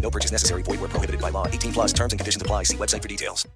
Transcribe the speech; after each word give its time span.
No 0.00 0.10
purchase 0.10 0.32
necessary. 0.32 0.62
Void 0.62 0.80
where 0.80 0.88
prohibited 0.88 1.20
by 1.20 1.30
law. 1.30 1.46
18 1.46 1.72
plus 1.72 1.92
terms 1.92 2.12
and 2.12 2.18
conditions 2.18 2.40
apply. 2.40 2.64
See 2.64 2.76
website 2.76 3.02
for 3.02 3.08
details. 3.08 3.46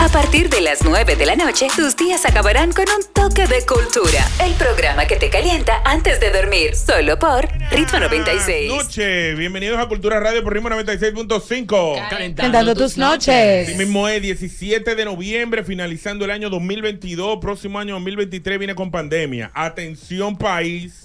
A 0.00 0.08
partir 0.08 0.50
de 0.50 0.60
las 0.60 0.82
9 0.84 1.14
de 1.14 1.24
la 1.24 1.36
noche, 1.36 1.68
tus 1.76 1.96
días 1.96 2.26
acabarán 2.26 2.72
con 2.72 2.84
un 2.88 3.04
toque 3.12 3.46
de 3.46 3.64
cultura. 3.64 4.26
El 4.44 4.52
programa 4.54 5.06
que 5.06 5.16
te 5.16 5.30
calienta 5.30 5.82
antes 5.84 6.18
de 6.18 6.30
dormir, 6.30 6.74
solo 6.74 7.16
por 7.18 7.48
Ritmo 7.70 8.00
96. 8.00 8.72
Noche, 8.72 9.34
bienvenidos 9.36 9.78
a 9.78 9.86
Cultura 9.86 10.18
Radio 10.18 10.42
por 10.42 10.52
Ritmo 10.52 10.68
96.5. 10.70 12.34
Cantando 12.34 12.74
tus 12.74 12.98
noches. 12.98 13.68
Así 13.68 13.78
mismo 13.78 14.08
es 14.08 14.20
17 14.20 14.96
de 14.96 15.04
noviembre, 15.04 15.62
finalizando 15.62 16.24
el 16.24 16.32
año 16.32 16.50
2022. 16.50 17.38
Próximo 17.40 17.78
año 17.78 17.94
2023 17.94 18.58
viene 18.58 18.74
con 18.74 18.90
pandemia. 18.90 19.52
Atención, 19.54 20.36
país. 20.36 21.03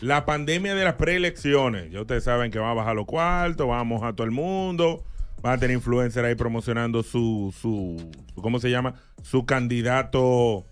La 0.00 0.24
pandemia 0.24 0.74
de 0.74 0.84
las 0.84 0.94
preelecciones. 0.94 1.90
Ya 1.90 2.00
ustedes 2.00 2.24
saben 2.24 2.50
que 2.50 2.58
va 2.58 2.70
a 2.70 2.74
bajar 2.74 2.96
los 2.96 3.06
cuartos, 3.06 3.66
vamos 3.68 4.02
a 4.02 4.12
todo 4.14 4.24
el 4.24 4.30
mundo. 4.30 5.04
Van 5.42 5.54
a 5.54 5.58
tener 5.58 5.74
influencer 5.76 6.24
ahí 6.24 6.34
promocionando 6.34 7.02
su, 7.02 7.54
su, 7.60 8.10
su- 8.34 8.42
¿cómo 8.42 8.58
se 8.60 8.70
llama? 8.70 8.94
Su 9.22 9.44
candidato 9.46 10.66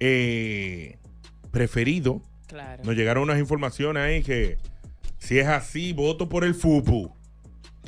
eh, 0.00 0.98
preferido. 1.50 2.20
Claro. 2.46 2.82
Nos 2.84 2.94
llegaron 2.96 3.24
unas 3.24 3.38
informaciones 3.38 4.02
ahí 4.02 4.22
que 4.22 4.58
si 5.18 5.38
es 5.38 5.46
así, 5.48 5.92
voto 5.92 6.28
por 6.28 6.44
el 6.44 6.54
FUPU. 6.54 7.12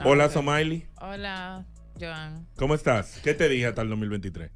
Hola, 0.05 0.27
ok. 0.27 0.33
Somaili. 0.33 0.87
Hola, 1.00 1.65
Joan. 2.00 2.47
¿Cómo 2.56 2.75
estás? 2.75 3.20
¿Qué 3.22 3.34
te 3.34 3.48
dije 3.48 3.67
hasta 3.67 3.83
el 3.83 3.89
2023? 3.91 4.50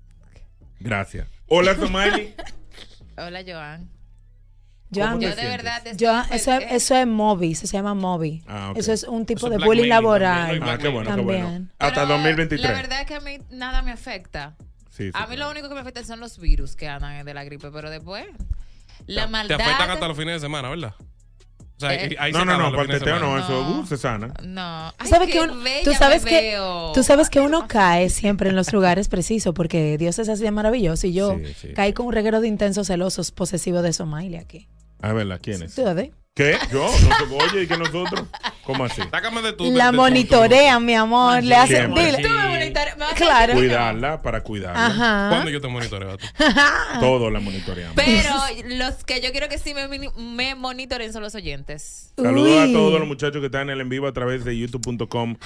Gracias. 0.80 1.28
Hola, 1.48 1.74
Somaili. 1.76 2.34
Hola, 3.16 3.42
Joan. 3.46 3.88
Joan, 4.94 5.18
te 5.18 5.26
Yo 5.30 5.34
de 5.36 5.44
verdad 5.48 5.82
Joan, 5.98 6.26
eso, 6.32 6.52
es, 6.54 6.72
eso 6.72 6.96
es 6.96 7.06
Mobi, 7.06 7.52
eso 7.52 7.66
se 7.66 7.72
llama 7.76 7.94
Mobi. 7.94 8.42
Ah, 8.46 8.70
ok. 8.72 8.78
Eso 8.78 8.92
es 8.92 9.04
un 9.04 9.24
tipo 9.26 9.46
Eso 9.46 9.50
de 9.58 9.64
bullying 9.64 9.88
laboral. 9.88 10.40
también, 10.60 10.60
¿no? 10.60 10.70
Ah, 10.70 10.78
qué 10.78 10.88
bueno, 10.88 11.14
qué 11.16 11.20
bueno. 11.22 11.44
También. 11.46 11.72
Hasta 11.78 12.02
Pero 12.02 12.14
2023. 12.14 12.70
La 12.70 12.76
verdad 12.76 13.00
es 13.00 13.06
que 13.06 13.14
a 13.14 13.20
mí 13.20 13.38
nada 13.50 13.82
me 13.82 13.90
afecta. 13.92 14.54
Sí, 14.90 15.04
sí, 15.06 15.10
A 15.14 15.26
mí 15.26 15.36
lo 15.36 15.50
único 15.50 15.68
que 15.68 15.74
me 15.74 15.80
afecta 15.80 16.04
son 16.04 16.20
los 16.20 16.38
virus 16.38 16.76
que 16.76 16.88
andan 16.88 17.24
de 17.24 17.32
la 17.34 17.44
gripe, 17.44 17.70
pero 17.70 17.88
después 17.90 18.26
la 19.06 19.24
Te 19.24 19.30
maldad. 19.30 19.60
afectan 19.60 19.90
hasta 19.90 20.06
los 20.08 20.16
fines 20.16 20.34
de 20.34 20.40
semana, 20.40 20.68
¿verdad? 20.68 20.94
O 20.98 21.80
sea, 21.84 21.94
Eh, 21.94 22.14
ahí 22.20 22.30
No, 22.30 22.40
se 22.40 22.44
no, 22.44 22.70
no, 22.70 22.82
de 22.84 22.86
teteo 22.98 23.18
no, 23.18 23.38
eso 23.38 23.60
uh, 23.80 23.86
se 23.86 23.96
sana. 23.96 24.32
No. 24.44 24.92
Ay, 24.98 25.08
sabes 25.08 25.28
qué 25.28 25.40
que 25.40 25.46
bella 25.48 25.82
tú 25.84 25.92
sabes 25.94 26.24
que 26.24 26.56
tú 26.94 27.02
sabes 27.02 27.28
que 27.30 27.40
uno 27.40 27.66
cae 27.68 28.08
siempre 28.10 28.50
en 28.50 28.54
los 28.56 28.72
lugares 28.72 29.08
precisos 29.08 29.52
porque 29.54 29.96
Dios 29.98 30.18
es 30.20 30.28
así 30.28 30.44
de 30.44 30.50
maravilloso 30.52 31.06
y 31.08 31.14
yo 31.14 31.36
Sí, 31.38 31.54
sí, 31.60 31.72
caí 31.72 31.88
sí. 31.88 31.94
con 31.94 32.06
un 32.06 32.12
reguero 32.12 32.40
de 32.40 32.46
intensos 32.46 32.86
celosos 32.86 33.32
posesivos 33.32 33.82
de 33.82 33.92
Somalia 33.94 34.40
aquí. 34.42 34.68
A 35.02 35.12
ver, 35.12 35.26
¿quién 35.42 35.62
es? 35.62 35.74
¿Qué? 36.34 36.56
¿Yo? 36.72 36.86
¿No 36.86 37.16
se 37.18 37.44
oye? 37.44 37.64
¿Y 37.64 37.66
que 37.66 37.76
nosotros? 37.76 38.26
¿Cómo 38.64 38.84
así? 38.86 39.02
Sácame 39.10 39.42
de 39.42 39.52
tu. 39.52 39.70
La 39.72 39.90
de 39.90 39.96
monitorean, 39.98 40.82
mi 40.82 40.94
amor, 40.94 41.42
le 41.42 41.54
hacen 41.54 41.92
dile. 41.92 42.22
Tú 42.22 42.28
me 42.30 42.48
monitoreas- 42.48 42.92
Claro. 43.16 43.52
Cuidarla, 43.52 44.22
para 44.22 44.42
cuidarla. 44.42 44.86
Ajá. 44.86 45.28
¿Cuándo 45.28 45.50
yo 45.50 45.60
te 45.60 45.68
monitoreo 45.68 46.12
a 46.12 46.16
ti? 46.16 46.26
Todo 47.00 47.28
la 47.30 47.40
monitoreamos. 47.40 47.94
Pero 47.96 48.30
los 48.76 49.04
que 49.04 49.20
yo 49.20 49.30
quiero 49.32 49.48
que 49.50 49.58
sí 49.58 49.74
me, 49.74 49.88
me 50.16 50.54
monitoren 50.54 51.12
son 51.12 51.22
los 51.22 51.34
oyentes. 51.34 52.14
Saludos 52.16 52.68
a 52.68 52.72
todos 52.72 52.98
los 52.98 53.08
muchachos 53.08 53.40
que 53.40 53.46
están 53.46 53.62
en 53.62 53.70
el 53.70 53.80
en 53.82 53.88
vivo 53.90 54.06
a 54.06 54.12
través 54.12 54.44
de 54.44 54.56
youtube.com 54.56 55.36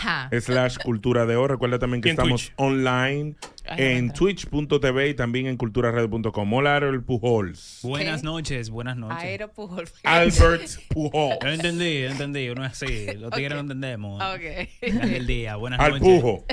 slash 0.41 0.77
cultura 0.85 1.27
de 1.27 1.35
O. 1.37 1.49
Recuerda 1.49 1.79
también 1.81 2.01
que 2.03 2.11
estamos 2.11 2.43
Twitch. 2.43 2.53
online 2.57 3.35
en 3.77 4.13
twitch.tv 4.13 5.09
y 5.09 5.15
también 5.15 5.47
en 5.47 5.57
culturaradio.com. 5.57 6.53
Hola, 6.53 6.77
el 6.79 7.03
Pujols. 7.03 7.81
Buenas 7.83 8.21
¿Qué? 8.21 8.27
noches, 8.27 8.71
buenas 8.71 8.97
noches. 8.97 9.19
Aero 9.23 9.53
Pujol. 9.53 9.89
Albert 10.05 10.69
Pujols. 10.89 11.39
Yo 11.43 11.49
entendí, 11.49 12.03
yo 12.03 12.11
entendí, 12.11 12.49
uno 12.49 12.65
es 12.65 12.73
así, 12.73 13.07
los 13.17 13.31
tigres 13.33 13.55
no 13.55 13.61
entendemos. 13.61 14.23
Ok. 14.23 14.81
Del 14.81 15.27
día, 15.27 15.57
buenas 15.57 15.81
Al 15.81 15.93
noches. 16.01 16.21
Pujo. 16.21 16.45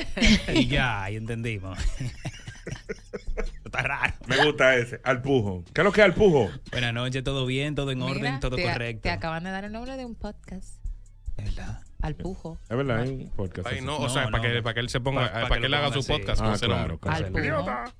Y 0.54 0.68
ya, 0.68 1.10
y 1.12 1.16
entendimos. 1.16 1.78
Está 3.66 3.82
raro. 3.82 4.14
Me 4.28 4.46
gusta 4.46 4.76
ese. 4.78 5.02
Al 5.04 5.22
Pujo. 5.22 5.64
¿Qué 5.74 5.82
es 5.82 5.86
lo 5.86 5.92
que 5.92 6.02
es 6.02 6.06
Al 6.06 6.14
Pujo? 6.14 6.50
Buenas 6.72 6.94
noches, 6.94 7.24
todo 7.24 7.46
bien, 7.46 7.76
todo 7.76 7.92
en 7.92 8.00
Mira, 8.00 8.12
orden, 8.12 8.40
todo 8.40 8.56
te, 8.56 8.64
correcto. 8.64 9.02
Te 9.02 9.10
acaban 9.10 9.44
de 9.44 9.50
dar 9.52 9.66
el 9.66 9.72
nombre 9.72 9.98
de 9.98 10.06
un 10.06 10.16
podcast. 10.16 10.80
Es 11.38 11.56
verdad. 11.56 11.82
Al 12.04 12.16
pujo. 12.16 12.60
Es 12.70 12.78
verdad, 12.78 13.00
hay 13.00 13.10
un 13.10 13.30
podcast. 13.32 13.68
Ay, 13.68 13.82
no, 13.82 13.98
o 13.98 14.10
sea, 14.10 14.26
no, 14.26 14.32
para 14.32 14.44
que, 14.44 14.56
no. 14.58 14.64
para 14.64 14.74
que 14.76 14.80
él 14.82 14.90
se 14.90 15.00
ponga, 15.00 15.22
Pa- 15.22 15.28
pa 15.28 15.34
para, 15.34 15.56
que 15.56 15.60
que 15.62 15.66
él 15.66 15.72
lo 15.72 15.78
haga 15.78 15.88
pongan 15.88 16.04
su 16.04 16.12
así. 16.14 16.20
podcast 16.22 16.42
con 16.42 16.52
Ah, 16.52 16.56
ese 16.56 16.66
claro, 16.66 16.80
nombre. 16.82 16.98
claro. 17.00 17.26
Al 17.26 17.32
pujo. 17.32 17.94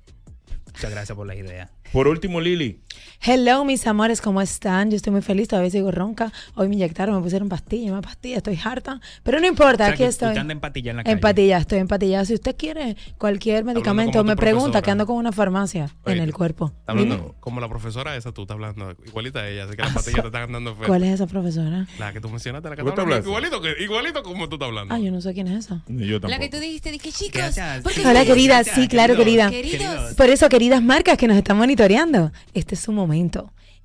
Muchas 0.66 0.90
gracias 0.90 1.16
por 1.16 1.26
la 1.26 1.34
idea. 1.36 1.70
Por 1.92 2.08
último, 2.08 2.40
Lili. 2.40 2.82
Hello, 3.26 3.64
mis 3.64 3.86
amores, 3.86 4.20
¿cómo 4.20 4.42
están? 4.42 4.90
Yo 4.90 4.96
estoy 4.96 5.10
muy 5.10 5.22
feliz, 5.22 5.48
todavía 5.48 5.70
sigo 5.70 5.90
ronca. 5.90 6.30
Hoy 6.56 6.68
me 6.68 6.74
inyectaron, 6.74 7.16
me 7.16 7.22
pusieron 7.22 7.48
pastillas, 7.48 7.90
más 7.90 8.02
pastillas, 8.02 8.36
estoy 8.36 8.60
harta. 8.62 9.00
Pero 9.22 9.40
no 9.40 9.46
importa, 9.46 9.84
O 9.84 9.86
sea, 9.86 9.94
aquí 9.94 10.02
que 10.02 10.08
estoy. 10.08 10.36
En 10.36 10.60
patilla 10.60 10.90
en 10.90 10.98
la 10.98 11.04
calle. 11.04 11.14
En 11.14 11.20
patilla, 11.20 11.56
estoy 11.56 11.78
en 11.78 11.88
patilla. 11.88 12.22
Si 12.26 12.34
usted 12.34 12.54
quiere 12.54 12.98
cualquier 13.16 13.64
medicamento, 13.64 14.22
me 14.24 14.36
pregunta 14.36 14.82
que 14.82 14.90
ando 14.90 15.06
con 15.06 15.16
una 15.16 15.32
farmacia 15.32 15.88
Oye, 16.04 16.16
en 16.16 16.22
el 16.22 16.34
cuerpo. 16.34 16.74
Está 16.80 16.92
hablando 16.92 17.34
como 17.40 17.62
la 17.62 17.68
profesora 17.70 18.14
esa, 18.14 18.30
tú 18.32 18.42
estás 18.42 18.56
hablando 18.56 18.94
igualita 19.06 19.38
a 19.38 19.48
ella, 19.48 19.64
así 19.64 19.74
que 19.74 19.82
las 19.84 19.94
patillas 19.94 20.20
te 20.20 20.26
están 20.26 20.52
dando 20.52 20.76
fe. 20.76 20.84
¿Cuál 20.86 21.04
es 21.04 21.14
esa 21.14 21.26
profesora? 21.26 21.86
La 21.98 22.12
que 22.12 22.20
tú 22.20 22.28
mencionaste, 22.28 22.68
la 22.68 22.76
que 22.76 22.82
¿Cómo 22.82 22.90
está 22.90 23.06
te 23.06 23.08
hablando. 23.08 23.26
Igualito, 23.26 23.62
que, 23.62 23.82
igualito 23.82 24.22
como 24.22 24.50
tú 24.50 24.56
estás 24.56 24.68
hablando. 24.68 24.94
Ah, 24.94 24.98
yo 24.98 25.10
no 25.10 25.22
sé 25.22 25.32
quién 25.32 25.48
es 25.48 25.64
esa. 25.64 25.82
Ni 25.88 26.06
yo 26.06 26.16
La 26.16 26.20
tampoco. 26.20 26.42
que 26.42 26.48
tú 26.50 26.58
dijiste, 26.58 26.90
dije, 26.90 27.10
chicos. 27.10 27.32
Gracias. 27.40 27.80
¿por 27.82 27.90
qué 27.90 28.02
Sí. 28.02 28.06
Hola, 28.06 28.26
querida. 28.26 28.64
Sí, 28.64 28.86
claro, 28.86 29.16
querida. 29.16 29.48
Queridos. 29.48 30.12
Por 30.12 30.28
eso, 30.28 30.46
queridas 30.50 30.82
marcas 30.82 31.16
que 31.16 31.26
nos 31.26 31.38
están 31.38 31.56
monitoreando, 31.56 32.30
este 32.52 32.74
es 32.74 32.82
su 32.82 32.92
momento. 32.92 33.13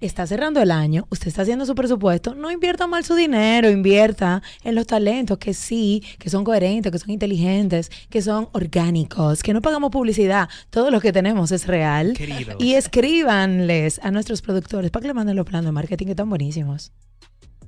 Está 0.01 0.25
cerrando 0.25 0.61
el 0.61 0.71
año, 0.71 1.07
usted 1.09 1.27
está 1.27 1.41
haciendo 1.41 1.65
su 1.65 1.75
presupuesto, 1.75 2.33
no 2.33 2.49
invierta 2.51 2.87
mal 2.87 3.03
su 3.03 3.15
dinero, 3.15 3.69
invierta 3.69 4.41
en 4.63 4.75
los 4.75 4.87
talentos 4.87 5.37
que 5.37 5.53
sí, 5.53 6.01
que 6.17 6.29
son 6.29 6.45
coherentes, 6.45 6.89
que 6.89 6.99
son 6.99 7.09
inteligentes, 7.09 7.91
que 8.09 8.21
son 8.21 8.47
orgánicos, 8.53 9.43
que 9.43 9.53
no 9.53 9.61
pagamos 9.61 9.91
publicidad, 9.91 10.47
todo 10.69 10.89
lo 10.89 11.01
que 11.01 11.11
tenemos 11.11 11.51
es 11.51 11.67
real. 11.67 12.13
Queridos. 12.13 12.55
Y 12.59 12.75
escríbanles 12.75 13.99
a 14.01 14.11
nuestros 14.11 14.41
productores 14.41 14.89
para 14.89 15.01
que 15.01 15.07
le 15.07 15.13
manden 15.13 15.35
los 15.35 15.45
planes 15.45 15.65
de 15.65 15.71
marketing 15.73 16.05
que 16.05 16.11
están 16.11 16.29
buenísimos. 16.29 16.93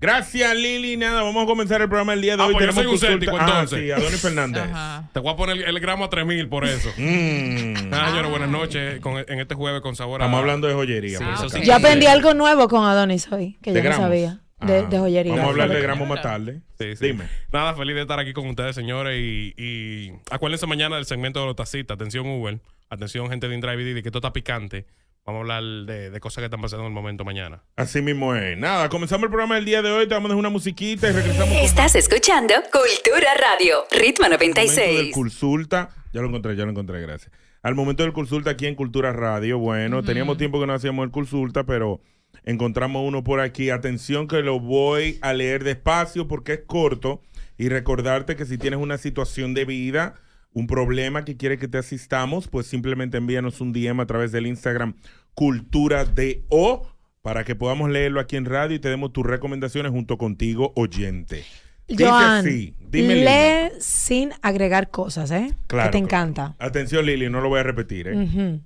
Gracias, 0.01 0.55
Lili. 0.55 0.97
Nada, 0.97 1.21
vamos 1.21 1.43
a 1.43 1.45
comenzar 1.45 1.79
el 1.81 1.87
programa 1.87 2.13
el 2.13 2.21
día 2.21 2.35
de 2.35 2.41
Ah, 2.43 2.47
hoy. 2.47 2.53
pues 2.53 2.65
yo 2.65 2.71
soy 2.71 2.85
un 2.85 2.91
consulta- 2.93 3.07
céntico, 3.11 3.37
Ah, 3.39 3.45
entonces. 3.47 3.79
sí, 3.79 3.91
Adonis 3.91 4.19
Fernández. 4.21 4.63
Ajá. 4.63 5.09
Te 5.13 5.19
voy 5.19 5.31
a 5.31 5.35
poner 5.35 5.57
el, 5.57 5.63
el 5.63 5.79
gramo 5.79 6.05
a 6.05 6.09
3000 6.09 6.49
por 6.49 6.65
eso. 6.65 6.89
Mm. 6.97 7.93
Ah, 7.93 8.07
señores, 8.09 8.31
buenas 8.31 8.49
noches 8.49 8.99
con- 8.99 9.17
en 9.27 9.39
este 9.39 9.53
jueves 9.55 9.81
con 9.81 9.95
sabor 9.95 10.21
a. 10.21 10.25
Estamos 10.25 10.39
hablando 10.41 10.67
de 10.67 10.73
joyería. 10.73 11.17
Sí, 11.19 11.23
eso. 11.45 11.57
Yo 11.61 11.75
aprendí 11.75 12.07
algo 12.07 12.33
nuevo 12.33 12.67
con 12.67 12.83
Adonis 12.85 13.31
hoy, 13.31 13.57
que 13.61 13.71
¿De 13.73 13.83
yo 13.83 13.89
no 13.91 13.95
sabía, 13.95 14.39
de, 14.61 14.79
Ah, 14.79 14.81
de 14.89 14.97
joyería. 14.99 15.33
Vamos 15.33 15.47
a 15.47 15.51
hablar 15.51 15.69
de 15.69 15.81
gramos 15.81 16.07
más 16.07 16.21
tarde. 16.21 16.61
Sí, 16.79 16.95
sí. 16.95 17.05
Dime. 17.07 17.25
Nada, 17.53 17.75
feliz 17.75 17.95
de 17.95 18.01
estar 18.01 18.19
aquí 18.19 18.33
con 18.33 18.47
ustedes, 18.47 18.73
señores. 18.75 19.19
Y, 19.19 19.53
y 19.55 20.13
acuérdense 20.31 20.65
mañana 20.65 20.95
del 20.95 21.05
segmento 21.05 21.39
de 21.41 21.45
los 21.45 21.55
tacitas. 21.55 21.93
Atención, 21.95 22.25
Uber. 22.27 22.59
Atención, 22.89 23.29
gente 23.29 23.47
de 23.47 23.53
InDrive 23.55 24.01
que 24.01 24.09
esto 24.09 24.17
está 24.17 24.33
picante. 24.33 24.85
Vamos 25.25 25.39
a 25.39 25.41
hablar 25.41 25.85
de, 25.85 26.09
de 26.09 26.19
cosas 26.19 26.41
que 26.41 26.45
están 26.45 26.61
pasando 26.61 26.83
en 26.83 26.87
el 26.87 26.93
momento 26.95 27.23
mañana. 27.23 27.63
Así 27.75 28.01
mismo 28.01 28.33
es. 28.33 28.57
Nada, 28.57 28.89
comenzamos 28.89 29.25
el 29.25 29.29
programa 29.29 29.53
del 29.55 29.65
día 29.65 29.83
de 29.83 29.91
hoy. 29.91 30.07
Te 30.07 30.15
vamos 30.15 30.29
a 30.29 30.29
dejar 30.29 30.39
una 30.39 30.49
musiquita 30.49 31.09
y 31.09 31.11
regresamos 31.11 31.47
con 31.47 31.57
Estás 31.63 31.95
escuchando 31.95 32.55
Cultura 32.71 33.29
Radio, 33.35 33.83
Ritmo 33.91 34.25
Al 34.25 34.31
momento 34.31 34.59
del 34.59 34.69
96. 34.69 35.13
consulta. 35.13 35.89
Ya 36.11 36.21
lo 36.21 36.27
encontré, 36.27 36.55
ya 36.55 36.63
lo 36.65 36.71
encontré, 36.71 37.01
gracias. 37.01 37.31
Al 37.61 37.75
momento 37.75 38.01
del 38.01 38.13
consulta 38.13 38.49
aquí 38.49 38.65
en 38.65 38.73
Cultura 38.73 39.13
Radio. 39.13 39.59
Bueno, 39.59 40.01
teníamos 40.01 40.37
tiempo 40.39 40.59
que 40.59 40.65
no 40.65 40.73
hacíamos 40.73 41.05
el 41.05 41.11
consulta, 41.11 41.65
pero 41.65 42.01
encontramos 42.43 43.03
uno 43.07 43.23
por 43.23 43.41
aquí. 43.41 43.69
Atención 43.69 44.27
que 44.27 44.41
lo 44.41 44.59
voy 44.59 45.19
a 45.21 45.33
leer 45.33 45.63
despacio 45.63 46.27
porque 46.27 46.53
es 46.53 46.61
corto. 46.65 47.21
Y 47.59 47.69
recordarte 47.69 48.35
que 48.35 48.45
si 48.45 48.57
tienes 48.57 48.79
una 48.79 48.97
situación 48.97 49.53
de 49.53 49.65
vida 49.65 50.15
un 50.53 50.67
problema 50.67 51.23
que 51.25 51.37
quiere 51.37 51.57
que 51.57 51.67
te 51.67 51.77
asistamos, 51.77 52.47
pues 52.47 52.67
simplemente 52.67 53.17
envíanos 53.17 53.61
un 53.61 53.71
DM 53.73 54.01
a 54.01 54.05
través 54.05 54.31
del 54.31 54.47
Instagram 54.47 54.95
Cultura 55.33 56.05
de 56.05 56.43
O 56.49 56.87
para 57.21 57.43
que 57.43 57.55
podamos 57.55 57.89
leerlo 57.89 58.19
aquí 58.19 58.35
en 58.35 58.45
radio 58.45 58.75
y 58.75 58.79
te 58.79 58.89
demos 58.89 59.13
tus 59.13 59.25
recomendaciones 59.25 59.91
junto 59.91 60.17
contigo, 60.17 60.73
oyente. 60.75 61.45
Dice 61.87 62.05
Joan, 62.05 62.45
así, 62.45 62.75
dime 62.79 63.15
Lili. 63.15 63.25
lee 63.25 63.71
sin 63.79 64.31
agregar 64.41 64.89
cosas, 64.89 65.31
¿eh? 65.31 65.53
Claro, 65.67 65.89
que 65.89 65.97
te 65.97 66.03
encanta. 66.03 66.55
Atención 66.57 67.05
Lili, 67.05 67.29
no 67.29 67.41
lo 67.41 67.49
voy 67.49 67.59
a 67.59 67.63
repetir. 67.63 68.07
¿eh? 68.07 68.59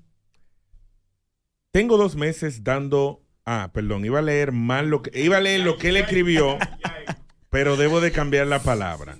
Tengo 1.71 1.97
dos 1.97 2.15
meses 2.15 2.63
dando. 2.63 3.21
Ah, 3.45 3.71
perdón, 3.73 4.05
iba 4.05 4.19
a 4.19 4.21
leer 4.21 4.51
mal 4.51 4.89
lo 4.89 5.01
que. 5.01 5.19
Iba 5.19 5.37
a 5.37 5.41
leer 5.41 5.61
lo 5.61 5.77
que 5.77 5.89
él 5.89 5.97
escribió, 5.97 6.57
pero 7.49 7.77
debo 7.77 7.99
de 7.99 8.11
cambiar 8.11 8.47
la 8.47 8.59
palabra. 8.59 9.17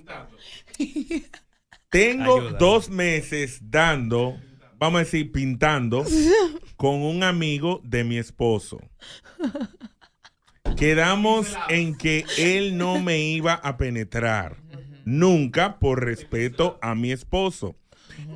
Tengo 1.90 2.36
Ayúdame. 2.36 2.58
dos 2.58 2.90
meses 2.90 3.58
dando, 3.62 4.36
vamos 4.78 5.00
a 5.00 5.04
decir, 5.04 5.32
pintando 5.32 6.04
con 6.76 6.96
un 7.02 7.22
amigo 7.22 7.80
de 7.84 8.04
mi 8.04 8.18
esposo. 8.18 8.78
Quedamos 10.76 11.56
en 11.68 11.96
que 11.96 12.24
él 12.38 12.76
no 12.76 13.00
me 13.00 13.20
iba 13.20 13.54
a 13.54 13.76
penetrar. 13.76 14.56
Nunca 15.04 15.78
por 15.78 16.04
respeto 16.04 16.78
a 16.82 16.94
mi 16.94 17.12
esposo. 17.12 17.76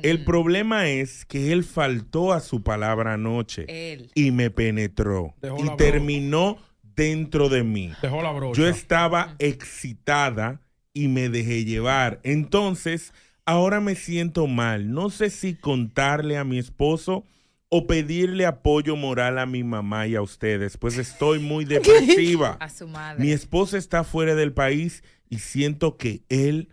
El 0.03 0.23
problema 0.23 0.87
es 0.87 1.25
que 1.25 1.51
él 1.51 1.63
faltó 1.63 2.33
a 2.33 2.39
su 2.39 2.63
palabra 2.63 3.13
anoche 3.13 3.65
Él. 3.67 4.11
y 4.13 4.29
me 4.31 4.51
penetró 4.51 5.33
Dejó 5.41 5.65
y 5.65 5.75
terminó 5.75 6.57
dentro 6.83 7.49
de 7.49 7.63
mí. 7.63 7.91
Dejó 8.01 8.21
la 8.21 8.31
brocha. 8.31 8.61
Yo 8.61 8.67
estaba 8.67 9.35
excitada 9.39 10.61
y 10.93 11.07
me 11.07 11.29
dejé 11.29 11.65
llevar. 11.65 12.19
Entonces, 12.23 13.13
ahora 13.51 13.81
me 13.81 13.95
siento 13.95 14.47
mal. 14.47 14.91
No 14.91 15.09
sé 15.09 15.29
si 15.29 15.55
contarle 15.55 16.37
a 16.37 16.43
mi 16.43 16.57
esposo 16.57 17.25
o 17.69 17.87
pedirle 17.87 18.45
apoyo 18.45 18.95
moral 18.95 19.37
a 19.39 19.45
mi 19.45 19.63
mamá 19.63 20.07
y 20.07 20.15
a 20.15 20.21
ustedes, 20.21 20.77
pues 20.77 20.97
estoy 20.97 21.39
muy 21.39 21.65
depresiva. 21.65 22.57
A 22.59 22.69
su 22.69 22.87
madre. 22.87 23.23
Mi 23.23 23.31
esposa 23.31 23.77
está 23.77 24.03
fuera 24.03 24.35
del 24.35 24.53
país 24.53 25.03
y 25.29 25.39
siento 25.39 25.97
que 25.97 26.23
él 26.29 26.69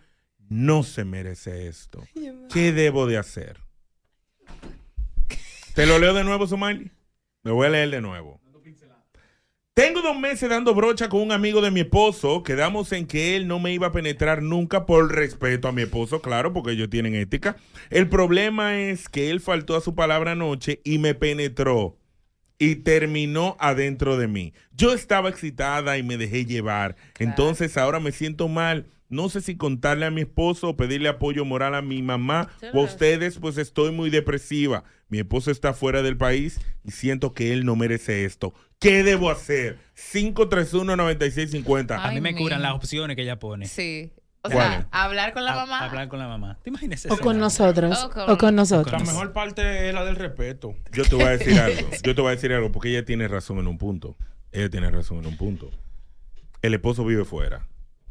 no 0.48 0.82
se 0.82 1.04
merece 1.04 1.68
esto. 1.68 2.02
¿Qué 2.52 2.72
debo 2.72 3.06
de 3.06 3.18
hacer? 3.18 3.58
¿Te 5.74 5.86
lo 5.86 5.98
leo 5.98 6.14
de 6.14 6.24
nuevo, 6.24 6.46
Somali? 6.46 6.90
Me 7.44 7.52
voy 7.52 7.66
a 7.66 7.70
leer 7.70 7.90
de 7.90 8.00
nuevo. 8.00 8.40
Tengo 9.78 10.02
dos 10.02 10.18
meses 10.18 10.50
dando 10.50 10.74
brocha 10.74 11.08
con 11.08 11.20
un 11.20 11.30
amigo 11.30 11.60
de 11.60 11.70
mi 11.70 11.78
esposo. 11.78 12.42
Quedamos 12.42 12.90
en 12.90 13.06
que 13.06 13.36
él 13.36 13.46
no 13.46 13.60
me 13.60 13.72
iba 13.72 13.86
a 13.86 13.92
penetrar 13.92 14.42
nunca 14.42 14.86
por 14.86 15.14
respeto 15.14 15.68
a 15.68 15.72
mi 15.72 15.82
esposo, 15.82 16.20
claro, 16.20 16.52
porque 16.52 16.72
ellos 16.72 16.90
tienen 16.90 17.14
ética. 17.14 17.54
El 17.88 18.08
problema 18.08 18.76
es 18.76 19.08
que 19.08 19.30
él 19.30 19.38
faltó 19.38 19.76
a 19.76 19.80
su 19.80 19.94
palabra 19.94 20.32
anoche 20.32 20.80
y 20.82 20.98
me 20.98 21.14
penetró 21.14 21.96
y 22.58 22.74
terminó 22.74 23.56
adentro 23.60 24.16
de 24.16 24.26
mí. 24.26 24.52
Yo 24.72 24.92
estaba 24.92 25.28
excitada 25.28 25.96
y 25.96 26.02
me 26.02 26.16
dejé 26.16 26.44
llevar. 26.44 26.96
Entonces 27.20 27.76
ahora 27.76 28.00
me 28.00 28.10
siento 28.10 28.48
mal. 28.48 28.86
No 29.08 29.28
sé 29.28 29.40
si 29.40 29.56
contarle 29.56 30.06
a 30.06 30.10
mi 30.10 30.22
esposo 30.22 30.70
o 30.70 30.76
pedirle 30.76 31.08
apoyo 31.08 31.44
moral 31.44 31.76
a 31.76 31.82
mi 31.82 32.02
mamá 32.02 32.50
o 32.74 32.80
a 32.80 32.84
ustedes, 32.84 33.38
pues 33.38 33.56
estoy 33.56 33.92
muy 33.92 34.10
depresiva. 34.10 34.82
Mi 35.08 35.20
esposo 35.20 35.50
está 35.50 35.72
fuera 35.72 36.02
del 36.02 36.16
país 36.16 36.60
y 36.84 36.90
siento 36.90 37.32
que 37.32 37.52
él 37.52 37.64
no 37.64 37.76
merece 37.76 38.24
esto. 38.24 38.52
¿Qué 38.78 39.02
debo 39.02 39.30
hacer? 39.30 39.78
531-9650. 40.12 41.98
A 41.98 42.10
mí 42.12 42.20
me 42.20 42.34
curan 42.34 42.62
las 42.62 42.72
opciones 42.72 43.16
que 43.16 43.22
ella 43.22 43.38
pone. 43.38 43.66
Sí. 43.66 44.12
O 44.42 44.50
¿Cuál 44.50 44.68
sea, 44.68 44.88
hablar 44.92 45.32
con 45.32 45.44
la 45.44 45.54
mamá. 45.56 45.80
Hablar 45.80 46.08
con 46.08 46.20
la 46.20 46.28
mamá. 46.28 46.58
¿Te 46.62 46.70
imaginas 46.70 47.04
O 47.06 47.14
eso? 47.14 47.18
con 47.22 47.38
nosotros. 47.40 47.98
O 48.04 48.10
con- 48.10 48.30
O 48.30 48.38
con 48.38 48.54
La 48.54 48.62
nosotros. 48.62 49.02
mejor 49.02 49.32
parte 49.32 49.88
es 49.88 49.94
la 49.94 50.04
del 50.04 50.14
respeto. 50.14 50.74
Yo 50.92 51.04
te 51.04 51.16
voy 51.16 51.24
a 51.24 51.30
decir 51.36 51.58
algo. 51.58 51.88
Yo 52.04 52.14
te 52.14 52.20
voy 52.20 52.28
a 52.28 52.34
decir 52.36 52.52
algo 52.52 52.70
porque 52.70 52.90
ella 52.90 53.04
tiene 53.04 53.26
razón 53.26 53.58
en 53.58 53.66
un 53.66 53.78
punto. 53.78 54.16
Ella 54.52 54.70
tiene 54.70 54.90
razón 54.90 55.18
en 55.18 55.26
un 55.26 55.36
punto. 55.36 55.70
El 56.62 56.72
esposo 56.74 57.04
vive 57.04 57.24
fuera. 57.24 57.66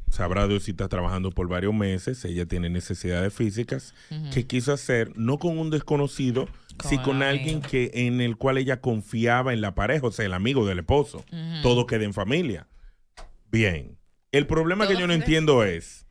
Sabrá 0.10 0.48
Dios 0.48 0.64
si 0.64 0.72
está 0.72 0.88
trabajando 0.90 1.31
por 1.31 1.48
varios 1.48 1.74
meses. 1.74 2.24
Ella 2.25 2.46
tiene 2.46 2.69
necesidades 2.69 3.34
físicas 3.34 3.94
que 4.34 4.46
quiso 4.48 4.74
hacer 4.74 5.12
no 5.18 5.38
con 5.38 5.58
un 5.58 5.69
desconocido, 5.69 6.48
Sino 6.84 7.04
con 7.04 7.24
alguien 7.24 7.56
amigo. 7.56 7.70
que 7.70 7.92
en 7.94 8.22
el 8.22 8.38
cual 8.38 8.58
ella 8.58 8.82
confiaba 8.82 9.54
en 9.54 9.62
la 9.62 9.76
pareja, 9.76 10.08
o 10.08 10.12
sea, 10.12 10.26
el 10.26 10.34
amigo 10.34 10.66
del 10.66 10.80
esposo. 10.80 11.24
Todo 11.64 11.88
queda 11.88 12.04
en 12.04 12.14
familia. 12.14 12.68
Bien. 13.52 13.98
El 14.32 14.46
problema 14.46 14.88
que 14.88 14.98
yo 14.98 15.08
no 15.08 15.14
entiendo 15.14 15.64
es 15.64 16.06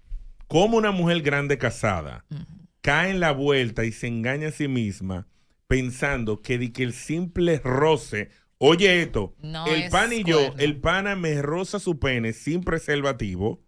cómo 0.48 0.76
una 0.76 0.90
mujer 0.90 1.22
grande 1.22 1.58
casada 1.58 2.24
cae 2.80 3.10
en 3.10 3.20
la 3.20 3.32
vuelta 3.32 3.84
y 3.84 3.92
se 3.92 4.06
engaña 4.06 4.48
a 4.48 4.52
sí 4.52 4.68
misma 4.68 5.26
pensando 5.66 6.42
que, 6.42 6.58
di 6.58 6.70
que 6.70 6.84
el 6.84 6.92
simple 6.92 7.60
roce, 7.62 8.30
oye 8.58 9.02
esto, 9.02 9.34
No 9.40 9.66
el 9.66 9.82
es 9.82 9.90
pan 9.90 10.12
y 10.12 10.24
yo, 10.24 10.54
el 10.58 10.76
pana 10.76 11.16
me 11.16 11.42
roza 11.42 11.78
su 11.78 11.98
pene 11.98 12.32
sin 12.32 12.62
preservativo, 12.62 13.62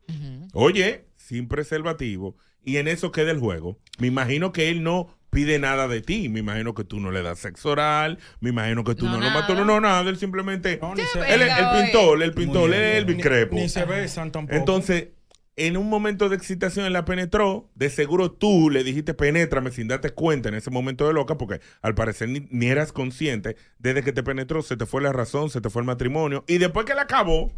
oye, 0.52 1.06
sin 1.16 1.48
preservativo, 1.48 2.36
y 2.64 2.76
en 2.76 2.88
eso 2.88 3.12
queda 3.12 3.30
el 3.30 3.40
juego. 3.40 3.78
Me 3.98 4.06
imagino 4.06 4.52
que 4.52 4.68
él 4.70 4.82
no 4.82 5.17
pide 5.30 5.58
nada 5.58 5.88
de 5.88 6.00
ti, 6.00 6.28
me 6.28 6.40
imagino 6.40 6.74
que 6.74 6.84
tú 6.84 7.00
no 7.00 7.10
le 7.10 7.22
das 7.22 7.38
sexo 7.38 7.70
oral, 7.70 8.18
me 8.40 8.50
imagino 8.50 8.84
que 8.84 8.94
tú 8.94 9.06
no, 9.06 9.18
No, 9.18 9.20
lo 9.24 9.30
matas, 9.30 9.56
no, 9.56 9.64
no, 9.64 9.80
nada, 9.80 10.08
él 10.08 10.16
simplemente... 10.18 10.78
No, 10.80 10.94
ni. 10.94 11.02
Él 11.02 11.42
es 11.42 11.48
Venga, 11.48 11.78
el 11.78 11.84
pintor, 11.84 12.22
el 12.22 12.32
pintor, 12.34 12.72
él 12.72 12.74
es 12.82 12.96
el 12.98 13.06
ni- 13.06 13.14
discrepo. 13.14 13.56
ni 13.56 13.68
se 13.68 13.84
besan 13.84 14.32
tampoco. 14.32 14.56
Entonces, 14.56 15.08
en 15.56 15.76
un 15.76 15.88
momento 15.88 16.28
de 16.28 16.36
excitación 16.36 16.86
él 16.86 16.92
la 16.92 17.04
penetró, 17.04 17.68
de 17.74 17.90
seguro 17.90 18.30
tú 18.30 18.70
le 18.70 18.84
dijiste 18.84 19.12
penétrame 19.12 19.70
sin 19.72 19.88
darte 19.88 20.10
cuenta 20.10 20.48
en 20.48 20.54
ese 20.54 20.70
momento 20.70 21.06
de 21.06 21.12
loca, 21.12 21.36
porque 21.36 21.60
al 21.82 21.94
parecer 21.96 22.28
ni, 22.28 22.46
ni 22.50 22.66
eras 22.68 22.92
consciente, 22.92 23.56
desde 23.78 24.02
que 24.04 24.12
te 24.12 24.22
penetró 24.22 24.62
se 24.62 24.76
te 24.76 24.86
fue 24.86 25.02
la 25.02 25.12
razón, 25.12 25.50
se 25.50 25.60
te 25.60 25.68
fue 25.68 25.82
el 25.82 25.86
matrimonio, 25.86 26.44
y 26.46 26.58
después 26.58 26.86
que 26.86 26.94
la 26.94 27.02
acabó, 27.02 27.52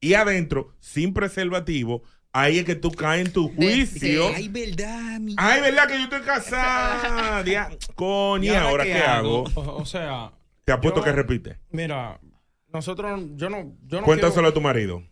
y 0.00 0.14
adentro, 0.14 0.74
sin 0.80 1.12
preservativo, 1.14 2.02
ahí 2.40 2.58
es 2.58 2.64
que 2.64 2.74
tú 2.74 2.90
caes 2.92 3.26
en 3.26 3.32
tu 3.32 3.48
juicio. 3.54 4.28
sí. 4.28 4.34
Ay, 4.36 4.48
verdad, 4.48 5.18
mi. 5.20 5.34
Ay, 5.38 5.60
¿verdad 5.60 5.86
que 5.88 5.94
yo 5.98 6.04
estoy 6.04 6.20
casada? 6.22 7.42
Coño, 7.94 8.44
¿Y 8.44 8.46
¿y 8.46 8.50
ahora 8.50 8.68
ahora 8.70 8.84
qué 8.84 8.92
qué 8.92 8.98
hago? 9.02 9.44
o, 9.54 9.76
o 9.82 9.84
sea, 9.84 10.32
Te 10.64 10.72
apuesto 10.72 11.00
Yo- 11.00 11.04
que 11.04 11.12
repite. 11.12 11.58
mira, 11.70 12.20
nosotros, 12.72 13.20
yo 13.36 13.48
no, 13.50 13.74
yo 13.86 14.00
no 14.00 14.04
Cuéntaselo 14.04 14.34
quiero, 14.34 14.48
a 14.48 14.54
tu 14.54 14.60
marido. 14.60 15.02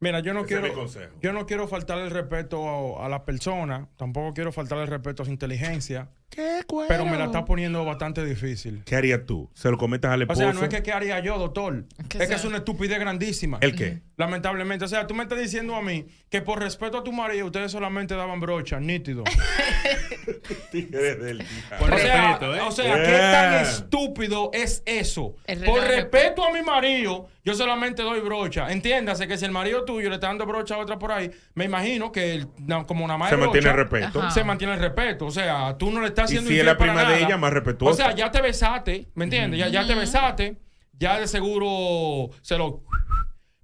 mira, 0.00 0.20
yo 0.20 0.32
no 0.34 0.40
Ese 0.40 0.54
es 0.54 0.60
quiero, 0.60 0.74
mi 0.74 0.80
consejo. 0.80 1.14
yo 1.20 1.32
no 1.32 1.46
quiero 1.46 1.68
faltar 1.68 1.98
el 1.98 2.10
respeto 2.10 2.98
a, 2.98 3.06
a 3.06 3.08
la 3.08 3.24
persona, 3.24 3.88
tampoco 3.96 4.32
quiero 4.34 4.52
faltar 4.52 4.78
el 4.78 4.86
respeto 4.88 5.22
a 5.22 5.26
su 5.26 5.30
inteligencia, 5.32 6.10
¿Qué 6.28 6.60
pero 6.88 7.06
me 7.06 7.16
la 7.16 7.26
está 7.26 7.44
poniendo 7.44 7.84
bastante 7.84 8.24
difícil. 8.24 8.82
¿Qué 8.84 8.96
harías 8.96 9.20
tú? 9.26 9.48
¿Se 9.54 9.70
lo 9.70 9.78
comentas 9.78 10.10
al 10.12 10.20
O 10.20 10.22
esposo? 10.24 10.40
sea, 10.40 10.52
no 10.52 10.62
es 10.62 10.68
que 10.68 10.82
qué 10.82 10.92
haría 10.92 11.20
yo, 11.20 11.38
doctor, 11.38 11.84
¿Qué 12.08 12.18
es 12.18 12.22
que 12.22 12.26
sea? 12.26 12.36
es 12.36 12.44
una 12.44 12.58
estupidez 12.58 12.98
grandísima. 12.98 13.58
¿El 13.60 13.74
qué? 13.74 14.02
Lamentablemente, 14.16 14.84
o 14.84 14.88
sea, 14.88 15.06
tú 15.06 15.14
me 15.14 15.22
estás 15.22 15.38
diciendo 15.38 15.74
a 15.76 15.82
mí 15.82 16.06
que 16.28 16.42
por 16.42 16.58
respeto 16.60 16.98
a 16.98 17.04
tu 17.04 17.12
marido 17.12 17.46
ustedes 17.46 17.70
solamente 17.72 18.14
daban 18.16 18.40
brocha, 18.40 18.80
nítido. 18.80 19.24
Del. 20.72 21.44
Por 21.78 21.92
O 21.94 21.98
sea, 21.98 22.28
respeto, 22.32 22.54
¿eh? 22.56 22.60
o 22.60 22.70
sea, 22.70 22.94
¿qué 22.96 23.06
Yeah. 23.16 23.32
tan 23.32 23.54
estúpido 23.62 24.50
es 24.52 24.82
eso? 24.84 25.36
Por 25.64 25.82
respeto 25.84 26.44
a 26.44 26.52
mi 26.52 26.62
marido, 26.62 27.28
yo 27.44 27.54
solamente 27.54 28.02
doy 28.02 28.20
brocha. 28.20 28.70
Entiéndase 28.70 29.26
que 29.28 29.38
si 29.38 29.44
el 29.44 29.52
marido 29.52 29.84
tuyo 29.84 30.08
le 30.08 30.16
está 30.16 30.26
dando 30.28 30.44
brocha 30.46 30.74
a 30.74 30.78
otra 30.78 30.98
por 30.98 31.12
ahí, 31.12 31.30
me 31.54 31.64
imagino 31.64 32.10
que 32.12 32.44
como 32.86 33.04
una 33.04 33.16
más 33.16 33.30
Se 33.30 33.36
mantiene 33.36 33.70
el 33.70 33.76
respeto. 33.76 34.20
Ajá. 34.20 34.30
Se 34.30 34.44
mantiene 34.44 34.74
el 34.74 34.80
respeto. 34.80 35.26
O 35.26 35.30
sea, 35.30 35.76
tú 35.78 35.90
no 35.90 36.00
le 36.00 36.08
estás 36.16 36.30
Y 36.30 36.34
haciendo 36.34 36.50
si 36.50 36.58
es 36.58 36.64
la 36.64 36.78
para 36.78 36.94
prima 36.94 37.10
de 37.10 37.22
ella, 37.22 37.36
más 37.36 37.52
respetuosa. 37.52 37.92
O 37.92 38.06
sea, 38.06 38.16
ya 38.16 38.30
te 38.30 38.40
besaste, 38.40 39.08
¿me 39.14 39.24
entiendes? 39.24 39.60
Ya, 39.60 39.68
ya 39.68 39.86
te 39.86 39.94
besaste, 39.94 40.56
ya 40.92 41.18
de 41.20 41.26
seguro 41.28 42.30
se 42.42 42.56
lo... 42.56 42.82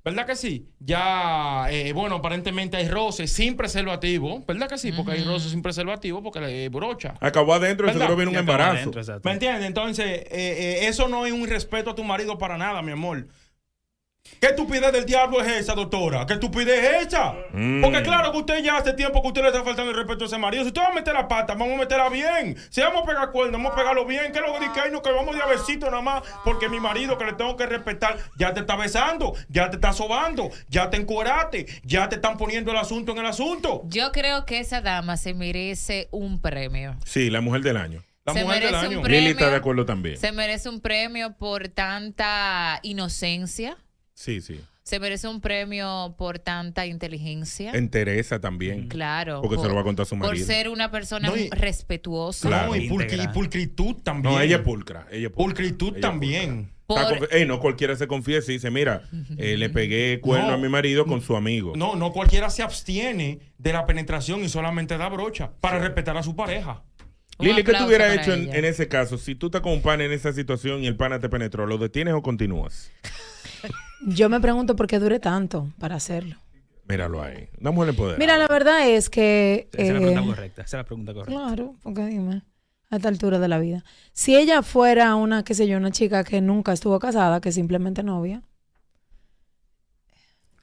¿Verdad 0.05 0.27
que 0.27 0.35
sí? 0.35 0.69
Ya, 0.81 1.67
eh, 1.71 1.93
bueno, 1.93 2.17
aparentemente 2.17 2.77
hay 2.77 2.89
roces 2.89 3.33
sin 3.33 3.57
preservativo. 3.57 4.45
¿Verdad 4.49 4.69
que 4.69 4.77
sí? 4.77 4.91
Porque 4.91 5.13
hay 5.13 5.23
roces 5.23 5.53
sin 5.53 5.63
preservativo 5.63 6.21
porque 6.25 6.41
le 6.41 6.69
brocha. 6.71 7.15
Acabó 7.21 7.55
adentro 7.55 7.89
y 7.89 7.93
seguro 7.93 8.17
viene 8.17 8.33
un 8.33 8.39
embarazo. 8.39 8.91
adentro. 8.91 9.21
¿Me 9.23 9.31
entiendes? 9.31 9.65
Entonces, 9.65 10.07
eh, 10.07 10.27
eh, 10.33 10.89
eso 10.89 11.07
no 11.07 11.25
es 11.25 11.33
un 11.33 11.47
respeto 11.47 11.91
a 11.91 11.95
tu 11.95 12.03
marido 12.03 12.37
para 12.37 12.59
nada, 12.59 12.83
mi 12.83 12.91
amor. 12.91 13.29
¿Qué 14.41 14.49
estupidez 14.49 14.93
del 14.93 15.05
diablo 15.07 15.41
es 15.41 15.49
esa, 15.49 15.75
doctora? 15.75 16.27
¿Qué 16.27 16.33
estupidez 16.35 16.83
es 16.83 17.07
esa? 17.07 17.35
Mm. 17.53 17.81
Porque 17.81 18.03
claro 18.03 18.33
que 18.33 18.39
usted 18.39 18.63
ya 18.63 18.77
hace 18.77 18.93
tiempo 18.93 19.23
que 19.23 19.29
usted 19.29 19.43
le 19.43 19.49
está 19.49 19.63
faltando 19.63 19.91
el 19.93 19.97
respeto 19.97 20.25
a 20.25 20.27
ese 20.27 20.39
marido. 20.39 20.65
Si 20.65 20.69
usted 20.69 20.83
va 20.83 20.89
a 20.89 20.93
meter 20.93 21.15
la 21.15 21.29
pata, 21.29 21.55
vamos 21.55 21.75
a 21.75 21.79
meterla 21.79 22.09
bien. 22.09 22.57
Si 22.71 22.81
vamos 22.81 23.03
a 23.03 23.07
pegar 23.07 23.31
cuernos, 23.31 23.53
vamos 23.61 23.73
a 23.73 23.77
pegarlo 23.77 24.05
bien. 24.05 24.33
¿Qué 24.33 24.39
es 24.41 24.45
lo 24.45 24.53
que 24.55 24.81
que 24.83 24.91
no, 24.91 25.01
que 25.03 25.13
vamos 25.13 25.37
de 25.37 25.43
a 25.43 25.47
besito 25.47 25.87
nada 25.87 26.03
más? 26.03 26.23
Porque 26.45 26.69
mi 26.69 26.81
marido 26.81 27.17
que 27.19 27.25
le 27.25 27.35
tengo 27.35 27.57
que 27.57 27.67
respetar 27.67 28.19
ya 28.37 28.53
te 28.53 28.61
está 28.61 28.75
besando, 28.77 29.35
ya 29.49 29.71
te 29.71 29.77
está 29.77 29.93
sobando, 29.93 30.51
ya 30.69 30.91
te 30.91 30.97
encueraste, 30.97 31.67
ya 31.85 32.09
te 32.09 32.17
están 32.17 32.37
poniendo 32.37 32.73
el 32.73 32.79
asunto 32.79 33.13
en 33.13 33.19
el 33.19 33.27
asunto. 33.27 33.83
Yo 33.85 34.11
creo 34.13 34.45
que 34.45 34.59
esa 34.59 34.81
dama 34.81 35.17
se 35.17 35.35
merece 35.35 36.09
un 36.11 36.41
premio. 36.41 36.97
Sí, 37.05 37.31
la 37.31 37.41
mujer 37.41 37.63
del 37.63 37.77
año. 37.77 38.03
La 38.25 38.33
Se 38.35 38.45
mujer 38.45 38.61
del 38.63 38.75
un 38.75 38.77
año. 38.77 39.03
premio. 39.03 39.21
Lili 39.21 39.31
está 39.33 39.51
de 39.51 39.57
acuerdo 39.57 39.85
también. 39.85 40.17
Se 40.17 40.31
merece 40.33 40.69
un 40.69 40.81
premio 40.81 41.35
por 41.37 41.69
tanta 41.69 42.79
inocencia. 42.83 43.77
Sí, 44.23 44.41
sí. 44.41 44.61
Se 44.85 45.01
merece 45.01 45.27
un 45.27 45.41
premio 45.41 46.15
por 46.17 46.39
tanta 46.39 46.87
inteligencia. 46.87 47.73
Entereza 47.73 48.41
también. 48.41 48.89
Claro. 48.89 49.41
Porque 49.43 49.57
se 49.57 49.63
por- 49.63 49.69
lo 49.71 49.75
va 49.75 49.81
a 49.81 49.85
contar 49.85 50.05
a 50.05 50.07
su 50.07 50.17
Por 50.19 50.29
marido. 50.29 50.47
ser 50.47 50.69
una 50.69 50.91
persona 50.93 51.29
No, 51.29 51.37
y- 51.37 51.51
respetuosa. 51.51 52.49
Claro. 52.49 52.69
No, 52.69 52.77
y, 52.77 52.89
pulcri- 52.89 53.25
y 53.25 53.29
pulcritud 53.35 53.97
también. 54.03 54.35
No, 54.35 54.41
ella 54.41 54.57
es 54.57 54.63
pulcra. 54.63 55.07
Ella 55.11 55.27
es 55.27 55.33
pulcra. 55.33 55.45
Pulcritud 55.45 55.89
Ella 55.97 56.01
también. 56.01 56.71
Por- 56.87 56.99
confi- 56.99 57.29
Ey, 57.33 57.47
no 57.47 57.59
cualquiera 57.59 57.97
se 57.97 58.07
confiesa 58.07 58.51
y 58.53 58.55
dice, 58.57 58.71
mira, 58.71 59.03
eh, 59.39 59.57
le 59.57 59.71
pegué 59.71 60.21
cuerno 60.21 60.49
No. 60.49 60.55
a 60.55 60.57
mi 60.59 60.69
marido 60.69 61.05
con 61.07 61.21
su 61.21 61.37
amigo. 61.37 61.73
No, 61.75 61.97
no 61.97 62.13
cualquiera 62.13 62.49
se 62.51 62.63
abstiene 62.63 63.41
de 63.59 63.73
la 63.73 63.87
penetración 63.87 64.45
y 64.45 64.49
solamente 64.49 64.99
da 64.99 65.09
brocha 65.09 65.51
para 65.61 65.79
respetar 65.81 66.17
a 66.17 66.23
su 66.23 66.37
pareja. 66.37 66.83
Un 67.39 67.47
Lili, 67.47 67.65
¿qué 67.65 67.73
tú 67.73 67.87
hubieras 67.87 68.15
hecho 68.19 68.35
en, 68.35 68.55
en 68.55 68.65
ese 68.67 68.89
caso? 68.89 69.17
Si 69.17 69.35
tú 69.35 69.47
estás 69.47 69.63
con 69.63 69.73
un 69.73 69.81
pana 69.83 70.05
en 70.05 70.13
esa 70.13 70.33
situación 70.33 70.85
y 70.85 70.87
el 70.87 70.97
pana 70.97 71.19
te 71.19 71.29
penetró, 71.31 71.67
¿lo 71.67 71.79
detienes 71.79 72.15
o 72.15 72.21
continúas? 72.23 72.91
Yo 74.07 74.29
me 74.29 74.41
pregunto 74.41 74.77
por 74.77 74.87
qué 74.87 74.99
dure 74.99 75.21
tanto 75.21 75.73
para 75.79 75.97
hacerlo. 75.97 76.37
Míralo 76.89 77.23
ahí. 77.23 77.49
Una 77.61 77.71
mujer 77.71 77.91
en 77.91 77.97
poder. 77.97 78.19
Mira, 78.19 78.37
la 78.37 78.49
verdad 78.49 78.89
es 78.89 79.09
que... 79.09 79.69
Esa 79.73 79.83
es 79.83 79.89
la 79.89 79.99
eh, 79.99 80.01
pregunta 80.01 80.27
correcta. 80.27 80.63
Esa 80.63 80.77
es 80.77 80.81
la 80.81 80.85
pregunta 80.85 81.15
correcta. 81.15 81.41
Claro, 81.41 81.77
porque 81.83 82.05
dime, 82.07 82.43
a 82.91 82.97
esta 82.97 83.09
altura 83.09 83.39
de 83.39 83.49
la 83.49 83.59
vida. 83.59 83.85
Si 84.13 84.37
ella 84.37 84.63
fuera 84.63 85.15
una, 85.15 85.45
qué 85.45 85.55
sé 85.55 85.67
yo, 85.67 85.77
una 85.79 85.91
chica 85.91 86.25
que 86.25 86.41
nunca 86.41 86.73
estuvo 86.73 86.99
casada, 86.99 87.41
que 87.41 87.53
simplemente 87.53 88.03
novia. 88.03 88.43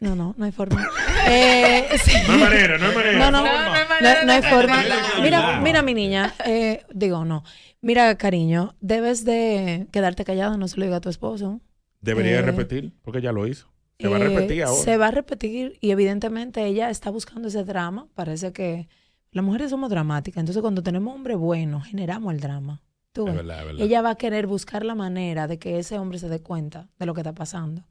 No, 0.02 0.16
no, 0.16 0.34
no 0.38 0.46
hay 0.46 0.52
forma. 0.52 0.88
Eh, 1.32 1.88
sí. 2.02 2.14
No 2.26 2.34
hay 2.34 2.40
manera, 2.40 2.78
no 2.80 2.88
hay 2.88 2.96
manera. 2.96 3.20
No, 3.20 3.32
no, 3.32 3.44
No, 3.44 3.44
no 3.44 3.74
hay 3.74 3.88
manera 3.88 4.24
no 4.24 4.32
hay 4.32 4.42
forma. 4.42 4.84
Mira, 5.22 5.60
mira, 5.62 5.82
mi 5.84 5.94
niña, 5.94 6.34
eh, 6.44 6.86
digo, 6.92 7.24
no. 7.24 7.44
Mira, 7.82 8.18
cariño, 8.18 8.74
debes 8.82 9.26
de 9.26 9.86
quedarte 9.92 10.26
callada, 10.26 10.58
no 10.58 10.68
se 10.68 10.78
lo 10.78 10.86
diga 10.86 10.98
a 10.98 11.02
tu 11.02 11.10
esposo. 11.10 11.62
Debería 12.02 12.40
Eh, 12.40 12.42
repetir, 12.42 12.94
porque 13.02 13.22
ya 13.22 13.32
lo 13.32 13.46
hizo. 13.48 13.68
Se 14.00 14.08
va 14.08 14.16
a 14.18 14.20
Eh, 14.20 14.24
repetir 14.30 14.64
ahora. 14.64 14.82
Se 14.84 14.98
va 14.98 15.08
a 15.08 15.12
repetir 15.12 15.78
y 15.82 15.92
evidentemente 15.92 16.66
ella 16.66 16.90
está 16.90 17.10
buscando 17.10 17.48
ese 17.50 17.64
drama. 17.66 18.08
Parece 18.16 18.54
que 18.54 18.88
las 19.32 19.44
mujeres 19.44 19.70
somos 19.72 19.90
dramáticas. 19.90 20.40
Entonces 20.42 20.62
cuando 20.62 20.82
tenemos 20.84 21.14
hombre 21.14 21.36
bueno, 21.36 21.82
generamos 21.82 22.34
el 22.34 22.40
drama. 22.40 22.82
Tú 23.12 23.28
Es 23.28 23.36
verdad, 23.36 23.60
es 23.62 23.66
verdad. 23.66 23.82
Ella 23.82 24.02
va 24.02 24.12
a 24.12 24.16
querer 24.16 24.48
buscar 24.48 24.86
la 24.86 24.96
manera 24.96 25.48
de 25.48 25.60
que 25.60 25.80
ese 25.80 26.00
hombre 26.00 26.20
se 26.20 26.30
dé 26.30 26.42
cuenta 26.42 26.90
de 26.98 27.06
lo 27.06 27.14
que 27.14 27.22
está 27.22 27.34
pasando. 27.34 27.84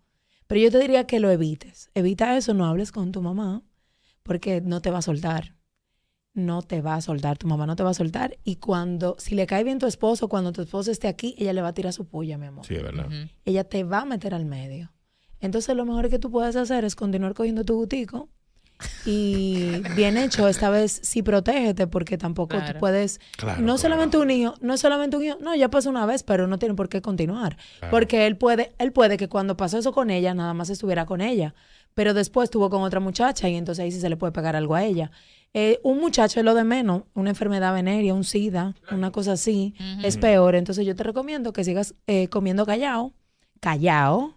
Pero 0.46 0.60
yo 0.62 0.70
te 0.70 0.78
diría 0.78 1.06
que 1.06 1.20
lo 1.20 1.30
evites. 1.30 1.90
Evita 1.94 2.36
eso, 2.38 2.54
no 2.54 2.64
hables 2.64 2.90
con 2.92 3.12
tu 3.12 3.20
mamá 3.20 3.62
porque 4.22 4.62
no 4.62 4.80
te 4.80 4.90
va 4.90 4.98
a 4.98 5.02
soltar. 5.02 5.54
No 6.38 6.62
te 6.62 6.80
va 6.82 6.94
a 6.94 7.00
soltar, 7.00 7.36
tu 7.36 7.48
mamá 7.48 7.66
no 7.66 7.74
te 7.74 7.82
va 7.82 7.90
a 7.90 7.94
soltar. 7.94 8.38
Y 8.44 8.56
cuando, 8.56 9.16
si 9.18 9.34
le 9.34 9.46
cae 9.46 9.64
bien 9.64 9.78
tu 9.80 9.86
esposo, 9.86 10.28
cuando 10.28 10.52
tu 10.52 10.62
esposo 10.62 10.90
esté 10.92 11.08
aquí, 11.08 11.34
ella 11.36 11.52
le 11.52 11.62
va 11.62 11.68
a 11.68 11.74
tirar 11.74 11.92
su 11.92 12.06
puya, 12.06 12.38
mi 12.38 12.46
amor 12.46 12.64
Sí, 12.64 12.76
es 12.76 12.82
verdad. 12.82 13.08
Ella 13.44 13.64
te 13.64 13.82
va 13.82 14.00
a 14.00 14.04
meter 14.04 14.34
al 14.34 14.44
medio. 14.44 14.92
Entonces 15.40 15.74
lo 15.76 15.84
mejor 15.84 16.08
que 16.08 16.18
tú 16.20 16.30
puedes 16.30 16.54
hacer 16.56 16.84
es 16.84 16.94
continuar 16.94 17.34
cogiendo 17.34 17.64
tu 17.64 17.74
gutico 17.74 18.28
y 19.04 19.82
bien 19.96 20.16
hecho, 20.16 20.46
esta 20.48 20.70
vez 20.70 21.00
sí 21.02 21.22
protégete 21.22 21.86
porque 21.86 22.16
tampoco 22.18 22.56
Claro. 22.56 22.74
tú 22.74 22.78
puedes, 22.78 23.18
Claro, 23.36 23.60
no 23.60 23.64
claro. 23.66 23.78
solamente 23.78 24.18
un 24.18 24.30
hijo, 24.30 24.54
no 24.60 24.74
es 24.74 24.80
solamente 24.80 25.16
un 25.16 25.24
hijo, 25.24 25.38
no, 25.40 25.54
ya 25.54 25.68
pasó 25.68 25.90
una 25.90 26.06
vez, 26.06 26.22
pero 26.22 26.46
no 26.46 26.58
tiene 26.58 26.74
por 26.74 26.88
qué 26.88 27.02
continuar. 27.02 27.56
Claro. 27.78 27.90
Porque 27.90 28.26
él 28.26 28.36
puede, 28.36 28.72
él 28.78 28.92
puede 28.92 29.16
que 29.16 29.28
cuando 29.28 29.56
pasó 29.56 29.78
eso 29.78 29.92
con 29.92 30.10
ella, 30.10 30.34
nada 30.34 30.54
más 30.54 30.70
estuviera 30.70 31.06
con 31.06 31.20
ella, 31.20 31.54
pero 31.94 32.14
después 32.14 32.44
estuvo 32.46 32.70
con 32.70 32.82
otra 32.82 33.00
muchacha 33.00 33.48
y 33.48 33.56
entonces 33.56 33.82
ahí 33.82 33.90
sí 33.90 34.00
se 34.00 34.08
le 34.08 34.16
puede 34.16 34.32
pegar 34.32 34.54
algo 34.54 34.74
a 34.76 34.84
ella. 34.84 35.10
Eh, 35.54 35.80
un 35.82 35.98
muchacho 35.98 36.38
es 36.40 36.44
lo 36.44 36.54
de 36.54 36.62
menos, 36.64 37.02
una 37.14 37.30
enfermedad 37.30 37.72
venérea, 37.74 38.12
un 38.14 38.24
SIDA, 38.24 38.74
una 38.92 39.10
cosa 39.10 39.32
así, 39.32 39.74
es 40.04 40.16
peor. 40.18 40.54
Entonces 40.54 40.86
yo 40.86 40.94
te 40.94 41.02
recomiendo 41.02 41.52
que 41.52 41.64
sigas 41.64 41.94
eh, 42.06 42.28
comiendo 42.28 42.66
callao, 42.66 43.14
callao, 43.60 44.34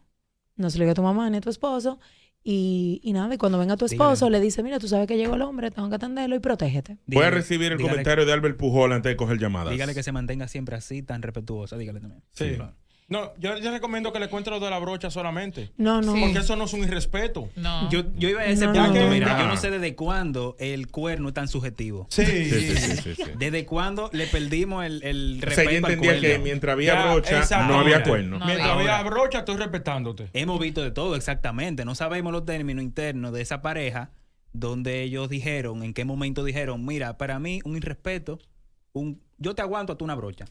no 0.56 0.70
se 0.70 0.78
lo 0.78 0.84
diga 0.84 0.92
a 0.92 0.96
tu 0.96 1.04
mamá 1.04 1.30
ni 1.30 1.38
a 1.38 1.42
tu 1.42 1.50
esposo. 1.50 2.00
Y, 2.44 3.00
y 3.04 3.14
nada, 3.14 3.32
y 3.36 3.38
cuando 3.38 3.60
venga 3.60 3.78
tu 3.78 3.86
esposo, 3.86 4.30
le 4.32 4.40
dice, 4.40 4.64
mira, 4.64 4.80
tú 4.80 4.88
sabes 4.88 5.06
que 5.08 5.16
llegó 5.16 5.36
el 5.36 5.44
hombre, 5.44 5.70
tengo 5.70 5.90
que 5.90 5.96
atenderlo 5.96 6.36
y 6.36 6.40
protégete. 6.40 6.98
Voy 7.06 7.24
a 7.24 7.30
recibir 7.30 7.72
el 7.72 7.78
dígale- 7.78 7.90
comentario 7.92 8.26
de 8.26 8.34
Albert 8.34 8.58
Pujol 8.58 8.94
antes 8.94 9.12
de 9.12 9.16
coger 9.16 9.38
llamadas. 9.38 9.72
Dígale 9.72 9.94
que 9.94 10.02
se 10.02 10.12
mantenga 10.12 10.48
siempre 10.48 10.76
así, 10.76 11.04
tan 11.04 11.22
respetuosa. 11.22 11.78
Dígale 11.78 12.00
también. 12.00 12.24
Sí. 12.32 12.56
claro. 12.56 12.74
No, 13.12 13.34
yo, 13.38 13.58
yo 13.58 13.70
recomiendo 13.72 14.12
que 14.14 14.20
le 14.20 14.30
cuente 14.30 14.50
lo 14.50 14.60
de 14.60 14.70
la 14.70 14.80
brocha 14.80 15.12
solamente. 15.12 15.72
No, 15.78 16.02
no. 16.02 16.14
Porque 16.14 16.40
eso 16.40 16.56
no 16.56 16.64
es 16.64 16.74
un 16.74 16.80
irrespeto. 16.84 17.50
No. 17.58 17.90
Yo, 17.92 18.04
yo 18.16 18.30
iba 18.30 18.42
a 18.42 18.46
ese 18.46 18.66
No, 18.66 18.74
punto, 18.74 19.00
no, 19.02 19.08
mira, 19.10 19.34
no. 19.34 19.40
yo 19.42 19.48
no 19.50 19.58
sé 19.58 19.70
desde 19.70 19.96
cuándo 19.96 20.56
el 20.60 20.88
cuerno 20.88 21.28
es 21.28 21.34
tan 21.34 21.48
subjetivo. 21.50 22.08
Sí, 22.10 22.26
Sí, 22.26 22.46
sí, 22.50 22.78
sí, 22.78 22.96
sí, 22.98 23.16
sí. 23.16 23.24
Desde 23.38 23.66
cuándo 23.66 24.10
le 24.14 24.28
perdimos 24.28 24.86
el, 24.86 25.04
el 25.04 25.36
O 25.38 25.40
sea, 25.40 25.50
respeto 25.50 25.70
ella 25.70 25.78
al 25.88 25.94
entendía 25.94 26.14
que 26.22 26.28
cuerno. 26.28 26.44
mientras 26.46 26.74
había 26.74 26.94
Ya, 26.94 27.12
brocha, 27.14 27.66
no 27.68 27.80
había 27.80 28.04
cuerno. 28.04 28.40
No. 28.40 28.46
Mientras 28.46 28.70
Ahora. 28.70 28.98
había 29.00 29.10
brocha, 29.10 29.40
estoy 29.40 29.58
respetándote. 29.58 30.30
Hemos 30.34 30.60
visto 30.60 30.82
de 30.82 30.92
todo, 30.92 31.16
exactamente. 31.18 31.84
No 31.86 31.96
sabemos 31.96 32.32
los 32.32 32.46
términos 32.46 32.82
internos 32.84 33.34
de 33.34 33.42
esa 33.42 33.62
pareja 33.62 34.12
donde 34.54 35.02
ellos 35.04 35.28
dijeron, 35.30 35.84
en 35.84 35.94
qué 35.94 36.06
momento 36.06 36.44
dijeron, 36.46 36.86
mira, 36.86 37.18
para 37.18 37.40
mí 37.40 37.60
un 37.66 37.76
irrespeto, 37.76 38.40
un 38.94 39.22
yo 39.38 39.54
te 39.56 39.62
aguanto 39.62 39.94
a 39.94 39.98
tú 39.98 40.06
una 40.06 40.16
brocha. 40.16 40.46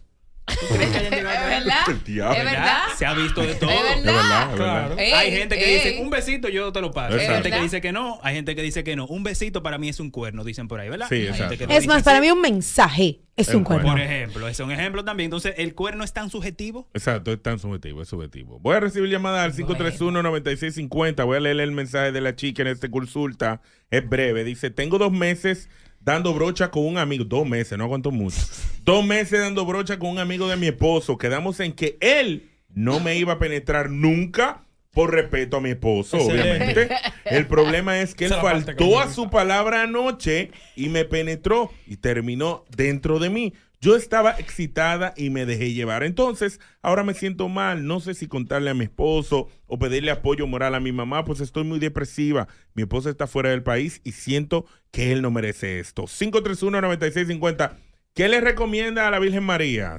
¿Tú 0.59 0.75
crees 0.75 0.91
que 0.91 0.99
hayan 0.99 1.13
llegado 1.13 1.39
a 1.39 1.43
¿Es 1.57 1.65
verdad? 1.65 1.89
El 1.89 2.05
diablo. 2.05 2.39
¿Es 2.39 2.45
verdad? 2.45 2.79
Se 2.97 3.07
ha 3.07 3.15
visto 3.15 3.41
de 3.43 3.55
todo. 3.55 3.71
Es 3.71 3.97
Es 3.99 4.05
verdad, 4.05 4.55
Claro. 4.57 4.99
Ey, 4.99 5.13
Hay 5.13 5.33
gente 5.33 5.57
que 5.59 5.65
ey. 5.65 5.75
dice, 5.75 6.03
un 6.03 6.11
besito 6.11 6.49
yo 6.49 6.73
te 6.73 6.81
lo 6.81 6.91
pago. 6.91 7.15
Hay 7.15 7.27
gente 7.27 7.51
que 7.51 7.61
dice 7.61 7.81
que 7.81 7.93
no, 7.93 8.19
hay 8.23 8.35
gente 8.35 8.55
que 8.55 8.63
dice 8.63 8.85
que 8.85 8.97
no. 8.97 9.07
Un 9.07 9.23
besito 9.23 9.63
para 9.63 9.79
mí 9.79 9.89
es 9.89 10.01
un 10.01 10.11
cuerno, 10.11 10.45
dicen 10.45 10.69
por 10.69 10.81
ahí, 10.81 10.89
¿verdad? 10.89 11.07
Sí, 11.09 11.27
exacto. 11.27 11.57
que 11.57 11.65
Es 11.77 11.87
más, 11.87 11.97
así. 11.99 12.05
para 12.05 12.21
mí 12.21 12.31
un 12.31 12.41
mensaje 12.41 13.21
es 13.37 13.55
un 13.55 13.65
cuerno. 13.65 13.91
Por 13.93 14.01
ejemplo, 14.01 14.49
es 14.49 14.61
un 14.61 14.71
ejemplo 14.71 15.05
también. 15.05 15.27
Entonces, 15.27 15.55
¿el 15.57 15.75
cuerno 15.75 16.05
es 16.05 16.13
tan 16.13 16.29
subjetivo? 16.31 16.89
Exacto, 16.95 17.33
es 17.33 17.43
tan 17.43 17.59
subjetivo, 17.59 18.03
es 18.03 18.09
subjetivo. 18.09 18.59
Voy 18.61 18.77
a 18.77 18.81
recibir 18.81 19.09
llamada 19.09 19.45
al 19.45 19.55
531-9650. 19.55 21.25
Voy 21.25 21.37
a 21.37 21.41
leer 21.41 21.61
el 21.61 21.73
mensaje 21.73 22.13
de 22.13 22.21
la 22.21 22.37
chica 22.37 22.63
en 22.63 22.69
este 22.69 22.91
consulta. 22.91 23.61
Es 23.91 24.07
breve. 24.09 24.45
Dice, 24.45 24.71
tengo 24.71 24.99
dos 24.99 25.13
meses 25.13 25.69
dando 26.01 26.35
brocha 26.35 26.71
con 26.71 26.87
un 26.87 26.99
amigo. 26.99 27.25
Dos 27.25 27.47
meses, 27.47 27.79
no 27.79 27.85
aguanto 27.85 28.11
mucho. 28.11 28.39
dos 28.85 29.05
meses 29.05 29.41
dando 29.41 29.65
brocha 29.65 29.99
con 29.99 30.11
un 30.11 30.19
amigo 30.19 30.49
de 30.49 30.57
mi 30.57 30.67
esposo. 30.67 31.17
Quedamos 31.19 31.61
en 31.61 31.73
que 31.73 31.97
él 32.01 32.51
no 32.75 33.01
me 33.01 33.17
iba 33.17 33.35
a 33.35 33.39
penetrar 33.39 33.91
nunca 33.91 34.65
por 34.93 35.13
respeto 35.13 35.59
a 35.59 35.61
mi 35.61 35.71
esposo, 35.71 36.17
obviamente. 36.17 36.89
El 37.25 37.47
problema 37.47 38.01
es 38.01 38.15
que 38.15 38.27
él 38.27 38.35
faltó 38.35 38.99
a 38.99 39.09
su 39.09 39.31
palabra 39.31 39.83
anoche 39.83 40.51
y 40.75 40.89
me 40.89 41.05
penetró 41.05 41.71
y 41.87 41.97
terminó 41.97 42.65
dentro 42.77 43.19
de 43.19 43.31
mí. 43.31 43.53
Yo 43.83 43.97
estaba 43.97 44.33
excitada 44.33 45.15
y 45.17 45.31
me 45.31 45.47
dejé 45.47 45.73
llevar. 45.73 46.03
Entonces, 46.03 46.61
ahora 46.83 47.03
me 47.03 47.15
siento 47.15 47.49
mal. 47.49 47.87
No 47.87 48.01
sé 48.01 48.13
si 48.13 48.29
contarle 48.29 48.69
a 48.69 48.75
mi 48.75 48.85
esposo 48.85 49.49
o 49.67 49.79
pedirle 49.79 50.11
apoyo 50.11 50.47
moral 50.47 50.75
a 50.75 50.81
mi 50.81 50.93
mamá, 50.93 51.25
pues 51.25 51.41
estoy 51.41 51.65
muy 51.65 51.79
depresiva. 51.79 52.47
Mi 52.75 52.83
esposo 52.83 53.09
está 53.09 53.27
fuera 53.27 53.49
del 53.49 53.63
país 53.63 54.03
y 54.05 54.13
siento 54.13 54.67
que 54.91 55.13
él 55.13 55.23
no 55.23 55.31
merece 55.31 55.81
esto. 55.81 56.03
531-9650. 56.03 57.71
¿Qué 58.15 58.29
le 58.29 58.43
recomienda 58.43 59.09
a 59.09 59.11
la 59.11 59.19
Virgen 59.19 59.45
María? 59.45 59.97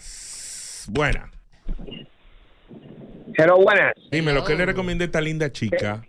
Buena. 0.89 1.31
Pero 3.35 3.57
buenas, 3.57 3.93
Dime, 4.11 4.31
lo 4.33 4.43
que 4.43 4.55
le 4.55 4.67
recomienda 4.67 5.05
a 5.05 5.07
esta 5.07 5.21
linda 5.21 5.51
chica. 5.51 6.05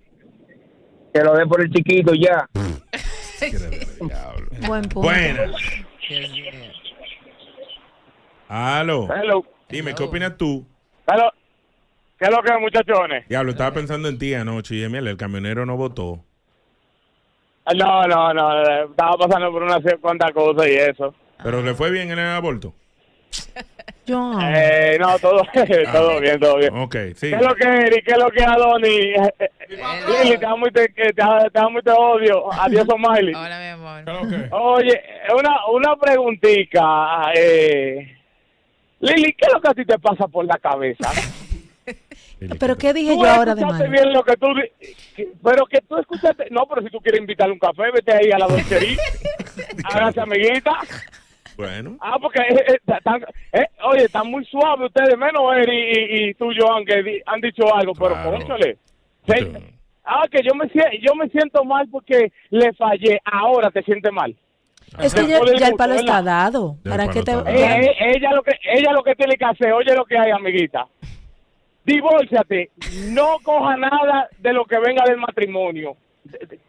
que 1.14 1.20
lo 1.22 1.34
dé 1.34 1.46
por 1.46 1.62
el 1.62 1.70
chiquito 1.70 2.12
ya. 2.12 2.46
Buen 4.66 4.82
punto. 4.82 5.08
Aló. 8.54 9.08
Hello. 9.10 9.42
Dime, 9.70 9.94
¿qué 9.94 10.02
opinas 10.02 10.36
tú? 10.36 10.66
Hello. 11.06 11.32
¿Qué 12.18 12.26
es 12.26 12.30
lo 12.30 12.42
que, 12.42 12.58
muchachones? 12.58 13.26
Diablo, 13.26 13.52
estaba 13.52 13.72
pensando 13.72 14.10
en 14.10 14.18
ti 14.18 14.34
anoche 14.34 14.74
y 14.76 14.86
mira, 14.90 15.08
el 15.08 15.16
camionero 15.16 15.64
no 15.64 15.78
votó. 15.78 16.22
No, 17.74 18.02
no, 18.06 18.34
no, 18.34 18.62
eh, 18.62 18.86
estaba 18.90 19.16
pasando 19.16 19.50
por 19.50 19.62
una 19.62 19.78
cuantas 20.02 20.32
cosas 20.32 20.68
y 20.68 20.74
eso. 20.74 21.14
Pero 21.42 21.62
le 21.62 21.72
fue 21.72 21.90
bien 21.90 22.10
en 22.10 22.18
el 22.18 22.28
aborto. 22.28 22.74
Yo, 24.04 24.38
Eh, 24.42 24.98
no, 25.00 25.18
todo, 25.18 25.42
todo 25.92 26.20
bien, 26.20 26.38
todo 26.38 26.58
bien. 26.58 26.76
Ok, 26.76 26.96
sí. 27.14 27.30
¿Qué 27.30 27.36
es 27.36 27.42
lo 27.42 27.54
que, 27.54 27.64
Eri? 27.66 28.02
¿Qué 28.02 28.12
es 28.12 28.18
lo 28.18 28.30
que, 28.30 28.44
Adoni? 28.44 29.14
Lili, 29.70 30.36
te 30.38 30.44
da 30.44 30.56
muy 30.56 30.70
te, 30.72 30.92
que 30.92 31.04
te, 31.04 31.22
da- 31.22 31.48
te 31.50 31.58
da 31.58 31.68
muy 31.70 31.80
te 31.80 31.90
odio. 31.92 32.52
Adiós, 32.52 32.84
O'Malley. 32.92 33.32
Hola, 33.34 33.58
mi 33.58 33.68
amor. 33.68 34.04
¿Qué 34.04 34.20
es 34.36 34.48
que? 34.50 34.54
Oye, 34.54 35.02
una, 35.38 35.56
una 35.72 35.96
preguntita. 35.96 37.32
Eh, 37.34 38.18
Lili, 39.02 39.32
¿qué 39.34 39.46
es 39.46 39.52
lo 39.52 39.60
que 39.60 39.68
a 39.68 39.74
ti 39.74 39.84
te 39.84 39.98
pasa 39.98 40.26
por 40.28 40.44
la 40.46 40.56
cabeza? 40.58 41.10
pero 42.58 42.76
¿qué 42.76 42.92
dije 42.92 43.16
yo 43.16 43.28
ahora 43.28 43.54
de 43.54 43.60
escuchaste 43.62 43.88
malo? 43.88 43.90
bien 44.02 44.12
lo 44.12 44.22
que 44.24 44.36
tú 44.36 44.46
di- 44.54 44.86
que- 45.16 45.28
pero 45.42 45.66
que 45.66 45.80
tú 45.82 45.96
escuchaste 45.98 46.46
no 46.50 46.66
pero 46.66 46.82
si 46.82 46.88
tú 46.90 46.98
quieres 47.00 47.20
invitarle 47.20 47.52
un 47.52 47.58
café 47.58 47.90
vete 47.92 48.12
ahí 48.12 48.30
a 48.32 48.38
la 48.38 48.46
dulcería 48.46 48.96
hágase 49.84 50.20
amiguita 50.20 50.72
Bueno. 51.56 51.96
ah 52.00 52.16
porque 52.20 52.40
eh, 52.40 52.64
eh, 52.68 52.78
tan- 53.04 53.24
eh, 53.52 53.66
oye 53.84 54.04
están 54.04 54.26
muy 54.28 54.44
suaves 54.46 54.86
ustedes 54.88 55.16
menos 55.18 55.42
Eri 55.56 55.76
y, 55.76 56.30
y 56.30 56.34
tú 56.34 56.50
Joan 56.56 56.84
que 56.84 57.02
di- 57.02 57.22
han 57.26 57.40
dicho 57.40 57.62
algo 57.74 57.92
pero 57.94 58.14
Claro. 58.14 58.30
cónchale 58.38 58.76
ah 60.04 60.24
que 60.30 60.42
yo 60.42 60.54
me 60.54 60.68
yo 61.00 61.14
me 61.14 61.28
siento 61.28 61.64
mal 61.64 61.88
porque 61.90 62.32
le 62.50 62.72
fallé 62.74 63.20
ahora 63.24 63.70
te 63.70 63.82
sientes 63.82 64.12
mal 64.12 64.34
Es 65.00 65.14
que 65.14 65.26
ya, 65.26 65.38
el 65.68 65.74
palo 65.74 65.94
está 65.94 66.22
dado. 66.22 66.76
¿Para 66.84 67.08
qué 67.08 67.22
te.? 67.22 67.32
Eh, 67.32 67.40
eh, 67.46 67.94
ella 68.16 68.32
lo 68.32 68.42
que 68.42 68.52
ella 68.72 68.92
lo 68.92 69.02
que 69.02 69.14
tiene 69.14 69.36
que 69.36 69.44
hacer 69.44 69.72
oye 69.72 69.94
lo 69.94 70.04
que 70.04 70.18
hay 70.18 70.30
amiguita 70.30 70.86
divórciate, 71.84 72.70
no 73.10 73.38
coja 73.42 73.76
nada 73.76 74.28
de 74.38 74.52
lo 74.52 74.64
que 74.64 74.78
venga 74.78 75.04
del 75.04 75.16
matrimonio, 75.16 75.96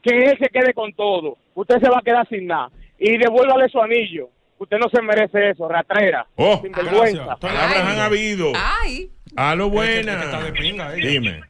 que 0.01 0.25
él 0.25 0.38
se 0.39 0.50
quede 0.50 0.74
con 0.74 0.92
todo, 0.94 1.38
usted 1.53 1.80
se 1.80 1.89
va 1.89 2.00
a 2.00 2.01
quedar 2.01 2.27
sin 2.30 2.48
nada, 2.48 2.70
y 2.98 3.18
devuélvale 3.18 3.70
su 3.70 3.80
anillo, 3.80 4.30
usted 4.58 4.77
no 4.80 4.89
se 4.89 5.01
merece 5.01 5.51
eso, 5.51 5.68
ratrera, 5.68 6.25
Oh, 6.36 6.60
sin 6.63 6.72
vergüenza. 6.72 7.36
Palabras 7.38 7.84
han 7.86 8.00
habido. 8.00 8.53
Ay. 8.56 9.12
A 9.36 9.56
lo 9.56 9.65
Es 9.65 9.70
que- 9.72 9.75
buena. 9.75 10.12
es 10.13 10.18
que 10.18 10.25
está 10.25 10.44
de 10.44 10.51
pinga 10.51 10.94
ella. 10.96 11.10
Dime. 11.10 11.42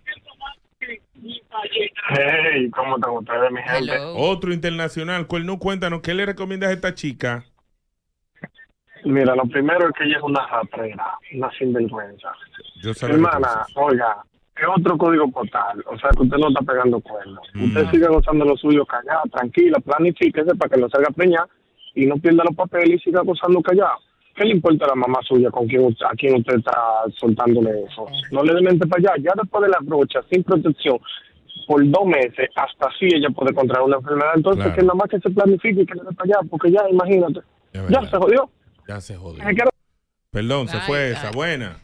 Hey, 1.24 2.70
¿cómo 2.72 2.96
están 2.96 3.12
ustedes, 3.12 3.52
mi 3.52 3.62
gente? 3.62 3.96
Hello. 3.96 4.16
Otro 4.16 4.54
internacional. 4.54 5.28
Cuerno, 5.28 5.60
cuéntanos, 5.60 6.02
¿qué 6.02 6.14
le 6.14 6.26
recomiendas 6.26 6.70
a 6.70 6.74
esta 6.74 6.94
chica? 6.94 7.46
Mira, 9.06 9.36
lo 9.36 9.44
primero 9.46 9.90
es 9.90 9.96
que 9.98 10.06
ella 10.06 10.18
es 10.18 10.24
una 10.24 10.46
ratrera, 10.48 11.18
una 11.34 11.52
sinvergüenza. 11.52 12.30
Yo 12.82 12.94
sabía 12.94 13.16
que 13.16 13.22
Hermana, 13.22 13.66
oiga, 13.76 14.24
es 14.56 14.68
otro 14.78 14.98
código 14.98 15.30
postal. 15.30 15.84
O 15.88 15.98
sea, 15.98 16.10
que 16.12 16.24
usted 16.24 16.38
no 16.38 16.50
está 16.50 16.62
pegando 16.62 17.00
cuernos. 17.02 17.46
Mm. 17.54 17.66
Usted 17.66 17.92
sigue 17.92 18.08
gozando 18.08 18.46
lo 18.46 18.56
suyo 18.56 18.86
callado, 18.86 19.24
tranquila, 19.32 19.80
planifíquese 19.80 20.56
para 20.56 20.70
que 20.70 20.82
no 20.82 20.90
salga 20.90 21.10
preñada 21.10 21.48
y 21.96 22.06
no 22.06 22.16
pierda 22.16 22.44
los 22.46 22.56
papeles 22.56 23.00
y 23.00 23.04
siga 23.04 23.22
gozando 23.22 23.62
callado. 23.62 23.98
¿Qué 24.36 24.46
le 24.46 24.52
importa 24.54 24.86
a 24.86 24.90
la 24.90 24.96
mamá 24.96 25.20
suya 25.28 25.52
con 25.52 25.68
quien 25.68 25.86
usted, 25.86 26.06
a 26.06 26.16
quien 26.16 26.36
usted 26.36 26.56
está 26.58 26.74
soltándole 27.20 27.84
eso? 27.84 28.08
No 28.32 28.44
le 28.44 28.54
dé 28.56 28.62
mente 28.62 28.88
para 28.88 29.12
allá. 29.12 29.24
Ya 29.24 29.32
después 29.40 29.62
de 29.64 29.70
la 29.70 29.78
brocha, 29.82 30.22
sin 30.32 30.44
protección, 30.44 30.98
por 31.68 31.88
dos 31.90 32.06
meses, 32.06 32.50
hasta 32.56 32.88
así 32.88 33.06
ella 33.14 33.30
puede 33.30 33.54
contraer 33.54 33.84
una 33.84 33.98
enfermedad. 33.98 34.32
Entonces, 34.36 34.64
Claro. 34.64 34.76
que 34.76 34.82
nada 34.82 34.96
más 34.96 35.10
que 35.10 35.20
se 35.20 35.30
planifique 35.30 35.82
y 35.82 35.86
que 35.86 35.94
le 35.96 36.02
dé 36.04 36.16
para 36.16 36.40
allá, 36.40 36.48
porque 36.50 36.72
ya, 36.72 36.82
imagínate, 36.90 37.42
ya 37.90 38.02
se 38.10 38.18
jodió. 38.18 38.50
Ya 38.88 39.00
se 39.00 39.16
jodió. 39.16 39.44
Perdón, 40.32 40.68
se 40.68 40.80
fue 40.80 40.98
ay. 41.06 41.12
esa. 41.12 41.32
Buena. 41.32 41.78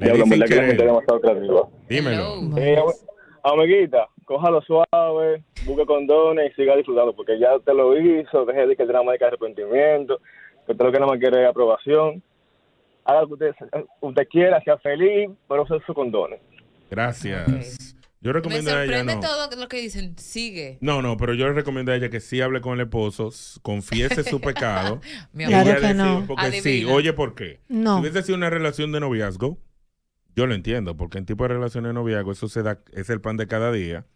Le 0.00 0.12
verdad 0.12 0.24
que 0.30 0.36
la 0.36 0.46
gente 0.46 0.84
demasiado 0.84 1.20
creativa. 1.20 1.68
Dímelo. 1.88 2.58
Eh, 2.58 2.82
amiguita, 3.44 4.08
cójalo 4.24 4.60
suave, 4.62 5.42
busque 5.64 5.86
condones 5.86 6.50
y 6.50 6.54
siga 6.54 6.76
disfrutando, 6.76 7.14
porque 7.14 7.38
ya 7.38 7.56
usted 7.56 7.72
lo 7.72 7.96
hizo, 7.98 8.44
deje 8.44 8.66
de 8.66 8.76
que 8.76 8.82
el 8.82 8.88
drama 8.88 9.12
de 9.12 9.18
que 9.18 9.24
arrepentimiento, 9.24 10.20
usted 10.72 10.84
lo 10.84 10.92
que 10.92 10.98
nada 10.98 11.12
más 11.12 11.18
quiere 11.20 11.42
es 11.42 11.48
aprobación. 11.48 12.22
Haga 13.04 13.22
lo 13.22 13.26
que 13.28 13.32
usted, 13.34 13.54
usted 14.00 14.28
quiera, 14.28 14.60
sea 14.62 14.76
feliz, 14.78 15.30
pero 15.48 15.62
use 15.62 15.74
sus 15.86 15.94
condones. 15.94 16.40
Gracias. 16.90 17.94
Yo 18.20 18.30
Me 18.30 18.32
recomiendo 18.34 18.74
a 18.74 18.84
ella 18.84 19.04
no. 19.04 19.20
todo 19.20 19.48
lo 19.56 19.68
que 19.68 19.80
dicen. 19.80 20.18
Sigue. 20.18 20.78
No, 20.80 21.02
no, 21.02 21.16
pero 21.16 21.34
yo 21.34 21.46
le 21.46 21.52
recomiendo 21.52 21.92
a 21.92 21.96
ella 21.96 22.10
que 22.10 22.18
sí 22.20 22.40
hable 22.40 22.60
con 22.60 22.74
el 22.74 22.80
esposo, 22.86 23.30
confiese 23.62 24.24
su 24.24 24.40
pecado. 24.42 25.00
Mi 25.32 25.44
amor. 25.44 25.62
Claro 25.62 25.80
que 25.80 25.94
no. 25.94 26.24
Porque 26.26 26.60
sí, 26.60 26.68
Adivina. 26.70 26.92
oye, 26.92 27.12
¿por 27.12 27.34
qué? 27.34 27.60
No. 27.68 27.94
Si 27.96 28.00
hubiese 28.02 28.22
sido 28.24 28.36
una 28.36 28.50
relación 28.50 28.90
de 28.90 29.00
noviazgo, 29.00 29.58
yo 30.34 30.46
lo 30.46 30.54
entiendo, 30.54 30.96
porque 30.96 31.18
en 31.18 31.26
tipo 31.26 31.44
de 31.44 31.48
relaciones 31.54 31.90
de 31.90 31.94
noviazgo 31.94 32.32
eso 32.32 32.48
se 32.48 32.62
da, 32.62 32.80
es 32.92 33.08
el 33.10 33.20
pan 33.20 33.36
de 33.36 33.46
cada 33.46 33.70
día 33.72 34.06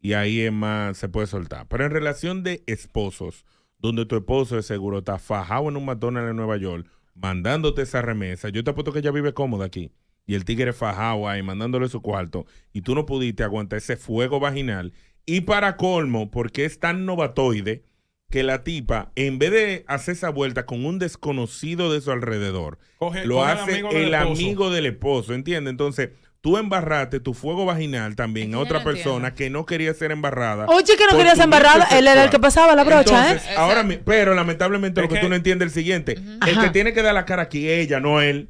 y 0.00 0.12
ahí 0.12 0.40
es 0.42 0.52
más, 0.52 0.98
se 0.98 1.08
puede 1.08 1.26
soltar. 1.26 1.66
Pero 1.68 1.84
en 1.84 1.90
relación 1.90 2.42
de 2.42 2.62
esposos, 2.66 3.46
donde 3.78 4.06
tu 4.06 4.16
esposo 4.16 4.56
de 4.56 4.62
seguro 4.62 4.98
está 4.98 5.18
fajado 5.18 5.68
en 5.68 5.76
un 5.76 5.84
McDonald's 5.84 6.30
en 6.30 6.36
Nueva 6.36 6.56
York, 6.56 6.86
mandándote 7.14 7.82
esa 7.82 8.02
remesa, 8.02 8.48
yo 8.48 8.62
te 8.64 8.70
apuesto 8.70 8.92
que 8.92 8.98
ella 9.00 9.10
vive 9.10 9.32
cómoda 9.34 9.64
aquí. 9.66 9.90
Y 10.28 10.34
el 10.34 10.44
tigre 10.44 10.72
fajado 10.72 11.28
ahí, 11.28 11.42
mandándole 11.42 11.88
su 11.88 12.02
cuarto, 12.02 12.46
y 12.72 12.80
tú 12.82 12.94
no 12.94 13.06
pudiste 13.06 13.44
aguantar 13.44 13.76
ese 13.78 13.96
fuego 13.96 14.40
vaginal. 14.40 14.92
Y 15.24 15.42
para 15.42 15.76
colmo, 15.76 16.30
porque 16.30 16.64
es 16.64 16.80
tan 16.80 17.04
novatoide, 17.06 17.84
que 18.28 18.42
la 18.42 18.64
tipa, 18.64 19.12
en 19.14 19.38
vez 19.38 19.52
de 19.52 19.84
hacer 19.86 20.14
esa 20.14 20.30
vuelta 20.30 20.66
con 20.66 20.84
un 20.84 20.98
desconocido 20.98 21.92
de 21.92 22.00
su 22.00 22.10
alrededor, 22.10 22.78
Coge- 22.98 23.24
lo 23.24 23.36
coge 23.36 23.52
el 23.52 23.58
hace 23.60 23.72
amigo 23.72 23.88
del 23.90 24.02
el 24.08 24.14
amigo 24.16 24.70
del 24.70 24.86
esposo, 24.86 25.32
¿entiendes? 25.32 25.70
Entonces, 25.70 26.10
tú 26.46 26.56
embarraste 26.58 27.18
tu 27.18 27.34
fuego 27.34 27.66
vaginal 27.66 28.14
también 28.14 28.54
a 28.54 28.60
otra 28.60 28.84
persona 28.84 29.34
que 29.34 29.50
no 29.50 29.66
quería 29.66 29.92
ser 29.94 30.12
embarrada. 30.12 30.66
Oye, 30.68 30.84
que 30.96 31.02
no 31.02 31.08
por 31.08 31.16
querías 31.18 31.38
tu 31.38 31.42
embarrada, 31.42 31.88
él 31.90 32.06
era 32.06 32.22
el 32.22 32.30
que 32.30 32.38
pasaba 32.38 32.76
la 32.76 32.84
brocha, 32.84 33.30
Entonces, 33.32 33.50
¿eh? 33.50 33.54
ahora, 33.56 33.82
mi- 33.82 33.96
pero 33.96 34.32
lamentablemente 34.32 35.00
lo 35.00 35.08
que, 35.08 35.18
tú 35.18 35.28
no 35.28 35.34
entiendes 35.34 35.66
es 35.66 35.76
el 35.76 35.82
siguiente. 35.82 36.12
El 36.12 36.38
Ajá. 36.52 36.62
que 36.62 36.70
tiene 36.70 36.92
que 36.92 37.02
dar 37.02 37.14
la 37.14 37.24
cara 37.24 37.42
aquí 37.42 37.68
es 37.68 37.80
ella, 37.86 37.98
no 37.98 38.20
él. 38.20 38.48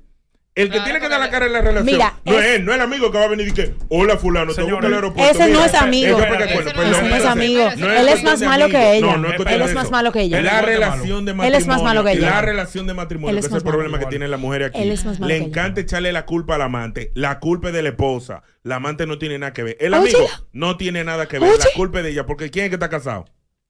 El 0.56 0.68
que 0.68 0.70
Claro, 0.70 0.84
tiene 0.84 1.00
que 1.00 1.08
dar 1.10 1.20
la 1.20 1.28
cara 1.30 1.44
en 1.46 1.52
la 1.52 1.60
relación 1.60 1.84
Mira, 1.84 2.14
no 2.24 2.32
es, 2.32 2.38
es- 2.46 2.50
él, 2.56 2.64
no 2.64 2.72
es 2.72 2.76
el 2.76 2.82
amigo 2.82 3.12
que 3.12 3.18
va 3.18 3.24
a 3.24 3.28
venir 3.28 3.48
y 3.48 3.52
que, 3.52 3.74
hola 3.90 4.16
fulano, 4.16 4.54
te 4.54 4.62
busco 4.62 4.78
al 4.78 4.94
aeropuerto. 4.94 5.30
Ese 5.38 5.52
no 5.52 5.62
es 5.62 5.74
amigo. 5.74 6.16
Ese 6.18 6.26
acuerdo, 6.26 6.38
no 6.38 6.44
es 6.44 6.50
perdón, 6.72 6.86
Ese 6.94 7.02
no 7.10 7.16
es 7.16 7.24
amigo. 7.26 7.64
No 7.76 7.92
es 7.92 8.00
Él 8.00 8.08
es 8.08 8.22
más 8.24 8.40
malo 8.40 8.68
que 8.68 8.92
ella. 8.96 9.06
No, 9.06 9.16
no 9.18 9.28
es 9.28 9.34
cuestión 9.36 9.60
Él 9.62 9.68
es 9.68 9.74
más 9.74 9.90
malo 9.90 10.12
que 10.12 10.20
ella. 10.22 10.38
Él 10.38 10.44
La 10.46 10.56
de 10.56 10.62
relación 10.62 11.24
de 11.26 11.30
Él 11.32 11.36
matrimonio. 11.36 11.58
es 11.58 11.66
más 11.66 11.82
malo 11.82 12.04
que 12.04 12.12
ella. 12.12 12.30
La 12.30 12.40
relación 12.40 12.86
de 12.86 12.94
matrimonio, 12.94 13.30
Él 13.30 13.36
que 13.36 13.40
es 13.40 13.46
ese 13.52 13.56
el 13.58 13.62
problema 13.64 13.98
que 13.98 14.06
tienen 14.06 14.30
las 14.30 14.40
mujeres 14.40 14.68
aquí. 14.70 14.80
Él 14.80 14.92
es 14.92 15.04
más 15.04 15.20
malo 15.20 15.28
Le 15.28 15.34
que 15.34 15.38
ella. 15.44 15.48
encanta 15.48 15.80
echarle 15.82 16.10
la 16.14 16.24
culpa 16.24 16.54
al 16.54 16.62
amante. 16.62 17.12
La 17.14 17.38
culpa 17.38 17.68
es 17.68 17.74
de 17.74 17.82
la 17.82 17.90
esposa. 17.90 18.42
La 18.62 18.76
amante 18.76 19.06
no 19.06 19.18
tiene 19.18 19.38
nada 19.38 19.52
que 19.52 19.62
ver. 19.62 19.76
El 19.78 19.92
amigo 19.92 20.26
no 20.52 20.78
tiene 20.78 21.04
nada 21.04 21.28
que 21.28 21.38
ver. 21.38 21.50
La 21.50 21.64
culpa 21.76 21.98
es 21.98 22.04
de 22.04 22.12
ella. 22.12 22.24
Porque 22.24 22.50
¿quién 22.50 22.64
es 22.64 22.70
que 22.70 22.76
está 22.76 22.88
casado? 22.88 23.26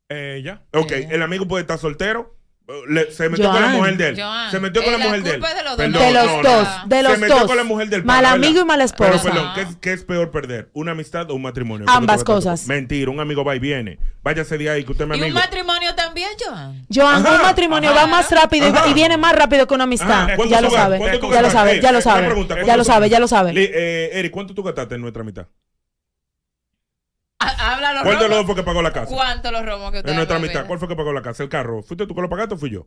Ella. 0.08 0.62
Ok, 0.72 0.92
el 0.92 1.20
amigo 1.20 1.48
puede 1.48 1.62
estar 1.62 1.78
soltero. 1.78 2.36
Le- 2.88 3.12
se 3.12 3.29
metió 3.29 3.50
con 3.50 3.62
la 3.62 3.68
mujer 3.68 3.96
de 3.96 4.09
él. 4.09 4.20
Joan, 4.20 4.50
Se 4.50 4.59
metió 4.61 4.83
con 4.83 4.92
eh, 4.94 4.98
la 4.98 4.98
la 4.98 5.05
mujer 5.07 5.22
de 5.22 5.31
él. 5.31 5.40
de 5.40 5.62
los. 5.62 5.76
Perdón, 5.76 5.92
de 6.02 6.12
los 6.12 6.26
no, 6.26 6.42
no. 6.42 6.48
dos, 6.50 6.68
de 6.87 7.02
los 7.05 7.12
se 7.12 7.18
metió 7.18 7.37
dos. 7.37 7.46
con 7.46 7.57
la 7.57 7.64
mujer 7.64 7.88
del 7.88 8.05
Mal 8.05 8.24
amigo 8.26 8.40
¿verdad? 8.52 8.62
y 8.62 8.64
mala 8.66 8.87
Pero 8.96 9.14
esposa. 9.14 9.33
perdón, 9.33 9.52
¿qué, 9.55 9.61
es- 9.62 9.76
qué 9.76 9.92
es 9.92 10.05
peor 10.05 10.31
perder? 10.33 10.70
¿Una 10.72 10.92
amistad 10.92 11.31
o 11.31 11.35
un 11.35 11.42
matrimonio? 11.42 11.87
Ambas 11.88 12.24
¿Cómo 12.24 12.40
te 12.40 12.46
va 12.46 12.52
a 12.52 12.55
cosas. 12.57 12.66
Mentira, 12.68 13.11
un 13.11 13.20
amigo 13.20 13.44
va 13.44 13.55
y 13.55 13.59
viene. 13.61 13.98
Váyase 14.22 14.59
de 14.59 14.68
ahí 14.70 14.83
que 14.85 14.92
usted 14.92 15.07
me 15.07 15.14
Y 15.16 15.18
un 15.20 15.24
amigo. 15.26 15.38
matrimonio 15.38 15.94
también, 15.94 16.31
Joan. 16.44 16.85
Joan, 16.92 17.24
Ajá, 17.24 17.37
un 17.37 17.42
matrimonio 17.42 17.90
ajá. 17.90 18.00
va 18.00 18.07
más 18.09 18.31
rápido 18.33 18.66
y- 18.68 18.70
Ajá. 18.72 18.88
y 18.88 18.94
viene 18.94 19.16
más 19.16 19.37
rápido 19.37 19.66
que 19.68 19.74
una 19.74 19.85
amistad. 19.85 20.24
Ajá, 20.24 20.37
¿cuánto 20.37 20.46
Ya 20.55 20.61
lo 20.61 20.70
sabe, 20.70 20.98
¿Cuánto 20.98 21.20
tú 21.20 21.33
ya 21.33 21.42
lo 21.42 21.50
sabe, 21.50 21.72
Eh, 21.76 21.81
ya 21.81 21.92
lo 21.92 22.00
sabe. 22.00 22.22
Ya 22.29 22.35
¿cuánto 22.35 22.76
lo 22.76 22.85
sabe, 22.85 23.09
ya 23.09 23.20
lo 23.20 23.29
sabe. 23.29 23.52
Eh, 23.55 24.11
Eric, 24.18 24.33
¿cuánto 24.33 24.55
tú 24.55 24.62
gastaste 24.64 24.96
en 24.96 25.02
nuestra 25.02 25.22
mitad? 25.22 25.46
Habla 27.38 27.92
los 27.92 28.03
¿Cuál 28.03 28.14
de 28.16 28.20
los 28.22 28.29
dos 28.29 28.31
robos. 28.31 28.46
fue 28.46 28.55
que 28.57 28.62
pagó 28.62 28.83
la 28.83 28.92
casa? 28.92 29.14
¿Cuánto 29.14 29.51
los 29.53 29.64
robos 29.66 29.90
que 29.92 29.99
En 29.99 30.01
ustedes 30.01 30.16
nuestra 30.16 30.38
mitad. 30.38 30.66
¿Cuál 30.66 30.79
fue 30.79 30.88
que 30.88 30.96
pagó 30.96 31.12
la 31.12 31.22
casa? 31.22 31.42
¿El 31.42 31.49
carro? 31.49 31.83
¿Fuiste 31.83 32.07
tú 32.07 32.14
que 32.14 32.22
lo 32.22 32.29
pagaste 32.31 32.55
o 32.55 32.59
fui 32.59 32.70
yo? 32.70 32.87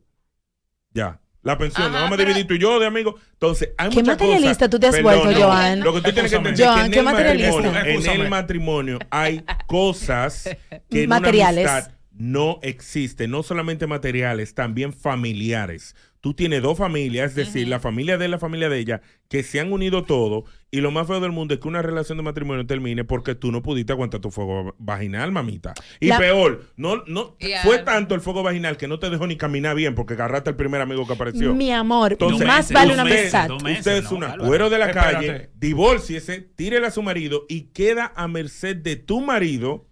Ya. 0.92 1.20
La 1.42 1.58
pensión, 1.58 1.88
Ajá, 1.88 1.94
vamos 2.02 2.14
a 2.14 2.18
pero- 2.18 2.28
dividir 2.30 2.48
tú 2.48 2.54
y 2.56 2.60
yo 2.60 2.80
de 2.80 2.86
amigos. 2.88 3.16
Entonces, 3.34 3.70
hay 3.78 3.90
¿Qué 3.92 4.04
materialista 4.04 4.66
cosas- 4.66 4.70
tú 4.72 4.80
te 4.80 4.88
has 4.88 4.96
Perdón, 4.96 5.20
vuelto, 5.24 5.40
no. 5.40 5.46
Joan? 5.46 5.80
Lo 5.80 5.94
que 5.94 6.02
tú 6.02 6.12
tienes 6.12 6.32
que 6.32 6.38
entender 6.38 6.66
Joan, 6.68 6.80
es 6.80 6.86
que 6.86 6.92
¿qué 6.92 7.00
en 7.00 7.08
el, 7.08 7.14
materialista? 7.14 7.52
matrimonio, 7.56 7.80
en 7.82 7.88
Escúchame. 7.98 8.24
el 8.24 8.30
matrimonio 8.30 9.00
hay 9.10 9.46
cosas 9.68 10.50
que 10.90 11.04
en 11.04 11.10
Materiales. 11.10 11.64
una 11.64 11.74
amistad 11.78 11.94
no 12.12 12.60
existen. 12.62 13.32
No 13.32 13.44
solamente 13.44 13.88
materiales, 13.88 14.54
también 14.54 14.92
familiares. 14.92 15.96
Tú 16.22 16.34
tienes 16.34 16.62
dos 16.62 16.78
familias, 16.78 17.30
es 17.30 17.36
decir, 17.36 17.68
la 17.70 17.80
familia 17.80 18.18
de 18.18 18.26
él, 18.26 18.32
la 18.32 18.40
familia 18.40 18.68
de 18.68 18.78
ella, 18.78 19.02
que 19.30 19.42
se 19.42 19.62
han 19.62 19.72
unido 19.72 20.04
todo. 20.04 20.44
Y 20.70 20.82
lo 20.82 20.92
más 20.92 21.08
feo 21.08 21.22
del 21.22 21.32
mundo 21.32 21.54
es 21.54 21.62
que 21.62 21.68
una 21.70 21.82
relación 21.82 22.18
de 22.18 22.24
matrimonio 22.26 22.66
termine 22.68 23.06
porque 23.06 23.36
tú 23.36 23.54
no 23.54 23.62
pudiste 23.64 23.94
aguantar 23.94 24.20
tu 24.20 24.30
fuego 24.30 24.76
vaginal, 24.80 25.32
mamita. 25.32 25.74
Y 26.02 26.08
La- 26.08 26.18
peor, 26.18 26.66
no, 26.76 27.04
no, 27.08 27.38
fue 27.64 27.80
tanto 27.80 28.16
el 28.16 28.22
fuego 28.22 28.44
vaginal 28.44 28.76
que 28.76 28.90
no 28.90 29.00
te 29.00 29.10
dejó 29.10 29.28
ni 29.28 29.38
caminar 29.38 29.78
bien 29.78 29.96
porque 29.96 30.14
agarraste 30.16 30.50
al 30.50 30.56
primer 30.58 30.82
amigo 30.82 31.08
que 31.08 31.14
apareció. 31.14 31.56
Mi 31.56 31.72
amor, 31.72 32.12
Entonces, 32.12 32.46
más 32.46 32.72
vale 32.72 32.94
una 32.94 33.04
amistad. 33.04 33.50
Usted 33.52 33.98
es 33.98 34.12
no, 34.12 34.18
un 34.18 34.24
agüero 34.26 34.70
de 34.70 34.78
la 34.78 34.88
Espérate. 34.88 35.14
calle, 35.28 35.50
divórciese, 35.56 36.42
tírele 36.42 36.88
a 36.88 36.92
su 36.92 37.02
marido 37.02 37.46
y 37.48 37.70
queda 37.72 38.12
a 38.16 38.28
merced 38.28 38.76
de 38.76 38.98
tu 38.98 39.22
marido. 39.22 39.89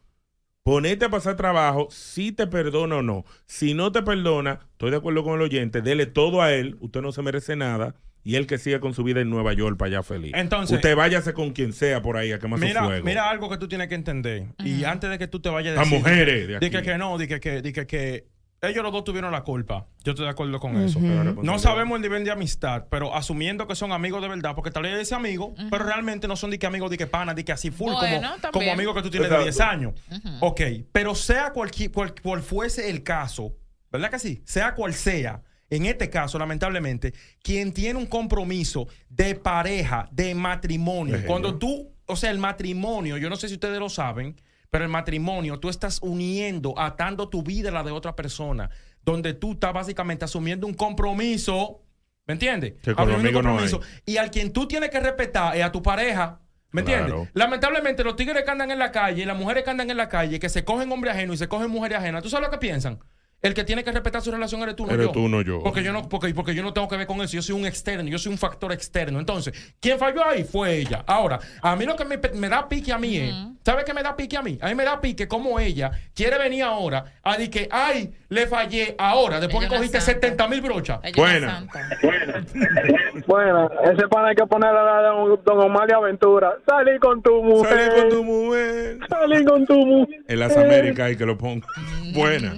Ponete 0.68 1.06
a 1.06 1.10
pasar 1.10 1.38
trabajo, 1.38 1.88
si 1.90 2.34
te 2.34 2.46
perdona 2.46 2.98
o 2.98 3.02
no. 3.02 3.24
Si 3.46 3.74
no 3.74 3.94
te 3.94 4.02
perdona, 4.04 4.60
estoy 4.74 4.92
de 4.92 4.98
acuerdo 4.98 5.24
con 5.24 5.36
el 5.36 5.42
oyente, 5.42 5.82
dele 5.82 6.08
todo 6.08 6.42
a 6.42 6.52
él, 6.52 6.76
usted 6.82 7.02
no 7.02 7.14
se 7.14 7.22
merece 7.22 7.56
nada. 7.56 7.96
Y 8.26 8.36
él 8.36 8.48
que 8.48 8.58
siga 8.58 8.82
con 8.82 8.94
su 8.94 9.06
vida 9.06 9.22
en 9.22 9.30
Nueva 9.30 9.54
York 9.54 9.78
para 9.78 9.88
allá 9.88 10.04
feliz. 10.04 10.34
Entonces- 10.36 10.76
usted 10.76 10.94
váyase 10.94 11.32
con 11.32 11.52
quien 11.52 11.72
sea 11.72 12.02
por 12.02 12.18
ahí 12.18 12.34
a 12.34 12.40
quemar 12.40 12.60
su 12.60 12.66
Mira, 12.66 12.84
fuego. 12.84 13.06
mira 13.06 13.30
algo 13.30 13.50
que 13.50 13.58
tú 13.58 13.70
tienes 13.70 13.88
que 13.88 13.96
entender. 13.96 14.48
Y 14.62 14.84
antes 14.84 15.10
de 15.10 15.18
que 15.18 15.30
tú 15.30 15.40
te 15.40 15.48
vayas 15.48 15.72
a 15.72 15.76
Las 15.80 15.86
decir. 15.90 16.00
mujeres 16.00 16.60
de 16.60 16.70
que, 16.70 16.82
que 16.82 16.98
no, 16.98 17.18
di 17.18 17.28
que, 17.30 17.40
que, 17.40 17.62
di 17.62 17.72
que, 17.72 17.88
que 17.88 18.26
ellos 18.62 18.84
los 18.84 18.92
dos 18.92 19.04
tuvieron 19.04 19.32
la 19.32 19.44
culpa. 19.44 19.86
Yo 20.04 20.12
estoy 20.14 20.26
de 20.26 20.32
acuerdo 20.32 20.60
con 20.60 20.76
eso. 20.78 21.00
Pero 21.00 21.10
No 21.16 21.24
responsabilidad. 21.24 21.58
sabemos 21.60 21.96
el 21.98 22.02
nivel 22.02 22.24
de 22.24 22.32
amistad, 22.32 22.86
pero 22.90 23.14
asumiendo 23.16 23.68
que 23.68 23.76
son 23.76 23.92
amigos 23.92 24.22
de 24.22 24.28
verdad, 24.30 24.56
porque 24.56 24.72
tal 24.72 24.84
vez 24.84 24.98
ese 25.00 25.14
amigo, 25.16 25.54
pero 25.70 25.84
realmente 25.86 26.28
no 26.28 26.36
son 26.36 26.50
de 26.52 26.58
que 26.60 26.66
amigos 26.66 26.90
de 26.90 26.98
que 26.98 27.08
pana, 27.08 27.34
de 27.34 27.46
que 27.46 27.52
así 27.52 27.70
full, 27.72 27.92
Bueno, 27.94 28.30
como, 28.42 28.52
como 28.52 28.72
amigos 28.72 28.96
que 28.96 29.02
tú 29.04 29.10
tienes 29.12 29.30
de 29.30 29.36
Exacto. 29.36 29.52
10 29.52 29.60
años. 29.62 29.94
Ok, 30.42 30.62
pero 30.92 31.14
sea 31.14 31.52
cualquier, 31.52 31.92
cual, 31.92 32.14
cual 32.22 32.42
fuese 32.42 32.90
el 32.90 33.04
caso, 33.04 33.54
¿verdad 33.92 34.10
que 34.10 34.20
sí? 34.20 34.42
Sea 34.46 34.74
cual 34.76 34.94
sea. 34.94 35.44
En 35.70 35.86
este 35.86 36.10
caso, 36.10 36.40
lamentablemente, 36.40 37.14
quien 37.44 37.74
tiene 37.74 38.00
un 38.00 38.06
compromiso 38.06 38.88
de 39.10 39.36
pareja, 39.36 40.08
de 40.14 40.34
matrimonio, 40.34 41.16
Ejé. 41.18 41.26
cuando 41.28 41.58
tú, 41.60 41.94
o 42.06 42.16
sea, 42.16 42.32
el 42.32 42.40
matrimonio, 42.40 43.18
yo 43.18 43.30
no 43.30 43.36
sé 43.36 43.50
si 43.50 43.56
ustedes 43.56 43.78
lo 43.78 43.90
saben, 43.90 44.40
pero 44.70 44.84
el 44.84 44.90
matrimonio, 44.90 45.60
tú 45.60 45.70
estás 45.70 46.00
uniendo, 46.02 46.78
atando 46.78 47.30
tu 47.30 47.44
vida 47.44 47.70
a 47.70 47.72
la 47.72 47.84
de 47.84 47.92
otra 47.92 48.16
persona, 48.16 48.70
donde 49.04 49.34
tú 49.34 49.54
estás 49.54 49.74
básicamente 49.74 50.26
asumiendo 50.26 50.68
un 50.68 50.74
compromiso, 50.74 51.82
¿me 52.26 52.34
entiendes? 52.34 52.74
Que 52.82 52.94
con 52.94 53.10
un 53.10 53.16
amigos 53.16 53.44
no 53.44 53.50
compromiso. 53.52 53.82
Y 54.06 54.18
al 54.18 54.32
quien 54.32 54.52
tú 54.52 54.68
tienes 54.68 54.90
que 54.90 55.00
respetar 55.00 55.56
es 55.56 55.64
a 55.64 55.72
tu 55.72 55.82
pareja. 55.82 56.42
¿Me 56.72 56.82
entiendes? 56.82 57.14
Claro. 57.14 57.30
Lamentablemente, 57.34 58.04
los 58.04 58.16
tigres 58.18 58.44
que 58.44 58.52
andan 58.52 58.72
en 58.72 58.80
la 58.80 58.92
calle, 58.92 59.26
las 59.26 59.38
mujeres 59.38 59.64
que 59.64 59.70
andan 59.70 59.90
en 59.90 59.98
la 59.98 60.10
calle, 60.10 60.40
que 60.40 60.50
se 60.50 60.66
cogen 60.66 60.92
hombre 60.92 61.12
ajeno 61.12 61.34
y 61.34 61.38
se 61.38 61.48
cogen 61.48 61.70
mujeres 61.70 62.00
ajenas, 62.00 62.22
¿tú 62.22 62.30
sabes 62.30 62.48
lo 62.48 62.52
que 62.52 62.58
piensan? 62.58 63.00
El 63.40 63.54
que 63.54 63.64
tiene 63.64 63.84
que 63.84 63.92
respetar 63.92 64.22
su 64.22 64.32
relación 64.32 64.62
eres 64.64 64.76
tú, 64.76 64.88
no 64.88 64.94
Eres 64.94 65.06
yo. 65.06 65.12
tú, 65.12 65.30
no 65.30 65.42
yo. 65.42 65.62
Porque 65.62 65.84
yo 65.84 65.94
no, 65.94 66.10
porque, 66.10 66.34
porque 66.34 66.56
yo 66.56 66.64
no 66.64 66.74
tengo 66.74 66.88
que 66.88 66.98
ver 66.98 67.06
con 67.06 67.22
eso. 67.22 67.34
Yo 67.34 67.42
soy 67.44 67.56
un 67.56 67.68
externo, 67.68 68.10
yo 68.10 68.18
soy 68.18 68.32
un 68.32 68.38
factor 68.38 68.72
externo. 68.72 69.20
Entonces, 69.20 69.76
¿quién 69.80 70.00
falló 70.00 70.26
ahí? 70.26 70.44
Fue 70.44 70.76
ella. 70.76 71.04
Ahora, 71.06 71.40
a 71.62 71.76
mí 71.76 71.86
lo 71.86 71.96
que 71.96 72.04
me, 72.04 72.18
me 72.34 72.50
da 72.50 72.68
pique 72.68 72.92
a 72.92 72.98
mí 72.98 73.16
es, 73.18 73.36
¿sabe 73.64 73.84
qué 73.86 73.94
me 73.94 74.02
da 74.02 74.16
pique 74.16 74.36
a 74.38 74.42
mí? 74.42 74.58
A 74.60 74.70
mí 74.70 74.76
me 74.76 74.84
da 74.84 75.00
pique 75.00 75.28
como 75.28 75.60
ella 75.60 75.92
quiere 76.16 76.38
venir 76.40 76.64
ahora 76.64 77.06
a 77.22 77.34
decir 77.38 77.52
que, 77.52 77.70
ay, 77.72 78.12
le 78.30 78.48
fallé 78.48 78.96
ahora, 78.98 79.40
después 79.40 79.62
Ella 79.64 79.70
que 79.70 79.76
cogiste 79.76 80.02
santa. 80.02 80.28
70 80.28 80.48
mil 80.48 80.62
brochas. 80.62 81.00
Ella 81.04 81.14
Buena. 81.16 81.52
santa. 81.52 81.90
Bueno, 83.28 83.70
ese 83.84 84.08
pan 84.08 84.26
hay 84.26 84.36
que 84.36 84.46
ponerle 84.46 84.80
a 84.80 84.84
la 84.84 84.98
de 85.02 85.08
don, 85.10 85.40
don 85.44 85.60
Omar 85.60 85.88
de 85.88 85.94
Aventura. 85.96 86.56
Salí 86.66 86.98
con 87.00 87.22
tu 87.22 87.44
mujer. 87.44 87.92
Salí 87.92 88.00
con 88.02 88.10
tu 88.10 88.24
mujer. 88.24 88.98
Salí 89.10 89.46
con 89.46 89.66
tu 89.66 89.86
mujer. 89.86 90.24
En 90.28 90.40
las 90.40 90.56
Américas 90.56 91.08
hay 91.08 91.18
que 91.18 91.26
lo 91.26 91.38
ponga. 91.38 91.68
Buena. 92.14 92.54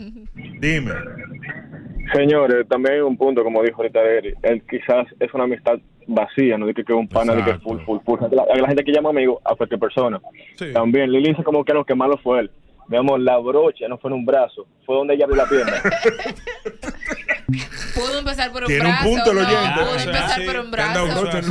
Dime. 0.60 0.92
Señores, 2.14 2.68
también 2.68 2.96
hay 2.96 3.02
un 3.02 3.18
punto, 3.18 3.44
como 3.44 3.62
dijo 3.64 3.78
ahorita 3.82 4.02
Eri, 4.02 4.34
él 4.42 4.64
quizás 4.70 5.08
es 5.20 5.34
una 5.34 5.44
amistad 5.44 5.80
vacía, 6.08 6.58
no 6.58 6.66
de 6.66 6.74
que 6.74 6.82
es 6.82 6.90
un 6.90 7.08
pana, 7.08 7.36
de 7.36 7.44
que 7.44 7.54
full, 7.60 7.78
full, 7.86 8.00
full. 8.04 8.20
La, 8.32 8.46
la 8.56 8.68
gente 8.68 8.84
que 8.84 8.92
llama 8.92 9.10
amigo 9.10 9.40
a 9.46 9.56
cualquier 9.56 9.80
persona. 9.80 10.20
Sí. 10.56 10.74
También, 10.74 11.12
Lili 11.12 11.30
dice 11.30 11.44
como 11.44 11.64
que 11.64 11.74
no, 11.74 11.86
que 11.86 11.94
malo 11.94 12.18
fue 12.18 12.42
él. 12.42 12.52
Veamos, 12.90 13.20
la 13.22 13.38
brocha 13.38 13.88
no 13.88 13.98
fue 14.00 14.10
en 14.10 14.16
un 14.16 14.26
brazo, 14.26 14.68
fue 14.86 14.96
donde 14.96 15.14
ella 15.14 15.26
abrió 15.26 15.38
la 15.44 15.48
pierna. 15.50 15.82
Pudo 17.96 18.20
empezar 18.20 18.52
por 18.52 18.64
un 18.64 18.68
Tiene 18.68 18.86
un 18.86 18.92
brazo. 18.92 19.04
punto 19.10 19.32
el 19.32 19.38
no, 19.38 19.42
oyente. 19.48 19.80
Pudo 19.82 19.96
empezar 19.96 20.46
por 20.46 20.56
un 20.58 20.66
Te 20.66 20.72
brazo. 20.72 21.04
un- 21.04 21.10
Pudo 21.12 21.26
empezar 21.30 21.50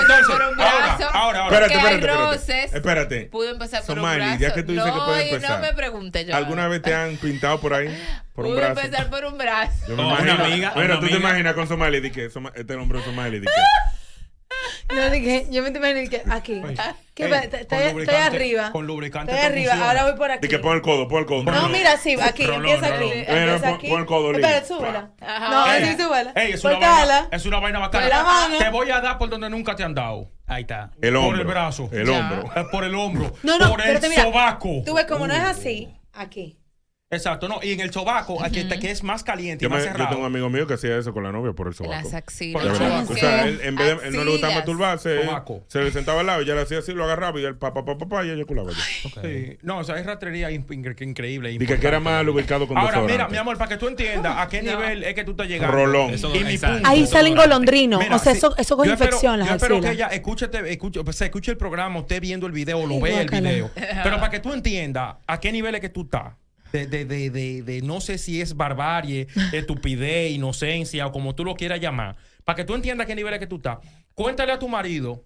Entonces, 0.00 0.26
por 0.26 0.34
un 0.36 0.60
ahora, 0.60 0.96
brazo. 0.96 1.10
ahora, 1.12 1.38
ahora. 1.40 1.48
Porque 1.48 1.54
Espérate, 1.54 1.74
hay 1.74 1.94
espérate, 1.94 1.94
espérate. 1.96 2.36
roces. 2.36 2.74
Espérate. 2.74 3.24
Pudo 3.26 3.50
empezar 3.50 3.80
por 3.82 3.90
un 3.90 3.96
Somali, 4.02 4.20
brazo. 4.24 4.38
ya 4.40 4.54
que 4.54 4.62
tú 4.62 4.72
dices 4.72 4.90
que 4.92 4.98
no, 4.98 5.04
puede 5.06 5.26
y 5.26 5.30
empezar. 5.34 5.60
No 5.60 5.66
me 5.66 5.72
pregunte 5.74 6.24
yo. 6.24 6.36
¿Alguna 6.36 6.68
vez 6.68 6.82
te 6.82 6.94
han 6.94 7.16
pintado 7.16 7.60
por 7.60 7.74
ahí? 7.74 7.88
Por 8.34 8.44
un 8.46 8.50
Pudo 8.52 8.60
brazo. 8.60 8.80
empezar 8.80 9.10
por 9.10 9.24
un 9.24 9.38
brazo. 9.38 9.72
Yo 9.88 9.96
me 9.96 10.02
Oh, 10.02 10.06
imagino. 10.08 10.34
una 10.34 10.44
amiga, 10.44 10.72
bueno, 10.74 10.92
una 10.92 11.00
tú 11.00 11.06
te 11.06 11.12
amiga. 11.14 11.28
imaginas 11.30 11.54
con 11.54 11.68
Somali, 11.68 12.00
di 12.00 12.10
que 12.10 12.24
este 12.26 12.74
hombre 12.76 12.98
es 12.98 13.04
Somali, 13.04 13.40
di 13.40 13.46
que. 13.46 13.52
No, 14.94 15.10
de 15.10 15.22
que 15.22 15.46
yo 15.50 15.62
me 15.62 15.68
imagino 15.70 16.10
que 16.10 16.22
aquí. 16.30 16.60
¿Qué 17.14 17.24
Ey, 17.26 17.30
pa- 17.30 17.38
estoy, 17.38 17.78
estoy 18.00 18.14
arriba. 18.14 18.70
Con 18.72 18.86
lubricante 18.86 19.32
Estoy 19.32 19.44
esto 19.46 19.52
arriba, 19.52 19.70
funciona. 19.72 19.88
ahora 19.90 20.10
voy 20.10 20.18
por 20.18 20.30
aquí. 20.30 20.40
Di 20.42 20.48
que 20.48 20.58
pon 20.58 20.74
el 20.76 20.82
codo, 20.82 21.06
pon 21.08 21.18
el 21.20 21.26
codo. 21.26 21.42
No, 21.44 21.68
mira, 21.68 21.96
sí, 21.98 22.16
aquí, 22.20 22.44
Rolón, 22.46 22.66
empieza 22.66 22.94
aquí. 22.94 23.04
Empieza 23.12 23.32
Mira, 23.40 23.58
pon- 23.58 23.74
aquí. 23.74 23.88
pon 23.88 24.00
el 24.00 24.06
codo, 24.06 24.32
Lili. 24.32 24.44
Espera, 24.44 24.64
súbela. 24.64 25.10
No, 25.20 25.66
sí, 25.86 26.02
súbela. 26.02 26.32
ey, 26.36 26.52
es, 26.52 26.64
una 26.64 26.78
vaina, 26.78 27.28
es 27.30 27.46
una 27.46 27.60
vaina 27.60 27.78
bacana. 27.78 28.04
Con 28.08 28.16
la 28.16 28.22
mano. 28.24 28.58
Te 28.58 28.68
voy 28.70 28.90
a 28.90 29.00
dar 29.00 29.18
por 29.18 29.28
donde 29.28 29.50
nunca 29.50 29.76
te 29.76 29.82
han 29.84 29.94
dado. 29.94 30.30
Ahí 30.46 30.62
está. 30.62 30.90
El 31.00 31.14
hombro. 31.16 31.30
Por 31.32 31.40
el 31.40 31.46
brazo. 31.46 31.88
El 31.92 32.06
Ya. 32.06 32.18
hombro. 32.18 32.70
Por 32.70 32.84
el 32.84 32.94
hombro. 32.94 33.32
No, 33.42 33.58
no, 33.58 33.68
por 33.70 33.80
el 33.82 34.00
mira. 34.08 34.22
sobaco. 34.24 34.82
Tú 34.86 34.94
ves 34.94 35.04
como 35.06 35.26
no 35.26 35.34
es 35.34 35.40
así, 35.42 35.88
aquí. 36.12 36.56
Exacto, 37.12 37.48
no. 37.48 37.58
Y 37.60 37.72
en 37.72 37.80
el 37.80 37.92
sobaco, 37.92 38.40
aquí 38.40 38.60
está, 38.60 38.78
que 38.78 38.88
es 38.88 39.02
más 39.02 39.24
caliente 39.24 39.64
y 39.64 39.66
Yo, 39.66 39.68
más 39.70 39.80
me- 39.80 39.86
yo 39.86 39.90
cerrado. 39.90 40.10
tengo 40.10 40.20
un 40.20 40.26
amigo 40.26 40.48
mío 40.48 40.64
que 40.68 40.74
hacía 40.74 40.96
eso 40.96 41.12
con 41.12 41.24
la 41.24 41.32
novia 41.32 41.52
por 41.52 41.66
el 41.66 41.74
sobaco. 41.74 41.92
Las 41.94 42.12
De 42.12 42.16
axilas. 42.16 42.62
verdad. 42.62 43.04
O 43.10 43.14
sea, 43.16 43.48
él, 43.48 43.58
en 43.64 43.74
vez 43.74 44.00
de 44.00 44.06
él 44.08 44.14
no 44.14 44.22
le 44.22 44.30
gustaba 44.30 44.52
Axilas. 44.52 44.54
masturbarse, 44.54 45.24
Sobaco. 45.24 45.64
se 45.66 45.80
le 45.82 45.90
sentaba 45.90 46.20
al 46.20 46.26
lado 46.26 46.40
y 46.42 46.44
ella 46.44 46.54
le 46.54 46.60
hacía 46.62 46.78
así, 46.78 46.92
lo 46.92 47.02
agarraba 47.02 47.40
y 47.40 47.44
él 47.44 47.56
pa, 47.56 47.74
pa, 47.74 47.84
pa, 47.84 47.98
pa, 47.98 48.08
pa, 48.08 48.24
y 48.24 48.30
ella 48.30 48.44
culaba. 48.44 48.70
ya. 48.70 49.22
Sí. 49.22 49.58
No, 49.62 49.78
o 49.78 49.84
sea, 49.84 49.98
es 49.98 50.06
rastrería 50.06 50.52
in- 50.52 50.64
incre- 50.68 51.02
increíble. 51.04 51.50
Y 51.50 51.58
que, 51.58 51.74
era 51.84 51.98
más 51.98 52.24
lubricado 52.24 52.68
con 52.68 52.78
Ahora, 52.78 52.90
desodorante. 52.92 53.12
mira, 53.14 53.28
mi 53.28 53.36
amor, 53.38 53.58
para 53.58 53.70
que 53.70 53.76
tú 53.76 53.88
entiendas 53.88 54.36
a 54.38 54.46
qué 54.48 54.62
nivel 54.62 55.02
es 55.02 55.14
que 55.14 55.24
tú 55.24 55.32
estás 55.32 55.48
llegando. 55.48 55.74
Rolón. 55.76 56.10
Eso- 56.14 56.32
Y 56.32 56.44
mi 56.44 56.52
exacto. 56.52 56.74
punto. 56.76 56.88
Ahí 56.90 57.06
salen 57.08 57.34
golondrinos. 57.34 58.00
Mira, 58.00 58.14
o 58.14 58.18
sea, 58.20 58.34
sí, 58.34 58.38
eso, 58.38 58.56
eso 58.56 58.76
coge 58.76 58.86
yo 58.86 58.94
espero- 58.94 59.08
infección, 59.08 59.38
las 59.40 59.48
Yo 59.48 59.54
espero 59.56 59.80
que 59.80 59.88
axilas. 59.88 60.08
ella 60.10 60.16
escúchate, 60.16 60.70
escuche, 60.72 61.00
o 61.00 61.12
sea, 61.12 61.24
escuche 61.26 61.50
el 61.50 61.56
programa, 61.56 61.98
usted 61.98 62.20
viendo 62.20 62.46
el 62.46 62.52
video, 62.52 62.86
lo 62.86 62.94
Ay, 62.94 63.00
vea 63.00 63.20
el 63.22 63.26
guácala. 63.28 63.50
video. 63.50 63.70
Pero 64.04 64.16
para 64.18 64.30
que 64.30 64.38
tú 64.38 64.52
entiendas 64.52 65.16
a 65.26 65.40
qué 65.40 65.50
nivel 65.50 65.74
es 65.74 65.80
que 65.80 65.88
tú 65.88 66.02
estás. 66.02 66.34
De, 66.72 66.86
de, 66.86 67.04
de, 67.04 67.30
de, 67.30 67.62
de 67.62 67.82
no 67.82 68.00
sé 68.00 68.18
si 68.18 68.40
es 68.40 68.56
barbarie, 68.56 69.26
estupidez, 69.52 70.30
inocencia 70.32 71.06
o 71.06 71.12
como 71.12 71.34
tú 71.34 71.44
lo 71.44 71.54
quieras 71.54 71.80
llamar. 71.80 72.16
Para 72.44 72.56
que 72.56 72.64
tú 72.64 72.74
entiendas 72.74 73.04
a 73.04 73.08
qué 73.08 73.14
nivel 73.14 73.34
es 73.34 73.40
que 73.40 73.46
tú 73.46 73.56
estás. 73.56 73.78
Cuéntale 74.14 74.52
a 74.52 74.58
tu 74.58 74.68
marido 74.68 75.24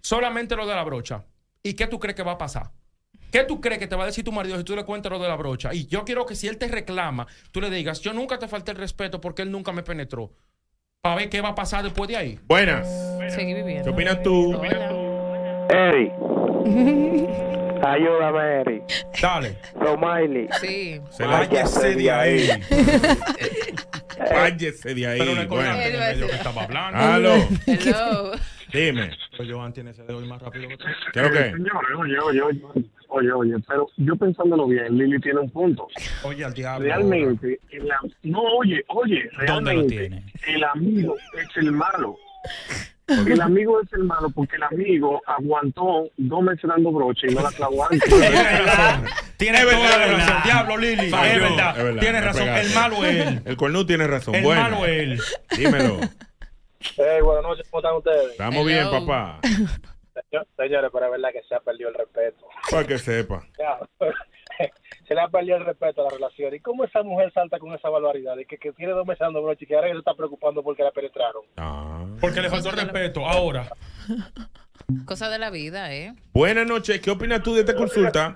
solamente 0.00 0.56
lo 0.56 0.66
de 0.66 0.74
la 0.74 0.82
brocha. 0.82 1.24
¿Y 1.62 1.74
qué 1.74 1.86
tú 1.86 1.98
crees 1.98 2.16
que 2.16 2.22
va 2.22 2.32
a 2.32 2.38
pasar? 2.38 2.72
¿Qué 3.30 3.44
tú 3.44 3.60
crees 3.60 3.78
que 3.78 3.86
te 3.86 3.96
va 3.96 4.02
a 4.02 4.06
decir 4.06 4.24
tu 4.24 4.32
marido 4.32 4.58
si 4.58 4.64
tú 4.64 4.76
le 4.76 4.84
cuentas 4.84 5.10
lo 5.10 5.18
de 5.18 5.26
la 5.26 5.36
brocha? 5.36 5.72
Y 5.72 5.86
yo 5.86 6.04
quiero 6.04 6.26
que 6.26 6.34
si 6.34 6.48
él 6.48 6.58
te 6.58 6.68
reclama, 6.68 7.26
tú 7.50 7.62
le 7.62 7.70
digas, 7.70 8.00
yo 8.00 8.12
nunca 8.12 8.38
te 8.38 8.46
falté 8.46 8.72
el 8.72 8.76
respeto 8.76 9.20
porque 9.20 9.40
él 9.42 9.50
nunca 9.50 9.72
me 9.72 9.82
penetró. 9.82 10.32
Para 11.00 11.16
ver 11.16 11.30
qué 11.30 11.40
va 11.40 11.48
a 11.50 11.54
pasar 11.54 11.82
después 11.82 12.08
de 12.08 12.16
ahí. 12.16 12.38
Buenas. 12.46 12.86
Seguí 13.32 13.54
viviendo. 13.54 13.84
¿Qué 13.84 13.90
opinas 13.90 14.22
tú? 14.22 14.54
Hola. 14.54 15.66
Eri. 15.70 16.12
Ayúdame, 17.82 18.60
Eri. 18.60 18.82
Dale. 19.20 19.56
Romiley. 19.74 20.48
Sí. 20.60 21.00
Se 21.10 21.26
Váyase 21.26 21.94
de 21.96 22.10
ahí. 22.10 22.48
Váyese 24.30 24.94
de 24.94 25.06
ahí. 25.06 25.18
Pero 25.18 25.34
no 25.34 25.48
Bueno. 25.48 25.74
el 25.80 25.98
medio 25.98 26.26
que 26.28 26.34
estaba 26.34 26.62
hablando. 26.62 26.98
Aló. 26.98 27.34
Hello. 27.66 28.32
Dime. 28.72 29.10
Pues 29.36 29.50
Joan 29.50 29.72
tiene 29.72 29.90
ese 29.90 30.02
dedo 30.04 30.20
más 30.20 30.40
rápido 30.40 30.68
que 30.68 30.76
tú. 30.78 30.84
¿Qué 31.12 31.20
que? 31.20 31.28
Señores, 31.28 31.90
oye, 31.98 32.18
oye, 32.20 32.40
oye, 32.42 32.62
oye, 33.08 33.32
oye, 33.32 33.54
pero 33.68 33.86
yo 33.98 34.16
pensándolo 34.16 34.66
bien, 34.66 34.96
Lili 34.96 35.20
tiene 35.20 35.40
un 35.40 35.50
punto. 35.50 35.88
Oye, 36.22 36.42
al 36.44 36.54
diablo. 36.54 36.86
Realmente, 36.86 37.60
el 37.70 37.88
no, 38.22 38.40
oye, 38.40 38.82
oye, 38.88 39.28
¿Dónde 39.46 39.74
lo 39.74 39.80
realmente, 39.82 39.98
tiene? 39.98 40.24
el 40.46 40.64
amigo 40.64 41.16
es 41.38 41.56
el 41.56 41.72
malo. 41.72 42.16
El 43.08 43.40
amigo 43.40 43.80
es 43.80 43.92
el 43.92 44.04
malo 44.04 44.30
porque 44.30 44.56
el 44.56 44.62
amigo 44.62 45.20
aguantó 45.26 46.08
dos 46.16 46.42
meses 46.42 46.62
dando 46.68 46.92
broche 46.92 47.26
y 47.30 47.34
no 47.34 47.42
la 47.42 47.50
clavó 47.50 47.84
antes. 47.90 48.02
Tiene 48.08 48.58
razón. 48.62 49.04
Tiene 49.36 49.58
Es 49.58 49.64
toda 49.64 49.76
verdad, 49.82 49.98
la 49.98 50.04
es 50.06 50.12
razón. 50.12 50.26
verdad. 50.26 50.44
Diablo, 50.44 50.76
Lili. 50.78 51.10
Falló. 51.10 51.32
Es 51.32 51.40
verdad. 51.40 51.78
Es 51.78 51.84
verdad, 51.84 52.00
Tiene 52.00 52.20
me 52.20 52.26
razón. 52.26 52.42
pegaste. 52.42 52.66
El 52.68 52.74
malo 52.74 53.04
es 53.04 53.26
él. 53.26 53.42
El 53.44 53.56
cornú 53.56 53.86
tiene 53.86 54.06
razón. 54.06 54.34
El 54.36 54.42
bueno. 54.44 54.62
malo 54.62 54.86
es 54.86 54.90
él. 55.02 55.20
Dímelo. 55.56 55.98
Hey, 56.96 57.20
buenas 57.22 57.42
noches, 57.44 57.66
¿cómo 57.70 57.80
están 57.80 57.96
ustedes? 57.96 58.32
Estamos 58.32 58.66
bien, 58.66 58.90
papá. 58.90 59.38
Señor- 59.42 60.46
Señores, 60.56 60.90
pero 60.92 61.06
es 61.06 61.12
verdad 61.12 61.28
que 61.32 61.42
se 61.48 61.54
ha 61.54 61.60
perdido 61.60 61.88
el 61.90 61.94
respeto. 61.94 62.46
Para 62.70 62.86
que 62.86 62.98
sepa. 62.98 63.42
Ya, 63.58 63.78
se 65.12 65.16
le 65.16 65.20
ha 65.20 65.28
perdido 65.28 65.58
el 65.58 65.66
respeto 65.66 66.00
a 66.00 66.04
la 66.04 66.10
relación. 66.10 66.54
¿Y 66.54 66.60
cómo 66.60 66.84
esa 66.84 67.02
mujer 67.02 67.30
salta 67.34 67.58
con 67.58 67.74
esa 67.74 67.90
barbaridad? 67.90 68.34
De 68.34 68.46
que, 68.46 68.56
que 68.56 68.72
tiene 68.72 68.92
dos 68.94 69.06
meses 69.06 69.20
dando 69.20 69.42
broche 69.42 69.64
y 69.64 69.68
que 69.68 69.74
ahora 69.74 69.90
se 69.90 69.98
está 69.98 70.14
preocupando 70.14 70.62
porque 70.62 70.82
la 70.82 70.90
penetraron. 70.90 71.42
Ah. 71.58 72.06
Porque 72.18 72.40
le 72.40 72.48
faltó 72.48 72.70
el 72.70 72.76
respeto. 72.76 73.26
Ahora. 73.26 73.68
Cosa 75.04 75.28
de 75.28 75.38
la 75.38 75.50
vida, 75.50 75.94
¿eh? 75.94 76.14
Buenas 76.32 76.66
noches. 76.66 77.00
¿Qué 77.00 77.10
opinas 77.10 77.42
tú 77.42 77.54
de 77.54 77.60
esta 77.60 77.74
consulta? 77.74 78.34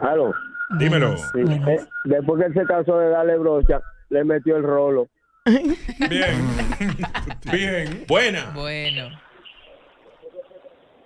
Aló. 0.00 0.34
Dímelo. 0.78 1.14
Eh, 1.14 1.80
después 2.04 2.40
que 2.40 2.46
él 2.46 2.54
se 2.54 2.64
cansó 2.66 2.98
de 2.98 3.08
darle 3.08 3.38
brocha, 3.38 3.80
le 4.10 4.24
metió 4.24 4.56
el 4.56 4.62
rolo. 4.62 5.08
Bien. 5.46 6.48
Bien. 7.50 8.04
Buena. 8.06 8.50
Bueno. 8.54 9.08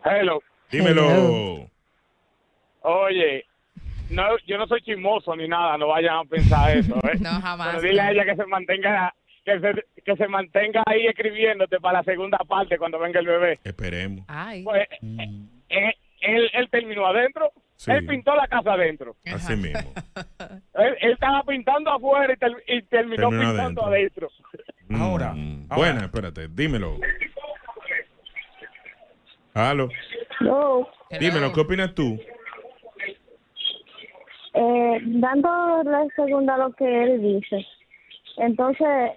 Hello. 0.04 0.40
Dímelo. 0.70 1.70
Oye, 2.83 3.44
no, 4.11 4.38
yo 4.47 4.59
no 4.59 4.66
soy 4.66 4.81
chismoso 4.83 5.35
ni 5.37 5.49
nada, 5.49 5.77
no 5.79 5.88
vayan 5.88 6.16
a 6.18 6.25
pensar 6.25 6.71
eso, 6.77 6.94
¿eh? 6.97 7.18
No, 7.21 7.40
jamás. 7.40 7.68
Pero 7.77 7.83
dile 7.83 8.01
a 8.01 8.11
ella 8.12 8.25
que 8.25 8.37
se 8.37 8.47
mantenga 8.47 9.14
que 9.44 9.61
se, 9.61 10.03
que 10.05 10.16
se 10.16 10.29
mantenga 10.29 10.83
ahí 10.87 11.07
escribiéndote 11.07 11.81
para 11.81 11.99
la 12.01 12.05
segunda 12.05 12.37
parte 12.38 12.77
cuando 12.77 12.99
venga 12.99 13.21
el 13.21 13.27
bebé. 13.27 13.59
Esperemos. 13.64 14.25
Ay. 14.29 14.62
Pues 14.62 14.87
eh, 15.71 15.92
él, 16.21 16.51
él 16.53 16.68
terminó 16.71 17.07
adentro, 17.07 17.51
Sí. 17.77 17.92
él 17.92 18.05
pintó 18.07 18.35
la 18.35 18.47
casa 18.49 18.73
adentro. 18.73 19.14
Así 19.33 19.55
mismo. 19.55 19.92
Él, 20.75 20.97
él 21.01 21.12
estaba 21.12 21.42
pintando 21.44 21.92
afuera 21.92 22.33
y, 22.33 22.37
ter- 22.37 22.64
y 22.66 22.83
terminó 22.83 23.29
Terminó 23.31 23.51
pintando 23.51 23.87
adentro. 23.87 24.29
Ahora. 24.99 25.33
Mm, 25.33 25.68
Buena, 25.68 26.01
espérate. 26.07 26.49
Dímelo. 26.49 26.99
Aló. 29.55 29.88
No, 30.40 30.88
Dímelo. 31.21 31.53
¿Qué 31.53 31.61
opinas 31.61 31.94
tú? 31.94 32.18
Eh, 34.55 35.01
dando 35.05 35.83
la 35.85 36.07
segunda 36.17 36.55
a 36.55 36.59
lo 36.59 36.73
que 36.73 37.05
él 37.05 37.21
dice. 37.23 37.67
Entonces, 38.39 39.13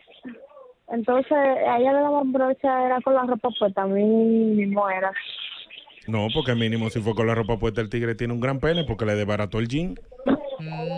entonces 0.90 1.32
a 1.32 1.80
ella 1.80 1.94
le 1.94 2.00
daban 2.00 2.32
brocha, 2.32 2.86
era 2.86 3.00
con 3.02 3.14
la 3.14 3.24
ropa 3.24 3.50
puesta, 3.58 3.84
a 3.84 3.88
mí 3.88 4.04
mismo 4.04 4.90
era. 4.90 5.12
No, 6.08 6.28
porque 6.34 6.56
mínimo 6.56 6.90
si 6.90 7.00
fue 7.00 7.14
con 7.14 7.28
la 7.28 7.36
ropa 7.36 7.58
puesta 7.58 7.82
el 7.82 7.90
tigre 7.90 8.16
tiene 8.16 8.34
un 8.34 8.40
gran 8.40 8.60
pene 8.60 8.84
porque 8.84 9.06
le 9.06 9.16
desbarató 9.16 9.60
el 9.60 9.68
jean. 9.68 9.96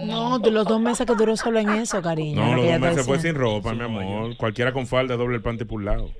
No, 0.06 0.40
de 0.40 0.52
los 0.52 0.66
dos 0.66 0.80
meses 0.80 1.06
que 1.06 1.16
duró 1.16 1.36
solo 1.38 1.60
en 1.60 1.70
eso, 1.70 2.02
cariño. 2.02 2.42
No, 2.42 2.56
lo 2.56 2.64
los 2.64 2.72
dos 2.72 2.80
meses 2.80 3.06
fue 3.06 3.20
sin 3.20 3.36
ropa, 3.36 3.74
mi 3.74 3.84
amor. 3.84 4.36
Cualquiera 4.38 4.72
con 4.74 4.88
falda 4.88 5.16
doble 5.16 5.38
el 5.38 5.42
panty 5.42 5.66
por 5.66 5.80
un 5.80 5.86
lado. 5.86 6.12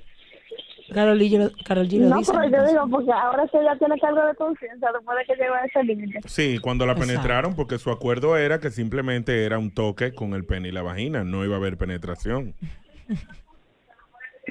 Carol 0.92 1.18
G 1.18 1.38
lo, 1.38 1.50
Karol 1.64 1.88
G 1.88 1.98
lo 2.00 2.08
No, 2.08 2.18
dice. 2.18 2.32
pero 2.32 2.50
yo 2.50 2.68
digo, 2.68 2.88
porque 2.90 3.12
ahora 3.12 3.44
sí 3.50 3.56
ella 3.56 3.76
tiene 3.78 3.98
cargo 3.98 4.24
de 4.26 4.34
conciencia 4.34 4.88
después 4.92 5.18
de 5.18 5.24
que 5.34 5.40
llegó 5.40 5.54
a 5.54 5.64
ese 5.64 5.82
límite. 5.84 6.20
Sí, 6.26 6.58
cuando 6.58 6.84
la 6.86 6.92
Exacto. 6.92 7.12
penetraron, 7.12 7.56
porque 7.56 7.78
su 7.78 7.90
acuerdo 7.90 8.36
era 8.36 8.60
que 8.60 8.70
simplemente 8.70 9.44
era 9.44 9.58
un 9.58 9.72
toque 9.72 10.12
con 10.12 10.34
el 10.34 10.44
pene 10.44 10.68
y 10.68 10.72
la 10.72 10.82
vagina, 10.82 11.24
no 11.24 11.44
iba 11.44 11.54
a 11.54 11.58
haber 11.58 11.76
penetración. 11.78 12.54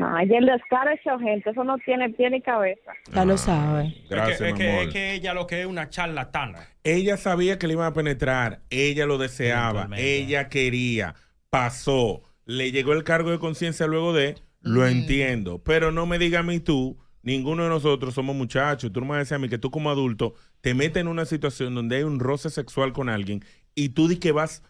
Ah, 0.02 0.16
Ay, 0.18 0.34
el 0.34 0.48
descaro 0.48 0.90
hecho 0.90 1.20
gente, 1.20 1.52
eso 1.52 1.64
no 1.64 1.78
tiene 1.86 2.10
pie 2.10 2.28
ni 2.32 2.42
cabeza. 2.42 2.92
Ya 3.14 3.26
lo 3.26 3.38
sabe. 3.38 3.94
Gracias, 4.10 4.42
es, 4.42 4.48
que, 4.48 4.48
es 4.48 4.54
mi 4.54 4.60
que- 4.60 4.70
amor. 4.72 4.84
es 4.88 4.94
que 4.94 5.14
ella 5.14 5.34
lo 5.36 5.46
que 5.46 5.62
es 5.62 5.68
una 5.68 5.90
charlatana. 5.90 6.68
Ella 6.84 7.16
sabía 7.16 7.60
que 7.60 7.68
le 7.68 7.74
iban 7.74 7.86
a 7.86 7.94
penetrar, 7.94 8.62
ella 8.72 9.06
lo 9.06 9.20
deseaba, 9.20 9.88
ella 9.96 10.50
quería, 10.50 11.14
pasó, 11.52 12.24
le 12.46 12.72
llegó 12.72 12.94
el 12.94 13.04
cargo 13.04 13.30
de 13.30 13.38
conciencia 13.38 13.86
luego 13.86 14.14
de, 14.14 14.36
lo 14.64 14.88
entiendo, 14.88 15.62
pero 15.64 15.92
no 15.92 16.06
me 16.06 16.18
digas 16.18 16.40
a 16.40 16.44
mí 16.44 16.60
tú, 16.60 16.98
ninguno 17.22 17.64
de 17.64 17.70
nosotros 17.70 18.14
somos 18.14 18.36
muchachos, 18.36 18.92
tú 18.92 19.02
no 19.02 19.06
me 19.06 19.12
vas 19.12 19.18
a 19.18 19.20
decir 19.20 19.36
a 19.36 19.40
mí 19.40 19.50
que 19.50 19.58
tú 19.58 19.70
como 19.70 19.92
adulto 19.92 20.34
te 20.62 20.74
metes 20.74 21.02
en 21.02 21.08
una 21.08 21.26
situación 21.26 21.76
donde 21.76 21.98
hay 21.98 22.04
un 22.04 22.20
roce 22.20 22.50
sexual 22.50 22.94
con 22.94 23.10
alguien 23.10 23.44
y 23.76 23.90
tú 23.90 24.08
di 24.08 24.18
que 24.18 24.32
vas, 24.32 24.64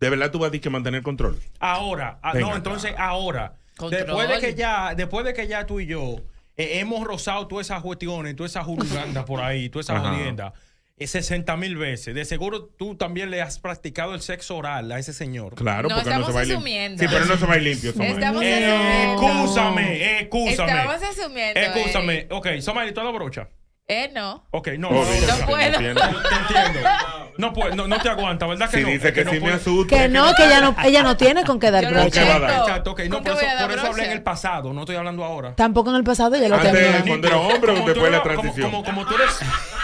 de 0.00 0.10
verdad 0.10 0.30
tú 0.30 0.38
vas 0.38 0.52
a 0.52 0.58
que 0.58 0.70
mantener 0.70 1.02
control. 1.02 1.38
Ahora, 1.60 2.18
ah, 2.22 2.32
Venga 2.32 2.48
no, 2.48 2.56
entonces 2.56 2.94
ahora, 2.98 3.56
Control. 3.76 4.06
después 4.06 4.28
de 4.28 4.40
que 4.40 4.54
ya, 4.54 4.94
después 4.94 5.24
de 5.24 5.34
que 5.34 5.46
ya 5.46 5.66
tú 5.66 5.80
y 5.80 5.86
yo 5.86 6.16
eh, 6.56 6.78
hemos 6.80 7.04
rozado 7.06 7.46
todas 7.46 7.66
esas 7.66 7.82
cuestiones, 7.82 8.34
todas 8.34 8.52
esas 8.52 8.64
jurugandas 8.64 9.24
por 9.24 9.40
ahí, 9.40 9.68
todas 9.68 9.86
esas 9.86 10.00
jodiendas, 10.00 10.54
60 11.06 11.56
mil 11.58 11.76
veces, 11.76 12.14
de 12.14 12.24
seguro 12.24 12.64
tú 12.64 12.96
también 12.96 13.30
le 13.30 13.42
has 13.42 13.58
practicado 13.58 14.14
el 14.14 14.22
sexo 14.22 14.56
oral 14.56 14.90
a 14.92 14.98
ese 14.98 15.12
señor. 15.12 15.54
Claro, 15.54 15.88
No, 15.90 15.96
porque 15.96 16.08
no 16.10 16.16
se 16.16 16.20
estamos 16.30 16.36
va 16.36 16.40
a 16.40 16.42
ir 16.42 16.48
limpio. 16.48 16.56
asumiendo. 16.58 17.02
Sí, 17.02 17.08
pero 17.12 17.24
no 17.26 17.36
se 17.36 17.46
va 17.46 17.52
a 17.52 17.56
ir 17.58 17.62
limpio. 17.64 17.92
Somalia. 17.92 18.14
Estamos 18.14 18.42
Eh, 18.44 18.64
asumiendo. 18.64 19.22
Excúsame, 19.26 20.20
excúsame. 20.20 20.50
Estamos 20.72 21.02
asumiendo. 21.02 21.60
Excúsame. 21.60 22.14
eh. 22.20 22.28
Ok, 22.30 22.46
Somali, 22.60 22.92
¿tú 22.94 23.02
la 23.02 23.10
brocha? 23.10 23.48
Eh, 23.88 24.10
no. 24.14 24.44
Ok, 24.50 24.68
no. 24.78 24.88
Obvio, 24.88 25.02
no, 25.28 25.38
No 25.38 25.46
puedo. 25.46 25.60
entiendo. 25.60 26.00
Te 26.00 26.54
entiendo. 26.56 26.88
No, 27.38 27.52
puede, 27.52 27.76
no, 27.76 27.86
no 27.86 27.98
te 28.00 28.08
aguanta, 28.08 28.46
¿verdad 28.46 28.68
que 28.70 28.78
Si 28.78 28.82
no? 28.82 28.88
dice 28.88 29.12
que 29.12 29.24
no 29.24 29.30
sí 29.30 29.40
me 29.40 29.52
asusta. 29.52 29.94
Que 29.96 30.08
no, 30.08 30.34
que 30.34 30.44
ella 30.46 30.60
no, 30.62 30.74
ella 30.82 31.02
no 31.02 31.16
tiene 31.18 31.44
con 31.44 31.60
qué 31.60 31.70
dar 31.70 31.84
Yo 31.84 31.90
no 31.90 32.00
brocha. 32.00 32.22
¿Qué 32.22 32.28
va 32.28 32.36
a 32.36 32.38
dar? 32.40 32.50
tengo. 32.50 32.62
Exacto, 32.66 32.90
ok. 32.92 33.00
No, 33.02 33.16
¿Con 33.16 33.24
por 33.24 33.32
eso, 33.44 33.46
por 33.60 33.70
eso 33.72 33.86
hablé 33.86 34.04
en 34.06 34.12
el 34.12 34.22
pasado, 34.22 34.72
no 34.72 34.80
estoy 34.80 34.96
hablando 34.96 35.22
ahora. 35.22 35.54
Tampoco 35.54 35.90
en 35.90 35.96
el 35.96 36.04
pasado 36.04 36.34
ella 36.34 36.48
lo 36.48 36.54
Antes, 36.56 36.72
tenía. 36.72 37.04
cuando 37.06 37.28
era 37.28 37.36
hombre 37.36 37.72
o 37.72 37.74
después 37.74 37.96
la 37.96 38.06
eres- 38.08 38.20
como- 38.22 38.40
transición. 38.40 38.70
Como, 38.70 38.82
como 38.84 39.06
tú 39.06 39.14
eres. 39.14 39.38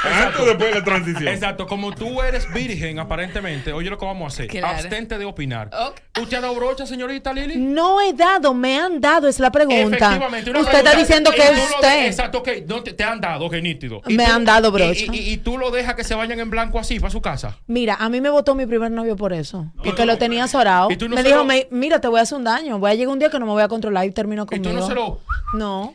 Antes 0.04 0.40
o 0.40 0.44
después 0.46 0.72
de 0.72 0.78
la 0.80 0.84
transición. 0.84 1.28
Exacto, 1.28 1.66
como 1.66 1.92
tú 1.92 2.20
eres 2.22 2.52
virgen, 2.52 2.98
aparentemente, 2.98 3.72
oye 3.72 3.88
lo 3.90 3.98
que 3.98 4.04
vamos 4.06 4.24
a 4.24 4.34
hacer. 4.34 4.48
Claro. 4.48 4.68
Abstente 4.78 5.18
de 5.18 5.24
opinar. 5.24 5.70
¿Usted 6.20 6.36
ha 6.38 6.40
dado 6.40 6.54
brocha, 6.54 6.86
señorita 6.86 7.32
Lili? 7.32 7.56
No 7.56 8.00
he 8.00 8.12
dado, 8.12 8.52
me 8.54 8.78
han 8.78 9.00
dado, 9.00 9.28
es 9.28 9.38
la 9.38 9.50
pregunta. 9.52 9.82
Efectivamente, 9.96 10.50
una 10.50 10.60
Usted 10.60 10.78
está 10.78 10.96
diciendo 10.96 11.30
Y 11.32 11.36
que 11.36 11.42
es 11.42 11.56
lo- 11.56 11.64
usted. 11.76 12.06
Exacto, 12.06 12.38
ok. 12.38 12.48
No 12.66 12.82
te, 12.82 12.92
te 12.92 13.04
han 13.04 13.20
dado, 13.20 13.48
nítido. 13.50 14.00
Me 14.06 14.24
han 14.24 14.44
dado 14.44 14.72
brocha. 14.72 15.04
Y, 15.12 15.16
y- 15.16 15.32
y 15.32 15.36
tú 15.38 15.56
lo 15.58 15.70
dejas 15.70 15.94
que 15.94 16.04
se 16.04 16.14
vayan 16.14 16.40
en 16.40 16.50
blanco 16.50 16.78
así 16.78 16.98
para 16.98 17.10
su 17.10 17.20
casa. 17.20 17.58
Mira, 17.66 17.94
a 17.94 18.08
mí 18.08 18.20
me 18.20 18.30
votó 18.30 18.54
mi 18.54 18.66
primer 18.66 18.90
novio 18.90 19.16
por 19.16 19.32
eso. 19.32 19.72
porque 19.84 20.04
lo 20.06 20.18
tenía 20.18 20.44
azorado. 20.44 20.90
¿Y 20.90 20.96
tú 20.96 21.08
no 21.08 21.16
me 21.16 21.22
se 21.22 21.28
dijo, 21.28 21.38
lo- 21.40 21.44
"Me- 21.44 21.68
mira, 21.70 22.00
te 22.00 22.08
voy 22.08 22.18
a 22.18 22.22
hacer 22.22 22.38
un 22.38 22.44
daño. 22.44 22.78
Voy 22.78 22.90
a 22.90 22.94
llegar 22.94 23.12
un 23.12 23.18
día 23.18 23.30
que 23.30 23.38
no 23.38 23.46
me 23.46 23.52
voy 23.52 23.62
a 23.62 23.68
controlar 23.68 24.04
y 24.06 24.10
termino 24.10 24.42
Y 24.44 24.46
conmigo. 24.46 24.70
tú 24.70 24.76
no 24.80 24.86
se 24.86 24.94
lo. 24.94 25.20
No. 25.54 25.94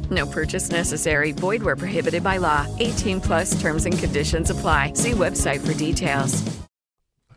No 0.11 0.25
purchase 0.27 0.69
necessary. 0.71 1.31
Void 1.31 1.63
where 1.63 1.75
prohibited 1.77 2.21
by 2.21 2.37
law. 2.37 2.65
18 2.79 3.21
plus 3.21 3.55
terms 3.61 3.85
and 3.85 3.97
conditions 3.97 4.49
apply. 4.51 4.91
See 4.93 5.13
website 5.13 5.61
for 5.61 5.73
details. 5.73 6.43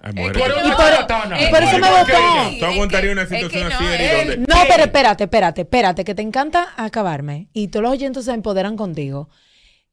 Ay, 0.02 0.10
Es 0.10 0.14
muere. 0.16 0.32
que 0.34 0.48
yo 0.48 0.54
Y 0.64 0.68
no- 0.68 0.76
por- 0.76 0.84
charlatana. 0.84 1.40
y 1.40 1.46
por 1.50 1.62
eso 1.62 1.78
me 1.78 1.88
votó. 1.88 2.04
que- 2.04 2.56
¿Tú 2.58 2.64
aguantarías 2.66 3.12
una 3.12 3.26
situación 3.26 3.62
es 3.72 3.78
que 3.78 3.84
así, 3.84 3.84
no, 3.84 4.18
donde- 4.18 4.36
No, 4.38 4.56
pero 4.68 4.82
espérate, 4.84 5.24
espérate, 5.24 5.60
espérate, 5.62 6.04
que 6.04 6.14
te 6.14 6.22
encanta 6.22 6.74
acabarme 6.76 7.48
y 7.54 7.68
todos 7.68 7.84
los 7.84 7.92
oyentes 7.92 8.24
se 8.26 8.32
empoderan 8.32 8.76
contigo. 8.76 9.30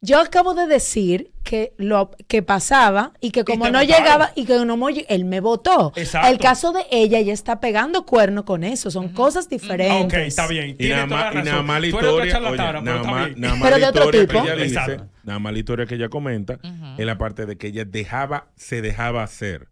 Yo 0.03 0.19
acabo 0.19 0.55
de 0.55 0.65
decir 0.65 1.31
que 1.43 1.73
lo 1.77 2.09
que 2.27 2.41
pasaba 2.41 3.13
y 3.21 3.29
que 3.29 3.43
como 3.43 3.65
no 3.65 3.79
votaron. 3.79 3.87
llegaba 3.87 4.31
y 4.35 4.45
que 4.45 4.65
no 4.65 4.87
él 4.89 5.25
me 5.25 5.41
votó. 5.41 5.93
Exacto. 5.95 6.27
El 6.27 6.39
caso 6.39 6.71
de 6.71 6.81
ella, 6.89 7.19
ella 7.19 7.33
está 7.33 7.59
pegando 7.59 8.03
cuerno 8.03 8.43
con 8.43 8.63
eso, 8.63 8.89
son 8.89 9.09
cosas 9.09 9.47
diferentes. 9.47 10.19
ok, 10.19 10.25
está 10.25 10.47
bien. 10.47 10.75
Y 10.79 10.89
nada 10.89 11.07
toda 11.07 11.61
más, 11.61 11.81
la 11.81 11.87
historia, 11.87 12.39
oye, 12.39 12.51
nada 12.81 13.03
más, 13.03 13.25
bien. 13.27 13.41
nada 13.41 13.55
más 13.55 13.63
Pero 13.63 13.77
la 13.77 13.91
de 13.91 13.99
otro 13.99 14.21
historia 14.21 14.55
tipo. 14.55 14.63
dice, 14.63 15.01
nada 15.23 15.37
más 15.37 15.53
la 15.53 15.59
historia 15.59 15.85
que 15.85 15.95
ella 15.95 16.09
comenta, 16.09 16.59
es 16.97 17.05
la 17.05 17.19
parte 17.19 17.45
de 17.45 17.57
que 17.57 17.67
ella 17.67 17.85
dejaba, 17.85 18.51
se 18.55 18.81
dejaba 18.81 19.21
hacer. 19.21 19.67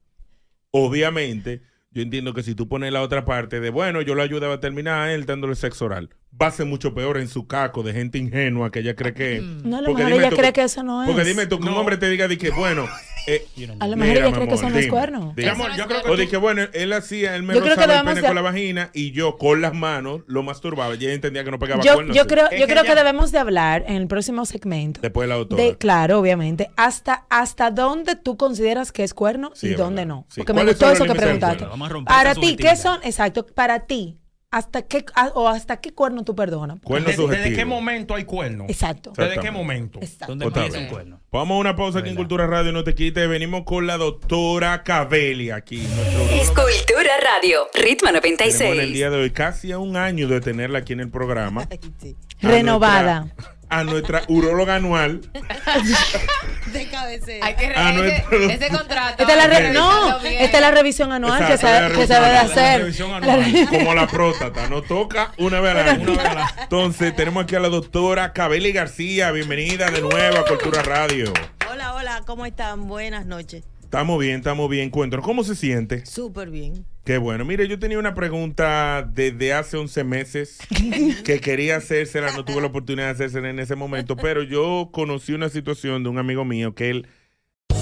Obviamente, 0.70 1.64
yo 1.92 2.04
entiendo 2.04 2.36
que 2.36 2.44
si 2.44 2.54
tú 2.54 2.68
pones 2.68 2.94
la 2.94 3.02
otra 3.02 3.26
parte 3.26 3.60
de, 3.60 3.72
bueno, 3.72 4.02
yo 4.04 4.14
lo 4.14 4.22
ayudaba 4.22 4.56
a 4.56 4.60
terminar 4.60 5.02
a 5.02 5.14
él 5.14 5.26
dándole 5.26 5.56
sexo 5.56 5.86
oral, 5.86 6.10
va 6.42 6.48
a 6.48 6.52
ser 6.52 6.66
mucho 6.66 6.94
peor 6.94 7.18
en 7.18 7.28
su 7.28 7.48
caco 7.48 7.84
de 7.84 7.94
gente 7.94 8.18
ingenua 8.18 8.72
que 8.72 8.80
ella 8.80 8.96
cree 8.96 9.14
que 9.14 9.38
es. 9.38 9.42
No, 9.44 9.78
a 9.78 9.82
lo 9.82 9.88
Porque 9.88 10.04
mejor 10.06 10.20
ella 10.22 10.30
tú- 10.30 10.36
cree 10.38 10.54
que 10.54 10.64
eso 10.64 10.84
no 10.84 11.04
es. 11.04 11.10
Porque 11.10 11.24
dime 11.26 11.46
tú, 11.48 11.60
que 11.60 11.68
un 11.68 11.76
hombre 11.76 11.98
te 11.98 12.10
diga 12.10 12.28
de 12.28 12.38
que, 12.38 12.50
bueno, 12.52 12.88
eh, 13.28 13.46
A 13.80 13.88
lo 13.88 13.98
mejor 13.98 14.14
mira, 14.16 14.28
ella 14.28 14.36
cree 14.36 14.48
que 14.48 14.54
eso 14.56 14.64
no 14.64 14.70
es 14.70 14.76
dime, 14.86 14.88
cuerno. 14.90 15.34
dime. 15.36 15.44
Mi 15.44 15.48
amor, 15.50 15.72
yo 15.78 15.86
creo 15.88 16.02
que 16.04 16.10
O 16.10 16.16
de 16.18 16.28
que, 16.30 16.38
bueno, 16.38 16.62
él 16.72 16.94
hacía, 16.94 17.36
él 17.36 17.44
me 17.44 17.54
rozaba 17.56 17.96
el 18.00 18.06
pene 18.06 18.22
de- 18.22 18.28
con 18.28 18.36
la 18.36 18.42
vagina 18.42 18.90
y 18.94 19.12
yo 19.12 19.38
con 19.38 19.62
las 19.62 19.74
manos 19.74 20.22
lo 20.28 20.42
masturbaba. 20.44 20.96
Y 20.96 21.00
ella 21.00 21.14
entendía 21.14 21.44
que 21.44 21.52
no 21.52 21.60
pegaba 21.60 21.84
Yo, 21.84 21.96
cuernos. 21.96 22.16
yo 22.16 22.26
creo, 22.26 22.46
yo 22.46 22.50
que 22.66 22.72
creo 22.72 22.84
que 22.84 22.92
ella- 22.92 22.96
debemos 23.04 23.32
de 23.34 23.40
hablar 23.40 23.84
en 23.88 23.96
el 23.98 24.08
próximo 24.08 24.46
segmento. 24.46 25.02
Después 25.02 25.26
de 25.26 25.30
la 25.30 25.36
doctora. 25.36 25.62
De, 25.64 25.78
claro, 25.78 26.20
obviamente. 26.20 26.70
Hasta, 26.78 27.26
hasta 27.30 27.70
dónde 27.72 28.16
tú 28.16 28.38
consideras 28.38 28.92
que 28.94 29.04
es 29.04 29.14
cuerno 29.14 29.52
Sí, 29.56 29.68
y 29.68 29.72
es 29.72 29.78
dónde 29.78 30.04
verdad. 30.06 30.16
no. 30.16 30.26
Sí. 30.30 30.40
Porque 30.40 30.54
me 30.54 30.60
¿Cuáles 30.62 30.76
gustó 30.80 30.92
eso 30.92 31.06
que 31.06 31.20
preguntaste. 31.20 31.66
Para 32.06 32.34
ti, 32.36 32.56
¿qué 32.56 32.76
son? 32.78 33.00
Exacto, 33.04 33.46
para 33.46 33.82
ti. 33.88 34.16
¿Hasta 34.52 34.82
qué, 34.82 35.06
a- 35.14 35.28
o 35.36 35.48
hasta 35.48 35.78
qué 35.80 35.94
cuerno 35.94 36.24
tú 36.24 36.34
perdonas? 36.36 36.80
Cuerno 36.82 37.08
¿Desde, 37.08 37.54
qué 37.54 37.66
momento 37.66 38.16
hay 38.16 38.24
cuerno? 38.26 38.66
Exacto. 38.68 39.14
¿Desde 39.16 39.40
qué 39.40 39.52
momento? 39.52 40.00
Exacto. 40.02 40.26
¿Dónde 40.28 40.48
Otra 40.48 40.66
empieza 40.66 40.86
un 40.86 40.90
cuerno? 40.92 41.20
Vamos 41.32 41.56
a 41.56 41.60
una 41.60 41.76
pausa 41.76 42.00
aquí 42.00 42.10
en 42.10 42.16
Cultura 42.16 42.48
Radio, 42.48 42.72
no 42.72 42.84
te 42.84 42.96
quites. 42.96 43.30
Venimos 43.30 43.64
con 43.64 43.86
la 43.86 43.98
doctora 43.98 44.82
Cabelli 44.84 45.52
aquí. 45.52 45.86
Es 46.32 46.48
Cultura 46.50 47.12
Radio, 47.24 47.68
Ritmo 47.76 48.08
Tenemos 48.12 48.26
en 48.26 48.32
el 48.32 48.78
96. 48.78 48.94
día 48.94 49.10
de 49.12 49.18
hoy 49.18 49.30
casi 49.30 49.72
a 49.72 49.78
un 49.78 49.96
año 49.98 50.28
de 50.28 50.42
tenerla 50.42 50.80
aquí 50.80 50.94
en 50.94 51.02
el 51.02 51.10
programa. 51.10 51.68
Renovada. 52.42 53.20
nuestra- 53.22 53.59
a 53.70 53.84
nuestra 53.84 54.24
uróloga 54.28 54.76
anual. 54.76 55.22
De 56.74 56.88
cabecera. 56.90 57.46
Hay 57.46 57.56
que 57.56 57.68
no, 57.70 58.04
ese, 58.04 58.70
contrato. 58.70 59.24
Esta 59.24 59.32
es 59.34 59.38
la, 59.38 59.48
re- 59.48 59.72
no, 59.72 60.18
esta 60.22 60.58
es 60.58 60.62
la 60.62 60.72
revisión 60.72 61.12
anual 61.12 61.46
que, 61.48 61.54
Exacto, 61.54 61.68
se, 61.68 61.82
la 61.82 62.00
que 62.02 62.08
se 62.08 62.14
debe 62.14 62.38
hacer. 62.38 62.56
La 62.74 62.78
revisión 62.80 63.12
anual. 63.14 63.54
La- 63.54 63.68
Como 63.70 63.94
la 63.96 64.08
próstata, 64.08 64.68
no 64.70 64.82
toca 64.84 65.32
una 65.38 65.60
vez 65.62 65.76
al 65.76 65.90
año. 65.90 66.18
Entonces, 66.62 67.16
tenemos 67.16 67.44
aquí 67.44 67.56
a 67.56 67.60
la 67.60 67.70
doctora 67.70 68.34
Cabelli 68.34 68.72
García. 68.72 69.32
Bienvenida 69.32 69.90
de 69.90 70.02
nuevo 70.02 70.38
a 70.38 70.46
Cultura 70.46 70.84
Radio. 70.84 71.34
Hola, 71.72 71.94
hola, 71.96 72.22
¿cómo 72.26 72.46
están? 72.46 72.88
Buenas 72.88 73.26
noches. 73.26 73.64
Estamos 73.90 74.20
bien, 74.20 74.36
estamos 74.36 74.70
bien. 74.70 74.92
Cuéntanos, 74.92 75.26
¿cómo 75.26 75.44
se 75.44 75.56
siente? 75.56 76.06
Súper 76.06 76.52
bien. 76.52 76.86
Qué 77.04 77.18
bueno. 77.18 77.44
Mire, 77.44 77.68
yo 77.68 77.80
tenía 77.80 77.98
una 77.98 78.14
pregunta 78.14 79.02
desde 79.02 79.52
hace 79.52 79.78
11 79.78 80.04
meses 80.04 80.60
que 81.24 81.42
quería 81.42 81.78
hacérsela, 81.78 82.32
no 82.34 82.46
tuve 82.46 82.62
la 82.62 82.68
oportunidad 82.68 83.08
de 83.08 83.14
hacérsela 83.14 83.50
en 83.50 83.58
ese 83.58 83.74
momento, 83.74 84.16
pero 84.16 84.44
yo 84.44 84.90
conocí 84.92 85.34
una 85.34 85.50
situación 85.50 86.04
de 86.04 86.10
un 86.10 86.20
amigo 86.20 86.46
mío 86.46 86.76
que 86.76 86.92
él 86.92 87.08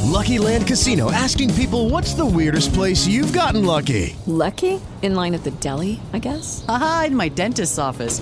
Lucky 0.06 0.38
Land 0.40 0.66
Casino 0.66 1.12
asking 1.12 1.54
people 1.56 1.90
what's 1.90 2.14
the 2.14 2.26
weirdest 2.26 2.74
place 2.74 3.06
you've 3.06 3.38
gotten 3.38 3.66
lucky? 3.66 4.16
Lucky? 4.26 4.80
In 5.02 5.14
line 5.14 5.36
at 5.36 5.44
the 5.44 5.52
deli, 5.60 6.00
I 6.14 6.20
guess? 6.20 6.64
Aha, 6.70 7.08
in 7.08 7.18
my 7.18 7.28
dentist's 7.28 7.78
office. 7.78 8.22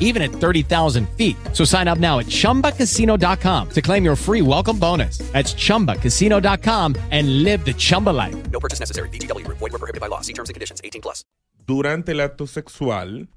even 0.00 0.22
at 0.22 0.32
30,000 0.32 1.08
feet. 1.16 1.36
So 1.52 1.64
sign 1.64 1.86
up 1.86 1.98
now 1.98 2.18
at 2.18 2.26
chumbacasino.com 2.26 3.68
to 3.70 3.80
claim 3.80 4.04
your 4.04 4.16
free 4.16 4.42
welcome 4.42 4.78
bonus. 4.78 5.18
That's 5.32 5.54
chumbacasino.com 5.54 6.96
and 7.12 7.44
live 7.44 7.64
the 7.64 7.74
Chumba 7.74 8.10
life. 8.10 8.36
No 8.50 8.58
purchase 8.58 8.80
necessary. 8.80 9.08
VGW 9.10 9.44
Group. 9.44 9.58
Void 9.58 9.72
were 9.72 9.78
prohibited 9.78 10.00
by 10.00 10.08
law. 10.08 10.20
See 10.20 10.34
terms 10.34 10.50
and 10.50 10.54
conditions. 10.54 10.80
18 10.82 11.00
plus. 11.00 11.24
Durante 11.64 12.12
el 12.12 12.20
acto 12.20 12.48
sexual, 12.48 13.28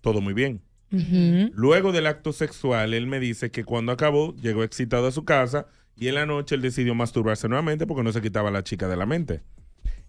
todo 0.00 0.22
muy 0.22 0.32
bien. 0.32 0.62
Luego 0.90 1.92
del 1.92 2.06
acto 2.06 2.32
sexual, 2.32 2.94
él 2.94 3.06
me 3.06 3.20
dice 3.20 3.50
que 3.50 3.64
cuando 3.64 3.92
acabó, 3.92 4.34
llegó 4.36 4.62
excitado 4.62 5.06
a 5.06 5.12
su 5.12 5.24
casa 5.24 5.66
y 5.96 6.08
en 6.08 6.14
la 6.14 6.24
noche 6.24 6.54
él 6.54 6.62
decidió 6.62 6.94
masturbarse 6.94 7.48
nuevamente 7.48 7.86
porque 7.86 8.02
no 8.02 8.12
se 8.12 8.22
quitaba 8.22 8.50
la 8.50 8.62
chica 8.64 8.88
de 8.88 8.96
la 8.96 9.04
mente. 9.04 9.42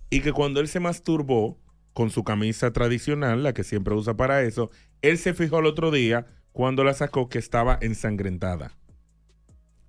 Y 0.10 0.22
que 0.22 0.32
cuando 0.32 0.62
él 0.62 0.68
se 0.70 0.80
masturbó 0.80 1.60
con 1.94 2.12
su 2.12 2.24
camisa 2.24 2.72
tradicional, 2.72 3.44
la 3.44 3.54
que 3.54 3.64
siempre 3.64 3.94
usa 3.94 4.16
para 4.16 4.44
eso, 4.44 4.72
él 5.02 5.18
se 5.18 5.34
fijó 5.34 5.60
el 5.60 5.66
otro 5.66 5.92
día 5.92 6.26
cuando 6.52 6.84
la 6.84 6.94
sacó 6.94 7.30
que 7.30 7.40
estaba 7.40 7.78
ensangrentada. 7.82 8.76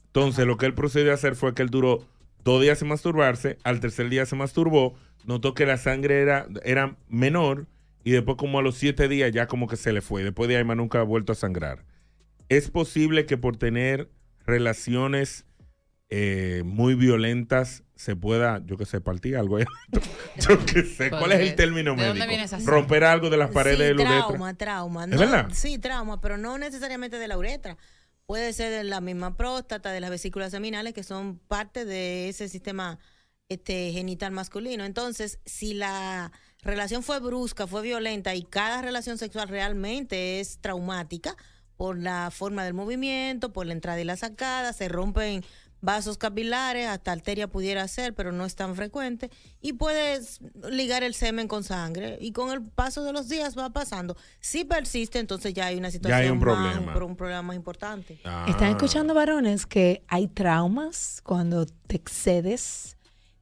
Entonces, 0.07 0.47
lo 0.47 0.57
que 0.57 0.67
él 0.67 0.75
procedió 0.75 1.13
a 1.13 1.15
hacer 1.15 1.37
fue 1.37 1.55
que 1.55 1.63
él 1.63 1.71
duró 1.71 2.07
dos 2.43 2.61
días 2.63 2.79
sin 2.79 2.89
masturbarse, 2.89 3.59
al 3.65 3.81
tercer 3.81 4.09
día 4.09 4.27
se 4.27 4.37
masturbó, 4.37 4.95
notó 5.25 5.55
que 5.55 5.67
la 5.67 5.77
sangre 5.77 6.21
era, 6.21 6.47
era 6.65 6.97
menor 7.09 7.67
y 8.03 8.13
después 8.13 8.37
como 8.37 8.59
a 8.59 8.63
los 8.63 8.77
siete 8.77 9.09
días 9.09 9.31
ya 9.33 9.47
como 9.47 9.69
que 9.69 9.77
se 9.77 9.93
le 9.93 10.01
fue. 10.01 10.25
Después 10.25 10.49
de 10.49 10.57
ahí 10.57 10.65
más 10.65 10.77
nunca 10.77 11.01
ha 11.01 11.05
vuelto 11.05 11.33
a 11.33 11.37
sangrar. 11.37 11.85
Es 12.49 12.71
posible 12.71 13.27
que 13.27 13.37
por 13.37 13.57
tener 13.57 14.11
relaciones 14.47 15.47
eh, 16.11 16.63
muy 16.65 16.95
violentas 16.95 17.85
se 17.95 18.17
pueda, 18.17 18.61
yo 18.67 18.77
que 18.77 18.85
sé, 18.87 19.01
partir 19.01 19.37
algo. 19.37 19.59
yo 20.39 20.65
que 20.67 20.83
sé, 20.85 21.11
¿cuál 21.11 21.33
es 21.33 21.41
el 21.41 21.55
término 21.55 21.95
¿De 21.95 22.07
dónde 22.07 22.13
médico? 22.15 22.29
viene 22.29 22.45
esa 22.45 22.59
Romper 22.65 23.05
algo 23.05 23.31
de 23.31 23.37
las 23.37 23.51
paredes 23.51 23.79
Sí, 23.79 23.85
de 23.85 23.95
la 23.95 24.03
uretra. 24.03 24.27
trauma, 24.27 24.55
trauma. 24.55 25.05
¿Es 25.05 25.11
No, 25.11 25.19
verdad? 25.19 25.49
Sí, 25.53 25.79
trauma, 25.79 26.21
pero 26.21 26.37
no 26.37 26.59
necesariamente 26.59 27.19
de 27.19 27.29
la 27.29 27.39
uretra. 27.39 27.77
Puede 28.27 28.53
ser 28.53 28.71
de 28.71 28.85
la 28.85 29.01
misma 29.01 29.37
próstata, 29.37 29.91
de 29.93 30.01
las 30.01 30.11
vesículas 30.11 30.51
seminales, 30.53 30.95
que 30.95 31.03
son 31.03 31.39
parte 31.39 31.85
de 31.85 32.29
ese 32.29 32.49
sistema 32.49 32.99
este, 33.49 33.93
genital 33.93 34.33
masculino. 34.33 34.85
Entonces, 34.85 35.41
si 35.45 35.75
la 35.75 36.33
relación 36.63 37.03
fue 37.03 37.19
brusca, 37.21 37.67
fue 37.67 37.83
violenta 37.83 38.35
y 38.35 38.43
cada 38.45 38.83
relación 38.83 39.19
sexual 39.19 39.49
realmente 39.49 40.41
es 40.41 40.59
traumática 40.61 41.37
por 41.77 41.99
la 41.99 42.31
forma 42.31 42.65
del 42.65 42.75
movimiento, 42.75 43.53
por 43.53 43.67
la 43.67 43.73
entrada 43.73 44.01
y 44.01 44.05
la 44.05 44.17
sacada, 44.17 44.73
se 44.73 44.89
rompen 44.89 45.43
vasos 45.81 46.19
capilares, 46.19 46.87
hasta 46.87 47.13
arteria 47.13 47.49
pudiera 47.49 47.87
ser, 47.89 48.15
pero 48.15 48.33
no 48.33 48.45
es 48.45 48.55
tan 48.55 48.75
frecuente, 48.77 49.31
y 49.61 49.73
puedes 49.73 50.41
ligar 50.71 51.03
el 51.03 51.15
semen 51.15 51.49
con 51.49 51.65
sangre, 51.65 52.19
y 52.21 52.33
con 52.33 52.51
el 52.51 52.63
paso 52.63 53.03
de 53.05 53.13
los 53.13 53.29
días 53.29 53.57
va 53.57 53.71
pasando. 53.71 54.17
Si 54.41 54.65
persiste, 54.65 55.19
entonces 55.19 55.55
ya 55.55 55.67
hay 55.67 55.77
una 55.77 55.91
situación 55.91 56.21
hay 56.21 56.29
un 56.31 56.39
más- 56.39 56.43
problema. 56.43 57.05
un 57.05 57.17
problema 57.17 57.43
más 57.43 57.57
importante. 57.57 58.21
Ah. 58.25 58.47
Están 58.49 58.69
escuchando 58.71 59.15
varones 59.15 59.67
que 59.67 60.03
hay 60.09 60.29
traumas 60.29 61.21
cuando 61.25 61.67
te 61.67 61.97
excedes 61.97 62.97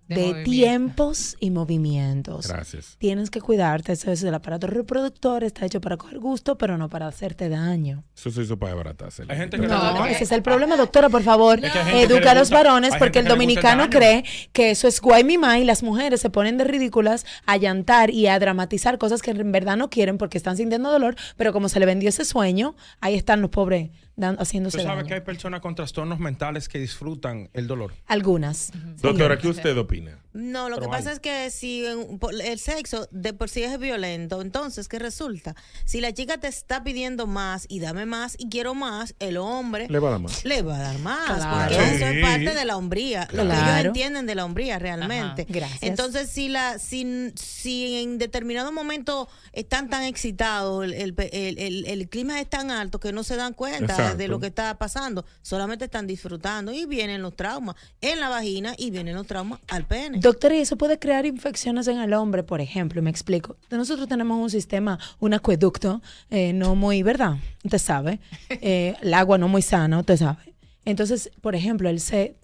De 0.09 0.15
de, 0.15 0.21
movimiento. 0.23 0.51
tiempos 0.51 1.37
y 1.39 1.51
movimientos. 1.51 2.49
Gracias. 2.49 2.97
Tienes 2.99 3.31
que 3.31 3.41
cuidarte. 3.41 3.93
Eso 3.93 4.11
es 4.11 4.23
el 4.23 4.35
aparato 4.35 4.67
reproductor, 4.67 5.45
está 5.45 5.67
hecho 5.67 5.81
para 5.81 5.97
coger 5.97 6.19
gusto, 6.19 6.57
pero 6.59 6.79
no 6.79 6.89
para 6.89 7.07
hacerte 7.07 7.49
daño. 7.49 8.05
Eso 8.17 8.31
se 8.31 8.43
hizo 8.43 8.59
para 8.59 8.73
desbaratarse. 8.73 9.25
Hay 9.29 9.37
gente 9.37 9.59
que 9.61 9.67
No, 9.67 10.07
ese 10.07 10.25
es 10.25 10.33
el 10.33 10.43
problema, 10.43 10.77
doctora, 10.77 11.09
por 11.09 11.23
favor. 11.23 11.63
Es 11.65 11.73
que 11.73 12.03
Educa 12.03 12.31
a 12.31 12.35
los 12.35 12.45
gusta- 12.51 12.57
varones 12.57 12.95
porque 12.99 13.19
el 13.21 13.27
dominicano 13.27 13.91
cree 13.91 14.25
que 14.53 14.71
eso 14.71 14.89
es 14.89 15.01
guaymimá 15.01 15.59
y 15.59 15.65
las 15.65 15.83
mujeres 15.83 16.21
se 16.21 16.31
ponen 16.31 16.57
de 16.59 16.65
ridículas 16.65 17.27
a 17.47 17.57
llantar 17.57 18.11
y 18.11 18.27
a 18.29 18.39
dramatizar 18.39 18.99
cosas 18.99 19.23
que 19.23 19.31
en 19.33 19.53
verdad 19.53 19.77
no 19.77 19.91
quieren 19.91 20.19
porque 20.19 20.39
están 20.39 20.57
sintiendo 20.57 20.91
dolor, 20.91 21.17
pero 21.37 21.53
como 21.53 21.69
se 21.69 21.81
le 21.81 21.87
vendió 21.87 22.09
ese 22.09 22.25
sueño, 22.25 22.75
ahí 23.01 23.15
están 23.15 23.41
los 23.43 23.51
pobres 23.51 23.91
dan- 24.19 24.37
Tú 24.37 24.43
haciéndose 24.43 24.79
sabes 24.83 24.97
daño. 24.97 25.07
que 25.09 25.15
hay 25.15 25.21
personas 25.23 25.61
con 25.61 25.75
trastornos 25.75 26.19
mentales 26.19 26.69
que 26.69 26.79
disfrutan 26.79 27.49
el 27.55 27.67
dolor. 27.67 27.95
Algunas. 28.07 28.71
Doctora, 29.01 29.39
¿qué 29.39 29.49
usted 29.49 29.77
opina? 29.79 30.19
No, 30.35 30.69
lo 30.69 30.77
Pero 30.77 30.87
que 30.91 30.97
pasa 30.97 31.09
hay. 31.11 31.15
es 31.15 31.21
que 31.21 31.51
si 31.51 31.85
el 31.87 32.59
sexo 32.59 33.09
de 33.11 33.33
por 33.33 33.49
sí 33.49 33.63
es 33.63 33.79
violento, 33.79 34.41
entonces, 34.43 34.87
¿qué 34.89 34.99
resulta? 34.99 35.57
Si 35.85 36.01
la 36.01 36.13
chica 36.13 36.39
te 36.39 36.47
está 36.49 36.85
pidiendo 36.85 37.27
más 37.27 37.65
y 37.69 37.81
dame 37.81 38.07
más 38.07 38.37
y 38.39 38.49
quiero 38.49 38.75
más, 38.75 39.15
el 39.19 39.37
hombre 39.39 39.87
Le 39.89 39.99
va 39.99 40.09
a 40.09 40.11
dar 40.13 40.21
más. 40.21 40.45
le 40.45 40.63
va 40.63 40.77
a 40.77 40.79
dar 40.83 40.99
más, 41.01 41.39
Claro. 41.39 41.69
porque 41.71 41.75
Sí. 41.89 41.95
eso 41.97 42.07
es 42.07 42.23
parte 42.23 42.55
de 42.55 42.65
la 42.65 42.77
hombría, 42.77 43.23
lo 43.33 43.43
que 43.43 43.49
ellos 43.49 43.59
Claro. 43.63 43.89
entienden 43.89 44.27
de 44.27 44.35
la 44.35 44.45
hombría 44.45 44.79
realmente. 44.79 45.43
Ajá. 45.43 45.53
Gracias. 45.53 45.83
Entonces, 45.83 46.29
si 46.31 46.49
la 46.49 46.79
si, 46.79 47.33
si 47.35 47.97
en 48.03 48.19
determinado 48.19 48.71
momento 48.73 49.29
están 49.53 49.89
tan 49.91 50.05
excitados, 50.05 50.85
el, 50.85 50.93
el- 50.95 51.15
el- 51.33 51.59
el- 51.59 51.87
el 51.87 52.09
clima 52.09 52.41
es 52.41 52.49
tan 52.49 52.71
alto 52.71 53.01
que 53.01 53.13
no 53.13 53.23
se 53.25 53.37
dan 53.37 53.55
cuenta 53.55 53.93
Exacto. 53.93 54.08
De 54.17 54.29
lo 54.29 54.41
que 54.41 54.49
está 54.49 54.77
pasando, 54.79 55.25
solamente 55.43 55.87
están 55.87 56.07
disfrutando 56.07 56.73
y 56.73 56.87
vienen 56.87 57.23
los 57.23 57.37
traumas 57.37 57.77
en 58.01 58.21
la 58.21 58.29
vagina 58.29 58.75
y 58.77 58.91
vienen 58.91 59.15
los 59.15 59.27
traumas 59.27 59.61
al 59.69 59.85
pene. 59.87 60.19
Doctora, 60.21 60.57
y 60.57 60.61
eso 60.61 60.77
puede 60.77 60.99
crear 60.99 61.27
infecciones 61.27 61.89
en 61.89 61.99
el 61.99 62.13
hombre, 62.15 62.43
por 62.43 62.61
ejemplo, 62.61 63.03
me 63.03 63.11
explico. 63.11 63.57
Nosotros 63.71 64.09
tenemos 64.09 64.39
un 64.41 64.51
sistema, 64.51 64.99
un 65.21 65.35
acueducto, 65.35 66.03
eh, 66.31 66.53
no 66.53 66.75
muy, 66.75 67.03
¿verdad? 67.03 67.37
Usted 67.65 67.79
sabe. 67.79 68.21
Eh, 68.61 68.95
el 69.03 69.15
agua 69.15 69.39
no 69.39 69.49
muy 69.49 69.63
sana, 69.63 69.99
usted 69.99 70.17
sabe. 70.17 70.55
Entonces, 70.85 71.31
por 71.41 71.55
ejemplo, 71.55 71.89
él 71.89 72.01
se 72.01 72.37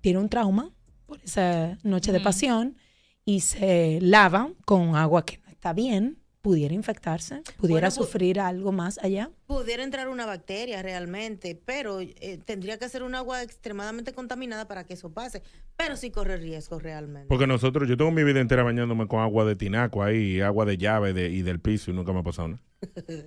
tiene 0.00 0.18
un 0.18 0.28
trauma 0.28 0.70
por 1.06 1.20
esa 1.22 1.78
noche 1.82 2.12
de 2.12 2.20
pasión 2.20 2.76
y 3.24 3.40
se 3.40 3.98
lava 4.00 4.50
con 4.64 4.96
agua 4.96 5.24
que 5.24 5.38
no 5.38 5.50
está 5.50 5.72
bien, 5.72 6.21
pudiera 6.42 6.74
infectarse, 6.74 7.42
pudiera 7.56 7.88
Bueno, 7.88 8.02
pu- 8.02 8.04
sufrir 8.04 8.40
algo 8.40 8.72
más 8.72 8.98
allá. 8.98 9.30
Pudiera 9.46 9.84
entrar 9.84 10.08
una 10.08 10.26
bacteria 10.26 10.82
realmente, 10.82 11.58
pero 11.64 12.00
eh, 12.00 12.38
tendría 12.44 12.78
que 12.78 12.88
ser 12.88 13.04
un 13.04 13.14
agua 13.14 13.42
extremadamente 13.44 14.12
contaminada 14.12 14.66
para 14.66 14.84
que 14.84 14.94
eso 14.94 15.10
pase. 15.12 15.40
Pero 15.76 15.96
sí 15.96 16.10
corre 16.10 16.36
riesgo 16.38 16.80
realmente. 16.80 17.28
Porque 17.28 17.46
nosotros, 17.46 17.88
yo 17.88 17.96
tengo 17.96 18.10
mi 18.10 18.24
vida 18.24 18.40
entera 18.40 18.64
bañándome 18.64 19.06
con 19.06 19.20
agua 19.20 19.44
de 19.44 19.54
tinaco 19.54 20.02
ahí, 20.02 20.40
agua 20.40 20.64
de 20.64 20.76
llave 20.78 21.12
de- 21.12 21.30
y 21.30 21.42
del 21.42 21.60
piso 21.60 21.92
y 21.92 21.94
nunca 21.94 22.12
me 22.12 22.20
ha 22.20 22.22
pasado 22.24 22.48
nada. 22.48 22.62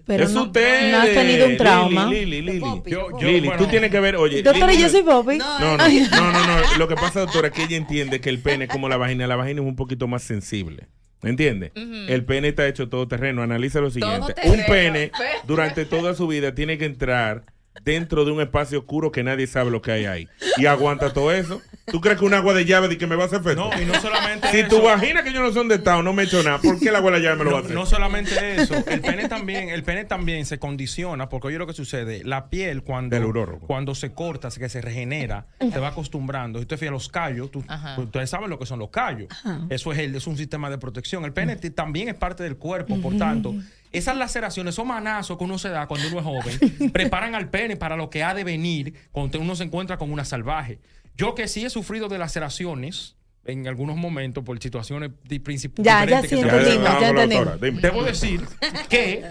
Pero 0.06 0.26
es 0.26 0.32
no- 0.34 0.44
usted. 0.44 0.92
no 0.92 0.98
has 1.00 1.08
tenido 1.14 1.48
un 1.48 1.56
trauma. 1.58 2.08
Lili, 2.08 2.42
Lili, 2.42 2.60
Lili. 2.60 2.82
Yo- 2.88 3.18
yo- 3.18 3.28
Lili, 3.28 3.48
bueno. 3.48 3.64
tú 3.64 3.70
tienes 3.70 3.90
que 3.92 4.00
ver, 4.02 4.18
oye. 4.18 4.44
Doctora, 4.44 4.74
Lili- 4.74 4.82
yo 4.82 4.90
soy 4.90 5.02
Bobby. 5.04 5.38
No, 5.38 5.60
no, 5.60 5.78
no, 5.78 5.88
no, 6.34 6.48
no. 6.48 6.78
Lo 6.78 6.88
que 6.90 6.96
pasa, 6.96 7.22
doctora, 7.22 7.48
es 7.48 7.54
que 7.54 7.64
ella 7.64 7.78
entiende 7.78 8.20
que 8.20 8.30
el 8.30 8.40
pene 8.40 8.66
es 8.66 8.70
como 8.70 8.90
la 8.90 8.98
vagina. 8.98 9.26
La 9.26 9.38
vagina 9.38 9.62
es 9.62 9.68
un 9.68 9.78
poquito 9.78 10.10
más 10.10 10.22
sensible. 10.24 10.88
¿Entiende? 11.26 11.72
Ujú. 11.76 12.12
El 12.12 12.24
pene 12.26 12.50
está 12.50 12.68
hecho 12.68 12.88
todo 12.90 13.08
terreno. 13.08 13.42
Analiza 13.42 13.82
lo 13.82 13.90
siguiente. 13.90 14.34
terreno. 14.34 14.54
Un 14.54 14.66
pene 14.66 15.12
durante 15.46 15.86
toda 15.86 16.14
su 16.14 16.28
vida 16.28 16.54
tiene 16.56 16.78
que 16.78 16.86
entrar 16.86 17.44
dentro 17.84 18.26
de 18.26 18.32
un 18.32 18.42
espacio 18.42 18.80
oscuro 18.80 19.12
que 19.12 19.24
nadie 19.24 19.48
sabe 19.48 19.70
lo 19.72 19.82
que 19.82 19.92
hay 19.92 20.06
ahí. 20.06 20.28
Y 20.58 20.66
aguanta 20.66 21.14
todo 21.14 21.32
eso. 21.32 21.62
¿Tú 21.86 22.02
crees 22.02 22.18
que 22.18 22.26
un 22.26 22.34
agua 22.34 22.54
de 22.54 22.66
llave 22.66 22.88
de 22.88 22.98
que 22.98 23.06
me 23.06 23.16
va 23.16 23.24
a 23.24 23.26
hacer 23.28 23.42
efecto? 23.42 23.70
No, 23.70 23.82
y 23.82 23.86
no 23.86 23.94
solamente 24.02 24.48
Si 24.50 24.58
eso. 24.60 24.70
tu 24.78 24.82
vagina 24.82 25.24
que 25.24 25.32
yo 25.32 25.42
no 25.42 25.52
son 25.52 25.68
de 25.68 25.76
estado 25.76 26.02
no 26.02 26.14
me 26.14 26.24
he 26.24 26.26
hecho 26.26 26.42
nada, 26.42 26.58
¿por 26.60 26.80
qué 26.80 26.90
el 26.90 26.96
agua 26.96 27.12
de 27.12 27.18
la 27.20 27.24
llave 27.24 27.38
me 27.38 27.44
lo 27.44 27.52
va 27.52 27.58
a 27.58 27.62
No, 27.62 27.66
hacer? 27.66 27.76
no 27.76 27.86
solamente 27.86 28.56
eso, 28.62 28.74
el 28.88 29.02
pene 29.02 29.28
también, 29.30 29.70
el 29.70 29.84
pene 29.84 30.06
también 30.06 30.46
se 30.46 30.58
condiciona, 30.58 31.30
porque 31.30 31.48
oye 31.50 31.58
lo 31.60 31.68
que 31.68 31.74
sucede, 31.74 32.24
la 32.24 32.50
piel 32.50 32.82
cuando, 32.82 33.16
Del 33.16 33.26
cuando 33.68 33.94
se 33.94 34.14
corta, 34.14 34.50
que 34.50 34.70
se 34.70 34.82
regenera, 34.82 35.46
se 35.60 35.80
va 35.80 35.90
acostumbrando. 35.90 36.60
Si 36.60 36.66
te 36.66 36.78
fijas 36.78 36.92
los 36.94 37.10
callos, 37.10 37.52
tú- 37.52 37.64
Ajá. 37.68 37.96
pues, 37.96 38.06
ustedes 38.08 38.30
saben 38.30 38.50
lo 38.50 38.58
que 38.58 38.66
son 38.66 38.80
los 38.80 38.90
callos. 38.90 39.28
Eso 39.70 39.92
es, 39.92 40.00
el, 40.00 40.16
es 40.16 40.26
un 40.28 40.38
sistema 40.38 40.70
de 40.70 40.78
protección. 40.78 41.24
El 41.26 41.34
pene 41.34 41.56
t- 41.56 41.70
también 41.70 42.08
es 42.10 42.16
parte 42.16 42.44
del 42.44 42.56
cuerpo, 42.58 43.00
por 43.02 43.16
tanto, 43.18 43.54
esas 43.98 44.18
laceraciones, 44.18 44.76
esos 44.76 44.86
manazos 44.86 45.38
que 45.38 45.44
uno 45.44 45.58
se 45.58 45.70
da 45.70 45.88
cuando 45.88 46.08
uno 46.08 46.20
es 46.20 46.24
joven, 46.26 46.92
preparan 46.94 47.36
al 47.36 47.50
pene 47.50 47.76
para 47.78 47.96
lo 47.96 48.10
que 48.10 48.24
ha 48.24 48.34
de 48.34 48.44
venir 48.44 48.94
cuando 49.12 49.40
uno 49.40 49.56
se 49.56 49.64
encuentra 49.64 49.98
con 49.98 50.12
una 50.12 50.26
salvaje. 50.26 50.80
Yo 51.16 51.34
que 51.36 51.48
sí 51.48 51.64
he 51.66 51.70
sufrido 51.70 52.08
de 52.10 52.18
laceraciones 52.18 53.16
en 53.46 53.68
algunos 53.68 53.96
momentos 53.96 54.44
por 54.44 54.60
situaciones 54.60 55.12
di- 55.24 55.40
princip- 55.40 55.74
Ya, 55.78 56.04
ya 56.06 56.22
diferentes 56.22 56.30
sí 56.32 56.36
que 56.36 56.50
se 56.50 56.58
entendimos, 56.58 57.00
ya 57.00 57.10
entendimos. 57.10 57.82
Debo 57.82 58.04
decir 58.04 58.42
que 58.90 59.24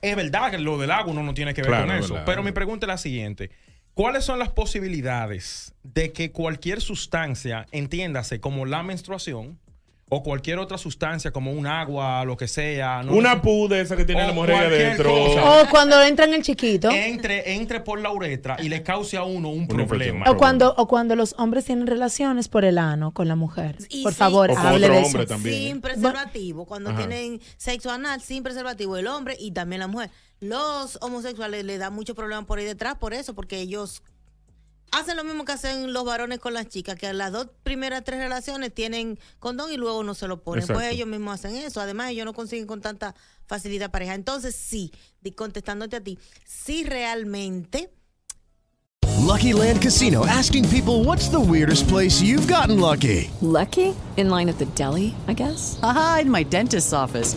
es 0.00 0.16
verdad 0.16 0.50
que 0.50 0.58
lo 0.58 0.78
del 0.78 0.90
agua 0.90 1.12
uno 1.12 1.22
no 1.22 1.34
tiene 1.34 1.52
que 1.54 1.60
ver 1.62 1.70
Claro, 1.70 1.86
con 1.86 1.96
es 1.96 2.04
eso. 2.04 2.14
verdad. 2.14 2.26
Pero 2.26 2.42
mi 2.42 2.52
pregunta 2.52 2.86
es 2.86 2.88
la 2.88 2.98
siguiente. 2.98 3.50
¿Cuáles 3.94 4.24
son 4.24 4.38
las 4.38 4.48
posibilidades 4.50 5.74
de 5.82 6.12
que 6.12 6.30
cualquier 6.32 6.80
sustancia, 6.80 7.66
entiéndase 7.72 8.40
como 8.40 8.64
la 8.64 8.82
menstruación 8.82 9.58
o 10.10 10.22
cualquier 10.22 10.58
otra 10.58 10.78
sustancia 10.78 11.30
como 11.30 11.52
un 11.52 11.66
agua, 11.66 12.24
lo 12.24 12.36
que 12.36 12.48
sea, 12.48 13.02
no 13.02 13.12
Una 13.12 13.42
pu 13.42 13.68
de 13.68 13.80
esa 13.82 13.96
que 13.96 14.04
tiene 14.04 14.24
O 14.24 14.26
la 14.28 14.32
mujer 14.32 14.50
ahí 14.52 14.58
cualquier 14.60 14.86
adentro. 14.86 15.10
cosa. 15.10 15.60
O 15.62 15.68
cuando 15.70 16.02
entra 16.02 16.24
en 16.24 16.34
el 16.34 16.42
chiquito. 16.42 16.90
entre, 16.90 17.54
entre 17.54 17.80
por 17.80 18.00
la 18.00 18.10
uretra 18.10 18.56
y 18.60 18.68
le 18.68 18.82
cause 18.82 19.16
a 19.16 19.24
uno 19.24 19.50
un 19.50 19.68
problema? 19.68 20.24
O 20.30 20.36
cuando, 20.36 20.74
o 20.76 20.88
cuando 20.88 21.14
los 21.16 21.34
hombres 21.38 21.64
tienen 21.66 21.86
relaciones 21.86 22.48
por 22.48 22.64
el 22.64 22.78
ano 22.78 23.12
con 23.12 23.28
la 23.28 23.36
mujer. 23.36 23.76
Y 23.90 24.02
por 24.02 24.12
sí, 24.12 24.18
favor, 24.18 24.50
O 24.50 24.54
con 24.54 24.66
hable 24.66 24.86
otro 24.86 24.98
de 24.98 25.04
hombre 25.04 25.22
eso. 25.24 25.28
también. 25.34 25.54
Sin 25.56 25.80
preservativo, 25.80 26.64
cuando 26.64 26.90
Ajá. 26.90 26.98
tienen 27.06 27.40
sexo 27.56 27.90
anal, 27.90 28.20
sin 28.22 28.42
preservativo, 28.42 28.96
el 28.96 29.06
hombre 29.06 29.36
y 29.38 29.50
también 29.50 29.80
la 29.80 29.88
mujer. 29.88 30.10
Los 30.40 30.98
homosexuales 31.02 31.64
le 31.64 31.78
da 31.78 31.90
mucho 31.90 32.14
problema 32.14 32.46
por 32.46 32.58
ahí 32.58 32.64
detrás, 32.64 32.94
por 32.96 33.12
eso, 33.12 33.34
porque 33.34 33.58
ellos 33.60 34.02
hacen 34.92 35.16
lo 35.16 35.24
mismo 35.24 35.44
que 35.44 35.52
hacen 35.52 35.92
los 35.92 36.04
varones 36.04 36.38
con 36.38 36.54
las 36.54 36.68
chicas, 36.68 36.96
que 36.96 37.12
las 37.12 37.32
dos 37.32 37.48
primeras 37.62 38.04
tres 38.04 38.18
relaciones 38.20 38.72
tienen 38.74 39.18
condón 39.38 39.72
y 39.72 39.76
luego 39.76 40.02
no 40.02 40.14
se 40.14 40.28
lo 40.28 40.42
ponen. 40.42 40.66
Pues 40.66 40.92
ellos 40.92 41.06
mismos 41.08 41.34
hacen 41.34 41.56
eso. 41.56 41.80
Además, 41.80 42.10
ellos 42.10 42.24
no 42.24 42.34
consiguen 42.34 42.66
con 42.66 42.80
tanta 42.80 43.14
facilidad 43.46 43.90
pareja. 43.90 44.14
Entonces, 44.14 44.54
sí, 44.54 44.92
contestándote 45.36 45.96
a 45.96 46.00
ti, 46.00 46.18
sí 46.44 46.84
realmente 46.84 47.90
Lucky 49.28 49.52
Land 49.52 49.82
Casino 49.82 50.24
asking 50.24 50.64
people 50.70 51.04
what's 51.04 51.28
the 51.28 51.40
weirdest 51.40 51.86
place 51.88 52.22
you've 52.22 52.46
gotten 52.46 52.80
lucky? 52.80 53.30
Lucky? 53.42 53.94
In 54.16 54.30
line 54.30 54.48
at 54.48 54.58
the 54.58 54.64
deli, 54.74 55.14
I 55.26 55.34
guess? 55.34 55.78
Aha, 55.82 56.20
in 56.22 56.30
my 56.30 56.44
dentist's 56.44 56.92
office. 56.92 57.36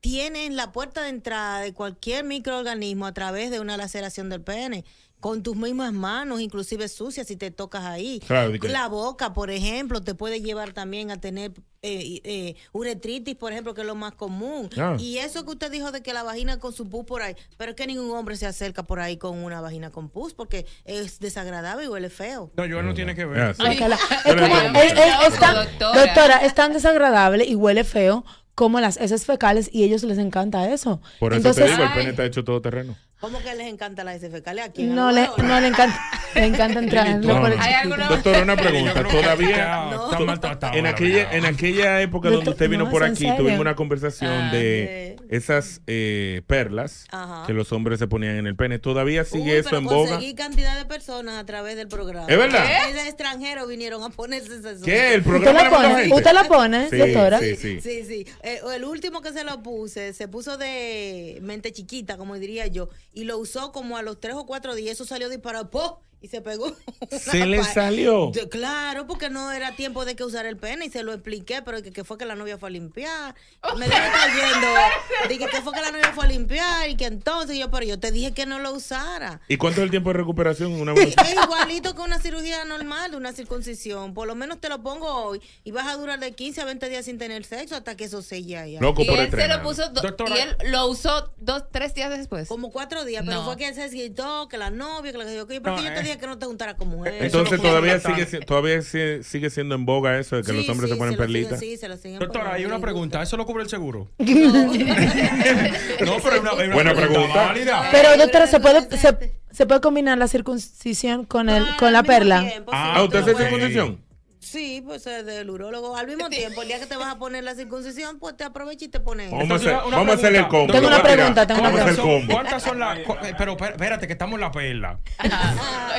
Tienes 0.00 0.52
la 0.52 0.72
puerta 0.72 1.02
de 1.02 1.10
entrada 1.10 1.60
de 1.60 1.72
cualquier 1.74 2.24
microorganismo 2.24 3.06
a 3.06 3.12
través 3.14 3.50
de 3.50 3.60
una 3.60 3.76
laceración 3.76 4.28
del 4.28 4.40
pene. 4.42 4.84
Con 5.20 5.42
tus 5.42 5.54
mismas 5.54 5.92
manos, 5.92 6.40
inclusive 6.40 6.88
sucias, 6.88 7.26
si 7.26 7.36
te 7.36 7.50
tocas 7.50 7.84
ahí. 7.84 8.20
Claro, 8.26 8.54
La 8.62 8.88
boca, 8.88 9.34
por 9.34 9.50
ejemplo, 9.50 10.00
te 10.00 10.14
puede 10.14 10.40
llevar 10.40 10.72
también 10.72 11.10
a 11.10 11.20
tener 11.20 11.52
eh, 11.82 12.20
eh, 12.24 12.54
uretritis, 12.72 13.36
por 13.36 13.52
ejemplo, 13.52 13.74
que 13.74 13.82
es 13.82 13.86
lo 13.86 13.94
más 13.94 14.12
común. 14.14 14.70
Ah. 14.78 14.96
Y 14.98 15.18
eso 15.18 15.44
que 15.44 15.50
usted 15.50 15.70
dijo 15.70 15.92
de 15.92 16.02
que 16.02 16.14
la 16.14 16.22
vagina 16.22 16.58
con 16.58 16.72
su 16.72 16.88
pus 16.88 17.04
por 17.04 17.20
ahí, 17.20 17.36
pero 17.58 17.72
es 17.72 17.76
que 17.76 17.86
ningún 17.86 18.10
hombre 18.16 18.36
se 18.38 18.46
acerca 18.46 18.84
por 18.84 18.98
ahí 18.98 19.18
con 19.18 19.44
una 19.44 19.60
vagina 19.60 19.90
con 19.90 20.08
pus 20.08 20.32
porque 20.32 20.64
es 20.86 21.20
desagradable 21.20 21.84
y 21.84 21.88
huele 21.88 22.08
feo. 22.08 22.50
No, 22.56 22.64
yo 22.64 22.82
no 22.82 22.94
tiene 22.94 23.14
que 23.14 23.26
ver. 23.26 23.50
Es 23.50 23.56
como- 23.58 23.68
digo, 23.68 24.56
es- 24.74 24.92
es- 24.92 25.32
es 25.34 25.38
tan- 25.38 25.54
Doctora. 25.54 26.06
doctora, 26.06 26.36
es 26.46 26.54
tan 26.54 26.72
desagradable 26.72 27.44
y 27.44 27.54
huele 27.56 27.84
feo 27.84 28.24
como 28.60 28.78
las 28.78 28.98
heces 28.98 29.24
fecales 29.24 29.70
y 29.72 29.84
a 29.84 29.86
ellos 29.86 30.02
les 30.02 30.18
encanta 30.18 30.70
eso. 30.70 31.00
Por 31.18 31.32
eso 31.32 31.38
Entonces, 31.38 31.64
te 31.64 31.70
digo, 31.70 31.82
el 31.82 31.92
pene 31.94 32.10
está 32.10 32.26
hecho 32.26 32.44
todo 32.44 32.60
terreno. 32.60 32.94
¿Cómo 33.18 33.38
que 33.38 33.54
les 33.54 33.68
encanta 33.68 34.04
la 34.04 34.14
heces 34.14 34.30
fecales 34.30 34.66
aquí? 34.66 34.82
no 34.82 35.10
le, 35.12 35.30
no 35.38 35.58
le 35.60 35.68
encanta, 35.68 35.98
le 36.34 36.44
encanta 36.44 36.78
entrar 36.78 37.08
No, 37.20 37.40
no. 37.40 38.08
Doctora, 38.10 38.42
una 38.42 38.56
pregunta. 38.56 39.02
Todavía. 39.02 39.88
está 40.04 40.20
maltratado, 40.20 40.74
en, 40.76 40.84
la 40.84 40.90
aquella, 40.90 41.32
en 41.32 41.46
aquella 41.46 42.02
época 42.02 42.28
Doctor, 42.28 42.44
donde 42.44 42.50
usted 42.50 42.68
vino 42.68 42.84
no, 42.84 42.90
por 42.90 43.02
aquí, 43.02 43.34
tuvimos 43.34 43.60
una 43.60 43.74
conversación 43.74 44.30
Ah, 44.30 44.52
de 44.52 45.09
esas 45.30 45.80
eh, 45.86 46.42
perlas 46.48 47.06
Ajá. 47.12 47.44
que 47.46 47.52
los 47.52 47.72
hombres 47.72 48.00
se 48.00 48.08
ponían 48.08 48.34
en 48.36 48.48
el 48.48 48.56
pene. 48.56 48.80
¿Todavía 48.80 49.24
sigue 49.24 49.52
Uy, 49.52 49.58
eso 49.58 49.76
en 49.76 49.84
boga? 49.84 50.10
conseguí 50.10 50.34
cantidad 50.34 50.76
de 50.76 50.84
personas 50.86 51.38
a 51.38 51.46
través 51.46 51.76
del 51.76 51.86
programa. 51.86 52.26
¿Es 52.28 52.36
verdad? 52.36 52.64
¿Qué? 52.86 52.94
De 52.94 53.02
extranjeros 53.02 53.68
vinieron 53.68 54.02
a 54.02 54.10
ponerse 54.10 54.56
ese 54.56 54.84
¿Qué? 54.84 55.14
¿El 55.14 55.20
¿Usted 55.20 55.30
programa 55.30 55.58
la 55.58 55.64
le 55.64 55.70
manda 55.70 55.88
pone? 55.88 56.00
gente? 56.02 56.16
¿Usted 56.16 56.32
la 56.32 56.44
pone, 56.44 56.90
Sí, 56.90 56.96
doctora? 56.96 57.38
sí, 57.38 57.54
sí. 57.56 57.80
Sí, 57.80 58.04
sí. 58.04 58.26
Eh, 58.42 58.60
el 58.74 58.84
último 58.84 59.22
que 59.22 59.32
se 59.32 59.44
lo 59.44 59.62
puse, 59.62 60.12
se 60.14 60.26
puso 60.26 60.58
de 60.58 61.38
mente 61.42 61.70
chiquita, 61.72 62.16
como 62.16 62.36
diría 62.36 62.66
yo, 62.66 62.88
y 63.14 63.22
lo 63.22 63.38
usó 63.38 63.70
como 63.70 63.96
a 63.96 64.02
los 64.02 64.18
tres 64.18 64.34
o 64.34 64.46
cuatro 64.46 64.74
días. 64.74 64.94
Eso 64.94 65.04
salió 65.04 65.28
disparado, 65.28 65.70
¡po! 65.70 66.02
Y 66.22 66.28
se 66.28 66.42
pegó. 66.42 66.70
¿Se 67.10 67.46
le 67.46 67.64
salió? 67.64 68.30
Claro, 68.50 69.06
porque 69.06 69.30
no 69.30 69.50
era 69.52 69.74
tiempo 69.74 70.04
de 70.04 70.16
que 70.16 70.22
usar 70.24 70.44
el 70.44 70.56
pene 70.58 70.84
y 70.86 70.90
se 70.90 71.02
lo 71.02 71.14
expliqué, 71.14 71.62
pero 71.62 71.82
que, 71.82 71.92
que 71.92 72.04
fue 72.04 72.18
que 72.18 72.26
la 72.26 72.34
novia 72.34 72.58
fue 72.58 72.68
a 72.68 72.72
limpiar. 72.72 73.34
Me 73.78 73.88
debe 73.88 74.06
estar 74.06 74.28
yendo. 74.28 74.66
Dije 75.30 75.46
que 75.50 75.62
fue 75.62 75.72
que 75.72 75.80
la 75.80 75.90
novia 75.90 76.12
fue 76.14 76.24
a 76.26 76.28
limpiar 76.28 76.90
y 76.90 76.96
que 76.96 77.06
entonces 77.06 77.56
yo, 77.56 77.70
pero 77.70 77.86
yo 77.86 77.98
te 77.98 78.12
dije 78.12 78.32
que 78.32 78.44
no 78.44 78.58
lo 78.58 78.72
usara. 78.72 79.40
¿Y 79.48 79.56
cuánto 79.56 79.80
es 79.80 79.84
el 79.84 79.90
tiempo 79.90 80.10
de 80.10 80.18
recuperación? 80.18 80.72
Una 80.72 80.92
Es 80.92 81.14
igualito 81.42 81.94
que 81.94 82.02
una 82.02 82.18
cirugía 82.18 82.64
normal, 82.66 83.14
una 83.14 83.32
circuncisión. 83.32 84.12
Por 84.12 84.26
lo 84.28 84.34
menos 84.34 84.60
te 84.60 84.68
lo 84.68 84.82
pongo 84.82 85.06
hoy 85.24 85.40
y 85.64 85.70
vas 85.70 85.86
a 85.86 85.96
durar 85.96 86.20
de 86.20 86.32
15 86.32 86.60
a 86.60 86.64
20 86.66 86.88
días 86.90 87.04
sin 87.06 87.16
tener 87.18 87.44
sexo 87.44 87.76
hasta 87.76 87.96
que 87.96 88.04
eso 88.04 88.20
selle 88.20 88.72
ya. 88.72 88.80
Loco 88.80 89.02
y 89.02 89.06
por 89.06 89.18
él 89.18 89.30
se 89.30 89.48
lo 89.48 89.62
puso 89.62 89.88
do- 89.88 90.02
Doctora. 90.02 90.36
y 90.36 90.40
él 90.40 90.56
lo 90.70 90.86
usó 90.86 91.32
dos, 91.38 91.64
tres 91.72 91.94
días 91.94 92.10
después. 92.10 92.46
Como 92.48 92.70
cuatro 92.70 93.04
días, 93.06 93.22
pero 93.26 93.38
No. 93.40 93.44
fue 93.46 93.56
que 93.56 93.68
él 93.68 93.74
se 93.74 93.88
quitó, 93.88 94.48
que 94.48 94.58
la 94.58 94.68
novia, 94.70 95.12
que 95.12 95.18
la 95.18 95.24
que 95.24 95.34
yo, 95.34 95.46
que 95.46 95.60
No, 95.60 95.62
porque 95.62 95.82
yo 95.84 95.94
te 95.94 96.00
eh. 96.00 96.09
Que 96.18 96.26
no 96.26 96.38
te 96.38 96.46
juntara 96.46 96.74
como 96.76 97.04
él. 97.06 97.14
Entonces 97.20 97.60
todavía 97.60 97.98
sigue, 98.00 98.26
si- 98.26 98.40
todavía 98.40 98.80
sigue, 98.82 99.50
siendo 99.50 99.74
en 99.74 99.84
boga 99.86 100.18
eso 100.18 100.36
de 100.36 100.42
que 100.42 100.50
Sí, 100.52 100.56
los 100.58 100.68
hombres 100.68 100.88
sí, 100.90 100.94
se 100.94 100.98
ponen 100.98 101.14
siguen- 101.14 101.18
perlitas. 101.18 101.58
sí, 101.60 101.76
se 101.76 101.88
lo 101.88 101.96
siguen 101.96 102.18
Doctora, 102.18 102.54
hay 102.54 102.64
una 102.64 102.78
pregunta. 102.80 103.22
¿Eso 103.22 103.36
lo 103.36 103.46
cubre 103.46 103.62
el 103.64 103.68
seguro? 103.68 104.08
No, 104.18 106.16
pero 106.22 106.32
hay 106.34 106.40
una, 106.40 106.50
hay 106.52 106.66
una 106.66 106.74
Buena 106.74 106.94
pregunta. 106.94 107.34
válida. 107.46 107.88
Pero 107.90 108.16
doctora, 108.16 108.46
¿se 108.46 108.60
puede, 108.60 108.96
se, 108.96 109.34
se 109.50 109.66
puede 109.66 109.80
combinar 109.80 110.18
la 110.18 110.28
circuncisión 110.28 111.24
con, 111.24 111.48
el, 111.48 111.64
con 111.78 111.92
la 111.92 112.02
perla? 112.02 112.40
tiempo, 112.48 112.70
Ah, 112.74 113.02
¿usted 113.02 113.18
hace 113.20 113.34
circuncisión? 113.36 114.00
Sí, 114.42 114.82
pues 114.84 115.06
es 115.06 115.26
del 115.26 115.50
urólogo. 115.50 115.94
Al 115.96 116.06
mismo 116.06 116.30
tiempo, 116.30 116.62
el 116.62 116.68
día 116.68 116.80
que 116.80 116.86
te 116.86 116.96
vas 116.96 117.08
a 117.14 117.18
poner 117.18 117.44
la 117.44 117.54
circuncisión, 117.54 118.18
pues 118.18 118.36
te 118.38 118.44
aprovecha 118.44 118.86
y 118.86 118.88
te 118.88 118.98
pones. 118.98 119.26
Vamos 119.30 119.40
a 119.40 119.42
Entonces, 119.44 119.68
hacer, 119.68 119.86
una 119.86 119.96
vamos 119.98 120.12
a 120.12 120.14
hacer 120.16 120.26
el 120.28 120.32
pregunta. 120.46 120.56
combo. 120.58 120.72
Tengo 120.72 120.86
una 120.88 121.02
pregunta, 121.02 121.46
tengo 121.46 121.60
una 121.60 121.68
Vamos 121.70 121.80
a 121.80 121.84
hacer 121.84 121.94
el 121.94 122.00
¿Cuántas 122.00 122.16
son- 122.16 122.20
combo. 122.26 122.32
¿Cuántas 122.34 122.62
son 122.62 122.78
las.? 122.78 122.98
cu- 123.00 123.26
eh, 123.26 123.34
Pero 123.36 123.56
per- 123.58 123.70
espérate, 123.72 124.06
que 124.06 124.12
estamos 124.14 124.34
en 124.36 124.40
la 124.40 124.50
perla. 124.50 124.98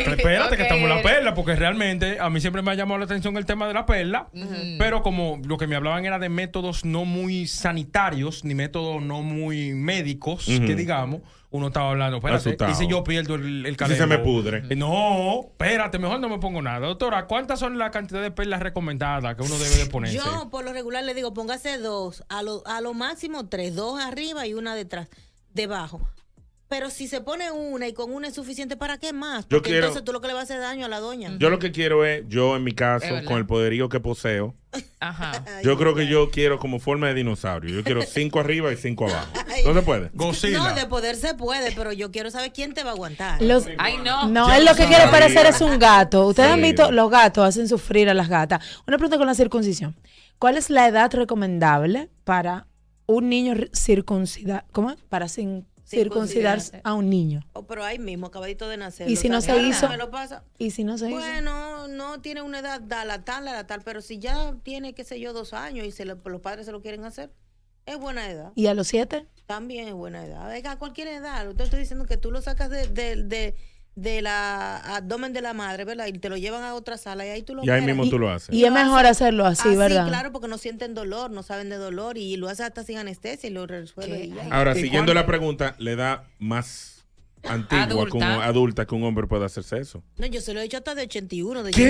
Espérate, 0.08 0.58
que 0.58 0.64
estamos 0.64 0.84
en 0.84 0.90
la 0.90 1.02
perla, 1.02 1.34
porque 1.36 1.56
realmente 1.56 2.20
a 2.20 2.30
mí 2.30 2.42
siempre 2.42 2.62
me 2.62 2.72
ha 2.72 2.74
llamado 2.76 2.98
la 2.98 3.06
atención 3.06 3.38
el 3.38 3.46
tema 3.46 3.68
de 3.68 3.74
la 3.74 3.86
perla. 3.86 4.28
Pero 4.80 5.04
como 5.04 5.40
lo 5.46 5.58
que 5.58 5.68
me 5.68 5.76
hablaban 5.76 6.06
era 6.06 6.18
de 6.20 6.30
métodos 6.30 6.84
no 6.86 7.06
muy 7.06 7.48
sanitarios, 7.48 8.44
ni 8.44 8.56
métodos 8.56 9.02
no 9.04 9.22
muy 9.22 9.74
médicos, 9.74 10.46
que 10.46 10.76
digamos, 10.76 11.22
uno 11.52 11.68
estaba 11.68 11.92
hablando, 11.92 12.18
espérate, 12.18 12.50
Asustado. 12.50 12.72
y 12.72 12.76
si 12.76 12.88
yo 12.88 13.04
pierdo 13.04 13.36
el, 13.36 13.66
el 13.66 13.78
Si 13.78 13.96
se 13.96 14.08
me 14.08 14.18
pudre. 14.20 14.62
No, 14.76 15.42
espérate, 15.42 16.00
mejor 16.00 16.20
no 16.20 16.30
me 16.30 16.40
pongo 16.40 16.62
nada. 16.62 16.88
Doctora, 16.88 17.28
¿cuántas 17.28 17.60
son 17.60 17.78
la 17.78 17.92
cantidad 17.92 18.22
de 18.22 18.32
perlas 18.32 18.62
recomendadas 18.62 19.36
que 19.36 19.44
uno 19.44 19.58
debe 19.58 19.76
de 19.76 19.86
ponerse? 19.88 20.16
Yo, 20.18 20.50
por 20.50 20.64
lo 20.64 20.72
regular, 20.72 21.04
le 21.04 21.14
digo, 21.14 21.34
póngase 21.34 21.78
dos, 21.78 22.24
a 22.30 22.42
lo, 22.42 22.64
a 22.66 22.80
lo 22.82 22.94
máximo 22.94 23.48
tres, 23.50 23.76
dos 23.76 24.00
arriba 24.00 24.48
y 24.48 24.54
una 24.54 24.76
detrás, 24.76 25.10
debajo. 25.54 26.02
Pero 26.72 26.90
si 26.90 27.10
se 27.10 27.20
pone 27.20 27.52
una 27.52 27.86
y 27.90 27.94
con 27.94 28.14
una 28.14 28.30
es 28.30 28.34
suficiente, 28.34 28.78
¿para 28.78 28.98
qué 28.98 29.12
más? 29.12 29.44
Yo 29.50 29.58
Porque 29.58 29.72
quiero- 29.72 29.88
entonces 29.88 30.06
tú 30.06 30.14
lo 30.14 30.22
que 30.22 30.28
le 30.30 30.34
vas 30.34 30.40
a 30.40 30.44
hacer 30.46 30.60
daño 30.62 30.86
a 30.86 30.88
la 30.88 31.02
doña. 31.02 31.36
Yo 31.38 31.50
lo 31.50 31.60
que 31.60 31.74
quiero 31.74 32.06
es, 32.06 32.24
yo 32.30 32.56
en 32.56 32.64
mi 32.64 32.72
caso, 32.72 33.08
con 33.26 33.38
el 33.38 33.46
poderío 33.46 33.90
que 33.90 34.00
poseo, 34.00 34.56
Ajá. 35.02 35.44
yo 35.64 35.78
creo 35.78 35.94
que 35.96 36.08
yo 36.08 36.32
quiero 36.32 36.60
como 36.60 36.80
forma 36.80 37.08
de 37.10 37.16
dinosaurio. 37.16 37.76
Yo 37.76 37.84
quiero 37.84 38.02
cinco 38.08 38.40
arriba 38.40 38.72
y 38.72 38.78
cinco 38.78 39.06
abajo. 39.10 39.28
¿No 39.66 39.74
se 39.74 39.82
puede? 39.82 40.12
No, 40.54 40.74
de 40.74 40.86
poder 40.88 41.18
se 41.18 41.34
puede, 41.34 41.74
pero 41.74 41.92
yo 41.92 42.10
quiero 42.10 42.32
saber 42.32 42.54
quién 42.54 42.74
te 42.74 42.84
va 42.86 42.92
a 42.92 42.94
aguantar. 42.94 43.42
Los- 43.42 43.66
Ay, 43.78 43.98
no. 43.98 44.30
No, 44.30 44.54
él 44.54 44.64
lo 44.64 44.74
que 44.74 44.86
quiere 44.86 45.08
parecer 45.12 45.46
es 45.48 45.60
un 45.60 45.78
gato. 45.78 46.26
Ustedes 46.28 46.52
han 46.52 46.60
Sí. 46.62 46.68
visto, 46.68 46.90
los 46.94 47.12
gatos 47.12 47.46
hacen 47.46 47.68
sufrir 47.68 48.08
a 48.10 48.14
las 48.14 48.30
gatas. 48.30 48.64
Una 48.88 48.98
pregunta 48.98 49.18
con 49.18 49.28
la 49.28 49.36
circuncisión. 49.36 49.94
¿Cuál 50.40 50.56
es 50.56 50.70
la 50.70 50.88
edad 50.88 51.14
recomendable 51.14 52.10
para 52.24 52.66
un 53.08 53.28
niño 53.28 53.56
circuncidar? 53.74 54.64
¿Cómo? 54.72 54.92
es? 54.92 54.98
Para 55.10 55.28
sin- 55.28 55.68
circuncidarse 55.92 56.72
Circuncidarse. 56.72 56.82
a 56.84 56.94
un 56.94 57.10
niño. 57.10 57.42
Oh, 57.54 57.68
pero 57.68 57.84
ahí 57.84 58.00
mismo, 58.00 58.28
acabadito 58.28 58.68
de 58.68 58.78
nacer. 58.78 59.10
¿Y 59.10 59.16
si 59.16 59.30
no 59.30 59.42
se 59.42 59.58
hizo? 59.62 59.88
Me 59.90 59.98
lo 59.98 60.10
pasa. 60.10 60.44
¿Y 60.58 60.72
si 60.72 60.84
no 60.84 60.98
se 60.98 61.08
hizo? 61.10 61.18
Bueno, 61.20 61.88
no 61.88 62.22
tiene 62.22 62.42
una 62.42 62.60
edad, 62.60 62.82
da 62.82 63.06
la 63.06 63.24
tal, 63.24 63.46
da 63.46 63.54
la 63.54 63.68
tal, 63.68 63.82
pero 63.84 64.02
si 64.02 64.18
ya 64.20 64.56
tiene, 64.64 64.94
qué 64.94 65.04
sé 65.04 65.20
yo, 65.20 65.34
dos 65.34 65.54
años 65.54 65.86
y 65.86 65.92
se 65.92 66.06
lo- 66.06 66.16
los 66.26 66.42
padres 66.42 66.66
se 66.66 66.72
lo 66.72 66.82
quieren 66.82 67.04
hacer, 67.06 67.32
es 67.86 67.98
buena 67.98 68.30
edad. 68.30 68.52
¿Y 68.56 68.68
a 68.68 68.74
los 68.74 68.88
siete? 68.88 69.28
También 69.46 69.88
es 69.88 69.94
buena 69.94 70.24
edad. 70.26 70.48
Venga, 70.48 70.72
a 70.72 70.80
cualquier 70.80 71.08
edad. 71.10 71.54
Te 71.56 71.64
estoy 71.64 71.80
diciendo 71.80 72.06
que 72.06 72.16
tú 72.18 72.32
lo 72.32 72.42
sacas 72.42 72.70
de, 72.70 72.88
de, 72.88 73.24
de, 73.24 73.56
de 73.96 74.22
la 74.22 74.78
abdomen 74.96 75.34
de 75.34 75.42
la 75.42 75.54
madre, 75.54 75.86
¿verdad? 75.86 76.08
Y 76.08 76.14
te 76.14 76.30
lo 76.30 76.38
llevan 76.38 76.64
a 76.64 76.74
otra 76.74 76.98
sala 76.98 77.26
y 77.26 77.30
ahí 77.30 77.44
tú 77.44 77.56
lo 77.56 77.64
Y 77.64 77.70
ahí 77.70 77.82
mismo 77.82 78.10
tú 78.10 78.18
lo 78.18 78.32
haces. 78.32 78.54
Y 78.54 78.64
es 78.64 78.72
mejor 78.72 79.06
hacerlo 79.06 79.46
así, 79.46 79.76
¿verdad? 79.76 80.08
claro, 80.08 80.32
porque 80.32 80.48
no 80.48 80.58
sienten 80.58 80.94
dolor, 80.94 81.32
no 81.32 81.44
saben 81.44 81.70
de 81.70 81.76
dolor 81.78 82.18
y 82.18 82.38
lo 82.38 82.48
haces 82.48 82.68
hasta 82.68 82.84
sin 82.84 82.98
anestesia 82.98 83.50
y 83.50 83.54
lo 83.54 83.68
resuelve 83.68 84.26
y 84.26 84.30
ya. 84.30 84.48
Ahora, 84.52 84.78
¿Y 84.78 84.82
siguiendo 84.82 85.14
la 85.14 85.26
pregunta, 85.26 85.76
le 85.78 85.96
da 85.96 86.26
más 86.40 87.01
antigua, 87.44 88.06
que 88.06 88.18
un- 88.18 88.24
Adulta. 88.24 88.46
adulta, 88.46 88.86
que 88.86 88.96
un 88.96 89.04
hombre 89.04 89.28
pueda 89.28 89.46
hacerse 89.46 89.78
eso. 89.80 90.04
No, 90.18 90.26
yo 90.28 90.42
se 90.42 90.54
lo 90.54 90.60
he 90.62 90.66
hecho 90.66 90.78
hasta 90.78 90.96
de 90.96 91.04
81, 91.04 91.64
de 91.64 91.72
¿Qué? 91.72 91.86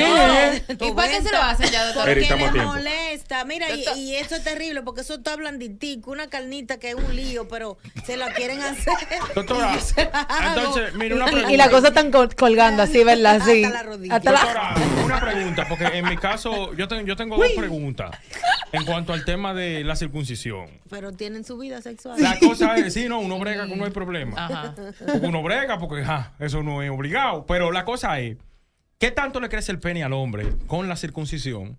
80, 0.67 0.85
¿Y 0.85 0.91
para 0.93 1.11
qué 1.11 1.21
se 1.21 1.31
lo 1.31 1.37
hacen 1.41 1.69
ya, 1.71 1.85
doctora? 1.85 2.11
Eri, 2.11 2.25
Porque 2.27 2.43
tiempo. 2.51 2.63
molesta. 2.73 3.45
Mira, 3.45 3.67
y, 3.75 3.83
y 3.99 4.15
eso 4.15 4.35
es 4.35 4.43
terrible 4.43 4.81
porque 4.81 5.01
eso 5.01 5.15
está 5.15 5.35
blanditico, 5.35 6.11
una 6.11 6.29
carnita 6.29 6.77
que 6.79 6.89
es 6.89 6.95
un 6.95 7.15
lío, 7.15 7.47
pero 7.47 7.77
se 8.05 8.17
la 8.17 8.33
quieren 8.33 8.61
hacer. 8.61 8.93
Doctora, 9.35 9.73
entonces, 10.55 10.93
mira, 10.95 11.15
una 11.15 11.25
pregunta. 11.25 11.51
Y 11.51 11.57
la 11.57 11.69
cosa 11.69 11.89
están 11.89 12.11
col- 12.11 12.33
colgando 12.35 12.83
así, 12.83 13.03
¿verdad? 13.03 13.41
Sí. 13.45 13.63
Hasta 14.09 14.31
la- 14.31 14.39
Doctora, 14.41 14.75
una 15.05 15.19
pregunta, 15.19 15.65
porque 15.67 15.85
en 15.85 16.05
mi 16.07 16.17
caso 16.17 16.73
yo, 16.75 16.87
tengo 16.87 17.05
yo 17.05 17.15
tengo 17.15 17.37
dos 17.37 17.51
preguntas 17.57 18.11
en 18.71 18.85
cuanto 18.85 19.13
al 19.13 19.25
tema 19.25 19.53
de 19.53 19.83
la 19.83 19.95
circuncisión. 19.95 20.67
Pero 20.89 21.11
tienen 21.11 21.43
su 21.43 21.57
vida 21.57 21.81
sexual. 21.81 22.21
La 22.21 22.39
cosa 22.39 22.75
es, 22.77 22.93
sí, 22.93 23.07
no, 23.09 23.19
uno 23.19 23.37
brega, 23.39 23.65
no 23.65 23.83
hay 23.85 23.91
problema. 23.91 24.45
Ajá. 24.45 24.75
Porque 24.75 25.27
brega, 25.43 25.77
porque 25.79 26.03
ja, 26.03 26.33
eso 26.39 26.63
no 26.63 26.81
es 26.81 26.89
obligado. 26.89 27.45
Pero 27.45 27.71
la 27.71 27.85
cosa 27.85 28.19
es, 28.19 28.37
¿qué 28.97 29.11
tanto 29.11 29.39
le 29.39 29.49
crece 29.49 29.71
el 29.71 29.79
pene 29.79 30.03
al 30.03 30.13
hombre 30.13 30.45
con 30.67 30.87
la 30.87 30.95
circuncisión? 30.95 31.77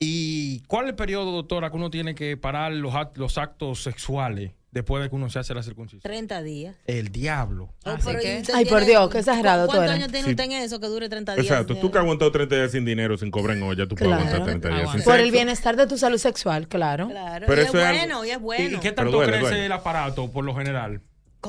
¿Y 0.00 0.60
cuál 0.66 0.84
es 0.86 0.90
el 0.90 0.96
periodo, 0.96 1.30
doctora, 1.32 1.70
que 1.70 1.76
uno 1.76 1.90
tiene 1.90 2.14
que 2.14 2.36
parar 2.36 2.72
los, 2.72 2.92
act- 2.94 3.16
los 3.16 3.38
actos 3.38 3.82
sexuales 3.82 4.50
después 4.72 5.00
de 5.02 5.08
que 5.08 5.14
uno 5.14 5.30
se 5.30 5.38
hace 5.38 5.54
la 5.54 5.62
circuncisión? 5.62 6.02
30 6.02 6.42
días. 6.42 6.76
El 6.84 7.08
diablo. 7.10 7.72
Oh, 7.86 7.94
pero 8.04 8.20
¿y 8.20 8.38
usted 8.40 8.54
Ay, 8.54 8.64
por 8.66 8.84
Dios, 8.84 9.08
qué 9.08 9.18
exagerado 9.20 9.66
¿Cuántos 9.68 9.88
años 9.90 10.08
tiene 10.08 10.24
Sí. 10.24 10.30
usted 10.32 10.44
en 10.44 10.52
eso 10.52 10.80
que 10.80 10.88
dure 10.88 11.08
30 11.08 11.36
días? 11.36 11.46
Exacto, 11.46 11.76
tú 11.76 11.90
que 11.92 11.98
has 11.98 12.02
aguantado 12.02 12.32
30 12.32 12.56
días 12.56 12.72
sin 12.72 12.84
dinero, 12.84 13.16
sin 13.16 13.30
cobrar 13.30 13.56
en 13.56 13.62
olla, 13.62 13.86
tú 13.86 13.94
puedes 13.94 14.12
aguantar 14.12 14.42
30 14.44 14.68
días 14.68 14.90
sin 14.92 15.02
Por 15.04 15.20
el 15.20 15.30
bienestar 15.30 15.76
de 15.76 15.86
tu 15.86 15.96
salud 15.96 16.18
sexual, 16.18 16.66
claro. 16.68 17.08
Claro, 17.08 17.46
Pero 17.48 17.62
y 17.62 17.64
eso 17.64 17.78
es 17.78 17.84
es 17.84 17.88
algo- 17.90 17.98
bueno, 18.00 18.24
y 18.24 18.30
es 18.30 18.36
¿Y, 18.36 18.40
bueno. 18.40 18.76
y 18.78 18.80
qué 18.80 18.92
tanto 18.92 19.12
duele, 19.12 19.30
crece 19.32 19.46
duele. 19.46 19.66
el 19.66 19.72
aparato 19.72 20.30
por 20.30 20.44
lo 20.44 20.54
general? 20.56 21.00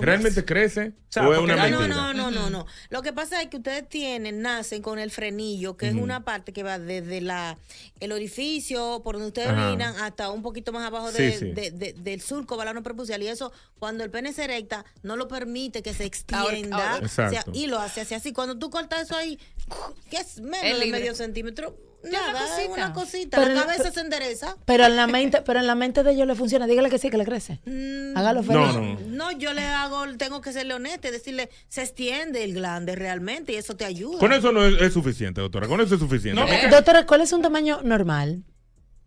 ¿Realmente 0.02 0.44
crece? 0.46 0.94
sea, 1.10 1.28
¿O 1.28 1.34
es 1.34 1.40
una 1.40 1.56
No, 1.70 1.88
No, 1.88 1.88
no, 1.88 2.14
no, 2.14 2.32
no, 2.32 2.50
no. 2.50 2.66
Lo 2.90 3.02
que 3.02 3.14
pasa 3.14 3.42
es 3.42 3.50
que 3.50 3.58
ustedes 3.58 3.88
tienen, 3.88 4.42
nacen 4.42 4.82
con 4.82 5.00
el 5.00 5.12
frenillo, 5.12 5.78
que 5.78 5.88
es 5.88 5.94
una 5.96 6.26
parte 6.26 6.52
que 6.54 6.64
va 6.64 6.78
desde 6.80 7.22
la 7.22 7.58
el 8.00 8.12
orificio, 8.12 9.02
por 9.04 9.16
donde 9.16 9.28
ustedes 9.30 9.50
Ajá. 9.50 9.68
orinan, 9.70 9.96
hasta 9.98 10.30
un 10.32 10.42
poquito 10.42 10.72
más 10.74 10.86
abajo 10.86 11.12
Sí, 11.12 11.24
de- 11.24 11.38
sí. 11.40 11.52
de- 11.54 11.72
de- 11.72 11.94
del 11.94 12.22
surco 12.22 12.58
balano 12.58 12.84
prepucial. 12.84 13.22
Y 13.24 13.28
eso, 13.28 13.52
cuando 13.80 14.04
el 14.04 14.12
pene 14.12 14.34
se 14.34 14.44
erecta, 14.44 14.86
no 15.04 15.16
lo 15.16 15.28
permite 15.28 15.82
que 15.82 15.94
se 15.94 16.04
extienda. 16.06 16.94
ahora- 16.94 17.06
o 17.06 17.08
sea, 17.08 17.28
Exacto. 17.30 17.52
y 17.54 17.68
lo 17.68 17.80
hace 17.80 18.02
así. 18.02 18.34
Cuando 18.34 18.58
tú 18.58 18.70
cortas 18.70 19.04
eso 19.04 19.16
ahí, 19.16 19.40
que 20.10 20.18
es 20.18 20.42
menos 20.42 20.80
de 20.80 20.86
medio 20.88 21.16
centímetro, 21.16 21.78
nada, 22.12 22.44
es 22.44 22.50
cosita. 22.52 22.74
una 22.74 22.94
cosita. 22.94 23.38
Pero 23.38 23.50
la 23.50 23.56
no- 23.56 23.62
cabeza 23.66 23.84
pero- 23.84 23.94
se 23.94 24.00
endereza. 24.02 24.58
Pero 24.66 24.86
en 24.86 24.96
la 24.96 25.08
mente, 25.08 25.42
pero 25.42 25.60
en 25.60 25.68
la 25.68 25.76
mente 25.76 26.04
de 26.04 26.12
ellos 26.12 26.28
le 26.28 26.36
funciona. 26.36 26.68
Dígale 26.68 26.90
que 26.90 26.98
sí, 27.00 27.10
que 27.10 27.18
le 27.18 27.26
crece. 27.26 27.60
Mm, 27.66 28.18
Hágalo 28.18 28.44
feliz. 28.44 28.60
No, 28.74 28.74
no. 28.82 29.00
No, 29.08 29.32
yo 29.32 29.54
le 29.54 29.62
hago, 29.64 30.06
tengo 30.18 30.42
que 30.42 30.54
serle 30.54 30.74
honesta 30.74 31.08
y 31.08 31.12
decirle, 31.12 31.50
se 31.68 31.82
extiende 31.84 32.44
el 32.44 32.54
glande 32.54 32.96
realmente 32.96 33.54
y 33.54 33.56
eso 33.56 33.76
te 33.76 33.86
ayuda. 33.86 34.20
Con 34.20 34.34
eso 34.34 34.52
no 34.52 34.66
es, 34.66 34.82
es 34.82 34.94
suficiente, 34.94 35.42
doctora. 35.42 35.68
Con 35.68 35.82
eso 35.82 35.96
es 35.96 36.00
suficiente. 36.02 36.42
Doctora, 36.70 37.06
¿cuál 37.06 37.22
es 37.22 37.32
un 37.34 37.42
tamaño 37.42 37.82
normal? 37.84 38.44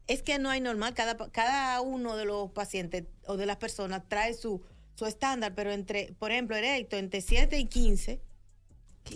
Es 0.07 0.23
que 0.23 0.39
no 0.39 0.49
hay 0.49 0.61
normal, 0.61 0.95
cada, 0.95 1.17
pa- 1.19 1.31
cada 1.31 1.81
uno 1.83 2.17
de 2.17 2.25
los 2.25 2.51
pacientes 2.53 3.05
o 3.27 3.37
de 3.37 3.45
las 3.45 3.57
personas 3.59 4.03
trae 4.09 4.33
su, 4.33 4.63
su 4.95 5.05
estándar, 5.05 5.53
pero 5.55 5.71
entre, 5.71 6.15
por 6.19 6.31
ejemplo, 6.33 6.57
erecto, 6.57 6.97
entre 6.97 7.21
7 7.21 7.59
y 7.59 7.67
15. 7.67 8.21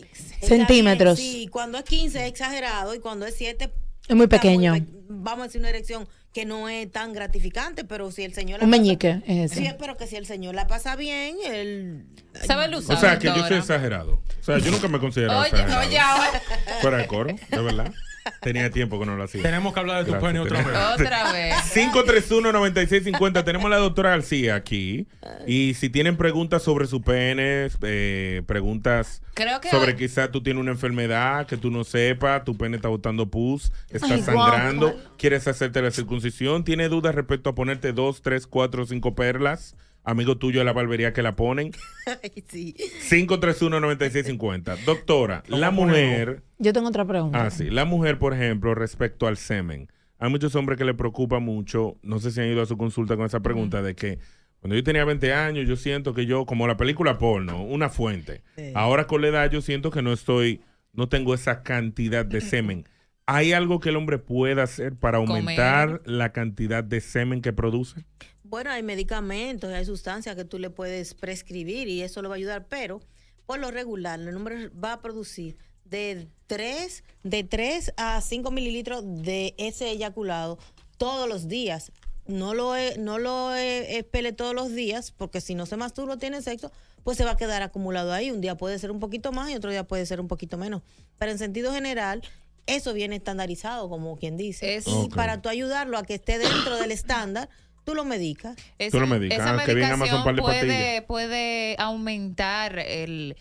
Está 0.01 0.47
Centímetros. 0.47 1.19
bien, 1.19 1.33
Sí, 1.33 1.49
cuando 1.49 1.79
es 1.79 1.85
15 1.85 2.23
es 2.25 2.29
exagerado 2.31 2.95
y 2.95 2.99
cuando 3.01 3.27
es 3.27 3.35
7 3.37 3.71
Es 4.09 4.17
muy 4.17 4.27
pequeño. 4.27 4.75
vamos 5.09 5.45
a 5.45 5.47
decir 5.47 5.61
una 5.61 5.71
erección 5.71 6.09
que 6.33 6.45
no 6.47 6.69
es 6.71 6.91
tan 6.91 7.13
gratificante, 7.13 7.85
pero 7.85 8.11
si 8.11 8.23
el 8.25 8.33
señor 8.33 8.61
la 8.61 8.65
Un 8.65 8.71
pasa- 8.71 8.81
meñique 8.83 9.23
es 9.27 9.51
Sí, 9.53 9.69
pero 9.79 9.97
que 9.99 10.07
si 10.07 10.17
el 10.17 10.27
señor 10.27 10.55
la 10.55 10.67
pasa 10.67 10.97
bien, 10.97 11.37
él 11.45 12.07
¿Sabe 12.47 12.75
O 12.75 12.81
sea, 12.97 13.19
que 13.19 13.27
yo 13.27 13.47
soy 13.47 13.59
exagerado. 13.59 14.15
O 14.41 14.45
sea, 14.45 14.57
yo 14.59 14.71
nunca 14.71 14.89
me 14.89 14.99
considero 14.99 15.39
Oye, 15.39 15.49
exagerado. 15.51 15.87
oye, 15.87 15.99
ahora. 15.99 16.43
Fuera 16.81 16.97
de 16.97 17.07
coro, 17.07 17.37
de 17.51 17.61
verdad. 17.63 17.93
Tenía 18.41 18.71
tiempo 18.71 18.99
que 19.01 19.07
no 19.07 19.17
lo 19.17 19.25
hacía. 19.25 19.43
Tenemos 19.43 19.73
que 19.75 19.81
hablar 19.81 20.05
de 20.05 20.13
tu 20.13 20.19
pene 20.21 20.39
otra 20.41 20.63
vez. 20.63 20.77
Otra 20.95 21.33
vez. 21.33 21.55
531-9650. 21.75 23.45
Tenemos 23.45 23.67
a 23.67 23.71
la 23.71 23.77
doctora 23.79 24.11
García 24.11 24.55
aquí. 24.55 25.07
Y 25.47 25.75
si 25.75 25.89
tienen 25.91 26.17
preguntas 26.17 26.63
sobre 26.63 26.87
su 26.87 27.03
pene, 27.03 27.69
eh, 27.83 28.43
preguntas 28.47 29.23
Creo 29.35 29.61
que 29.61 29.71
sobre 29.71 29.93
hoy- 29.93 29.97
quizás 29.97 30.31
tú 30.31 30.43
tienes 30.43 30.61
una 30.61 30.73
enfermedad 30.73 31.47
que 31.47 31.57
tú 31.57 31.71
no 31.71 31.85
sepas, 31.85 32.45
tu 32.45 32.57
pene 32.57 32.77
está 32.77 32.89
botando 32.89 33.31
pus, 33.31 33.73
está 33.91 34.15
Ay, 34.15 34.23
sangrando, 34.23 34.95
quieres 35.19 35.47
hacerte 35.49 35.81
la 35.83 35.91
circuncisión, 35.91 36.65
tienes 36.65 36.91
dudas 36.91 37.15
respecto 37.15 37.51
a 37.51 37.55
ponerte 37.55 37.93
dos, 37.93 38.23
tres, 38.23 38.47
cuatro, 38.47 38.85
cinco 38.87 39.15
perlas, 39.15 39.75
amigo 40.05 40.39
tuyo 40.39 40.61
de 40.61 40.65
la 40.65 40.73
barbería 40.73 41.13
que 41.13 41.23
la 41.23 41.37
ponen. 41.37 41.73
Ay, 42.23 42.45
sí. 42.49 42.75
531-9650. 43.11 44.85
Doctora, 44.85 45.43
la 45.49 45.71
mujer... 45.71 46.43
Yo 46.59 46.73
tengo 46.73 46.89
otra 46.89 47.05
pregunta. 47.05 47.45
Ah, 47.45 47.51
sí. 47.51 47.71
La 47.71 47.85
mujer, 47.85 48.19
por 48.19 48.35
ejemplo, 48.35 48.75
respecto 48.75 49.27
al 49.27 49.37
semen. 49.37 49.89
Hay 50.19 50.31
muchos 50.31 50.55
hombres 50.55 50.79
que 50.79 50.85
le 50.85 50.95
preocupa 50.95 51.41
mucho, 51.41 51.97
no 52.03 52.21
sé 52.21 52.31
si 52.31 52.41
han 52.41 52.47
ido 52.47 52.63
a 52.63 52.67
su 52.67 52.77
consulta 52.77 53.17
con 53.17 53.27
esa 53.27 53.41
pregunta, 53.41 53.83
de 53.83 53.97
que 53.97 54.21
cuando 54.61 54.77
yo 54.77 54.85
tenía 54.85 55.05
20 55.05 55.33
años, 55.33 55.67
yo 55.67 55.75
siento 55.75 56.15
que 56.15 56.27
yo, 56.27 56.47
como 56.47 56.69
la 56.69 56.77
película 56.77 57.19
porno, 57.19 57.65
una 57.65 57.89
fuente. 57.89 58.43
Ahora 58.75 59.09
con 59.09 59.21
la 59.21 59.29
edad 59.29 59.51
yo 59.51 59.61
siento 59.61 59.91
que 59.91 60.03
no 60.03 60.13
estoy, 60.13 60.61
no 60.93 61.09
tengo 61.09 61.35
esa 61.35 61.65
cantidad 61.65 62.25
de 62.25 62.41
semen. 62.41 62.85
¿Hay 63.27 63.53
algo 63.53 63.79
que 63.79 63.91
el 63.91 63.97
hombre 63.97 64.19
pueda 64.19 64.65
hacer 64.65 64.97
para 64.97 65.19
aumentar 65.19 66.03
la 66.05 66.33
cantidad 66.33 66.83
de 66.83 67.01
semen 67.01 67.41
que 67.41 67.53
produce? 67.53 68.05
Bueno, 68.43 68.71
hay 68.71 68.83
medicamentos, 68.83 69.73
hay 69.73 69.85
sustancias 69.85 70.35
que 70.37 70.45
tú 70.45 70.59
le 70.59 70.71
puedes 70.71 71.15
prescribir 71.15 71.89
y 71.89 72.03
eso 72.03 72.21
le 72.21 72.29
va 72.29 72.35
a 72.35 72.37
ayudar, 72.37 72.67
pero 72.69 73.01
por 73.47 73.61
lo 73.61 73.71
regular, 73.71 74.21
el 74.21 74.37
hombre 74.37 74.69
va 74.71 74.95
a 74.95 75.03
producir 75.03 75.57
de 75.85 76.29
3, 76.47 77.05
de 77.23 77.45
3 77.45 77.95
a 77.97 78.21
5 78.21 78.51
mililitros 78.51 79.03
de 79.05 79.55
ese 79.59 79.91
eyaculado 79.91 80.59
todos 80.97 81.29
los 81.29 81.49
días. 81.49 81.93
No 82.27 82.55
lo, 82.55 82.75
no 82.99 83.19
lo 83.19 83.55
espele 83.55 84.33
todos 84.33 84.55
los 84.55 84.73
días, 84.73 85.13
porque 85.13 85.41
si 85.41 85.55
no 85.55 85.67
se 85.67 85.77
masturba 85.77 86.15
o 86.15 86.19
tiene 86.19 86.41
sexo, 86.41 86.71
pues 87.03 87.19
se 87.19 87.25
va 87.25 87.33
a 87.33 87.37
quedar 87.37 87.63
acumulado 87.63 88.13
ahí. 88.13 88.31
Un 88.31 88.41
día 88.41 88.57
puede 88.57 88.79
ser 88.79 88.91
un 88.91 89.01
poquito 89.01 89.33
más 89.33 89.51
y 89.51 89.55
otro 89.55 89.71
día 89.71 89.85
puede 89.85 90.07
ser 90.07 90.21
un 90.21 90.29
poquito 90.29 90.57
menos. 90.57 90.83
Pero 91.19 91.33
en 91.33 91.39
sentido 91.39 91.73
general, 91.73 92.23
eso 92.67 92.93
viene 92.95 93.17
estandarizado, 93.17 93.89
como 93.89 94.17
quien 94.17 94.37
dice. 94.37 94.77
Es- 94.77 94.87
y 94.87 95.09
para 95.15 95.41
tú 95.43 95.49
ayudarlo 95.49 95.99
a 95.99 96.03
que 96.05 96.15
esté 96.15 96.39
dentro 96.39 96.77
del 96.77 96.93
estándar, 96.93 97.49
tú 97.85 97.95
lo 97.95 98.05
medicas. 98.05 98.57
Tú 98.91 99.01
lo 99.01 99.07
medicas. 99.07 99.39
Esa 99.39 99.55
Ah, 99.55 99.65
que 99.65 99.75
bien 99.75 99.87
Amazon 99.93 100.23
medicación 100.23 100.25
par 100.25 100.35
de 100.37 100.43
puede, 100.43 101.03
puede 101.03 101.77
aumentar 101.79 102.79
el... 102.79 103.37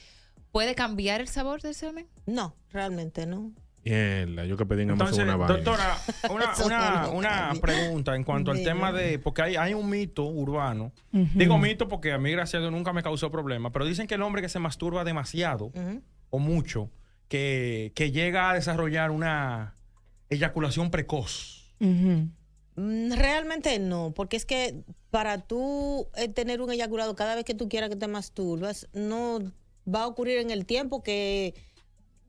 ¿Puede 0.52 0.76
cambiar 0.76 1.22
el 1.22 1.30
sabor 1.30 1.62
del 1.62 1.74
semen? 1.76 2.08
No, 2.26 2.56
realmente 2.72 3.26
no. 3.26 3.54
Mierda, 3.86 4.46
yo 4.46 4.58
que 4.58 4.66
pedí 4.66 4.82
en 4.84 4.92
Amazon 4.92 5.08
Entonces, 5.08 5.24
una 5.24 5.38
vaina. 5.38 5.56
doctora, 5.56 5.98
una, 6.30 6.54
una, 6.66 7.08
una 7.48 7.62
pregunta 7.62 8.16
en 8.16 8.24
cuanto 8.26 8.52
al 8.52 8.62
tema 8.62 8.92
de, 8.92 9.18
porque 9.18 9.42
hay, 9.44 9.56
hay 9.56 9.74
un 9.74 9.90
mito 9.90 10.26
urbano, 10.26 10.92
digo 11.12 11.58
mito 11.58 11.88
porque 11.88 12.12
a 12.12 12.18
mí 12.20 12.32
gracias 12.32 12.60
a 12.60 12.60
Dios 12.60 12.72
nunca 12.72 12.92
me 12.94 13.02
causó 13.02 13.32
problema, 13.32 13.72
pero 13.72 13.86
dicen 13.86 14.06
que 14.08 14.16
el 14.16 14.22
hombre 14.22 14.42
que 14.42 14.50
se 14.50 14.60
masturba 14.60 15.04
demasiado 15.04 15.72
o 16.30 16.38
mucho, 16.38 16.90
que, 17.32 17.94
que 17.96 18.12
llega 18.12 18.50
a 18.50 18.54
desarrollar 18.54 19.10
una 19.10 19.78
eyaculación 20.30 20.92
precoz. 20.92 21.72
Mm, 21.80 23.14
Realmente 23.14 23.80
no, 23.80 24.12
porque 24.14 24.36
es 24.36 24.46
que 24.46 24.84
para 25.12 25.38
tú 25.38 26.10
eh, 26.18 26.28
tener 26.28 26.60
un 26.60 26.74
eyaculado 26.74 27.16
cada 27.16 27.36
vez 27.36 27.46
que 27.46 27.54
tú 27.54 27.70
quieras 27.70 27.90
que 27.90 27.96
te 27.96 28.10
masturbas, 28.10 28.90
no 28.92 29.40
va 29.88 30.04
a 30.04 30.08
ocurrir 30.08 30.40
en 30.40 30.52
el 30.52 30.66
tiempo 30.66 31.04
que, 31.04 31.54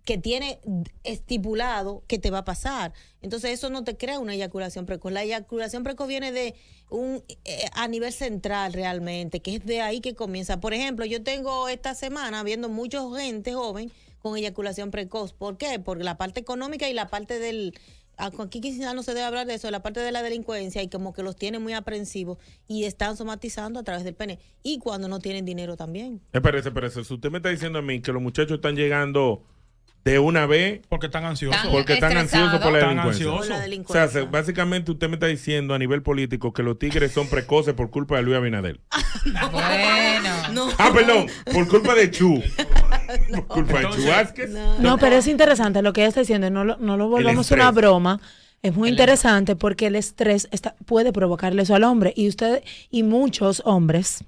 que 0.05 0.19
tiene 0.19 0.61
estipulado 1.03 2.05
que 2.07 2.21
te 2.21 2.31
va 2.31 2.39
a 2.39 2.45
pasar. 2.45 2.93
Entonces 3.23 3.51
eso 3.51 3.71
no 3.71 3.83
te 3.83 3.97
crea 3.97 4.21
una 4.21 4.35
eyaculación 4.35 4.87
precoz. 4.87 5.11
La 5.11 5.25
eyaculación 5.25 5.83
precoz 5.83 6.07
viene 6.07 6.31
de 6.31 6.55
un 6.91 7.25
eh, 7.45 7.69
a 7.73 7.89
nivel 7.89 8.13
central 8.13 8.73
realmente, 8.73 9.41
que 9.41 9.57
es 9.57 9.67
de 9.67 9.81
ahí 9.81 10.01
que 10.01 10.15
comienza. 10.15 10.61
Por 10.61 10.75
ejemplo, 10.75 11.05
yo 11.07 11.25
tengo 11.25 11.69
esta 11.69 11.97
semana 11.97 12.45
viendo 12.45 12.69
mucha 12.69 13.01
gente 13.17 13.53
joven 13.53 13.91
con 14.23 14.37
eyaculación 14.37 14.91
precoz. 14.91 15.33
¿Por 15.33 15.57
qué? 15.59 15.79
Por 15.79 16.03
la 16.03 16.17
parte 16.17 16.41
económica 16.41 16.89
y 16.89 16.95
la 16.95 17.09
parte 17.09 17.39
del 17.39 17.75
aquí 18.19 18.61
quizás 18.61 18.95
no 18.95 19.03
se 19.03 19.15
debe 19.15 19.25
hablar 19.27 19.47
de 19.47 19.55
eso, 19.55 19.69
la 19.71 19.83
parte 19.83 19.99
de 19.99 20.13
la 20.13 20.23
delincuencia 20.23 20.81
y 20.83 20.89
como 20.89 21.13
que 21.13 21.23
los 21.23 21.35
tiene 21.35 21.59
muy 21.59 21.73
aprensivos 21.73 22.39
y 22.69 22.85
están 22.85 23.17
somatizando 23.17 23.81
a 23.81 23.83
través 23.83 24.05
del 24.05 24.15
pene. 24.15 24.39
Y 24.63 24.79
cuando 24.79 25.09
no 25.09 25.19
tienen 25.19 25.45
dinero 25.45 25.77
también. 25.77 26.21
Espérese, 26.33 26.69
espérese. 26.69 27.05
Si 27.05 27.15
usted 27.15 27.31
me 27.31 27.39
está 27.39 27.49
diciendo 27.49 27.79
a 27.81 27.83
mí 27.83 28.01
que 28.01 28.13
los 28.13 28.23
muchachos 28.23 28.57
están 28.57 28.77
llegando 28.77 29.43
de 30.05 30.19
una 30.19 30.47
vez. 30.47 30.83
Porque 30.89 31.07
están 31.07 31.25
ansiosos. 31.25 31.61
Porque 31.73 31.95
están 31.95 32.17
ansiosos 32.17 32.61
por 32.61 32.73
la 32.73 32.81
delincuencia. 32.89 33.27
la 33.27 33.33
O 33.33 33.43
sea, 33.45 33.61
delincuencia. 33.61 34.09
se- 34.09 34.23
básicamente 34.27 34.93
usted 34.93 35.09
me 35.09 35.15
está 35.15 35.27
diciendo 35.27 35.75
a 35.75 35.79
nivel 35.79 36.03
político 36.03 36.53
que 36.53 36.63
los 36.63 36.79
tigres 36.79 37.13
son 37.13 37.29
precoces 37.29 37.75
por 37.75 37.91
culpa 37.91 38.17
de 38.17 38.23
Luis 38.23 38.37
Abinader. 38.37 38.79
Bueno. 39.51 40.69
Ah, 40.79 40.91
perdón, 40.93 41.27
por 41.53 41.67
culpa 41.69 41.95
de 41.95 42.11
Chu. 42.11 42.43
Por 43.31 43.47
culpa 43.47 43.81
de. 43.81 44.49
No, 44.81 44.99
pero 44.99 45.17
es 45.17 45.27
interesante 45.27 45.83
lo 45.83 45.93
que 45.93 46.03
ella 46.03 46.09
está 46.09 46.21
diciendo. 46.21 46.51
No 46.51 46.65
lo, 46.65 46.77
no 46.79 46.97
lo 46.97 47.09
volvamos 47.09 47.51
una 47.51 47.71
broma. 47.71 48.21
Es 48.63 48.75
muy 48.77 48.89
interesante 48.91 49.57
porque 49.57 49.89
el 49.89 49.97
estrés 49.97 50.49
está, 50.53 50.77
puede 50.87 51.13
provocarle 51.13 51.63
eso 51.63 51.75
al 51.75 51.83
hombre. 51.85 52.13
Y 52.17 52.29
usted 52.29 52.63
y 52.91 53.03
muchos 53.03 53.61
hombres 53.65 54.25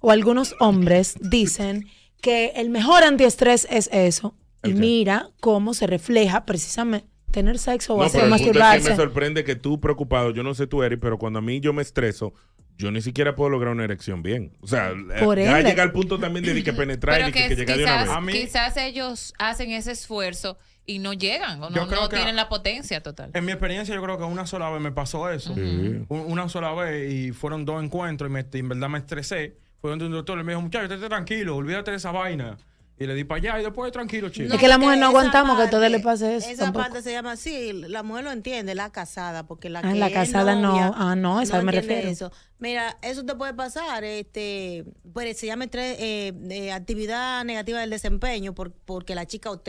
o 0.00 0.10
algunos 0.10 0.54
hombres 0.60 1.16
dicen 1.20 1.86
que 2.20 2.52
el 2.56 2.68
mejor 2.70 3.04
antiestrés 3.04 3.66
es 3.70 3.88
eso. 3.92 4.34
Y 4.64 4.74
mira 4.74 5.30
cómo 5.40 5.72
se 5.72 5.86
refleja 5.86 6.44
precisamente 6.44 7.06
tener 7.30 7.58
sexo 7.58 7.94
o 7.94 7.98
No, 7.98 8.04
hacer 8.04 8.22
pero 8.22 8.34
el 8.34 8.40
punto 8.40 8.44
es 8.44 8.52
que 8.52 8.58
me 8.58 8.64
masturbarse. 8.64 8.96
sorprende 8.96 9.44
que 9.44 9.54
tú 9.54 9.80
preocupado, 9.80 10.30
yo 10.30 10.42
no 10.42 10.54
sé 10.54 10.66
tú, 10.66 10.82
Eric, 10.82 10.98
pero 11.00 11.18
cuando 11.18 11.38
a 11.38 11.42
mí 11.42 11.60
yo 11.60 11.72
me 11.72 11.82
estreso, 11.82 12.34
yo 12.78 12.90
ni 12.90 13.02
siquiera 13.02 13.34
puedo 13.36 13.50
lograr 13.50 13.72
una 13.74 13.84
erección 13.84 14.22
bien. 14.22 14.52
O 14.60 14.66
sea, 14.66 14.90
eh, 14.90 15.22
Por 15.22 15.38
ya 15.38 15.60
llega 15.60 15.82
al 15.82 15.92
punto 15.92 16.18
también 16.18 16.44
de 16.44 16.62
que 16.62 16.72
penetrar 16.72 17.16
Pero 17.16 17.28
y 17.28 17.32
que, 17.32 17.48
que 17.48 17.56
que 17.66 17.76
llegar 17.76 17.76
de 17.76 17.84
una 17.84 18.04
quizás, 18.04 18.24
vez. 18.26 18.34
quizás 18.36 18.76
ellos 18.78 19.34
hacen 19.38 19.72
ese 19.72 19.90
esfuerzo 19.92 20.56
y 20.86 21.00
no 21.00 21.12
llegan 21.12 21.62
o 21.62 21.68
Yo 21.70 21.84
no, 21.84 21.90
no 21.90 22.08
tienen 22.08 22.34
la 22.36 22.48
potencia 22.48 23.02
total. 23.02 23.30
En 23.34 23.44
mi 23.44 23.52
experiencia, 23.52 23.94
yo 23.94 24.02
creo 24.02 24.16
que 24.16 24.24
una 24.24 24.46
sola 24.46 24.70
vez 24.70 24.80
me 24.80 24.92
pasó 24.92 25.28
eso. 25.30 25.54
Sí. 25.54 26.04
Una 26.08 26.48
sola 26.48 26.72
vez 26.72 27.12
y 27.12 27.32
fueron 27.32 27.64
dos 27.66 27.82
encuentros 27.84 28.30
y 28.30 28.32
me- 28.32 28.46
en 28.50 28.68
verdad 28.68 28.88
me 28.88 28.98
estresé. 28.98 29.56
Fue 29.80 29.90
donde 29.90 30.06
un 30.06 30.12
doctor 30.12 30.38
y 30.40 30.44
me 30.44 30.52
dijo, 30.52 30.62
muchacho, 30.62 30.84
estate 30.84 31.08
tranquilo, 31.08 31.56
olvídate 31.56 31.90
de 31.90 31.98
esa 31.98 32.10
vaina. 32.10 32.56
Y 33.00 33.06
le 33.06 33.14
di 33.14 33.22
para 33.24 33.38
allá 33.38 33.60
y 33.60 33.64
después 33.64 33.92
tranquilo, 33.92 34.28
chico. 34.28 34.52
es 34.54 34.58
que 34.60 34.66
la 34.66 34.76
mujer 34.78 34.98
no 34.98 35.06
aguantamos 35.06 35.56
que 35.56 35.62
a 35.64 35.70
todo 35.70 35.80
parte- 35.82 35.96
le 35.98 36.00
pase 36.02 36.36
eso. 36.36 36.48
Esa 36.50 36.64
tampoco. 36.64 36.82
parte 36.84 37.02
se 37.02 37.12
llama 37.12 37.32
así, 37.32 37.72
la 37.72 38.02
mujer 38.02 38.24
lo 38.24 38.32
entiende, 38.32 38.74
la 38.74 38.90
casada, 38.90 39.46
porque 39.46 39.70
la 39.70 39.78
Ah, 39.80 39.92
que 39.92 39.98
la 39.98 40.08
es 40.08 40.12
casada 40.14 40.54
no. 40.56 40.92
Ah, 40.96 41.14
no, 41.14 41.40
esa 41.40 41.62
me 41.62 41.70
entiende 41.72 41.88
refiero. 41.94 42.08
Eso. 42.10 42.32
Mira, 42.58 42.98
eso 43.02 43.24
te 43.24 43.34
puede 43.36 43.54
pasar, 43.54 44.02
este, 44.04 44.84
pues 45.12 45.36
se 45.38 45.46
llama 45.46 45.64
estrés, 45.64 45.96
eh, 46.00 46.32
eh, 46.50 46.72
actividad 46.72 47.44
negativa 47.44 47.78
del 47.80 47.90
desempeño, 47.90 48.52
por- 48.54 48.72
porque 48.72 49.14
la 49.14 49.26
chica 49.26 49.50
o 49.50 49.60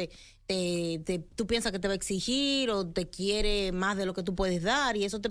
te, 0.50 1.00
te, 1.06 1.20
tú 1.36 1.46
piensas 1.46 1.72
que 1.72 1.78
te 1.78 1.88
va 1.88 1.92
a 1.92 1.96
exigir 1.96 2.72
o 2.72 2.88
te 2.88 3.08
quiere 3.08 3.72
más 3.72 3.96
de 3.98 4.08
lo 4.08 4.16
que 4.16 4.24
tú 4.24 4.34
puedes 4.34 4.64
dar 4.64 4.98
y 4.98 5.06
eso 5.06 5.22
te 5.22 5.30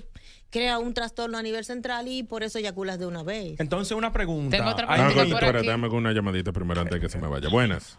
crea 0.49 0.79
un 0.79 0.95
trastorno 0.95 1.37
a 1.37 1.43
nivel 1.43 1.65
central 1.65 2.07
y 2.07 2.23
por 2.23 2.45
eso 2.45 2.61
eyaculas 2.61 3.01
de 3.01 3.07
una 3.07 3.25
vez. 3.25 3.59
Entonces, 3.59 3.97
una 3.97 4.13
pregunta. 4.13 4.57
Tengo 4.57 4.71
otra 4.71 4.87
Ah, 4.89 5.11
pregunta 5.13 5.89
con 5.89 5.95
una 5.99 6.13
llamadita 6.13 6.53
primero 6.53 6.81
antes 6.83 6.95
de 6.95 7.01
que 7.01 7.09
se 7.09 7.19
me 7.19 7.27
vaya. 7.27 7.49
Buenas. 7.49 7.99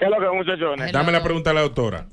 ¿Qué 0.00 0.06
es 0.06 0.10
lo 0.10 0.18
que, 0.18 0.36
muchachones? 0.36 0.90
Dame 0.90 1.12
la 1.12 1.22
pregunta 1.22 1.50
a 1.50 1.54
la 1.54 1.60
doctora. 1.60 2.06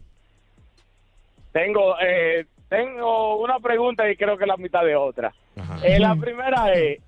Tengo, 1.53 1.95
eh, 1.99 2.45
tengo 2.70 3.38
una 3.38 3.59
pregunta 3.59 4.07
y 4.11 4.15
creo 4.15 4.38
que 4.38 4.45
la 4.45 4.57
mitad 4.57 4.84
de 4.84 4.95
otra. 4.95 5.34
Eh, 5.82 5.97
la 5.99 6.15
primera 6.15 6.72
es, 6.74 6.99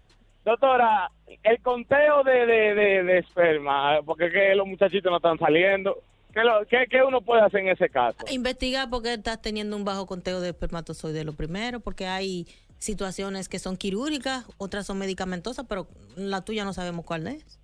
doctora, 0.46 1.12
el 1.44 1.62
conteo 1.62 2.24
de, 2.24 2.46
de, 2.46 2.76
de, 2.76 3.04
de 3.04 3.18
esperma, 3.20 4.00
porque 4.06 4.30
que 4.32 4.56
los 4.56 4.68
muchachitos 4.68 5.10
no 5.12 5.18
están 5.18 5.38
saliendo. 5.38 6.02
¿Qué, 6.34 6.44
lo- 6.44 6.66
qué, 6.68 6.86
qué 6.90 7.02
uno 7.04 7.22
puede 7.22 7.42
hacer 7.42 7.62
en 7.62 7.70
ese 7.70 7.90
caso? 7.90 8.18
Investigar 8.32 8.90
por 8.90 9.02
qué 9.04 9.14
estás 9.14 9.42
teniendo 9.42 9.76
un 9.76 9.84
bajo 9.86 10.06
conteo 10.06 10.40
de 10.42 10.50
espermatozoides, 10.50 11.26
lo 11.26 11.34
primero, 11.34 11.80
porque 11.80 12.06
hay 12.08 12.46
situaciones 12.78 13.50
que 13.50 13.60
son 13.60 13.76
quirúrgicas, 13.78 14.46
otras 14.58 14.86
son 14.86 15.00
medicamentosas, 15.00 15.66
pero 15.68 15.88
la 16.16 16.42
tuya 16.46 16.64
no 16.66 16.74
sabemos 16.74 17.04
cuál 17.06 17.28
es. 17.28 17.60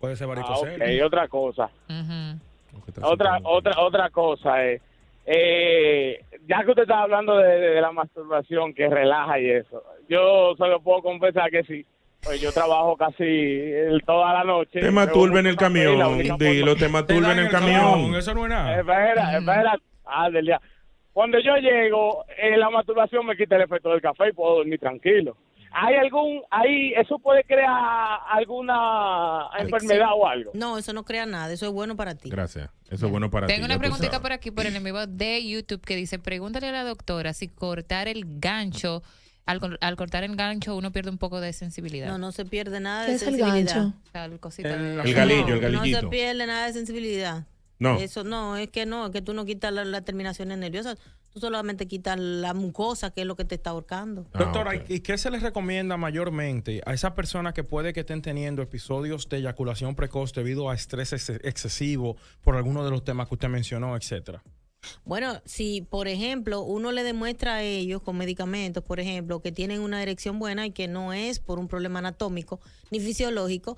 Puede 0.00 0.16
ser 0.16 0.24
Ah, 0.24 0.28
varicocele. 0.34 0.84
ok, 0.84 0.90
y 0.92 1.00
otra 1.02 1.28
cosa. 1.28 1.70
Otra, 3.02 3.38
otra, 3.44 3.80
otra 3.80 4.10
cosa 4.10 4.64
es, 4.64 4.80
eh, 5.26 6.24
ya 6.46 6.64
que 6.64 6.70
usted 6.70 6.82
está 6.82 7.02
hablando 7.02 7.36
de, 7.36 7.46
de- 7.46 7.70
de 7.74 7.80
la 7.80 7.92
masturbación 7.92 8.72
que 8.74 8.88
relaja 8.88 9.38
y 9.38 9.50
eso, 9.50 9.82
yo 10.10 10.54
solo 10.58 10.80
puedo 10.82 11.00
confesar 11.02 11.50
que 11.50 11.62
sí. 11.62 11.86
Pues 12.22 12.38
yo 12.38 12.52
trabajo 12.52 12.96
casi 12.98 13.24
el- 13.24 14.02
toda 14.04 14.34
la 14.34 14.44
noche. 14.44 14.78
Te 14.80 14.90
masturba 14.90 15.40
en 15.40 15.46
el 15.46 15.56
camión. 15.56 16.36
Dilo, 16.38 16.76
te 16.76 16.88
masturba 16.90 17.32
en 17.32 17.38
el 17.38 17.48
camión. 17.50 18.14
Eso 18.14 18.34
no 18.34 18.44
es 18.44 18.50
nada. 18.50 18.78
Espera, 18.78 19.38
espera. 19.38 19.78
Ah, 20.04 20.28
del 20.28 20.44
día. 20.44 20.60
Cuando 21.14 21.38
yo 21.40 21.56
llego, 21.56 22.24
eh, 22.36 22.56
la 22.58 22.68
masturbación 22.68 23.24
me 23.24 23.36
quita 23.36 23.56
el 23.56 23.62
efecto 23.62 23.88
del 23.90 24.02
café 24.02 24.28
y 24.28 24.32
puedo 24.32 24.56
dormir 24.56 24.78
tranquilo. 24.78 25.36
¿Hay 25.72 25.94
algún, 25.94 26.42
ahí, 26.50 26.92
eso 26.94 27.18
puede 27.20 27.44
crear 27.44 28.18
alguna 28.28 29.48
enfermedad 29.58 30.08
o 30.16 30.26
algo? 30.26 30.50
No, 30.54 30.76
eso 30.78 30.92
no 30.92 31.04
crea 31.04 31.26
nada, 31.26 31.52
eso 31.52 31.66
es 31.66 31.72
bueno 31.72 31.96
para 31.96 32.14
ti. 32.16 32.28
Gracias. 32.28 32.68
Eso 32.90 33.06
es 33.06 33.12
bueno 33.12 33.30
para 33.30 33.46
ti. 33.46 33.52
Tengo 33.54 33.66
una 33.66 33.78
preguntita 33.78 34.20
por 34.20 34.32
aquí, 34.32 34.50
por 34.50 34.66
el 34.66 34.72
enemigo 34.72 35.06
de 35.06 35.46
YouTube, 35.48 35.80
que 35.80 35.94
dice, 35.96 36.18
pregúntale 36.18 36.68
a 36.68 36.72
la 36.72 36.84
doctora 36.84 37.32
si 37.32 37.48
cortar 37.48 38.08
el 38.08 38.24
gancho, 38.40 39.02
al, 39.46 39.78
al 39.80 39.96
cortar 39.96 40.22
el 40.24 40.36
gancho 40.36 40.76
uno 40.76 40.92
pierde 40.92 41.10
un 41.10 41.18
poco 41.18 41.40
de 41.40 41.52
sensibilidad. 41.52 42.08
No, 42.08 42.18
no 42.18 42.32
se 42.32 42.44
pierde 42.44 42.78
nada 42.80 43.04
¿Qué 43.06 43.10
de 43.12 43.16
es 43.16 43.22
el 43.22 43.34
sensibilidad. 43.36 43.74
gancho? 43.76 43.94
O 44.06 44.10
sea, 44.12 44.24
el 44.26 44.40
cosita 44.40 44.74
El- 44.74 45.00
El 45.00 45.14
galillo, 45.14 45.54
el 45.54 45.60
No 45.60 45.68
se 45.68 45.76
galillito. 45.78 46.10
pierde 46.10 46.46
nada 46.46 46.66
de 46.66 46.72
sensibilidad. 46.72 47.46
No. 47.78 47.96
Eso 47.98 48.24
no, 48.24 48.56
es 48.58 48.68
que 48.68 48.84
no, 48.86 49.06
es 49.06 49.12
que 49.12 49.22
tú 49.22 49.32
no 49.34 49.44
quitas 49.46 49.72
la- 49.72 49.84
las 49.86 50.04
terminaciones 50.04 50.58
nerviosas, 50.58 50.98
tú 51.32 51.40
solamente 51.40 51.86
quitas 51.88 52.18
la 52.20 52.52
mucosa, 52.52 53.10
que 53.10 53.22
es 53.22 53.26
lo 53.26 53.36
que 53.36 53.44
te 53.46 53.54
está 53.54 53.70
ahorcando. 53.70 54.26
Ah, 54.34 54.40
Doctora, 54.40 54.72
¿y 54.86 55.00
qué 55.00 55.16
se 55.16 55.30
les 55.30 55.42
recomienda 55.42 55.96
mayormente 55.96 56.82
a 56.84 56.92
esas 56.92 57.12
personas 57.12 57.54
que 57.54 57.64
puede 57.64 57.92
que 57.94 58.00
estén 58.00 58.20
teniendo 58.20 58.60
episodios 58.60 59.28
de 59.30 59.38
eyaculación 59.38 59.94
precoz 59.94 60.34
debido 60.34 60.68
a 60.68 60.74
estrés 60.74 61.12
ex- 61.14 61.30
excesivo 61.42 62.16
por 62.42 62.56
alguno 62.56 62.84
de 62.84 62.90
los 62.90 63.02
temas 63.02 63.28
que 63.28 63.34
usted 63.36 63.48
mencionó, 63.48 63.96
etcétera? 63.96 64.42
Bueno, 65.04 65.40
si 65.44 65.82
por 65.82 66.08
ejemplo 66.08 66.62
uno 66.62 66.92
le 66.92 67.02
demuestra 67.02 67.56
a 67.56 67.62
ellos 67.62 68.02
con 68.02 68.16
medicamentos, 68.16 68.84
por 68.84 69.00
ejemplo, 69.00 69.40
que 69.40 69.52
tienen 69.52 69.80
una 69.80 70.02
erección 70.02 70.38
buena 70.38 70.66
y 70.66 70.70
que 70.72 70.88
no 70.88 71.12
es 71.12 71.40
por 71.40 71.58
un 71.58 71.68
problema 71.68 71.98
anatómico 71.98 72.60
ni 72.90 73.00
fisiológico, 73.00 73.76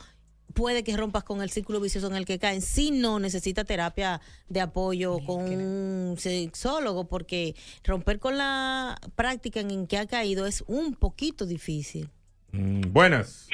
puede 0.54 0.84
que 0.84 0.96
rompas 0.96 1.24
con 1.24 1.42
el 1.42 1.50
círculo 1.50 1.80
vicioso 1.80 2.06
en 2.08 2.16
el 2.16 2.26
que 2.26 2.38
caen. 2.38 2.60
Si 2.60 2.90
no, 2.90 3.18
necesita 3.18 3.64
terapia 3.64 4.20
de 4.48 4.60
apoyo 4.60 5.18
con 5.26 5.44
un 5.44 6.16
sexólogo, 6.18 7.08
porque 7.08 7.54
romper 7.84 8.18
con 8.18 8.36
la 8.36 8.98
práctica 9.16 9.60
en 9.60 9.86
que 9.86 9.98
ha 9.98 10.06
caído 10.06 10.46
es 10.46 10.62
un 10.66 10.94
poquito 10.94 11.46
difícil. 11.46 12.10
Mm, 12.52 12.92
buenas. 12.92 13.48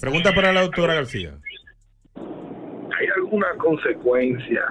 Pregunta 0.00 0.32
para 0.34 0.52
la 0.52 0.62
doctora 0.62 0.94
García. 0.94 1.38
¿Hay 2.14 3.06
alguna 3.16 3.48
consecuencia 3.58 4.62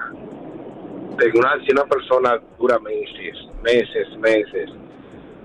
de 1.18 1.38
una, 1.38 1.54
si 1.64 1.72
una 1.72 1.84
persona 1.84 2.40
dura 2.58 2.78
meses, 2.78 3.36
meses, 3.62 4.08
meses, 4.18 4.70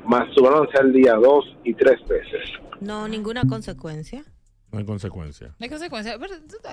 masturbándose 0.05 0.77
al 0.79 0.91
día 0.93 1.13
dos 1.15 1.45
y 1.63 1.73
tres 1.73 1.99
veces? 2.07 2.41
No, 2.79 3.07
ninguna 3.07 3.43
consecuencia. 3.47 4.23
No 4.71 4.79
hay 4.79 4.85
consecuencia. 4.85 5.47
No 5.59 5.63
hay 5.63 5.69
consecuencia. 5.69 6.17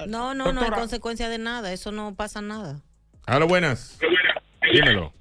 No, 0.07 0.34
no, 0.34 0.53
no 0.53 0.61
hay 0.62 0.70
consecuencia 0.70 1.28
de 1.28 1.39
nada, 1.39 1.72
eso 1.72 1.93
no 1.93 2.14
pasa 2.14 2.41
nada. 2.41 2.80
Hola, 3.26 3.45
buenas. 3.45 3.99
Dímelo. 4.72 5.12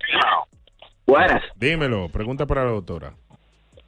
Buenas. 1.06 1.42
Dímelo. 1.56 2.10
Pregunta 2.10 2.46
para 2.46 2.66
la 2.66 2.72
doctora. 2.72 3.14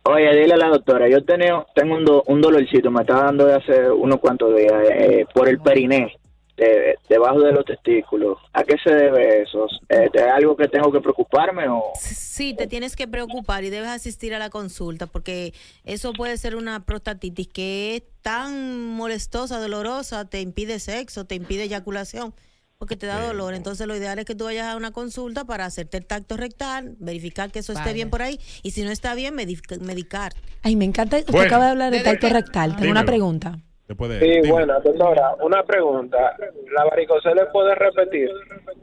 Oye, 0.03 0.33
dile 0.41 0.53
a 0.53 0.57
la 0.57 0.69
doctora, 0.69 1.07
yo 1.09 1.23
tenía, 1.23 1.63
tengo 1.75 1.95
un, 1.95 2.05
do- 2.05 2.23
un 2.27 2.41
dolorcito, 2.41 2.89
me 2.89 3.01
está 3.01 3.25
dando 3.25 3.45
de 3.45 3.53
hace 3.55 3.91
unos 3.91 4.19
cuantos 4.19 4.55
días 4.55 4.71
eh, 4.91 5.25
por 5.33 5.47
el 5.47 5.59
periné, 5.59 6.17
de- 6.59 6.95
debajo 7.09 7.39
de 7.41 7.51
los 7.51 7.65
testículos. 7.65 8.37
¿A 8.53 8.63
qué 8.63 8.75
se 8.83 8.93
debe 8.93 9.41
eso? 9.41 9.67
¿Es 9.87 10.09
algo 10.33 10.55
que 10.57 10.67
tengo 10.67 10.91
que 10.91 10.99
preocuparme 11.01 11.67
o...? 11.67 11.93
Sí, 11.99 12.53
te 12.53 12.67
tienes 12.67 12.95
que 12.95 13.07
preocupar 13.07 13.63
y 13.63 13.69
debes 13.69 13.89
asistir 13.89 14.33
a 14.35 14.39
la 14.39 14.49
consulta 14.49 15.07
porque 15.07 15.53
eso 15.85 16.13
puede 16.13 16.37
ser 16.37 16.55
una 16.55 16.85
prostatitis 16.85 17.47
que 17.47 17.95
es 17.95 18.03
tan 18.21 18.85
molestosa, 18.89 19.59
dolorosa, 19.59 20.25
te 20.29 20.41
impide 20.41 20.79
sexo, 20.79 21.25
te 21.25 21.35
impide 21.35 21.63
eyaculación, 21.63 22.33
porque 22.77 22.95
te 22.95 23.05
da 23.07 23.25
dolor. 23.25 23.53
Entonces 23.53 23.87
lo 23.87 23.95
ideal 23.95 24.19
es 24.19 24.25
que 24.25 24.35
tú 24.35 24.45
vayas 24.45 24.67
a 24.67 24.75
una 24.77 24.91
consulta 24.91 25.45
para 25.45 25.65
hacerte 25.65 25.97
el 25.97 26.05
tacto 26.05 26.37
rectal, 26.37 26.95
verificar 26.99 27.51
que 27.51 27.59
eso 27.59 27.73
esté 27.73 27.93
bien 27.93 28.09
por 28.09 28.21
ahí 28.21 28.39
y 28.63 28.71
si 28.71 28.83
no 28.83 28.91
está 28.91 29.15
bien, 29.15 29.35
medic- 29.35 29.79
medicar. 29.79 30.33
Ay, 30.63 30.75
me 30.75 30.85
encanta. 30.85 31.17
Usted 31.17 31.31
Bueno. 31.31 31.47
acaba 31.47 31.65
de 31.65 31.71
hablar 31.71 31.91
de 31.91 31.97
Desde 31.99 32.11
tacto 32.11 32.29
rectal. 32.29 32.69
Tengo 32.71 32.81
Dímelo. 32.83 32.91
una 32.99 33.05
pregunta. 33.05 33.59
Después 33.89 34.11
de 34.11 34.19
Sí, 34.19 34.25
dime. 34.27 34.51
bueno, 34.51 34.79
doctora, 34.81 35.35
una 35.43 35.65
pregunta. 35.65 36.37
¿La 36.73 36.85
varicocele 36.85 37.47
puede 37.51 37.73
repetir? 37.73 38.29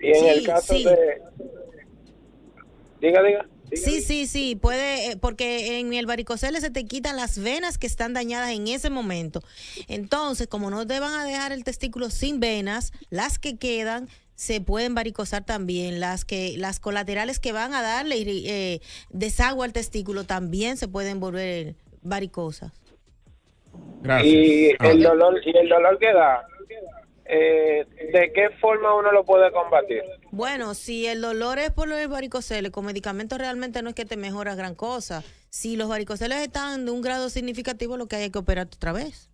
Y 0.01 0.09
en 0.09 0.15
Sí, 0.17 0.27
el 0.27 0.45
caso 0.45 0.75
sí. 0.75 0.85
de... 0.85 1.23
Diga, 3.01 3.23
diga. 3.23 3.47
Sí, 3.73 4.01
sí, 4.01 4.27
sí, 4.27 4.57
puede, 4.57 5.13
eh, 5.13 5.17
porque 5.17 5.79
en 5.79 5.93
el 5.95 6.07
varicocele 6.07 6.61
se 6.61 6.71
te 6.71 6.85
quitan 6.85 7.17
las 7.17 7.39
venas 7.41 7.79
que 7.79 7.87
están 7.87 8.15
dañadas 8.15 8.51
en 8.51 8.67
ese 8.69 8.91
momento. 8.91 9.43
Entonces, 9.89 10.49
como 10.49 10.71
no 10.71 10.87
te 10.87 10.99
van 10.99 11.15
a 11.15 11.25
dejar 11.25 11.53
el 11.53 11.63
testículo 11.65 12.11
sin 12.11 12.41
venas, 12.41 12.93
las 13.11 13.39
que 13.39 13.57
quedan 13.59 14.09
se 14.35 14.61
pueden 14.61 14.95
varicosar 14.95 15.45
también. 15.45 15.99
Las 16.01 16.25
que, 16.25 16.55
las 16.59 16.81
colaterales 16.81 17.39
que 17.39 17.53
van 17.53 17.75
a 17.75 17.83
darle 17.83 18.17
eh, 18.27 18.81
desagua 19.11 19.65
al 19.65 19.73
testículo 19.73 20.25
también 20.25 20.77
se 20.77 20.89
pueden 20.89 21.21
volver 21.21 21.75
varicosas. 22.03 22.73
Gracias. 24.03 24.33
Y 24.35 24.71
Ah. 24.79 24.91
el 24.91 25.03
dolor 25.03 25.41
y 25.45 25.57
el 25.57 25.69
dolor 25.69 25.99
que 25.99 26.13
da, 26.13 26.47
eh, 27.25 27.87
¿de 28.13 28.33
qué 28.33 28.51
forma 28.61 28.95
uno 28.95 29.11
lo 29.13 29.25
puede 29.25 29.51
combatir? 29.53 30.03
Bueno, 30.31 30.75
si 30.75 31.07
el 31.07 31.21
dolor 31.21 31.59
es 31.59 31.71
por 31.71 31.89
los 31.89 32.07
varicoceles, 32.09 32.71
con 32.71 32.85
medicamentos 32.87 33.39
realmente 33.39 33.83
no 33.83 33.89
es 33.89 33.95
que 33.95 34.05
te 34.05 34.17
mejora 34.17 34.55
gran 34.55 34.75
cosa. 34.75 35.25
Si 35.49 35.77
los 35.77 35.89
varicoceles 35.89 36.39
están 36.43 36.85
de 36.85 36.91
un 36.93 37.01
grado 37.01 37.31
significativo, 37.31 37.97
lo 37.97 38.07
que 38.07 38.17
hay 38.17 38.25
es 38.25 38.31
que 38.31 38.39
operar 38.39 38.67
otra 38.67 38.93
vez. 38.93 39.31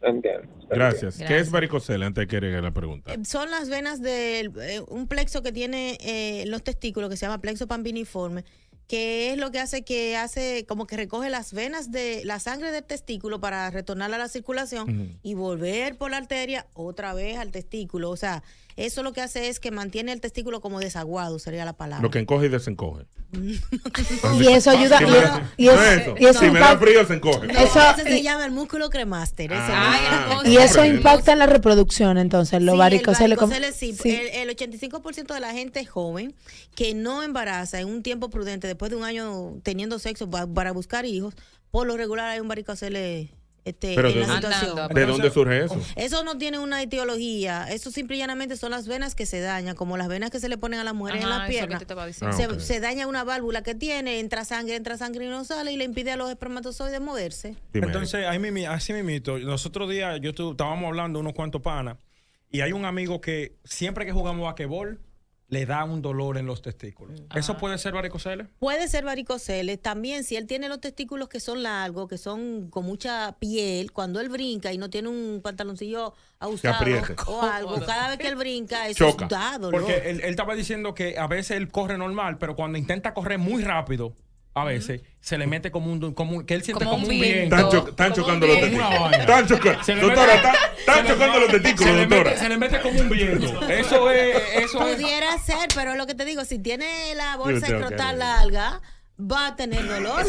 Entiendo. 0.00 0.48
Gracias. 0.68 1.18
¿Qué 1.18 1.38
es 1.38 1.50
varicocele? 1.50 2.04
Antes 2.04 2.22
de 2.22 2.26
que 2.26 2.40
llegue 2.44 2.60
la 2.60 2.72
pregunta. 2.72 3.12
Eh, 3.12 3.18
Son 3.24 3.50
las 3.50 3.68
venas 3.68 4.00
de 4.02 4.50
un 4.88 5.06
plexo 5.06 5.42
que 5.42 5.52
tiene 5.52 5.96
eh, 6.00 6.44
los 6.46 6.62
testículos, 6.64 7.08
que 7.10 7.16
se 7.16 7.26
llama 7.26 7.40
plexo 7.40 7.68
pambiniforme, 7.68 8.44
que 8.92 9.32
es 9.32 9.38
lo 9.38 9.50
que 9.50 9.58
hace 9.58 9.84
que 9.84 10.18
hace 10.18 10.66
como 10.68 10.86
que 10.86 10.98
recoge 10.98 11.30
las 11.30 11.54
venas 11.54 11.90
de 11.90 12.26
la 12.26 12.38
sangre 12.38 12.70
del 12.72 12.84
testículo 12.84 13.40
para 13.40 13.70
retornarla 13.70 14.16
a 14.16 14.18
la 14.18 14.28
circulación 14.28 15.18
y 15.22 15.32
volver 15.32 15.96
por 15.96 16.10
la 16.10 16.18
arteria 16.18 16.66
otra 16.74 17.14
vez 17.14 17.38
al 17.38 17.52
testículo. 17.52 18.10
O 18.10 18.18
sea, 18.18 18.42
eso 18.76 19.02
lo 19.02 19.12
que 19.12 19.20
hace 19.20 19.48
es 19.48 19.60
que 19.60 19.70
mantiene 19.70 20.12
el 20.12 20.20
testículo 20.20 20.60
como 20.60 20.80
desaguado, 20.80 21.38
sería 21.38 21.64
la 21.64 21.72
palabra. 21.72 22.02
Lo 22.02 22.10
que 22.10 22.18
encoge 22.18 22.46
y 22.46 22.48
desencoge. 22.48 23.04
Y 24.40 24.46
eso 24.48 24.70
ayuda. 24.70 24.98
Si 24.98 25.04
y 25.04 25.06
me 25.08 25.18
eso- 25.18 25.26
da- 25.28 25.52
y 25.56 25.66
eso- 25.68 25.76
no 25.76 25.82
es 25.82 26.00
eso. 26.02 26.14
y 26.18 26.24
eso 26.26 26.40
Si 26.40 26.50
me 26.50 26.60
da 26.60 26.78
frío, 26.78 27.06
se 27.06 27.14
encoge. 27.14 27.46
No, 27.46 27.58
Eso- 27.58 27.80
se 28.04 28.18
y- 28.18 28.22
llama 28.22 28.44
el 28.44 28.52
músculo 28.52 28.90
cremaster. 28.90 29.52
ese 29.52 29.62
Ah, 29.64 30.40
es. 30.44 30.50
Y 30.50 30.56
eso 30.58 30.84
impacta 30.84 31.32
en 31.32 31.38
la 31.38 31.46
reproducción, 31.46 32.18
entonces, 32.18 32.62
los 32.62 32.74
Sí, 32.74 32.78
varicoceles. 32.78 33.38
el 33.38 33.46
varicocele 33.46 33.72
sí. 33.72 33.94
sí. 34.00 34.10
El, 34.10 34.48
el 34.48 34.56
85% 34.56 35.34
de 35.34 35.40
la 35.40 35.52
gente 35.52 35.84
joven 35.86 36.34
que 36.74 36.94
no 36.94 37.22
embaraza 37.22 37.80
en 37.80 37.88
un 37.88 38.02
tiempo 38.02 38.28
prudente, 38.30 38.66
después 38.66 38.90
de 38.90 38.96
un 38.96 39.04
año 39.04 39.54
teniendo 39.62 39.98
sexo 39.98 40.28
pa- 40.28 40.46
para 40.46 40.72
buscar 40.72 41.04
hijos, 41.06 41.34
por 41.70 41.86
lo 41.86 41.96
regular 41.96 42.28
hay 42.28 42.40
un 42.40 42.48
varicocele 42.48 43.30
este, 43.64 43.94
Pero 43.94 44.08
en 44.08 44.14
de, 44.14 44.26
la 44.26 44.34
situación. 44.36 44.88
¿de 44.94 45.06
dónde 45.06 45.30
surge 45.30 45.64
eso? 45.64 45.80
Eso 45.96 46.24
no 46.24 46.36
tiene 46.38 46.58
una 46.58 46.82
etiología, 46.82 47.66
eso 47.70 47.90
simple 47.90 48.16
y 48.16 48.18
llanamente 48.18 48.56
son 48.56 48.70
las 48.72 48.88
venas 48.88 49.14
que 49.14 49.24
se 49.26 49.40
dañan, 49.40 49.76
como 49.76 49.96
las 49.96 50.08
venas 50.08 50.30
que 50.30 50.40
se 50.40 50.48
le 50.48 50.58
ponen 50.58 50.80
a 50.80 50.84
las 50.84 50.94
mujeres 50.94 51.24
Ajá, 51.24 51.32
en 51.34 51.38
la 51.38 51.44
eso 51.44 51.44
es 51.44 51.48
lo 51.48 51.58
pierna. 51.58 51.78
que 51.78 51.78
te 51.78 51.84
estaba 51.84 52.06
diciendo. 52.06 52.36
se, 52.36 52.44
Ah, 52.44 52.60
se 52.60 52.80
daña 52.80 53.06
una 53.06 53.22
válvula 53.24 53.62
que 53.62 53.74
tiene, 53.74 54.18
entra 54.20 54.44
sangre, 54.44 54.74
entra 54.76 54.96
sangre 54.98 55.26
y 55.26 55.28
no 55.28 55.44
sale 55.44 55.72
y 55.72 55.76
le 55.76 55.84
impide 55.84 56.10
a 56.12 56.16
los 56.16 56.28
espermatozoides 56.30 57.00
moverse. 57.00 57.54
Entonces, 57.72 58.26
ahí 58.26 58.38
mimi- 58.38 58.66
así 58.68 58.92
mismito, 58.92 59.38
los 59.38 59.64
otros 59.66 59.88
días 59.90 60.18
yo 60.20 60.32
estu- 60.32 60.50
estábamos 60.52 60.86
hablando 60.88 61.20
unos 61.20 61.32
cuantos 61.34 61.62
panas 61.62 61.98
y 62.50 62.62
hay 62.62 62.72
un 62.72 62.84
amigo 62.84 63.20
que 63.20 63.56
siempre 63.64 64.04
que 64.06 64.12
jugamos 64.12 64.44
basquetbol 64.44 65.00
le 65.52 65.66
da 65.66 65.84
un 65.84 66.00
dolor 66.00 66.38
en 66.38 66.46
los 66.46 66.62
testículos. 66.62 67.22
¿Eso 67.34 67.58
puede 67.58 67.76
ser 67.76 67.92
varicocele? 67.92 68.46
Puede 68.58 68.88
ser 68.88 69.04
varicoceles. 69.04 69.82
También, 69.82 70.24
si 70.24 70.36
él 70.36 70.46
tiene 70.46 70.66
los 70.66 70.80
testículos 70.80 71.28
que 71.28 71.40
son 71.40 71.62
largos, 71.62 72.08
que 72.08 72.16
son 72.16 72.70
con 72.70 72.86
mucha 72.86 73.36
piel, 73.38 73.92
cuando 73.92 74.18
él 74.20 74.30
brinca 74.30 74.72
y 74.72 74.78
no 74.78 74.88
tiene 74.88 75.10
un 75.10 75.42
pantaloncillo 75.44 76.14
ajustado 76.38 76.76
apriete. 76.76 77.16
o 77.26 77.42
algo, 77.42 77.78
cada 77.84 78.08
vez 78.08 78.18
que 78.18 78.28
él 78.28 78.36
brinca, 78.36 78.88
eso 78.88 79.10
Choca. 79.10 79.26
da 79.26 79.58
dolor. 79.58 79.82
Porque 79.82 80.08
él, 80.08 80.22
él 80.22 80.30
estaba 80.30 80.54
diciendo 80.54 80.94
que 80.94 81.18
a 81.18 81.26
veces 81.26 81.58
él 81.58 81.68
corre 81.68 81.98
normal, 81.98 82.38
pero 82.38 82.56
cuando 82.56 82.78
intenta 82.78 83.12
correr 83.12 83.38
muy 83.38 83.62
rápido, 83.62 84.16
a 84.54 84.64
veces 84.64 85.00
se 85.20 85.38
le 85.38 85.46
mete 85.46 85.70
como 85.70 85.90
un, 85.90 86.12
como 86.14 86.44
que 86.44 86.54
él 86.54 86.62
siente 86.62 86.84
Como 86.84 86.96
como, 86.98 87.06
un 87.08 87.20
viento. 87.20 87.56
Están 87.56 87.70
cho- 87.70 87.88
están 87.88 88.12
chocando 88.12 88.46
los 88.46 88.60
testículos. 88.60 89.12
Están 89.12 89.46
choca- 89.46 89.82
Se 89.84 89.94
le 89.94 90.00
doctora, 90.02 90.34
están- 90.34 91.06
chocando 91.06 91.40
los 91.40 91.48
testículos, 91.50 91.84
se 91.90 91.96
le 91.96 92.02
mete- 92.06 92.14
doctora. 92.16 92.36
Se 92.38 92.48
le 92.48 92.56
mete 92.58 92.80
como 92.80 93.00
un 93.00 93.08
viento. 93.08 93.62
Eso 93.68 94.10
es, 94.10 94.36
eso 94.56 94.86
es. 94.86 94.96
Pudiera 94.96 95.38
ser, 95.38 95.68
pero 95.74 95.94
lo 95.94 96.06
que 96.06 96.14
te 96.14 96.24
digo, 96.24 96.44
si 96.44 96.58
tiene 96.58 97.14
la 97.14 97.36
bolsa 97.36 97.66
escrotal 97.66 98.18
larga, 98.18 98.80
va 99.20 99.48
a 99.48 99.56
tener 99.56 99.86
dolor. 99.86 100.24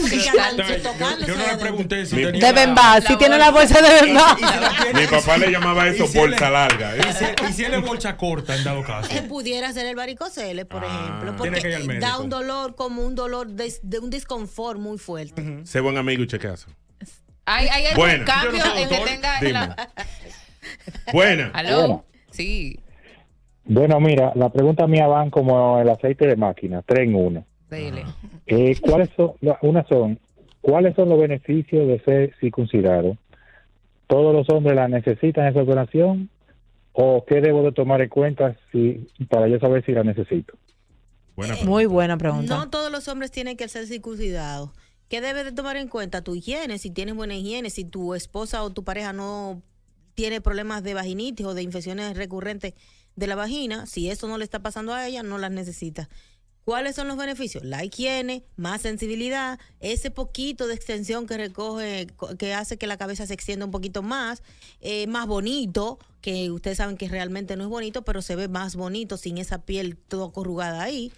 Yo 1.26 1.36
no 1.38 1.48
le 1.48 1.58
pregunté 1.58 2.06
si 2.06 2.16
tenía 2.16 2.48
De 2.48 2.54
Bemba, 2.54 3.02
si 3.02 3.16
tiene 3.18 3.38
la 3.38 3.52
bolsa 3.52 3.82
de 3.82 4.06
Bemba. 4.06 4.36
Mi 4.94 5.08
papá 5.08 5.38
le 5.38 5.52
llamaba 5.52 5.88
eso 5.88 6.08
bolsa 6.14 6.50
larga. 6.50 6.92
Y 6.98 7.54
si, 7.54 7.64
él 7.64 7.74
es 7.76 7.82
bolsa 7.82 8.16
corta, 8.18 8.56
en 8.56 8.64
dado 8.64 8.84
caso. 8.84 9.10
Pudiera 9.28 9.72
ser 9.74 9.86
el 9.88 9.96
varicocele, 9.96 10.66
por 10.66 10.84
ejemplo, 10.84 11.32
Ah. 11.34 11.42
Tiene 11.42 11.60
que 11.62 11.70
ir 11.70 11.76
al 11.76 11.84
porque 11.84 12.00
da 12.00 12.20
un 12.20 12.30
dolor 12.30 12.76
como 12.76 13.02
un 13.04 13.16
dolor 13.16 13.48
de, 13.48 13.74
un 14.00 14.10
disconfort 14.10 14.80
muy 14.80 14.98
fuerte. 14.98 15.62
Sé 15.66 15.80
buen 15.80 15.98
amigo 15.98 16.24
y 16.24 16.28
chequea 16.28 16.54
eso. 16.54 16.68
¿Hay, 17.46 17.68
hay 17.68 17.86
algún 17.88 18.06
Buena. 18.06 18.26
cambio 18.26 18.64
no 18.64 18.76
en 18.78 18.90
que 18.90 18.98
tenga 18.98 19.42
la... 19.42 19.90
Buena. 21.14 21.52
Sí, 22.32 22.80
Bueno, 23.66 24.00
mira, 24.00 24.32
la 24.36 24.50
pregunta 24.50 24.88
mía 24.88 25.08
van 25.08 25.30
como 25.30 25.80
el 25.80 25.90
aceite 25.90 26.26
de 26.28 26.36
máquina, 26.36 26.82
tres 26.86 27.08
en 27.08 27.16
uno. 27.16 27.46
dele. 27.70 28.06
Eh, 28.46 28.76
¿Cuáles 28.82 29.10
son, 29.16 29.34
una 29.62 29.86
son, 29.88 30.20
cuáles 30.62 30.96
son 30.96 31.10
los 31.10 31.20
beneficios 31.20 31.88
de 31.88 32.00
ser 32.02 32.36
circuncidado? 32.40 33.18
¿Todos 34.08 34.34
los 34.34 34.50
hombres 34.50 34.76
la 34.76 34.88
necesitan 34.88 35.48
esa 35.48 35.62
operación? 35.62 36.30
¿O 36.92 37.26
qué 37.26 37.42
debo 37.42 37.64
de 37.64 37.72
tomar 37.72 38.02
en 38.02 38.10
cuenta 38.10 38.56
si, 38.72 39.08
para 39.30 39.48
yo 39.48 39.60
saber 39.60 39.84
si 39.86 39.94
la 39.94 40.04
necesito? 40.04 40.54
Muy 41.66 41.86
buena 41.86 42.18
pregunta. 42.18 42.56
No 42.56 42.70
todos 42.70 42.92
los 42.92 43.08
hombres 43.08 43.32
tienen 43.32 43.58
que 43.58 43.68
ser 43.68 43.88
circuncidados. 43.88 44.70
¿Qué 45.10 45.22
debes 45.22 45.46
de 45.46 45.52
tomar 45.52 45.78
en 45.78 45.88
cuenta? 45.88 46.22
Tu 46.22 46.36
higiene, 46.36 46.78
si 46.78 46.92
tienes 46.92 47.16
buena 47.16 47.36
higiene, 47.36 47.70
si 47.70 47.86
tu 47.86 48.14
esposa 48.14 48.64
o 48.64 48.70
tu 48.70 48.84
pareja 48.84 49.14
no 49.14 49.62
tiene 50.14 50.42
problemas 50.42 50.84
de 50.84 50.94
vaginitis 50.94 51.46
o 51.46 51.54
de 51.54 51.64
infecciones 51.64 52.16
recurrentes 52.16 52.74
de 53.16 53.28
la 53.28 53.36
vagina, 53.36 53.86
si 53.86 54.10
eso 54.10 54.28
no 54.28 54.38
le 54.38 54.44
está 54.44 54.60
pasando 54.60 54.94
a 54.94 55.08
ella, 55.08 55.24
no 55.24 55.38
las 55.38 55.52
necesita. 55.52 56.10
¿Cuáles 56.66 56.96
son 56.96 57.08
los 57.10 57.18
beneficios? 57.18 57.64
La 57.64 57.84
higiene, 57.84 58.44
más 58.56 58.82
sensibilidad, 58.82 59.60
ese 59.82 60.12
poquito 60.12 60.66
de 60.68 60.74
extensión 60.76 61.28
que 61.28 61.38
recoge, 61.38 62.08
co- 62.16 62.38
que 62.38 62.54
hace 62.54 62.78
que 62.78 62.88
la 62.88 62.96
cabeza 62.98 63.28
se 63.28 63.34
extienda 63.34 63.66
un 63.66 63.72
poquito 63.72 64.02
más, 64.02 64.42
eh, 64.80 65.06
más 65.08 65.28
bonito, 65.28 66.00
que 66.22 66.52
ustedes 66.52 66.78
saben 66.78 66.96
que 66.96 67.10
realmente 67.10 67.58
no 67.58 67.64
es 67.64 67.70
bonito, 67.70 68.04
pero 68.04 68.22
se 68.22 68.38
ve 68.38 68.48
más 68.48 68.76
bonito 68.78 69.18
sin 69.18 69.38
esa 69.40 69.60
piel 69.66 69.98
todo 69.98 70.32
corrugada 70.32 70.82
ahí. 70.84 71.12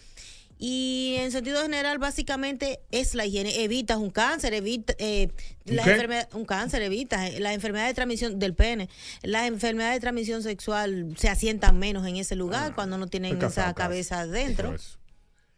Y 0.58 1.16
en 1.20 1.32
sentido 1.34 1.62
general, 1.62 1.98
básicamente 2.00 2.80
es 2.90 3.14
la 3.14 3.26
higiene. 3.26 3.64
Evitas 3.64 3.98
un 3.98 4.10
cáncer, 4.10 4.54
evita 4.54 4.94
eh, 5.00 5.30
¿Un 5.70 5.76
las 5.76 5.86
enfermedades- 5.86 6.34
un 6.34 6.46
cáncer, 6.46 6.82
evitas 6.82 7.30
eh, 7.30 7.40
las 7.42 7.54
enfermedades 7.54 7.92
de 7.92 7.96
transmisión 7.96 8.40
del 8.40 8.54
pene. 8.56 8.90
Las 9.22 9.48
enfermedades 9.48 9.98
de 9.98 10.00
transmisión 10.00 10.42
sexual 10.44 11.14
se 11.18 11.28
asientan 11.28 11.78
menos 11.78 12.08
en 12.08 12.16
ese 12.16 12.36
lugar 12.36 12.74
cuando 12.74 12.98
no 12.98 13.08
tienen 13.08 13.38
esa 13.48 13.74
cabeza 13.76 14.20
adentro. 14.22 14.70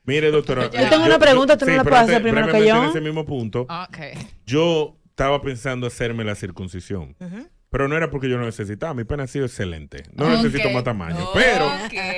Mire, 0.07 0.31
doctora. 0.31 0.71
Yo 0.71 0.89
tengo 0.89 1.05
una 1.05 1.19
pregunta, 1.19 1.57
tú 1.57 1.65
no 1.65 1.75
la 1.75 1.83
puedes 1.83 1.99
antes, 1.99 2.15
hacer 2.15 2.23
primero 2.23 2.51
que 2.51 2.65
yo. 2.65 2.83
En 2.83 2.89
ese 2.89 3.01
mismo 3.01 3.25
punto, 3.25 3.67
Ok. 3.69 3.97
yo 4.45 4.97
estaba 5.09 5.41
pensando 5.41 5.85
hacerme 5.85 6.23
la 6.23 6.33
circuncisión. 6.35 7.15
Pero 7.69 7.89
no 7.89 7.97
era 7.97 8.09
porque 8.09 8.29
yo 8.29 8.37
no 8.37 8.45
necesitaba. 8.45 8.93
Mi 8.93 9.03
pene 9.03 9.23
ha 9.23 9.27
sido 9.27 9.45
excelente. 9.45 10.03
No 10.13 10.29
necesito 10.29 10.69
más 10.69 10.83
tamaño. 10.85 11.27
Pero 11.33 11.69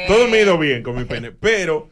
todo 0.08 0.28
me 0.28 0.38
ha 0.38 0.42
ido 0.44 0.58
bien 0.60 0.84
con 0.84 0.96
mi 0.96 1.06
pene. 1.06 1.32
Pero 1.32 1.90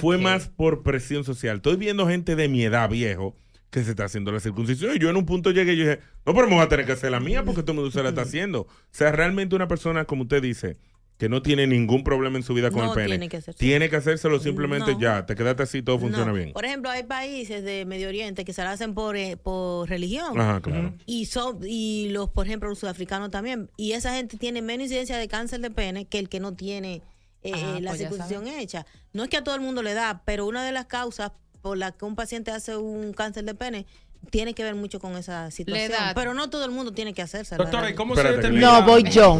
fue 0.00 0.16
más 0.18 0.48
por 0.48 0.82
presión 0.82 1.22
social. 1.24 1.56
Estoy 1.56 1.76
viendo 1.76 2.08
gente 2.08 2.34
de 2.36 2.48
mi 2.48 2.64
edad, 2.64 2.88
viejo, 2.88 3.36
que 3.70 3.84
se 3.84 3.90
está 3.90 4.04
haciendo 4.06 4.32
la 4.32 4.40
circuncisión. 4.40 4.96
Y 4.96 4.98
yo 4.98 5.10
en 5.10 5.16
un 5.16 5.26
punto 5.26 5.50
llegué 5.50 5.74
y 5.74 5.76
yo 5.76 5.84
dije, 5.84 6.00
no, 6.24 6.32
pero 6.32 6.46
me 6.48 6.54
voy 6.54 6.64
a 6.64 6.68
tener 6.68 6.86
que 6.86 6.92
hacer 6.92 7.10
la 7.10 7.20
mía 7.20 7.42
porque 7.44 7.60
todo 7.62 7.72
el 7.72 7.76
mundo 7.76 7.90
se 7.90 8.02
la 8.02 8.08
está 8.08 8.22
haciendo. 8.22 8.62
O 8.62 8.68
sea, 8.92 9.12
realmente 9.12 9.54
una 9.54 9.68
persona, 9.68 10.06
como 10.06 10.22
usted 10.22 10.40
dice, 10.40 10.78
que 11.18 11.28
no 11.28 11.42
tiene 11.42 11.66
ningún 11.66 12.02
problema 12.02 12.36
en 12.36 12.42
su 12.42 12.54
vida 12.54 12.70
con 12.70 12.80
No 12.84 12.88
el 12.90 12.94
pene. 12.94 13.08
tiene 13.08 13.28
que 13.28 13.36
hacerse. 13.36 13.58
Tiene 13.58 13.88
que 13.88 13.96
hacérselo 13.96 14.40
simplemente 14.40 14.92
No. 14.94 15.00
ya. 15.00 15.26
Te 15.26 15.34
quedaste 15.36 15.62
así, 15.62 15.82
todo 15.82 15.98
funciona 15.98 16.26
No. 16.26 16.34
bien. 16.34 16.52
Por 16.52 16.64
ejemplo, 16.64 16.90
hay 16.90 17.04
países 17.04 17.62
de 17.62 17.84
Medio 17.84 18.08
Oriente 18.08 18.44
que 18.44 18.52
se 18.52 18.62
la 18.64 18.72
hacen 18.72 18.94
por, 18.94 19.16
eh, 19.16 19.36
por 19.36 19.88
religión. 19.88 20.38
Ajá, 20.40 20.60
claro. 20.60 20.94
Y 21.06 21.26
son, 21.26 21.60
y 21.64 22.08
los, 22.10 22.30
por 22.30 22.46
ejemplo, 22.46 22.68
los 22.68 22.78
sudafricanos 22.80 23.30
también. 23.30 23.70
Y 23.76 23.92
esa 23.92 24.14
gente 24.16 24.36
tiene 24.38 24.60
menos 24.60 24.84
incidencia 24.86 25.16
de 25.16 25.28
cáncer 25.28 25.60
de 25.60 25.70
pene 25.70 26.06
que 26.06 26.18
el 26.18 26.28
que 26.28 26.40
no 26.40 26.54
tiene 26.54 27.02
eh, 27.42 27.52
Ah, 27.54 27.78
la 27.80 27.90
pues 27.90 28.00
circuncisión 28.00 28.48
hecha. 28.48 28.86
No 29.12 29.22
es 29.22 29.28
que 29.28 29.36
a 29.36 29.44
todo 29.44 29.54
el 29.54 29.60
mundo 29.60 29.82
le 29.82 29.92
da, 29.94 30.22
pero 30.24 30.46
una 30.46 30.64
de 30.64 30.72
las 30.72 30.86
causas 30.86 31.30
por 31.60 31.76
la 31.78 31.92
que 31.92 32.04
un 32.06 32.16
paciente 32.16 32.50
hace 32.50 32.76
un 32.76 33.12
cáncer 33.12 33.44
de 33.44 33.54
pene 33.54 33.86
tiene 34.30 34.54
que 34.54 34.62
ver 34.62 34.74
mucho 34.74 34.98
con 35.00 35.16
esa 35.16 35.50
situación. 35.50 35.92
Pero 36.14 36.34
no 36.34 36.50
todo 36.50 36.64
el 36.64 36.70
mundo 36.70 36.92
tiene 36.92 37.14
que 37.14 37.22
hacerse. 37.22 37.56
Doctora, 37.56 37.90
¿y 37.90 37.94
cómo 37.94 38.14
Espérate, 38.14 38.42
se? 38.48 38.52
No, 38.52 38.82
voy 38.84 39.02
yo. 39.04 39.38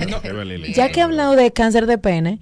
Ya 0.74 0.90
que 0.90 1.00
he 1.00 1.02
hablado 1.02 1.36
de 1.36 1.52
cáncer 1.52 1.86
de 1.86 1.98
pene, 1.98 2.40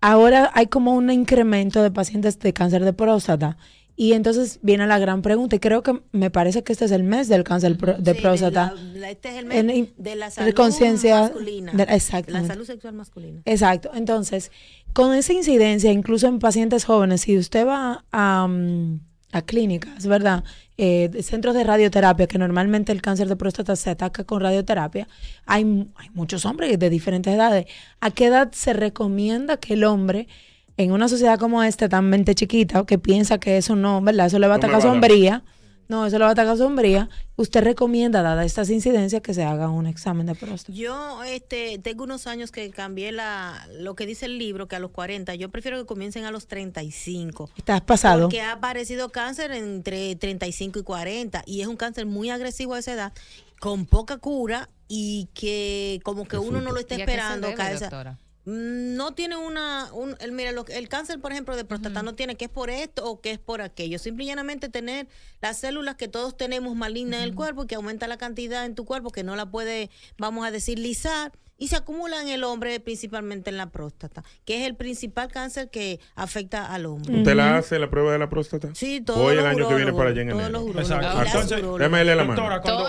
ahora 0.00 0.50
hay 0.54 0.66
como 0.66 0.94
un 0.94 1.10
incremento 1.10 1.82
de 1.82 1.90
pacientes 1.90 2.38
de 2.38 2.52
cáncer 2.52 2.84
de 2.84 2.92
próstata. 2.92 3.56
Y 4.00 4.12
entonces 4.12 4.60
viene 4.62 4.86
la 4.86 5.00
gran 5.00 5.22
pregunta, 5.22 5.56
y 5.56 5.58
creo 5.58 5.82
que 5.82 6.00
me 6.12 6.30
parece 6.30 6.62
que 6.62 6.72
este 6.72 6.84
es 6.84 6.92
el 6.92 7.02
mes 7.02 7.26
del 7.26 7.42
cáncer 7.42 7.76
de 7.76 8.14
Sí, 8.14 8.20
próstata. 8.20 8.72
la- 8.76 8.82
la- 9.00 9.10
este 9.10 9.28
es 9.30 9.34
el 9.44 9.50
En- 9.50 9.66
mes 9.66 9.88
de 9.96 10.14
la 10.14 10.30
salud 10.30 10.54
conciencia 10.54 11.22
masculina. 11.22 11.72
de- 11.72 11.84
la 11.84 11.94
exactamente. 11.96 12.46
salud 12.46 12.64
sexual 12.64 12.94
masculina. 12.94 13.42
Exacto. 13.44 13.90
Entonces, 13.92 14.52
con 14.92 15.14
esa 15.14 15.32
incidencia, 15.32 15.90
incluso 15.90 16.28
en 16.28 16.38
pacientes 16.38 16.84
jóvenes, 16.84 17.22
si 17.22 17.36
usted 17.36 17.66
va 17.66 18.04
a, 18.12 18.46
mm, 18.46 19.00
a 19.32 19.42
clínicas, 19.42 20.06
¿verdad? 20.06 20.44
Eh, 20.80 21.10
centros 21.24 21.56
de 21.56 21.64
radioterapia, 21.64 22.28
que 22.28 22.38
normalmente 22.38 22.92
el 22.92 23.02
cáncer 23.02 23.26
de 23.26 23.34
próstata 23.34 23.74
se 23.74 23.90
ataca 23.90 24.22
con 24.22 24.40
radioterapia, 24.40 25.08
hay, 25.44 25.64
hay 25.96 26.10
muchos 26.14 26.46
hombres 26.46 26.78
de 26.78 26.88
diferentes 26.88 27.34
edades. 27.34 27.66
¿A 28.00 28.12
qué 28.12 28.26
edad 28.26 28.52
se 28.52 28.74
recomienda 28.74 29.56
que 29.56 29.74
el 29.74 29.82
hombre, 29.82 30.28
en 30.76 30.92
una 30.92 31.08
sociedad 31.08 31.36
como 31.36 31.64
esta, 31.64 31.88
tan 31.88 32.08
mente 32.08 32.36
chiquita, 32.36 32.86
que 32.86 32.96
piensa 32.96 33.38
que 33.38 33.56
eso 33.56 33.74
no, 33.74 34.00
¿verdad? 34.00 34.26
Eso 34.26 34.38
le 34.38 34.46
va 34.46 34.54
a 34.54 34.58
No 34.58 34.60
atacar 34.60 34.76
va 34.76 34.78
a 34.78 34.92
sombría. 34.92 35.42
No, 35.88 36.04
eso 36.04 36.18
le 36.18 36.24
va 36.24 36.30
a 36.30 36.32
atacar 36.32 36.58
sombría. 36.58 37.08
Usted 37.36 37.62
recomienda, 37.62 38.20
dadas 38.20 38.44
estas 38.44 38.68
incidencias, 38.68 39.22
que 39.22 39.32
se 39.32 39.42
haga 39.42 39.70
un 39.70 39.86
examen 39.86 40.26
de 40.26 40.34
próstata. 40.34 40.76
Yo 40.76 41.24
este, 41.24 41.78
tengo 41.78 42.04
unos 42.04 42.26
años 42.26 42.52
que 42.52 42.70
cambié 42.70 43.10
la, 43.10 43.66
lo 43.72 43.94
que 43.94 44.04
dice 44.04 44.26
el 44.26 44.38
libro, 44.38 44.68
que 44.68 44.76
a 44.76 44.80
los 44.80 44.90
40, 44.90 45.34
yo 45.36 45.48
prefiero 45.48 45.78
que 45.78 45.86
comiencen 45.86 46.26
a 46.26 46.30
los 46.30 46.46
35. 46.46 47.48
¿Estás 47.56 47.80
pasado? 47.80 48.22
Porque 48.22 48.42
ha 48.42 48.52
aparecido 48.52 49.08
cáncer 49.10 49.50
entre 49.52 50.14
35 50.16 50.78
y 50.78 50.82
40 50.82 51.42
y 51.46 51.62
es 51.62 51.66
un 51.66 51.76
cáncer 51.76 52.04
muy 52.04 52.28
agresivo 52.28 52.74
a 52.74 52.80
esa 52.80 52.92
edad, 52.92 53.12
con 53.58 53.86
poca 53.86 54.18
cura 54.18 54.68
y 54.88 55.28
que 55.32 56.00
como 56.02 56.26
que 56.28 56.36
uno 56.36 56.60
no 56.60 56.72
lo 56.72 56.80
está 56.80 56.98
¿Y 56.98 57.02
a 57.02 57.06
qué 57.06 57.12
se 57.12 57.18
esperando. 57.18 57.46
debe, 57.48 57.56
cae 57.56 58.18
no 58.48 59.12
tiene 59.14 59.36
una, 59.36 59.92
un, 59.92 60.16
el, 60.20 60.32
mira, 60.32 60.52
lo- 60.52 60.66
el 60.68 60.88
cáncer, 60.88 61.20
por 61.20 61.32
ejemplo, 61.32 61.54
de 61.56 61.64
próstata 61.64 62.02
no 62.02 62.14
tiene 62.14 62.36
que 62.36 62.46
es 62.46 62.50
por 62.50 62.70
esto 62.70 63.04
o 63.08 63.20
que 63.20 63.30
es 63.32 63.38
por 63.38 63.60
aquello. 63.60 63.98
Simple 63.98 64.24
y 64.24 64.26
llanamente 64.28 64.68
tener 64.68 65.06
las 65.42 65.58
células 65.58 65.96
que 65.96 66.08
todos 66.08 66.36
tenemos 66.36 66.74
malignas 66.74 67.18
en 67.18 67.24
el 67.24 67.34
cuerpo 67.34 67.66
que 67.66 67.74
aumenta 67.74 68.08
la 68.08 68.16
cantidad 68.16 68.64
en 68.64 68.74
tu 68.74 68.84
cuerpo 68.84 69.10
que 69.10 69.22
no 69.22 69.36
la 69.36 69.50
puede, 69.50 69.90
vamos 70.16 70.46
a 70.46 70.50
decir, 70.50 70.78
lisar. 70.78 71.32
Y 71.60 71.68
se 71.68 71.76
acumula 71.76 72.22
en 72.22 72.28
el 72.28 72.44
hombre, 72.44 72.78
principalmente 72.78 73.50
en 73.50 73.56
la 73.56 73.70
próstata, 73.70 74.22
que 74.44 74.60
es 74.60 74.66
el 74.66 74.76
principal 74.76 75.26
cáncer 75.26 75.70
que 75.70 75.98
afecta 76.14 76.72
al 76.72 76.86
hombre. 76.86 77.18
¿Usted 77.18 77.34
la 77.34 77.56
hace 77.56 77.80
la 77.80 77.90
prueba 77.90 78.12
de 78.12 78.18
la 78.20 78.30
próstata? 78.30 78.68
Sí, 78.74 79.00
todos 79.00 79.18
Voy 79.20 79.36
el 79.36 79.44
año 79.44 79.68
que 79.68 79.74
viene 79.74 79.92
para 79.92 80.10
allá 80.10 80.22
en 80.22 80.30
enero. 80.30 80.64
Exacto. 80.78 81.22
Entonces. 81.24 81.60
Déjame 81.78 82.04
la 82.04 82.24
mano. 82.24 82.34
Doctora, 82.40 82.60
cuando, 82.60 82.86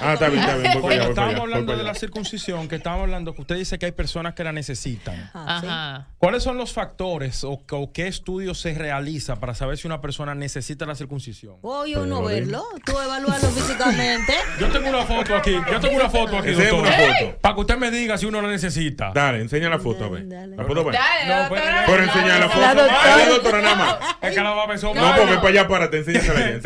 Ah, 0.00 0.12
está 0.12 0.28
bien, 0.28 0.40
está 0.40 0.56
bien. 0.56 0.84
Allá, 0.84 1.08
estábamos 1.08 1.40
hablando 1.40 1.76
de 1.76 1.82
la 1.82 1.94
circuncisión, 1.94 2.68
que 2.68 2.76
estábamos 2.76 3.04
hablando, 3.04 3.34
que 3.34 3.40
usted 3.40 3.56
dice 3.56 3.78
que 3.78 3.86
hay 3.86 3.92
personas 3.92 4.34
que 4.34 4.44
la 4.44 4.52
necesitan. 4.52 5.30
Ajá. 5.32 6.08
¿Cuáles 6.18 6.42
son 6.42 6.58
los 6.58 6.74
factores 6.74 7.42
o, 7.44 7.64
o 7.70 7.92
qué 7.92 8.06
estudios 8.06 8.60
se 8.60 8.74
realiza 8.74 9.36
para 9.40 9.54
saber 9.54 9.78
si 9.78 9.86
una 9.86 10.02
persona 10.02 10.34
necesita 10.34 10.84
la 10.84 10.94
circuncisión? 10.94 11.56
Oye, 11.62 11.96
uno 11.98 12.22
verlo, 12.22 12.64
tú 12.84 12.92
evaluarlo 13.00 13.48
físicamente. 13.48 14.34
Yo 14.60 14.70
tengo 14.70 14.90
una 14.90 15.06
foto 15.06 15.34
aquí, 15.36 15.52
yo 15.70 15.80
tengo 15.80 15.96
una 15.96 16.10
foto 16.10 16.36
aquí, 16.38 16.48
Enséñame 16.50 16.70
doctora. 16.70 16.96
una 16.96 17.16
foto. 17.16 17.38
Para 17.40 17.54
que 17.54 17.60
usted 17.60 17.77
me 17.78 17.90
diga 17.90 18.18
si 18.18 18.26
uno 18.26 18.40
la 18.42 18.48
necesita. 18.48 19.10
Dale, 19.14 19.40
enseña 19.40 19.68
la 19.68 19.78
foto, 19.78 20.04
a 20.04 20.08
ver. 20.08 20.24
¿La 20.24 20.66
puedo 20.66 20.84
ver? 20.84 20.94
No, 21.26 21.48
pues, 21.48 21.62
Pero 21.86 22.02
enseña 22.02 22.38
la 22.38 22.48
foto. 22.48 22.60
La 22.60 22.74
doctora. 22.74 23.14
Ay, 23.14 23.22
la 23.24 23.28
doctora 23.30 23.62
nada 23.62 23.74
más. 23.76 23.96
Es 24.20 24.34
que 24.34 24.40
la 24.42 24.50
va 24.50 24.62
a 24.64 24.66
ver 24.66 24.82
No, 24.82 24.92
pues 24.92 25.28
ven 25.30 25.36
para 25.36 25.48
allá, 25.48 25.68
párate, 25.68 25.98
enséñasela 25.98 26.40
eh, 26.50 26.60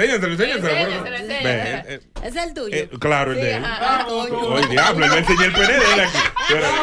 eh, 1.88 2.00
Es 2.22 2.36
el 2.36 2.54
tuyo. 2.54 2.74
eh, 2.76 2.88
claro, 3.00 3.32
el 3.32 3.38
de 3.40 3.54
él. 3.56 3.62
Ah. 3.64 4.06
Oh, 4.08 4.60
diablo, 4.68 5.04
él 5.04 5.10
me 5.10 5.18
enseñó 5.18 5.44
el 5.44 5.52
pene 5.52 5.66
de 5.68 5.74
él 5.94 6.00
aquí. 6.00 6.18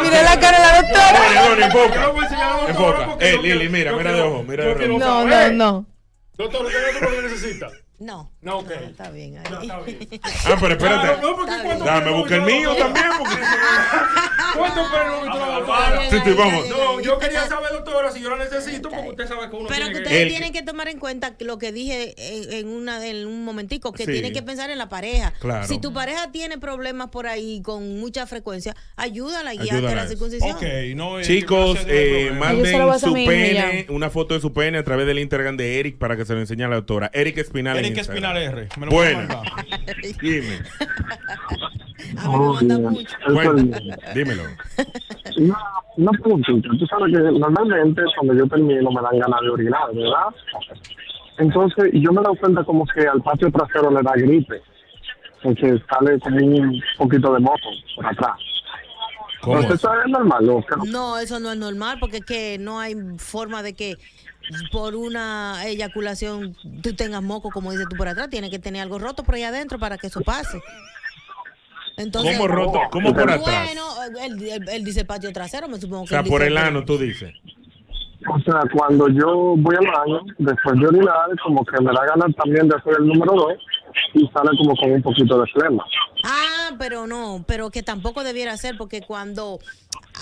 Mira 0.03 0.23
la 0.23 0.39
cara 0.39 0.57
de 0.57 0.63
la 0.65 0.81
doctora. 0.81 1.19
Bueno, 1.19 1.47
bueno, 1.47 1.65
enfoca. 1.65 1.95
La 1.95 2.05
doctora 2.07 2.69
Enfoca. 2.69 3.05
porque 3.07 3.29
Eh, 3.29 3.37
Lili, 3.41 3.69
mira, 3.69 3.93
mira 3.93 4.11
de 4.13 4.21
ojo, 4.21 4.43
mira 4.43 4.65
de 4.65 4.71
ojo. 4.89 4.99
No, 4.99 5.25
no, 5.25 5.51
no. 5.51 5.85
Doctor, 6.37 6.65
¿usted 6.65 7.01
no 7.01 7.09
lo 7.09 7.21
necesita? 7.21 7.67
No. 7.99 8.31
No, 8.41 8.59
ok. 8.59 8.71
Está 8.71 9.09
bien. 9.11 9.37
ahí. 9.37 9.69
Ah, 10.45 10.55
pero 10.59 10.73
espérate. 10.73 10.79
Claro, 10.79 11.21
no, 11.21 11.35
porque 11.35 11.53
cuando- 11.63 11.85
Dame, 11.85 12.11
busca 12.11 12.35
el 12.35 12.41
mío 12.43 12.75
también. 12.75 13.05
Porque... 13.17 13.35
¿Cuántos 14.57 14.87
pelos 14.89 15.21
me 15.21 15.27
trajo, 15.27 15.51
doctora? 15.51 16.09
Sí, 16.09 16.17
sí, 16.23 16.31
vamos. 16.33 16.69
No, 16.69 16.99
yo 17.01 17.19
quería 17.19 17.47
saber, 17.47 17.71
doctora, 17.73 18.11
si 18.11 18.21
yo 18.21 18.29
la 18.35 18.43
necesito, 18.43 18.89
porque 18.89 19.09
usted 19.09 19.27
sabe 19.27 19.49
que 19.49 19.55
uno 19.55 19.67
Pero 19.67 19.85
que 19.87 19.91
tiene 19.91 20.05
ustedes 20.07 20.27
tienen 20.29 20.53
que 20.53 20.63
tomar 20.63 20.87
en 20.87 20.99
cuenta 20.99 21.35
lo 21.39 21.57
que 21.57 21.71
dije 21.71 22.15
en, 22.59 22.67
una, 22.69 23.05
en 23.05 23.27
un 23.27 23.43
momentico, 23.43 23.91
que 23.91 24.05
Sí. 24.05 24.11
tienen 24.13 24.33
que 24.33 24.41
pensar 24.41 24.69
en 24.69 24.77
la 24.77 24.89
pareja. 24.89 25.33
Claro. 25.39 25.67
Si 25.67 25.79
tu 25.79 25.93
pareja 25.93 26.31
tiene 26.31 26.57
problemas 26.57 27.09
por 27.09 27.27
ahí 27.27 27.61
con 27.61 27.99
mucha 27.99 28.25
frecuencia, 28.25 28.75
ayúdala 28.95 29.51
a 29.51 29.53
la 29.53 29.61
a 29.61 30.03
eso. 30.03 30.09
circuncisión. 30.09 30.51
Ok, 30.55 30.63
no, 30.95 31.21
Chicos, 31.21 31.75
no 31.85 31.91
eh, 31.93 32.27
lo 32.29 32.35
manden 32.35 32.99
su 32.99 33.13
pene, 33.13 33.85
una 33.89 34.09
foto 34.09 34.33
de 34.33 34.39
su 34.41 34.53
pene 34.53 34.77
a 34.77 34.83
través 34.83 35.05
del 35.05 35.19
Instagram 35.19 35.57
de 35.57 35.79
Eric 35.79 35.97
para 35.97 36.15
que 36.17 36.25
se 36.25 36.33
lo 36.33 36.39
enseñe 36.39 36.63
a 36.63 36.67
la 36.69 36.75
doctora. 36.77 37.11
Eric 37.13 37.37
Espinal. 37.37 37.88
En 37.89 37.97
Eric 37.97 37.97
Instagram. 37.97 38.35
Espinal 38.35 38.59
R. 38.59 38.69
Me 38.77 38.85
lo 38.85 38.91
a 38.91 38.95
Bueno, 38.95 39.41
dime. 40.21 40.59
Bueno, 43.33 43.77
dímelo. 44.13 44.43
Una, 45.37 45.57
una 45.97 46.11
preguntita. 46.11 46.69
Tú 46.77 46.85
sabes 46.87 47.13
que 47.13 47.21
normalmente 47.39 48.01
cuando 48.15 48.33
yo 48.33 48.47
termino 48.47 48.91
me 48.91 49.01
dan 49.01 49.19
ganas 49.19 49.41
de 49.41 49.49
orinar, 49.49 49.93
¿verdad? 49.93 50.27
Entonces, 51.37 51.91
yo 51.93 52.11
me 52.11 52.19
he 52.19 52.23
dado 52.23 52.35
cuenta 52.35 52.63
como 52.63 52.85
que 52.87 53.07
al 53.07 53.21
patio 53.21 53.51
trasero 53.51 53.91
le 53.91 54.01
da 54.01 54.11
gripe. 54.15 54.61
Porque 55.41 55.81
sale 55.89 56.19
como 56.19 56.37
un 56.37 56.81
poquito 56.97 57.33
de 57.33 57.39
moco 57.39 57.69
por 57.95 58.05
atrás. 58.05 58.37
¿Cómo 59.41 59.55
Entonces, 59.55 59.79
eso 59.79 59.93
es 60.01 60.11
normal. 60.11 60.49
¿o 60.49 60.65
qué? 60.65 60.91
No, 60.91 61.17
eso 61.17 61.39
no 61.39 61.51
es 61.53 61.57
normal 61.57 61.97
porque 61.99 62.17
es 62.17 62.25
que 62.25 62.57
no 62.59 62.79
hay 62.79 62.93
forma 63.17 63.63
de 63.63 63.73
que 63.73 63.95
por 64.71 64.95
una 64.95 65.63
eyaculación 65.65 66.55
tú 66.81 66.93
tengas 66.95 67.21
moco, 67.21 67.49
como 67.51 67.71
dices 67.71 67.87
tú 67.89 67.95
por 67.95 68.07
atrás. 68.07 68.29
Tienes 68.29 68.49
que 68.49 68.59
tener 68.59 68.81
algo 68.81 68.99
roto 68.99 69.23
por 69.23 69.35
ahí 69.35 69.43
adentro 69.43 69.77
para 69.79 69.97
que 69.97 70.07
eso 70.07 70.21
pase. 70.21 70.59
Entonces, 71.97 72.37
¿Cómo 72.37 72.47
roto? 72.47 72.79
¿Cómo 72.91 73.13
por 73.13 73.29
atrás? 73.29 73.41
Bueno, 73.65 73.83
él, 74.23 74.41
él- 74.49 74.69
él 74.71 74.83
dice 74.85 75.03
patio 75.05 75.31
trasero, 75.33 75.67
me 75.67 75.77
supongo 75.79 76.03
O 76.03 76.05
que 76.05 76.09
sea, 76.09 76.19
él 76.21 76.29
por 76.29 76.39
dice 76.41 76.47
el 76.47 76.53
que- 76.53 76.59
ano, 76.67 76.85
tú 76.85 76.97
dices. 76.97 77.33
O 78.29 78.39
sea, 78.41 78.61
cuando 78.73 79.07
yo 79.09 79.55
voy 79.57 79.75
al 79.75 79.87
baño, 79.87 80.19
después 80.37 80.79
de 80.79 80.87
orinar, 80.87 81.15
como 81.43 81.63
que 81.65 81.81
me 81.81 81.91
da 81.93 82.05
ganas 82.05 82.35
también 82.35 82.67
de 82.67 82.75
hacer 82.75 82.93
el 82.99 83.07
número 83.07 83.33
dos 83.33 83.53
y 84.13 84.27
sale 84.33 84.49
como 84.57 84.75
con 84.75 84.91
un 84.91 85.01
poquito 85.01 85.39
de 85.41 85.47
flema. 85.51 85.83
Ah, 86.25 86.58
pero 86.77 87.07
no, 87.07 87.43
pero 87.47 87.69
que 87.71 87.83
tampoco 87.83 88.23
debiera 88.23 88.55
ser, 88.57 88.77
porque 88.77 89.01
cuando 89.01 89.59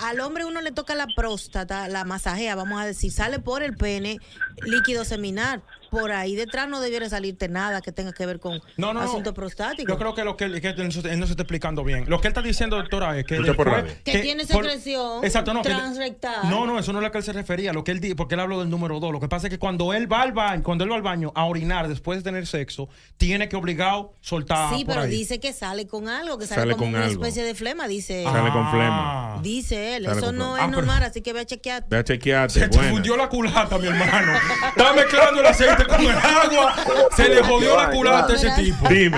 al 0.03 0.19
hombre 0.19 0.45
uno 0.45 0.61
le 0.61 0.71
toca 0.71 0.95
la 0.95 1.07
próstata, 1.15 1.87
la 1.87 2.03
masajea, 2.05 2.55
vamos 2.55 2.79
a 2.81 2.85
decir, 2.85 3.11
sale 3.11 3.39
por 3.39 3.63
el 3.63 3.75
pene 3.75 4.19
líquido 4.63 5.05
seminal. 5.05 5.61
Por 5.89 6.11
ahí 6.11 6.35
detrás 6.35 6.67
no 6.67 6.81
debiera 6.81 7.07
salirte 7.07 7.47
nada 7.47 7.79
que 7.81 7.93
tenga 7.93 8.11
que 8.11 8.25
ver 8.25 8.41
con 8.41 8.59
No, 8.75 8.93
no, 8.93 8.95
no. 8.95 8.99
asunto 9.01 9.33
prostático. 9.33 9.89
Yo 9.89 9.97
creo 9.97 10.13
que 10.13 10.25
lo 10.25 10.35
que 10.35 10.43
él, 10.43 10.59
que 10.59 10.67
él 10.69 10.83
no 10.85 10.91
se 10.91 10.99
él 11.13 11.17
no 11.17 11.25
se 11.25 11.31
está 11.31 11.43
explicando 11.43 11.81
bien. 11.85 12.03
Lo 12.09 12.19
que 12.19 12.27
él 12.27 12.31
está 12.31 12.41
diciendo, 12.41 12.75
doctora, 12.75 13.17
es 13.17 13.25
que. 13.25 13.39
Después- 13.39 14.03
tiene 14.03 14.45
por- 14.45 14.65
secreción 14.65 15.23
Exacto, 15.23 15.53
no. 15.53 15.61
que- 15.61 15.69
transrectal. 15.69 16.49
no, 16.49 16.65
no, 16.65 16.77
eso 16.77 16.91
no 16.91 16.99
es 16.99 17.03
lo 17.03 17.11
que 17.11 17.19
él 17.19 17.23
se 17.23 17.31
refería. 17.31 17.71
Lo 17.71 17.85
que 17.85 17.91
él 17.91 18.01
di- 18.01 18.15
porque 18.15 18.35
él 18.35 18.41
habló 18.41 18.59
del 18.59 18.69
número 18.69 18.99
dos. 18.99 19.13
Lo 19.13 19.21
que 19.21 19.29
pasa 19.29 19.47
es 19.47 19.51
que 19.51 19.59
cuando 19.59 19.93
él 19.93 20.11
va 20.11 20.23
al 20.23 20.33
baño, 20.33 20.61
cuando 20.61 20.83
él 20.83 20.91
va 20.91 20.97
al 20.97 21.01
baño 21.03 21.31
a 21.35 21.45
orinar 21.45 21.87
después 21.87 22.19
de 22.19 22.23
tener 22.23 22.47
sexo, 22.47 22.89
tiene 23.15 23.47
que 23.47 23.55
obligado 23.55 24.13
soltar. 24.19 24.75
Sí, 24.75 24.83
por 24.83 24.95
pero 24.95 25.05
ahí. 25.05 25.09
dice 25.11 25.39
que 25.39 25.53
sale 25.53 25.87
con 25.87 26.09
algo, 26.09 26.36
que 26.37 26.45
sale, 26.45 26.61
Sale 26.61 26.73
como 26.73 26.83
con 26.85 26.89
una 26.95 27.05
algo. 27.05 27.21
especie 27.23 27.43
de 27.43 27.55
flema, 27.55 27.87
dice. 27.87 28.23
Sale 28.23 28.51
con 28.51 28.63
Ah. 28.65 28.71
flema. 28.71 29.39
Dice 29.43 29.95
él, 29.97 30.05
Sale 30.05 30.17
eso 30.17 30.31
no 30.31 30.53
flema. 30.53 30.57
es 30.57 30.63
Ah, 30.63 30.67
normal, 30.67 31.03
así 31.03 31.21
que 31.21 31.33
ve 31.33 31.39
a 31.41 31.45
chequear. 31.45 31.83
Ve 31.89 31.97
a 31.97 32.03
chequearte. 32.03 32.59
Se 32.59 32.67
te 32.69 32.77
fundió 32.79 33.15
la 33.17 33.27
culata, 33.29 33.77
mi 33.77 33.87
hermano. 33.87 34.33
Está 34.69 34.93
mezclando 34.93 35.39
el 35.41 35.45
aceite 35.47 35.85
con 35.85 36.01
el 36.01 36.09
agua. 36.09 36.75
Se 37.15 37.29
le 37.29 37.43
jodió 37.43 37.75
la 37.77 37.89
culata 37.91 38.33
a 38.33 38.35
ese 38.35 38.51
tipo. 38.61 38.87
Dime. 38.89 39.17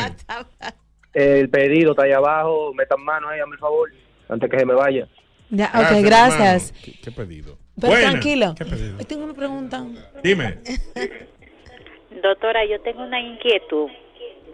El 1.14 1.50
pedido 1.50 1.92
está 1.92 2.04
ahí 2.04 2.12
abajo. 2.12 2.74
Metan 2.74 3.04
mano 3.04 3.30
ahí, 3.30 3.40
a 3.40 3.46
mi 3.46 3.58
favor, 3.58 3.90
antes 4.30 4.50
que 4.50 4.60
se 4.60 4.66
me 4.66 4.74
vaya. 4.76 5.08
Ya, 5.50 5.72
ok, 5.74 6.04
gracias. 6.04 6.72
¿Qué, 6.84 6.94
qué 7.02 7.12
pedido? 7.12 7.58
Pero 7.80 7.94
Buena. 7.94 8.12
tranquilo. 8.12 8.54
¿Qué 8.56 8.66
pedido? 8.66 8.98
Tengo 9.06 9.24
una 9.24 9.34
pregunta. 9.34 9.84
Dime. 10.24 10.60
Doctora, 12.24 12.60
yo 12.70 12.82
tengo 12.82 13.04
una 13.04 13.20
inquietud. 13.20 13.88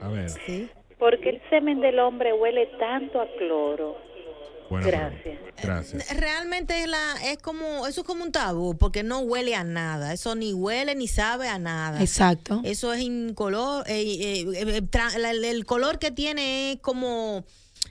A 0.02 0.08
ver. 0.10 0.28
¿Por 0.32 0.75
qué 1.22 1.30
el 1.30 1.42
semen 1.50 1.82
del 1.82 2.00
hombre 2.00 2.34
huele 2.34 2.68
tanto 2.80 3.20
a 3.22 3.28
cloro? 3.38 3.98
Buena 4.70 4.88
Gracias. 4.88 5.40
Gracias. 5.62 6.20
Realmente 6.20 6.82
es 6.82 6.88
la 6.88 7.16
es 7.24 7.38
como 7.38 7.86
eso 7.88 8.02
es 8.02 8.08
como 8.08 8.24
un 8.24 8.32
tabú 8.32 8.76
porque 8.78 9.04
no 9.04 9.20
huele 9.20 9.56
a 9.56 9.64
nada, 9.64 10.14
eso 10.14 10.36
ni 10.36 10.54
huele 10.54 10.96
ni 10.96 11.08
sabe 11.08 11.48
a 11.48 11.60
nada. 11.60 12.02
Exacto. 12.02 12.62
Eso 12.64 12.92
es 12.94 13.02
incolor, 13.02 13.84
eh, 13.88 14.02
eh, 14.02 14.82
eh, 14.82 15.50
el 15.50 15.66
color 15.66 16.00
que 16.00 16.12
tiene 16.12 16.74
es 16.74 16.80
como 16.80 17.46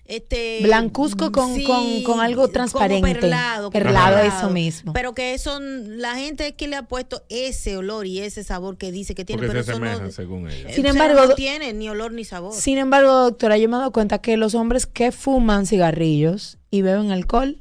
este 0.07 0.61
Blancuzco 0.63 1.33
con, 1.33 1.55
sí, 1.55 1.65
con, 1.65 2.03
con 2.03 2.21
algo 2.21 2.49
transparente. 2.49 3.15
perlado, 3.21 3.71
como 3.71 3.85
Perlado, 3.85 4.17
perlado. 4.17 4.39
eso 4.39 4.51
mismo. 4.51 4.93
Pero 4.93 5.15
que 5.15 5.35
eso 5.35 5.59
la 5.61 6.15
gente 6.17 6.49
es 6.49 6.53
que 6.55 6.69
le 6.69 6.77
ha 6.77 6.83
puesto 6.83 7.25
ese 7.29 7.77
olor 7.77 8.07
y 8.07 8.21
ese 8.21 8.45
sabor 8.45 8.77
que 8.77 8.93
dice 8.93 9.15
que 9.15 9.25
tiene, 9.25 9.39
Porque 9.41 9.53
pero 9.53 9.65
se 9.65 9.71
eso 9.73 9.81
no, 9.81 9.87
asemejan 9.87 10.13
según 10.13 10.51
ella. 10.51 10.69
eh, 10.71 10.75
Sin 10.75 10.87
o 10.87 10.93
sea, 10.93 11.03
embargo, 11.05 11.29
no 11.29 11.35
tiene 11.35 11.73
ni 11.73 11.89
olor 11.89 12.13
ni 12.13 12.25
sabor. 12.25 12.53
Sin 12.53 12.79
embargo, 12.79 13.13
doctora, 13.13 13.57
yo 13.59 13.69
me 13.69 13.77
he 13.77 13.79
dado 13.79 13.93
cuenta 13.93 14.19
que 14.19 14.37
los 14.37 14.55
hombres 14.55 14.87
que 14.87 15.13
fuman 15.13 15.67
cigarrillos 15.67 16.59
y 16.71 16.83
beben 16.83 17.11
alcohol 17.13 17.61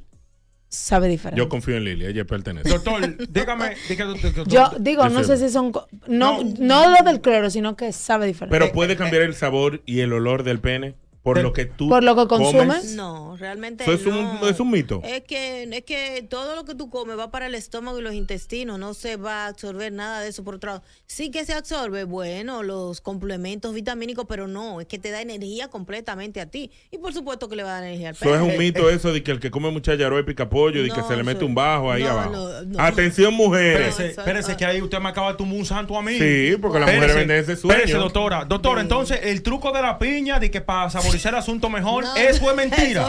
sabe 0.70 1.08
diferente. 1.08 1.38
Yo 1.40 1.50
confío 1.50 1.78
en 1.78 1.84
Lili, 1.84 2.06
ella 2.08 2.26
pertenece. 2.26 2.68
Doctor, 2.68 3.16
dígame. 3.30 3.76
doctor, 3.98 4.48
Yo 4.48 4.72
digo, 4.80 5.08
no 5.10 5.24
sé 5.24 5.38
si 5.38 5.50
son... 5.50 5.72
co- 5.72 5.88
No, 6.08 6.40
no, 6.60 6.90
lo 6.90 7.04
del 7.06 7.22
cloro, 7.22 7.52
sino 7.52 7.76
que 7.76 7.94
sabe 7.94 8.26
diferente. 8.26 8.58
Pero 8.58 8.74
puede 8.74 8.96
cambiar 8.96 9.22
el 9.22 9.36
sabor 9.36 9.84
y 9.86 10.00
el 10.00 10.12
olor 10.14 10.42
del 10.44 10.60
pene 10.60 10.96
por 11.24 11.42
lo 11.42 11.54
que 11.54 11.66
tú 11.66 11.88
Por 11.88 12.04
lo 12.04 12.16
que 12.18 12.28
consumes. 12.28 12.68
comes? 12.68 12.96
No, 12.96 13.38
realmente 13.38 13.86
Eso 13.86 13.94
es, 13.94 14.06
no. 14.06 14.40
un, 14.42 14.50
es 14.50 14.60
un 14.60 14.70
mito. 14.70 15.02
Es 15.06 15.22
que, 15.24 15.64
es 15.64 15.84
que 15.86 16.26
todo 16.30 16.54
lo 16.56 16.66
que 16.66 16.76
tú 16.76 16.90
comes 16.90 17.18
va 17.18 17.32
para 17.32 17.48
el 17.48 17.56
estómago 17.56 17.98
y 17.98 18.02
los 18.02 18.14
intestinos, 18.14 18.78
no 18.78 18.94
se 18.94 19.16
va 19.16 19.46
a 19.46 19.48
absorber 19.48 19.94
nada 19.94 20.20
de 20.20 20.28
eso 20.30 20.44
por 20.44 20.56
otro 20.56 20.72
lado. 20.72 20.84
Sí 21.06 21.32
que 21.32 21.46
se 21.46 21.54
absorbe, 21.54 22.04
bueno, 22.04 22.62
los 22.62 23.00
complementos 23.00 23.74
vitamínicos, 23.74 24.26
pero 24.28 24.48
no, 24.50 24.82
es 24.82 24.88
que 24.88 25.00
te 25.00 25.12
da 25.12 25.22
energía 25.22 25.70
completamente 25.70 26.42
a 26.42 26.46
ti. 26.48 26.72
Y 26.92 26.98
por 26.98 27.14
supuesto 27.14 27.48
que 27.48 27.56
le 27.56 27.64
va 27.64 27.70
a 27.70 27.74
dar 27.76 27.84
energía 27.86 28.10
al 28.10 28.16
Eso 28.16 28.36
es 28.36 28.42
un 28.42 28.58
mito 28.58 28.90
eso 28.90 29.14
de 29.14 29.24
que 29.24 29.32
el 29.32 29.40
que 29.40 29.50
come 29.50 29.72
mucha 29.72 29.96
yaroa 29.96 30.20
y 30.20 30.24
pica 30.24 30.50
pollo 30.50 30.84
y 30.86 30.90
que 30.92 30.98
No, 30.98 31.08
se 31.08 31.16
le 31.16 31.24
mete 31.24 31.46
un 31.46 31.56
bajo 31.56 31.90
ahí 31.90 32.04
no, 32.04 32.10
abajo. 32.10 32.32
no, 32.32 32.62
no. 32.64 32.80
Atención 32.84 33.34
mujeres. 33.34 33.88
Espérese, 33.92 34.20
espérese, 34.20 34.58
que 34.58 34.66
ahí 34.66 34.82
usted 34.82 35.00
me 35.00 35.08
acaba 35.08 35.32
de 35.32 35.38
tumbar 35.38 35.58
un 35.58 35.66
santo 35.66 35.98
a 35.98 36.02
mí. 36.02 36.18
Sí, 36.18 36.58
porque 36.62 36.80
las 36.80 36.94
mujeres 36.94 37.16
venden 37.16 37.38
ese 37.38 37.56
sueño. 37.56 37.76
Espérese, 37.78 37.98
doctora. 37.98 38.44
Doctora, 38.44 38.82
entonces 38.82 39.20
el 39.24 39.42
truco 39.42 39.72
de 39.72 39.82
la 39.82 39.98
piña 39.98 40.38
de 40.40 40.52
que 40.52 40.60
para 40.60 40.90
el 41.14 41.36
asunto 41.36 41.70
mejor, 41.70 42.04
eso 42.18 42.50
es 42.50 42.56
mentira. 42.56 43.06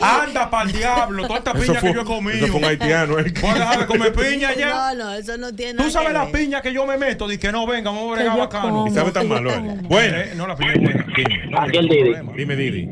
Anda 0.00 0.50
para 0.50 0.64
el 0.70 0.72
diablo, 0.76 1.26
toda 1.26 1.38
esta 1.38 1.50
Eso 1.52 1.60
piña 1.60 1.80
fue- 1.80 1.90
que 1.90 1.94
yo 1.96 2.02
he 2.02 2.04
comido. 2.04 2.36
eso 2.36 2.46
fue 2.48 2.58
un 2.60 2.64
haitiano, 2.66 3.18
¿eh? 3.18 3.32
¿Voy 3.40 3.50
a 3.50 3.54
dejar 3.54 3.78
de 3.80 3.86
comer 3.86 4.12
piña 4.30 4.54
ya? 4.54 4.94
No, 4.94 5.04
no, 5.04 5.12
eso 5.14 5.36
no 5.38 5.52
tiene 5.54 5.72
Tú 5.74 5.78
nada 5.78 5.90
sabes 5.90 6.12
la 6.12 6.26
piña 6.30 6.60
que 6.62 6.72
yo 6.72 6.86
me 6.86 6.96
meto, 6.98 7.26
di 7.28 7.38
que 7.38 7.50
no, 7.52 7.66
venga, 7.66 7.90
vamos 7.90 8.12
a 8.12 8.14
bregar 8.20 8.38
bacano. 8.38 8.86
Y 8.86 8.90
sabe 8.90 9.10
tan 9.10 9.28
malo, 9.28 9.50
¿eh? 9.50 9.78
Bueno. 9.88 10.16
no, 10.36 10.46
la 10.46 10.56
piña 10.56 10.72
es 10.74 10.80
buena. 10.82 11.06
Dime. 11.16 11.50
Aquí 11.58 11.76
el 11.78 11.88
Didi. 11.88 12.12
Dime, 12.36 12.56
Didi. 12.56 12.88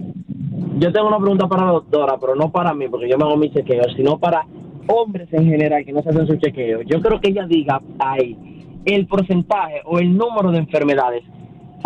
Yo 0.78 0.92
tengo 0.92 1.09
una 1.09 1.18
pregunta 1.18 1.46
para 1.48 1.64
la 1.66 1.72
doctora, 1.72 2.16
pero 2.20 2.34
no 2.34 2.50
para 2.50 2.74
mí, 2.74 2.86
porque 2.88 3.09
yo 3.09 3.16
me 3.16 3.24
hago 3.24 3.36
mi 3.36 3.50
chequeo, 3.52 3.84
sino 3.96 4.18
para 4.18 4.44
hombres 4.88 5.26
en 5.32 5.46
general 5.46 5.84
que 5.84 5.92
no 5.92 6.02
se 6.02 6.11
hacen 6.11 6.26
su 6.26 6.36
chequeo, 6.36 6.82
yo 6.82 7.00
creo 7.00 7.20
que 7.20 7.30
ella 7.30 7.44
diga 7.46 7.80
ahí 7.98 8.36
el 8.84 9.07
porcentaje 9.09 9.80
o 9.84 9.98
el 9.98 10.16
número 10.16 10.52
de 10.52 10.59
enfermedades 10.59 11.24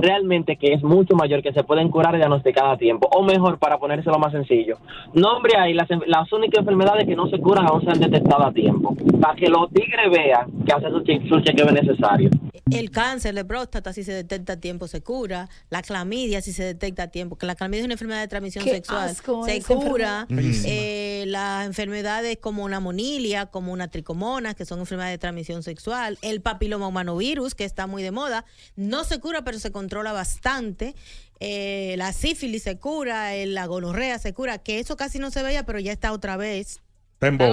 realmente 0.01 0.57
que 0.57 0.73
es 0.73 0.83
mucho 0.83 1.15
mayor 1.15 1.43
que 1.43 1.53
se 1.53 1.63
pueden 1.65 1.91
curar 1.91 2.15
y 2.15 2.19
diagnosticar 2.19 2.67
a 2.67 2.77
tiempo. 2.77 3.09
O 3.13 3.23
mejor, 3.23 3.59
para 3.59 3.79
ponérselo 3.79 4.19
más 4.19 4.33
sencillo, 4.33 4.79
nombre 5.15 5.57
ahí 5.59 5.75
las, 5.75 5.89
las 6.07 6.33
únicas 6.33 6.61
enfermedades 6.61 7.07
que 7.07 7.17
no 7.17 7.29
se 7.29 7.39
curan 7.39 7.67
aún 7.67 7.83
se 7.85 7.91
han 7.91 8.01
detectado 8.01 8.47
a 8.47 8.53
tiempo. 8.53 8.97
Para 9.21 9.35
que 9.35 9.49
los 9.49 9.71
tigres 9.73 10.11
vean 10.11 10.51
que 10.67 10.73
hace 10.73 10.89
su, 10.91 11.01
che- 11.03 11.21
su 11.29 11.41
chequeo 11.41 11.67
es 11.67 11.73
necesario. 11.73 12.31
El 12.71 12.91
cáncer 12.93 13.35
de 13.35 13.45
próstata, 13.45 13.93
si 13.93 14.05
se 14.05 14.13
detecta 14.13 14.53
a 14.53 14.57
tiempo, 14.61 14.87
se 14.87 15.03
cura. 15.03 15.49
La 15.71 15.83
clamidia, 15.83 16.41
si 16.41 16.53
se 16.53 16.63
detecta 16.63 17.05
a 17.05 17.09
tiempo, 17.09 17.37
que 17.37 17.45
la 17.47 17.57
clamidia 17.57 17.81
es 17.81 17.85
una 17.87 17.95
enfermedad 17.95 18.21
de 18.21 18.29
transmisión 18.29 18.65
Qué 18.65 18.71
sexual, 18.71 19.09
asco 19.11 19.45
se 19.45 19.61
cura. 19.63 20.27
Eh, 20.31 21.25
las 21.27 21.67
enfermedades 21.67 22.39
como 22.41 22.63
una 22.65 22.79
monilia, 22.79 23.47
como 23.47 23.73
una 23.73 23.89
tricomona, 23.89 24.55
que 24.55 24.65
son 24.65 24.79
enfermedades 24.79 25.15
de 25.15 25.19
transmisión 25.19 25.63
sexual. 25.65 26.17
El 26.23 26.41
papiloma 26.43 26.87
humanovirus, 26.87 27.55
que 27.57 27.65
está 27.65 27.89
muy 27.89 28.03
de 28.05 28.13
moda, 28.13 28.45
no 28.77 29.03
se 29.05 29.19
cura, 29.21 29.43
pero 29.43 29.59
se 29.59 29.73
controla 29.73 29.90
bastante. 29.99 30.95
Eh, 31.41 31.95
la 31.99 32.13
sífilis 32.13 32.63
se 32.65 32.79
cura, 32.79 33.35
eh, 33.35 33.47
la 33.47 33.67
gonorrea 33.67 34.19
se 34.19 34.33
cura, 34.35 34.59
que 34.59 34.79
eso 34.79 34.97
casi 34.97 35.19
no 35.19 35.31
se 35.31 35.43
veía, 35.43 35.65
pero 35.65 35.79
ya 35.79 35.93
está 35.93 36.13
otra 36.13 36.37
vez. 36.37 36.81
Está 37.15 37.29
en 37.29 37.39
boga. 37.39 37.51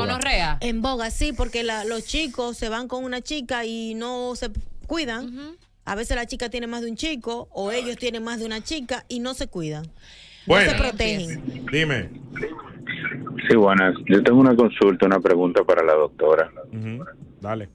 En 0.61 0.81
boga, 0.81 1.09
sí, 1.11 1.33
porque 1.33 1.63
la- 1.63 1.83
los 1.85 2.05
chicos 2.05 2.57
se 2.57 2.69
van 2.69 2.87
con 2.87 3.03
una 3.03 3.21
chica 3.21 3.65
y 3.65 3.93
no 3.95 4.35
se 4.35 4.49
cuidan. 4.87 5.57
A 5.85 5.95
veces 5.95 6.15
la 6.17 6.25
chica 6.25 6.49
tiene 6.49 6.67
más 6.67 6.81
de 6.81 6.89
un 6.89 6.97
chico 6.97 7.47
o 7.51 7.71
ellos 7.71 7.95
tienen 7.97 8.23
más 8.23 8.39
de 8.39 8.45
una 8.45 8.61
chica 8.61 9.05
y 9.07 9.19
no 9.19 9.33
se 9.33 9.47
cuidan. 9.47 9.85
Bueno. 10.45 10.71
No 10.71 10.77
se 10.77 10.83
protegen. 10.83 11.65
Dime. 11.71 12.09
Sí, 13.49 13.55
buenas. 13.55 13.95
Yo 14.07 14.21
tengo 14.23 14.39
una 14.39 14.55
consulta, 14.55 15.05
una 15.05 15.19
pregunta 15.21 15.63
para 15.63 15.83
la 15.85 15.93
doctora. 15.93 16.51
Dale. 17.41 17.69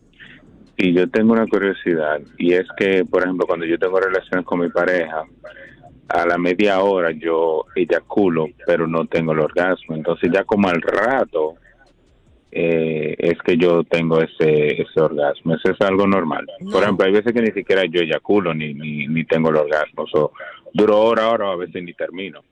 Y 0.85 0.93
yo 0.93 1.09
tengo 1.09 1.33
una 1.33 1.47
curiosidad, 1.47 2.21
y 2.39 2.55
es 2.55 2.67
que, 2.77 3.05
por 3.05 3.23
ejemplo, 3.23 3.47
cuando 3.47 3.65
yo 3.67 3.79
tengo 3.79 4.01
relaciones 4.01 4.45
con 4.45 4.59
mi 4.59 4.69
pareja, 4.69 5.23
a 6.09 6.27
la 6.27 6.37
media 6.39 6.81
hora 6.81 7.13
yo 7.13 7.67
eyaculo, 7.77 8.49
pero 8.67 8.89
no 8.89 9.07
tengo 9.07 9.31
el 9.31 9.39
orgasmo. 9.39 9.95
Entonces 9.95 10.31
ya 10.35 10.43
como 10.43 10.69
al 10.69 10.83
rato 10.83 11.55
eh, 12.51 13.15
es 13.17 13.39
que 13.45 13.57
yo 13.57 13.85
tengo 13.85 14.21
ese, 14.21 14.83
ese 14.83 15.01
orgasmo. 15.01 15.55
Eso 15.55 15.71
es 15.71 15.81
algo 15.83 16.07
normal. 16.07 16.47
Por 16.71 16.83
ejemplo, 16.83 17.07
hay 17.07 17.13
veces 17.13 17.33
que 17.33 17.41
ni 17.43 17.53
siquiera 17.53 17.85
yo 17.89 18.01
eyaculo 18.01 18.53
ni, 18.53 18.75
ni, 18.75 19.07
ni 19.07 19.25
tengo 19.25 19.51
el 19.51 19.57
orgasmo. 19.57 20.07
So, 20.09 20.33
duro 20.75 21.01
hora, 21.01 21.31
hora, 21.31 21.53
a 21.53 21.57
veces 21.57 21.83
ni 21.83 21.95
termino. 21.95 22.43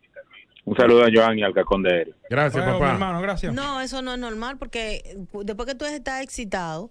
Un 0.64 0.76
saludo 0.76 1.04
a 1.04 1.08
Joan 1.12 1.38
y 1.38 1.42
al 1.42 1.52
Cacón 1.52 1.82
de 1.82 2.02
Eric. 2.02 2.14
Gracias, 2.30 2.62
Bueno, 2.64 2.78
mi 2.78 2.80
papá. 2.80 2.92
hermano, 2.94 3.20
gracias. 3.20 3.52
No, 3.52 3.80
eso 3.80 4.02
no 4.02 4.12
es 4.14 4.18
normal 4.20 4.56
porque 4.56 5.02
después 5.44 5.68
que 5.68 5.74
tú 5.74 5.84
estás 5.84 6.22
excitado, 6.22 6.90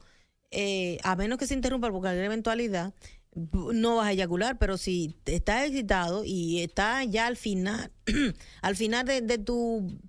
eh, 0.52 0.98
a 1.04 1.16
menos 1.16 1.38
que 1.38 1.48
se 1.48 1.54
interrumpa 1.54 1.90
por 1.90 2.02
cualquier 2.02 2.26
eventualidad, 2.26 2.94
no 3.34 3.98
vas 3.98 4.08
a 4.08 4.12
eyacular, 4.12 4.58
pero 4.58 4.78
si 4.78 5.16
estás 5.26 5.66
excitado 5.66 6.24
y 6.26 6.62
estás 6.62 7.08
ya 7.10 7.28
al 7.28 7.38
final, 7.38 7.92
al 8.62 8.76
final 8.76 9.06
de, 9.06 9.22
de 9.22 9.38
tu 9.38 10.00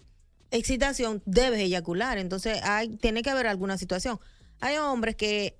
excitación, 0.50 1.22
debes 1.26 1.60
eyacular. 1.60 2.18
Entonces, 2.18 2.60
hay, 2.62 2.96
tiene 2.96 3.22
que 3.22 3.30
haber 3.30 3.46
alguna 3.46 3.78
situación. 3.78 4.18
Hay 4.60 4.76
hombres 4.76 5.16
que 5.16 5.58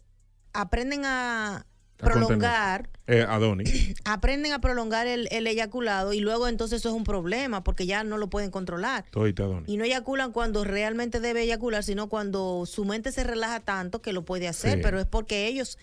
aprenden 0.53 1.05
a. 1.05 1.67
prolongar 2.01 2.89
Eh, 3.07 3.25
Adonis. 3.29 3.95
aprenden 4.05 4.53
a 4.53 4.61
prolongar 4.61 5.07
el, 5.07 5.29
el 5.31 5.47
eyaculado 5.47 6.13
y 6.13 6.21
luego 6.21 6.49
entonces 6.49 6.81
eso 6.81 6.89
es 6.91 6.95
un 6.95 7.05
problema 7.05 7.63
porque 7.65 7.87
ya 7.87 8.05
no 8.05 8.19
lo 8.19 8.29
pueden 8.31 8.51
controlar. 8.51 9.05
Todita 9.11 9.45
Adonis. 9.45 9.69
Y 9.69 9.77
no 9.77 9.85
eyaculan 9.85 10.33
cuando 10.33 10.65
realmente 10.65 11.21
debe 11.21 11.43
eyacular, 11.43 11.83
sino 11.85 12.09
cuando 12.09 12.65
su 12.67 12.85
mente 12.85 13.13
se 13.13 13.25
relaja 13.25 13.61
tanto 13.61 14.01
que 14.03 14.13
lo 14.13 14.25
puede 14.25 14.49
hacer, 14.49 14.77
Sí. 14.77 14.81
pero 14.83 14.99
es 15.01 15.07
porque 15.07 15.47
ellos 15.47 15.79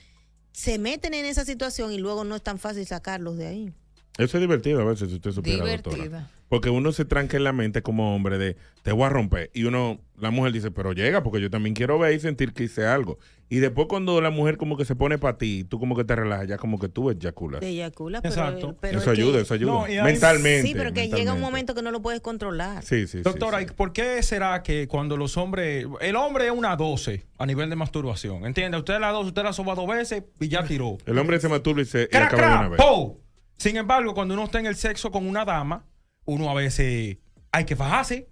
se 0.51 0.79
meten 0.79 1.13
en 1.13 1.25
esa 1.25 1.45
situación 1.45 1.91
y 1.91 1.97
luego 1.99 2.23
no 2.23 2.35
es 2.35 2.41
tan 2.41 2.57
fácil 2.59 2.85
sacarlos 2.87 3.37
de 3.37 3.47
ahí. 3.47 3.73
Eso 4.17 4.37
es 4.37 4.41
divertido 4.41 4.81
a 4.81 4.85
veces, 4.85 5.09
si 5.09 5.15
usted 5.15 5.31
supiera, 5.31 5.63
Divertido. 5.63 5.95
doctora. 5.95 6.29
Porque 6.49 6.69
uno 6.69 6.93
se 6.93 7.03
tranca 7.03 7.35
en 7.35 7.43
la 7.43 7.51
mente 7.51 7.81
como 7.81 8.15
hombre 8.15 8.37
de, 8.37 8.55
te 8.81 8.93
voy 8.93 9.03
a 9.03 9.09
romper. 9.09 9.51
Y 9.53 9.65
uno, 9.65 9.99
la 10.17 10.31
mujer 10.31 10.53
dice, 10.53 10.71
pero 10.71 10.93
llega, 10.93 11.21
porque 11.21 11.41
yo 11.41 11.49
también 11.49 11.75
quiero 11.75 11.99
ver 11.99 12.13
y 12.13 12.19
sentir 12.21 12.53
que 12.53 12.63
hice 12.63 12.85
algo. 12.85 13.19
Y 13.49 13.57
después 13.57 13.87
cuando 13.89 14.19
la 14.21 14.29
mujer 14.29 14.55
como 14.57 14.77
que 14.77 14.85
se 14.85 14.95
pone 14.95 15.17
para 15.17 15.37
ti, 15.37 15.65
tú 15.65 15.77
como 15.77 15.95
que 15.95 16.05
te 16.05 16.15
relajas, 16.15 16.47
ya 16.47 16.57
como 16.57 16.79
que 16.79 16.87
tú 16.87 17.09
eyaculas. 17.11 17.59
Te 17.59 17.67
eyaculas, 17.67 18.21
pero, 18.21 18.33
Exacto. 18.33 18.77
pero 18.79 18.99
Eso 18.99 19.11
es 19.11 19.17
que- 19.17 19.21
ayuda, 19.23 19.41
eso 19.41 19.53
ayuda. 19.53 19.71
No, 19.73 20.03
mentalmente. 20.05 20.67
Sí, 20.67 20.73
pero 20.73 20.93
que 20.93 21.09
llega 21.09 21.33
un 21.33 21.41
momento 21.41 21.75
que 21.75 21.81
no 21.81 21.91
lo 21.91 22.01
puedes 22.01 22.21
controlar. 22.21 22.81
Sí, 22.83 23.07
sí, 23.07 23.17
sí, 23.17 23.21
Doctora, 23.23 23.61
¿y 23.61 23.65
por 23.65 23.91
qué 23.91 24.23
será 24.23 24.63
que 24.63 24.87
cuando 24.87 25.17
los 25.17 25.35
hombres. 25.37 25.85
El 25.99 26.15
hombre 26.15 26.45
es 26.47 26.51
una 26.51 26.75
12 26.77 27.25
a 27.37 27.45
nivel 27.45 27.69
de 27.69 27.75
masturbación? 27.75 28.45
¿Entiende? 28.45 28.77
Usted 28.77 28.99
la 29.01 29.11
12, 29.11 29.27
usted 29.27 29.43
la 29.43 29.51
soba 29.53 29.75
dos 29.75 29.87
veces 29.87 30.23
y 30.39 30.47
ya 30.47 30.63
tiró. 30.65 30.97
El 31.05 31.17
hombre 31.17 31.39
se 31.41 31.49
masturba 31.49 31.81
y 31.81 31.85
se 31.85 32.03
y 32.03 32.07
¡Crac, 32.07 32.33
acaba 32.33 32.47
de 32.53 32.57
una 32.59 32.69
vez. 32.69 32.77
¡Po! 32.81 33.19
Sin 33.57 33.75
embargo, 33.75 34.13
cuando 34.13 34.33
uno 34.33 34.45
está 34.45 34.59
en 34.59 34.67
el 34.67 34.75
sexo 34.75 35.11
con 35.11 35.27
una 35.27 35.45
dama, 35.45 35.85
uno 36.25 36.49
a 36.49 36.53
veces 36.53 37.17
hay 37.51 37.65
que 37.65 37.75
fajarse. 37.75 38.29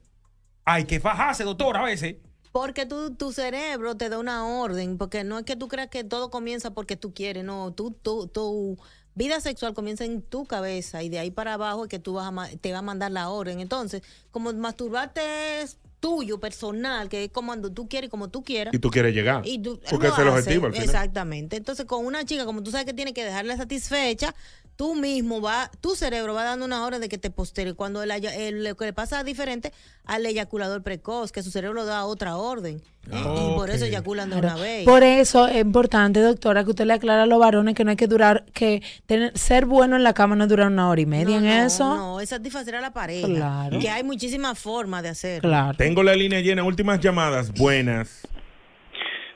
Hay 0.63 0.85
que 0.85 0.99
fajarse, 0.99 1.43
doctora, 1.43 1.81
a 1.81 1.85
veces. 1.85 2.15
Porque 2.51 2.85
tu, 2.85 3.13
tu 3.15 3.31
cerebro 3.31 3.95
te 3.95 4.09
da 4.09 4.17
una 4.17 4.47
orden, 4.47 4.97
porque 4.97 5.23
no 5.23 5.37
es 5.37 5.45
que 5.45 5.55
tú 5.55 5.67
creas 5.67 5.89
que 5.89 6.03
todo 6.03 6.31
comienza 6.31 6.71
porque 6.71 6.95
tú 6.95 7.13
quieres, 7.13 7.43
no, 7.43 7.73
tú, 7.73 7.91
tú, 7.91 8.27
tu 8.27 8.77
vida 9.13 9.41
sexual 9.41 9.73
comienza 9.73 10.05
en 10.05 10.21
tu 10.21 10.45
cabeza 10.45 11.03
y 11.03 11.09
de 11.09 11.19
ahí 11.19 11.31
para 11.31 11.55
abajo 11.55 11.83
es 11.83 11.89
que 11.89 11.99
tú 11.99 12.13
vas 12.13 12.31
a, 12.31 12.57
te 12.57 12.71
va 12.71 12.79
a 12.79 12.81
mandar 12.81 13.11
la 13.11 13.29
orden. 13.29 13.59
Entonces, 13.59 14.03
como 14.31 14.53
masturbarte 14.53 15.61
es 15.61 15.77
tuyo, 15.99 16.39
personal, 16.39 17.09
que 17.09 17.25
es 17.25 17.31
como 17.31 17.47
cuando 17.47 17.71
tú 17.71 17.89
quieres 17.89 18.09
y 18.09 18.11
como 18.11 18.29
tú 18.29 18.43
quieras. 18.43 18.73
Y 18.73 18.79
tú 18.79 18.89
quieres 18.91 19.13
llegar. 19.13 19.41
Y 19.45 19.59
tú 19.59 19.79
porque 19.89 20.07
es 20.07 20.19
el 20.19 20.27
objetivo 20.27 20.67
al 20.67 20.73
final. 20.73 20.85
Exactamente. 20.85 21.57
Entonces, 21.57 21.85
con 21.85 22.05
una 22.05 22.25
chica, 22.25 22.45
como 22.45 22.61
tú 22.61 22.71
sabes 22.71 22.85
que 22.85 22.93
tiene 22.93 23.13
que 23.13 23.25
dejarla 23.25 23.57
satisfecha, 23.57 24.35
tú 24.75 24.95
mismo 24.95 25.41
va, 25.41 25.71
tu 25.81 25.95
cerebro 25.95 26.33
va 26.33 26.43
dando 26.43 26.65
una 26.65 26.85
hora 26.85 26.99
de 26.99 27.09
que 27.09 27.17
te 27.17 27.29
postere. 27.31 27.73
Cuando 27.73 28.03
el, 28.03 28.11
el- 28.11 28.63
lo 28.63 28.75
que 28.75 28.85
le 28.85 28.93
pasa 28.93 29.23
diferente 29.23 29.71
al 30.05 30.25
eyaculador 30.25 30.83
precoz, 30.83 31.31
que 31.31 31.41
su 31.43 31.51
cerebro 31.51 31.85
da 31.85 32.05
otra 32.05 32.37
orden. 32.37 32.81
¿eh? 33.11 33.15
Y 33.15 33.55
por 33.55 33.69
eso 33.69 33.85
eyaculan 33.85 34.29
de 34.29 34.37
una 34.37 34.55
vez. 34.55 34.85
Por 34.85 35.03
eso 35.03 35.47
es 35.47 35.61
importante, 35.61 36.19
doctora, 36.21 36.63
que 36.63 36.71
usted 36.71 36.85
le 36.85 36.93
aclara 36.93 37.23
a 37.23 37.25
los 37.25 37.39
varones 37.39 37.75
que 37.75 37.83
no 37.83 37.91
hay 37.91 37.95
que 37.97 38.07
durar, 38.07 38.45
que 38.53 38.81
tener, 39.05 39.37
ser 39.37 39.65
bueno 39.65 39.95
en 39.95 40.03
la 40.03 40.13
cama 40.13 40.35
no 40.35 40.43
es 40.43 40.49
durar 40.49 40.67
una 40.67 40.89
hora 40.89 41.01
y 41.01 41.05
media 41.05 41.37
en 41.37 41.45
eso. 41.45 41.95
No, 41.95 42.19
es 42.19 42.29
satisfacer 42.29 42.75
a 42.75 42.81
la 42.81 42.91
pareja. 42.93 43.27
Claro. 43.27 43.79
Que 43.79 43.89
hay 43.89 44.03
muchísimas 44.03 44.57
formas 44.59 45.03
de 45.03 45.09
hacerlo. 45.09 45.49
Claro. 45.49 45.77
Tengo 45.77 46.03
la 46.03 46.15
línea 46.15 46.41
llena. 46.41 46.63
Últimas 46.63 46.99
llamadas. 46.99 47.51
Buenas. 47.53 48.21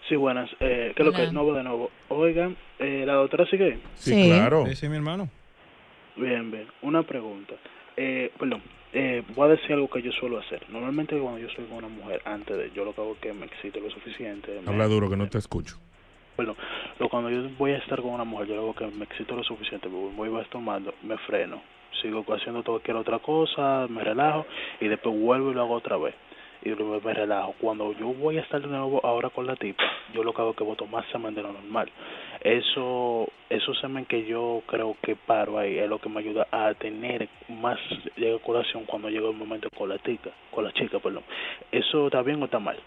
Sí, 0.09 0.15
buenas. 0.15 0.49
Eh, 0.59 0.91
¿Qué 0.95 1.03
es 1.03 1.05
lo 1.05 1.13
que 1.13 1.21
Hola. 1.21 1.31
nuevo 1.31 1.53
de 1.53 1.63
nuevo? 1.63 1.91
Oigan, 2.09 2.57
eh, 2.79 3.03
¿la 3.05 3.13
doctora 3.13 3.45
sigue? 3.45 3.77
Sí, 3.93 4.11
Sí. 4.13 4.23
claro. 4.27 4.65
Sí, 4.65 4.75
sí, 4.75 4.89
mi 4.89 4.95
hermano. 4.95 5.29
Bien, 6.15 6.49
bien. 6.51 6.65
Una 6.81 7.03
pregunta. 7.03 7.53
Eh, 7.95 8.31
perdón, 8.39 8.61
eh, 8.91 9.23
voy 9.35 9.45
a 9.47 9.51
decir 9.51 9.73
algo 9.73 9.87
que 9.89 10.01
yo 10.01 10.11
suelo 10.11 10.39
hacer. 10.39 10.65
Normalmente 10.69 11.17
cuando 11.19 11.39
yo 11.39 11.47
soy 11.49 11.65
con 11.65 11.77
una 11.77 11.87
mujer, 11.89 12.21
antes 12.25 12.57
de, 12.57 12.71
yo 12.71 12.83
lo 12.85 12.93
que 12.95 13.01
hago 13.01 13.13
es 13.13 13.19
que 13.19 13.33
me 13.33 13.45
excito 13.45 13.79
lo 13.79 13.89
suficiente. 13.91 14.59
me- 14.65 14.71
Habla 14.71 14.87
duro 14.87 15.09
que 15.09 15.15
no 15.17 15.29
te 15.29 15.37
escucho. 15.37 15.77
Perdón, 16.35 16.55
lo, 16.97 17.09
cuando 17.09 17.29
yo 17.29 17.47
voy 17.59 17.71
a 17.71 17.77
estar 17.77 18.01
con 18.01 18.11
una 18.11 18.23
mujer, 18.23 18.47
yo 18.47 18.55
lo 18.55 18.61
hago 18.61 18.73
que 18.73 18.87
me 18.87 19.03
excito 19.03 19.35
lo 19.35 19.43
suficiente, 19.43 19.89
me 19.89 20.09
voy 20.15 20.29
vas 20.29 20.47
tomando, 20.49 20.93
me 21.03 21.17
freno, 21.19 21.61
sigo 22.01 22.25
haciendo 22.33 22.63
cualquier 22.63 22.95
otra 22.97 23.19
cosa, 23.19 23.85
me 23.89 24.03
relajo 24.03 24.45
y 24.79 24.87
después 24.87 25.13
vuelvo 25.19 25.51
y 25.51 25.53
lo 25.53 25.61
hago 25.61 25.73
otra 25.75 25.97
vez. 25.97 26.15
Y 26.61 26.69
luego 26.69 26.99
me 26.99 27.13
relajo. 27.13 27.55
Cuando 27.59 27.93
yo 27.93 28.13
voy 28.13 28.37
a 28.37 28.41
estar 28.41 28.61
de 28.61 28.67
nuevo 28.67 28.99
ahora 29.05 29.29
con 29.29 29.47
la 29.47 29.55
tipa, 29.55 29.83
yo 30.13 30.23
lo 30.23 30.33
que 30.33 30.41
hago 30.41 30.51
es 30.51 30.57
que 30.57 30.63
boto 30.63 30.85
más 30.87 31.05
semen 31.11 31.33
de 31.33 31.41
lo 31.41 31.53
normal. 31.53 31.89
Eso, 32.41 33.27
eso 33.49 33.73
semen 33.75 34.05
que 34.05 34.25
yo 34.25 34.61
creo 34.67 34.95
que 35.01 35.15
paro 35.15 35.57
ahí 35.57 35.77
es 35.77 35.89
lo 35.89 35.99
que 35.99 36.09
me 36.09 36.19
ayuda 36.19 36.47
a 36.51 36.73
tener 36.73 37.29
más 37.47 37.79
eyaculación 38.15 38.85
cuando 38.85 39.09
llega 39.09 39.29
el 39.29 39.35
momento 39.35 39.69
con 39.77 39.89
la 39.89 39.97
chica, 39.99 40.31
con 40.51 40.63
la 40.63 40.73
chica, 40.73 40.99
perdón. 40.99 41.23
¿Eso 41.71 42.07
está 42.07 42.21
bien 42.21 42.41
o 42.41 42.45
está 42.45 42.59
mal? 42.59 42.77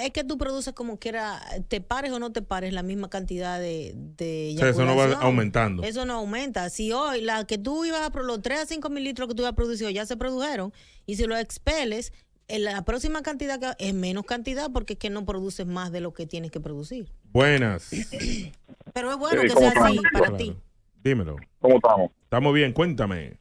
Es 0.00 0.10
que 0.10 0.24
tú 0.24 0.38
produces 0.38 0.72
como 0.72 0.98
quiera, 0.98 1.38
te 1.68 1.82
pares 1.82 2.10
o 2.12 2.18
no 2.18 2.32
te 2.32 2.40
pares, 2.40 2.72
la 2.72 2.82
misma 2.82 3.10
cantidad 3.10 3.60
de, 3.60 3.92
de 3.94 4.54
O 4.56 4.60
sea, 4.60 4.68
eso 4.70 4.84
no 4.86 4.96
va 4.96 5.04
aumentando. 5.20 5.82
Eso 5.82 6.06
no 6.06 6.14
aumenta. 6.14 6.70
Si 6.70 6.92
hoy 6.92 7.20
la 7.20 7.44
que 7.46 7.58
tú 7.58 7.84
ibas 7.84 8.00
a 8.00 8.18
los 8.22 8.40
3 8.40 8.60
a 8.60 8.66
5 8.66 8.88
mil 8.88 9.04
litros 9.04 9.28
que 9.28 9.34
tú 9.34 9.42
ibas 9.42 9.52
a 9.52 9.56
producir 9.56 9.88
ya 9.90 10.06
se 10.06 10.16
produjeron, 10.16 10.72
y 11.04 11.16
si 11.16 11.26
lo 11.26 11.36
expeles, 11.36 12.12
la 12.48 12.82
próxima 12.84 13.22
cantidad 13.22 13.58
que, 13.58 13.86
es 13.88 13.94
menos 13.94 14.24
cantidad 14.24 14.70
porque 14.72 14.94
es 14.94 14.98
que 14.98 15.10
no 15.10 15.24
produces 15.24 15.66
más 15.66 15.90
de 15.92 16.00
lo 16.00 16.12
que 16.14 16.26
tienes 16.26 16.50
que 16.50 16.60
producir. 16.60 17.08
Buenas. 17.32 17.90
Pero 18.94 19.10
es 19.10 19.16
bueno 19.18 19.42
Sí, 19.42 19.48
que 19.48 19.54
¿cómo 19.54 19.70
sea 19.70 19.84
así 19.84 19.96
estamos? 19.96 20.02
para 20.12 20.26
Claro. 20.26 20.36
ti. 20.36 20.56
Dímelo. 21.02 21.36
¿Cómo 21.60 21.76
estamos? 21.76 22.10
Estamos 22.24 22.54
bien, 22.54 22.72
cuéntame. 22.72 23.38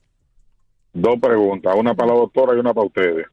Dos 0.93 1.16
preguntas, 1.22 1.74
una 1.78 1.93
para 1.93 2.14
la 2.14 2.20
doctora 2.20 2.56
y 2.56 2.60
una 2.60 2.74
para 2.74 2.88
ustedes. 2.88 3.26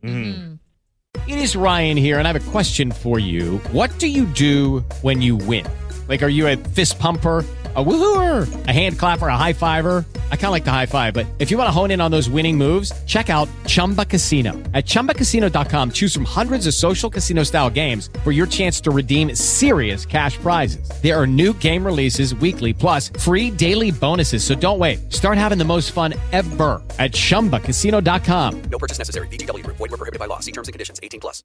It 1.27 1.37
is 1.39 1.55
Ryan 1.55 1.97
here, 1.97 2.19
and 2.19 2.27
I 2.27 2.31
have 2.31 2.37
a 2.37 2.51
question 2.51 2.91
for 2.91 3.19
you. 3.21 3.61
What 3.73 3.91
do 3.99 4.07
you 4.09 4.27
do 4.35 4.83
when 5.03 5.21
you 5.23 5.37
win? 5.37 5.65
Like, 6.09 6.23
are 6.25 6.31
you 6.33 6.49
a 6.49 6.57
fist 6.75 6.99
pumper? 6.99 7.45
A 7.75 7.83
woohooer, 7.83 8.67
a 8.67 8.71
hand 8.71 8.99
clapper, 8.99 9.29
a 9.29 9.37
high 9.39 9.55
fiver. 9.55 10.05
I 10.31 10.37
kind 10.37 10.49
of 10.49 10.51
like 10.51 10.65
the 10.65 10.71
high 10.71 10.85
five, 10.85 11.15
but 11.15 11.25
if 11.39 11.51
you 11.51 11.57
want 11.57 11.69
to 11.69 11.73
hone 11.73 11.91
in 11.91 12.03
on 12.03 12.11
those 12.11 12.29
winning 12.29 12.59
moves, 12.59 12.93
check 13.05 13.31
out 13.31 13.49
Chumba 13.67 14.05
Casino. 14.05 14.53
At 14.75 14.85
chumbacasino.com, 14.85 15.93
choose 15.93 16.13
from 16.13 16.27
hundreds 16.27 16.67
of 16.67 16.75
social 16.75 17.09
casino 17.09 17.45
style 17.45 17.71
games 17.71 18.11
for 18.25 18.31
your 18.31 18.47
chance 18.47 18.79
to 18.83 18.91
redeem 18.91 19.35
serious 19.35 20.05
cash 20.05 20.37
prizes. 20.37 20.87
There 21.03 21.19
are 21.19 21.27
new 21.27 21.55
game 21.55 21.83
releases 21.83 22.35
weekly, 22.35 22.75
plus 22.75 23.09
free 23.09 23.51
daily 23.51 23.91
bonuses. 23.91 24.45
So 24.45 24.55
don't 24.55 24.79
wait. 24.79 25.11
Start 25.11 25.39
having 25.39 25.57
the 25.57 25.65
most 25.65 25.93
fun 25.93 26.13
ever 26.33 26.83
at 26.99 27.13
chumbacasino.com. 27.13 28.63
No 28.71 28.79
purchase 28.79 28.99
necessary. 28.99 29.29
VGW 29.29 29.65
Group. 29.65 29.77
Void 29.79 29.93
were 29.93 29.97
prohibited 29.97 30.21
by 30.21 30.27
law. 30.27 30.41
See 30.41 30.53
terms 30.53 30.69
and 30.69 30.75
conditions. 30.75 31.01
18 31.03 31.21
plus. 31.21 31.43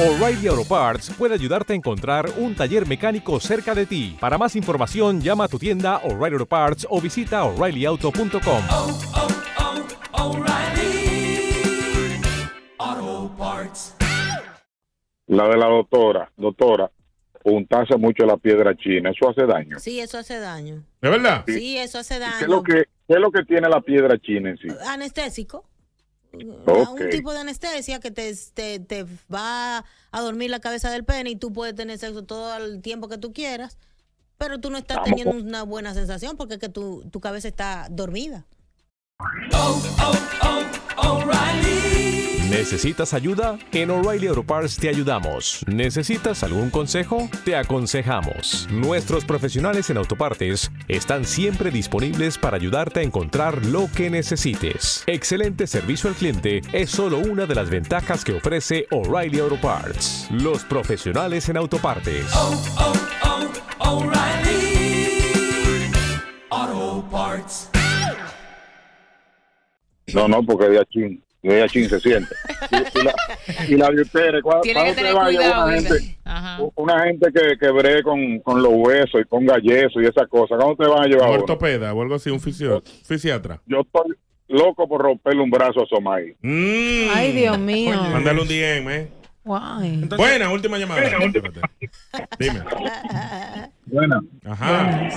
O'Reilly 0.00 0.46
Auto 0.46 0.62
Parts 0.62 1.10
puede 1.10 1.34
ayudarte 1.34 1.72
a 1.72 1.76
encontrar 1.76 2.32
un 2.36 2.54
taller 2.54 2.86
mecánico 2.86 3.40
cerca 3.40 3.74
de 3.74 3.84
ti. 3.84 4.16
Para 4.20 4.38
más 4.38 4.54
información, 4.54 5.20
llama 5.20 5.47
a 5.48 5.50
tu 5.50 5.58
tienda 5.58 5.96
O'Reilly 6.04 6.34
Auto 6.34 6.46
Parts 6.46 6.86
o 6.90 7.00
visita 7.00 7.44
oreillyauto.com. 7.44 8.62
Auto 12.78 13.34
Parts. 13.36 13.94
La 15.26 15.48
de 15.48 15.56
la 15.56 15.66
doctora, 15.66 16.30
doctora, 16.36 16.90
untarse 17.44 17.96
mucho 17.96 18.24
la 18.24 18.36
piedra 18.36 18.74
china, 18.76 19.10
eso 19.10 19.30
hace 19.30 19.46
daño. 19.46 19.78
Sí, 19.78 20.00
eso 20.00 20.18
hace 20.18 20.38
daño. 20.38 20.84
¿De 21.00 21.10
verdad? 21.10 21.44
Sí, 21.46 21.76
eso 21.78 21.98
hace 21.98 22.18
¿Qué 22.18 22.24
es 22.24 22.40
daño. 22.40 22.46
lo 22.48 22.62
que, 22.62 22.84
qué 23.06 23.14
es 23.14 23.20
lo 23.20 23.30
que 23.30 23.42
tiene 23.44 23.68
la 23.68 23.80
piedra 23.80 24.18
china 24.18 24.50
en 24.50 24.58
sí? 24.58 24.68
Anestésico. 24.86 25.64
Ok. 26.66 27.00
Un 27.00 27.10
tipo 27.10 27.32
de 27.32 27.40
anestesia 27.40 28.00
que 28.00 28.10
te, 28.10 28.32
te, 28.52 28.80
te 28.80 29.04
va 29.32 29.84
a 30.10 30.20
dormir 30.20 30.50
la 30.50 30.60
cabeza 30.60 30.90
del 30.90 31.04
pene 31.04 31.30
y 31.30 31.36
tú 31.36 31.52
puedes 31.52 31.74
tener 31.74 31.98
sexo 31.98 32.24
todo 32.24 32.54
el 32.56 32.82
tiempo 32.82 33.08
que 33.08 33.16
tú 33.18 33.32
quieras, 33.32 33.78
pero 34.38 34.58
tú 34.60 34.70
no 34.70 34.78
estás 34.78 34.96
Vamos 34.98 35.08
teniendo 35.10 35.32
con- 35.32 35.46
una 35.48 35.62
buena 35.64 35.92
sensación 35.94 36.36
porque 36.36 36.54
es 36.54 36.60
que 36.60 36.68
tu, 36.68 37.02
tu 37.10 37.20
cabeza 37.20 37.48
está 37.48 37.88
dormida. 37.90 38.46
¿Necesitas 42.50 43.12
ayuda? 43.14 43.58
En 43.72 43.90
O'Reilly 43.90 44.26
Auto 44.28 44.42
Parts 44.42 44.76
te 44.76 44.88
ayudamos. 44.88 45.64
¿Necesitas 45.66 46.42
algún 46.42 46.70
consejo? 46.70 47.28
Te 47.44 47.54
aconsejamos. 47.54 48.66
Nuestros 48.70 49.24
profesionales 49.24 49.90
en 49.90 49.98
autopartes 49.98 50.70
están 50.88 51.24
siempre 51.26 51.70
disponibles 51.70 52.38
para 52.38 52.56
ayudarte 52.56 53.00
a 53.00 53.02
encontrar 53.02 53.64
lo 53.66 53.88
que 53.94 54.08
necesites. 54.08 55.04
Excelente 55.06 55.66
servicio 55.66 56.08
al 56.08 56.16
cliente 56.16 56.62
es 56.72 56.90
solo 56.90 57.18
una 57.18 57.44
de 57.46 57.54
las 57.54 57.68
ventajas 57.70 58.24
que 58.24 58.36
ofrece 58.36 58.86
O'Reilly 58.90 59.40
Auto 59.40 59.60
Parts. 59.60 60.28
Los 60.30 60.64
profesionales 60.64 61.48
en 61.50 61.58
autopartes. 61.58 62.24
Auto 66.50 67.04
Parts. 67.10 67.70
No, 70.14 70.26
no, 70.26 70.42
porque 70.42 70.68
de 70.68 70.80
achín, 70.80 71.22
de 71.42 71.62
achín 71.62 71.88
se 71.88 72.00
siente. 72.00 72.34
Y, 72.70 72.76
y 72.98 73.02
la, 73.04 73.14
y 73.68 73.74
la 73.76 73.90
de 73.90 74.02
ustedes, 74.02 74.42
¿cuál- 74.42 74.60
Tiene 74.62 74.80
que 74.94 75.02
cuándo 75.12 75.28
tener 75.30 75.36
cuidado, 75.36 75.66
una 75.66 75.74
gente, 75.80 76.18
Ajá. 76.24 76.58
una 76.76 77.04
gente 77.04 77.28
que, 77.32 77.58
que 77.58 77.70
bree 77.70 78.02
con, 78.02 78.38
con 78.40 78.62
los 78.62 78.72
huesos 78.74 79.20
y 79.20 79.24
ponga 79.24 79.56
yeso 79.58 80.00
y 80.00 80.06
esas 80.06 80.26
cosas? 80.28 80.58
¿Cuándo 80.58 80.76
te 80.76 80.88
van 80.88 81.02
a 81.04 81.06
llevar 81.06 81.28
Un 81.30 81.36
ortopeda 81.40 81.92
o 81.92 82.02
algo 82.02 82.14
así, 82.14 82.30
un 82.30 82.40
fisio- 82.40 82.82
fisiatra. 83.04 83.60
Yo 83.66 83.80
estoy 83.80 84.16
loco 84.48 84.88
por 84.88 85.02
romperle 85.02 85.42
un 85.42 85.50
brazo 85.50 85.82
a 85.82 85.86
Somay. 85.86 86.34
Mm. 86.40 87.10
Ay, 87.14 87.32
Dios 87.32 87.58
mío. 87.58 87.94
Mándale 88.10 88.40
un 88.40 88.48
DM, 88.48 88.88
¿eh? 88.90 89.08
Guay. 89.48 90.04
Buena, 90.16 90.50
última 90.52 90.78
llamada. 90.78 91.00
Espérate. 91.02 91.60
Dime. 92.38 92.60
Buena. 93.86 94.20
Ajá. 94.44 95.08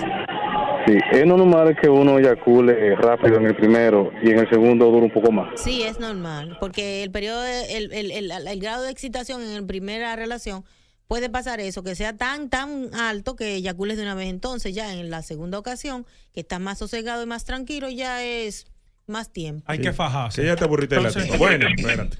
Sí, 0.87 0.97
es 1.11 1.25
normal 1.27 1.75
que 1.79 1.89
uno 1.89 2.17
eyacule 2.17 2.95
rápido 2.95 3.35
en 3.37 3.45
el 3.45 3.55
primero 3.55 4.11
y 4.23 4.31
en 4.31 4.39
el 4.39 4.49
segundo 4.49 4.85
dura 4.89 5.05
un 5.05 5.11
poco 5.11 5.31
más. 5.31 5.61
Sí, 5.61 5.83
es 5.83 5.99
normal, 5.99 6.57
porque 6.59 7.03
el 7.03 7.11
periodo, 7.11 7.41
de- 7.41 7.77
el, 7.77 7.93
el, 7.93 8.11
el, 8.11 8.31
el 8.47 8.59
grado 8.59 8.83
de 8.83 8.91
excitación 8.91 9.41
en 9.43 9.61
la 9.61 9.67
primera 9.67 10.15
relación 10.15 10.63
puede 11.07 11.29
pasar 11.29 11.59
eso, 11.59 11.83
que 11.83 11.93
sea 11.93 12.15
tan, 12.17 12.49
tan 12.49 12.89
alto 12.95 13.35
que 13.35 13.55
eyacules 13.55 13.97
de 13.97 14.03
una 14.03 14.15
vez. 14.15 14.29
Entonces, 14.29 14.73
ya 14.73 14.93
en 14.93 15.09
la 15.11 15.21
segunda 15.21 15.59
ocasión, 15.59 16.05
que 16.33 16.39
estás 16.39 16.59
más 16.61 16.79
sosegado 16.79 17.21
y 17.21 17.25
más 17.27 17.43
tranquilo, 17.45 17.89
ya 17.89 18.23
es 18.23 18.65
más 19.07 19.31
tiempo. 19.31 19.63
Hay 19.67 19.79
que 19.79 19.91
fajarse. 19.91 20.41
Sí, 20.41 20.47
ya 20.47 20.55
te 20.55 20.63
aburriste 20.63 20.95
de 20.95 21.01
la. 21.01 21.37
Bueno, 21.37 21.67
espérate. 21.75 22.17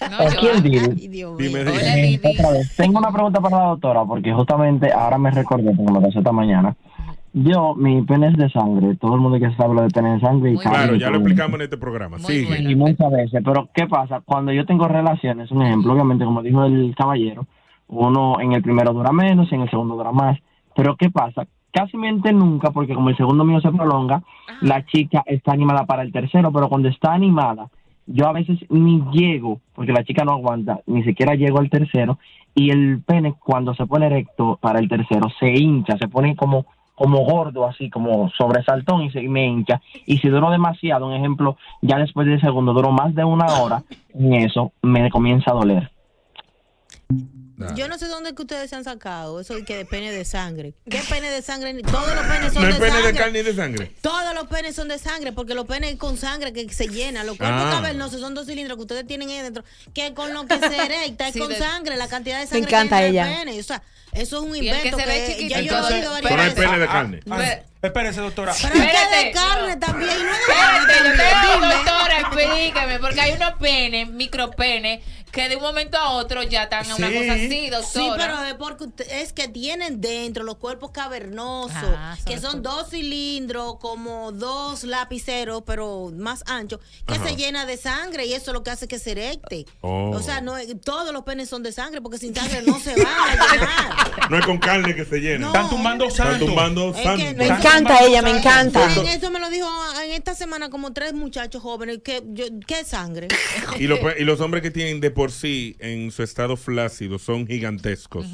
Aquí 0.00 0.46
el 0.46 0.62
deal. 0.62 1.36
Dime, 1.36 1.60
Eh, 1.60 2.20
otra 2.24 2.50
vez, 2.52 2.74
Tengo 2.76 2.98
una 2.98 3.12
pregunta 3.12 3.40
para 3.40 3.58
la 3.58 3.64
doctora, 3.70 4.04
porque 4.04 4.32
justamente 4.32 4.92
ahora 4.92 5.18
me 5.18 5.30
recordé, 5.30 5.72
porque 5.76 5.92
me 5.92 6.00
pasó 6.00 6.18
esta 6.18 6.32
mañana. 6.32 6.74
Yo, 7.32 7.76
mi 7.76 8.02
pene 8.02 8.28
es 8.28 8.36
de 8.36 8.50
sangre. 8.50 8.96
Todo 8.96 9.14
el 9.14 9.20
mundo 9.20 9.38
que 9.38 9.54
sabe 9.54 9.74
lo 9.74 9.82
de 9.82 9.88
pene 9.90 10.14
de 10.14 10.20
sangre. 10.20 10.52
y 10.52 10.56
Claro, 10.56 10.96
ya 10.96 11.10
lo 11.10 11.16
explicamos 11.18 11.54
en 11.60 11.62
este 11.62 11.76
programa. 11.76 12.18
Sigue. 12.18 12.60
Y 12.60 12.74
muchas 12.74 13.10
veces. 13.12 13.40
Pero, 13.44 13.68
¿qué 13.72 13.86
pasa? 13.86 14.20
Cuando 14.24 14.52
yo 14.52 14.66
tengo 14.66 14.88
relaciones, 14.88 15.50
un 15.52 15.62
ejemplo, 15.62 15.92
obviamente, 15.92 16.24
como 16.24 16.42
dijo 16.42 16.64
el 16.64 16.92
caballero, 16.96 17.46
uno 17.86 18.40
en 18.40 18.52
el 18.52 18.62
primero 18.62 18.92
dura 18.92 19.12
menos 19.12 19.46
y 19.52 19.54
en 19.54 19.60
el 19.62 19.70
segundo 19.70 19.94
dura 19.94 20.10
más. 20.10 20.38
Pero, 20.74 20.96
¿qué 20.96 21.08
pasa? 21.10 21.46
Casi 21.72 21.96
nunca, 21.96 22.70
porque 22.70 22.94
como 22.94 23.10
el 23.10 23.16
segundo 23.16 23.44
mío 23.44 23.60
se 23.60 23.70
prolonga, 23.70 24.22
la 24.60 24.84
chica 24.86 25.22
está 25.26 25.52
animada 25.52 25.84
para 25.84 26.02
el 26.02 26.12
tercero, 26.12 26.52
pero 26.52 26.68
cuando 26.68 26.88
está 26.88 27.12
animada, 27.12 27.68
yo 28.06 28.26
a 28.26 28.32
veces 28.32 28.58
ni 28.70 29.02
llego, 29.12 29.60
porque 29.74 29.92
la 29.92 30.04
chica 30.04 30.24
no 30.24 30.32
aguanta, 30.32 30.80
ni 30.86 31.04
siquiera 31.04 31.34
llego 31.34 31.60
al 31.60 31.70
tercero, 31.70 32.18
y 32.54 32.70
el 32.70 33.00
pene 33.02 33.34
cuando 33.38 33.74
se 33.74 33.86
pone 33.86 34.06
erecto 34.06 34.58
para 34.60 34.80
el 34.80 34.88
tercero 34.88 35.28
se 35.38 35.50
hincha, 35.52 35.96
se 35.96 36.08
pone 36.08 36.34
como 36.34 36.66
como 37.00 37.24
gordo, 37.24 37.66
así 37.66 37.88
como 37.88 38.28
sobresaltón 38.36 39.04
y 39.04 39.10
se 39.10 39.22
y 39.22 39.28
me 39.28 39.46
hincha. 39.46 39.80
Y 40.04 40.18
si 40.18 40.28
duro 40.28 40.50
demasiado, 40.50 41.06
un 41.06 41.14
ejemplo, 41.14 41.56
ya 41.80 41.96
después 41.96 42.26
del 42.26 42.42
segundo, 42.42 42.74
duro 42.74 42.92
más 42.92 43.14
de 43.14 43.24
una 43.24 43.46
hora 43.46 43.82
en 44.12 44.34
eso, 44.34 44.72
me 44.82 45.08
comienza 45.08 45.50
a 45.50 45.54
doler. 45.54 45.90
Yo 47.74 47.88
no 47.88 47.98
sé 47.98 48.06
dónde 48.06 48.30
es 48.30 48.36
que 48.36 48.42
ustedes 48.42 48.70
se 48.70 48.76
han 48.76 48.84
sacado 48.84 49.40
eso 49.40 49.54
de 49.54 49.64
que 49.64 49.76
de 49.76 49.84
pene 49.84 50.10
de 50.12 50.24
sangre. 50.24 50.74
¿Qué 50.90 51.00
pene 51.08 51.30
de 51.30 51.42
sangre? 51.42 51.74
Todos 51.82 52.14
los 52.14 52.24
penes 52.26 52.52
son 52.52 52.62
No 52.62 52.68
hay 52.68 52.72
de 52.74 52.78
pene 52.80 52.90
sangre. 52.92 53.12
de 53.12 53.18
carne 53.18 53.38
ni 53.38 53.44
de 53.44 53.54
sangre. 53.54 53.92
Todos 54.00 54.34
los 54.34 54.46
penes 54.48 54.74
son 54.76 54.88
de 54.88 54.98
sangre, 54.98 55.32
porque 55.32 55.54
los 55.54 55.66
penes 55.66 55.96
con 55.96 56.16
sangre 56.16 56.52
que 56.52 56.68
se 56.72 56.88
llenan, 56.88 57.26
los 57.26 57.36
cuerpos 57.36 57.62
Ah. 57.66 57.70
cavernosos 57.76 58.20
son 58.20 58.34
dos 58.34 58.46
cilindros 58.46 58.76
que 58.76 58.82
ustedes 58.82 59.06
tienen 59.06 59.28
ahí 59.28 59.38
dentro, 59.42 59.64
que 59.94 60.14
con 60.14 60.32
lo 60.32 60.46
que 60.46 60.58
se 60.58 60.76
erecta 60.76 61.28
es 61.28 61.34
Sí, 61.34 61.38
con 61.38 61.48
de- 61.48 61.58
sangre, 61.58 61.96
la 61.96 62.08
cantidad 62.08 62.38
de 62.38 62.44
Me 62.46 62.50
sangre 62.50 62.68
encanta 62.68 62.98
que 62.98 63.04
hay 63.04 63.08
en 63.10 63.16
el 63.18 63.26
ella. 63.28 63.38
pene. 63.44 63.60
O 63.60 63.62
sea, 63.62 63.82
eso 64.12 64.36
es 64.38 64.42
un 64.42 64.56
Y 64.56 64.60
que 64.60 64.66
invento 64.66 64.96
que, 64.96 65.48
ya 65.48 65.60
yo 65.60 65.80
lo 65.80 65.88
he 65.88 65.94
oído 65.94 66.10
varias 66.12 66.30
Pero 66.30 66.42
hay 66.42 66.48
veces. 66.48 66.64
pene 66.64 66.78
de 66.78 66.86
carne. 66.86 67.20
Ah, 67.30 67.58
Espérese, 67.82 68.20
doctora. 68.20 68.54
Pero 68.60 68.74
es 68.74 68.90
que 68.90 69.16
de 69.24 69.32
carne 69.32 69.76
también, 69.78 70.10
y 70.10 70.22
no 70.22 70.28
de 70.32 70.38
Espérate, 70.38 70.92
yo 71.08 71.60
tengo, 71.60 71.66
doctora, 71.74 72.20
explíqueme, 72.20 72.98
porque 72.98 73.20
hay 73.22 73.32
unos 73.32 73.52
penes, 73.54 74.08
micropenes, 74.10 75.00
que 75.32 75.48
de 75.48 75.56
un 75.56 75.62
momento 75.62 75.96
a 75.98 76.10
otro 76.12 76.42
ya 76.42 76.64
están 76.64 76.90
a 76.90 76.96
una 76.96 77.08
cosa 77.12 77.32
así, 77.34 77.70
doctora. 77.70 77.82
Sí, 78.04 78.10
pero 78.16 78.44
es 78.44 78.54
porque 78.54 78.84
usted- 78.84 79.10
es 79.10 79.32
que 79.32 79.48
tienen 79.48 80.00
dentro 80.00 80.44
los 80.44 80.56
cuerpos 80.56 80.90
cavernosos, 80.90 81.70
Ah, 81.96 82.16
que 82.26 82.38
son 82.38 82.62
dos 82.62 82.90
cilindros, 82.90 83.76
como 83.80 84.32
dos 84.32 84.84
lapiceros, 84.84 85.62
pero 85.66 86.10
más 86.16 86.42
anchos, 86.46 86.80
que 87.06 87.14
Ajá. 87.14 87.28
se 87.28 87.36
llena 87.36 87.66
de 87.66 87.76
sangre 87.76 88.26
y 88.26 88.32
eso 88.34 88.50
es 88.50 88.54
lo 88.54 88.62
que 88.62 88.70
hace 88.70 88.88
que 88.88 88.98
se 88.98 89.12
erecte. 89.12 89.66
Oh. 89.80 90.10
O 90.14 90.22
sea, 90.22 90.40
no, 90.40 90.56
es- 90.56 90.80
todos 90.80 91.12
los 91.12 91.22
penes 91.24 91.48
son 91.48 91.62
de 91.62 91.72
sangre 91.72 92.00
porque 92.00 92.18
sin 92.18 92.34
sangre 92.34 92.62
no 92.62 92.78
se 92.80 92.94
van 93.02 93.06
a 93.38 93.52
llenar. 93.54 94.10
No 94.30 94.38
es 94.38 94.46
con 94.46 94.58
carne 94.58 94.94
que 94.94 95.04
se 95.04 95.18
llena. 95.18 95.48
Están 95.48 95.68
tumbando 95.68 96.04
Están 96.04 96.28
santo. 96.32 96.46
tumbando 96.46 96.90
Es 96.94 97.02
santo. 97.02 97.24
que 97.24 97.34
Me 97.34 97.46
encanta 97.48 97.98
ella, 98.04 98.22
me 98.22 98.30
encanta. 98.30 98.86
Miren, 98.86 99.06
Eso 99.08 99.30
me 99.30 99.40
lo 99.40 99.50
dijo 99.50 99.68
en 100.04 100.12
esta 100.12 100.34
semana 100.36 100.70
como 100.70 100.92
tres 100.92 101.14
muchachos 101.14 101.60
jóvenes. 101.62 101.98
que 102.04 102.22
yo, 102.28 102.44
¿Qué 102.66 102.84
sangre? 102.84 103.26
Y, 103.78 103.84
los 103.88 103.98
pe- 103.98 104.16
y 104.20 104.24
los 104.24 104.40
hombres 104.40 104.62
que 104.62 104.70
tienen 104.70 105.00
de 105.00 105.10
por 105.20 105.32
sí 105.32 105.76
en 105.80 106.10
su 106.12 106.22
estado 106.22 106.56
flácido 106.56 107.18
son 107.18 107.46
gigantescos. 107.46 108.24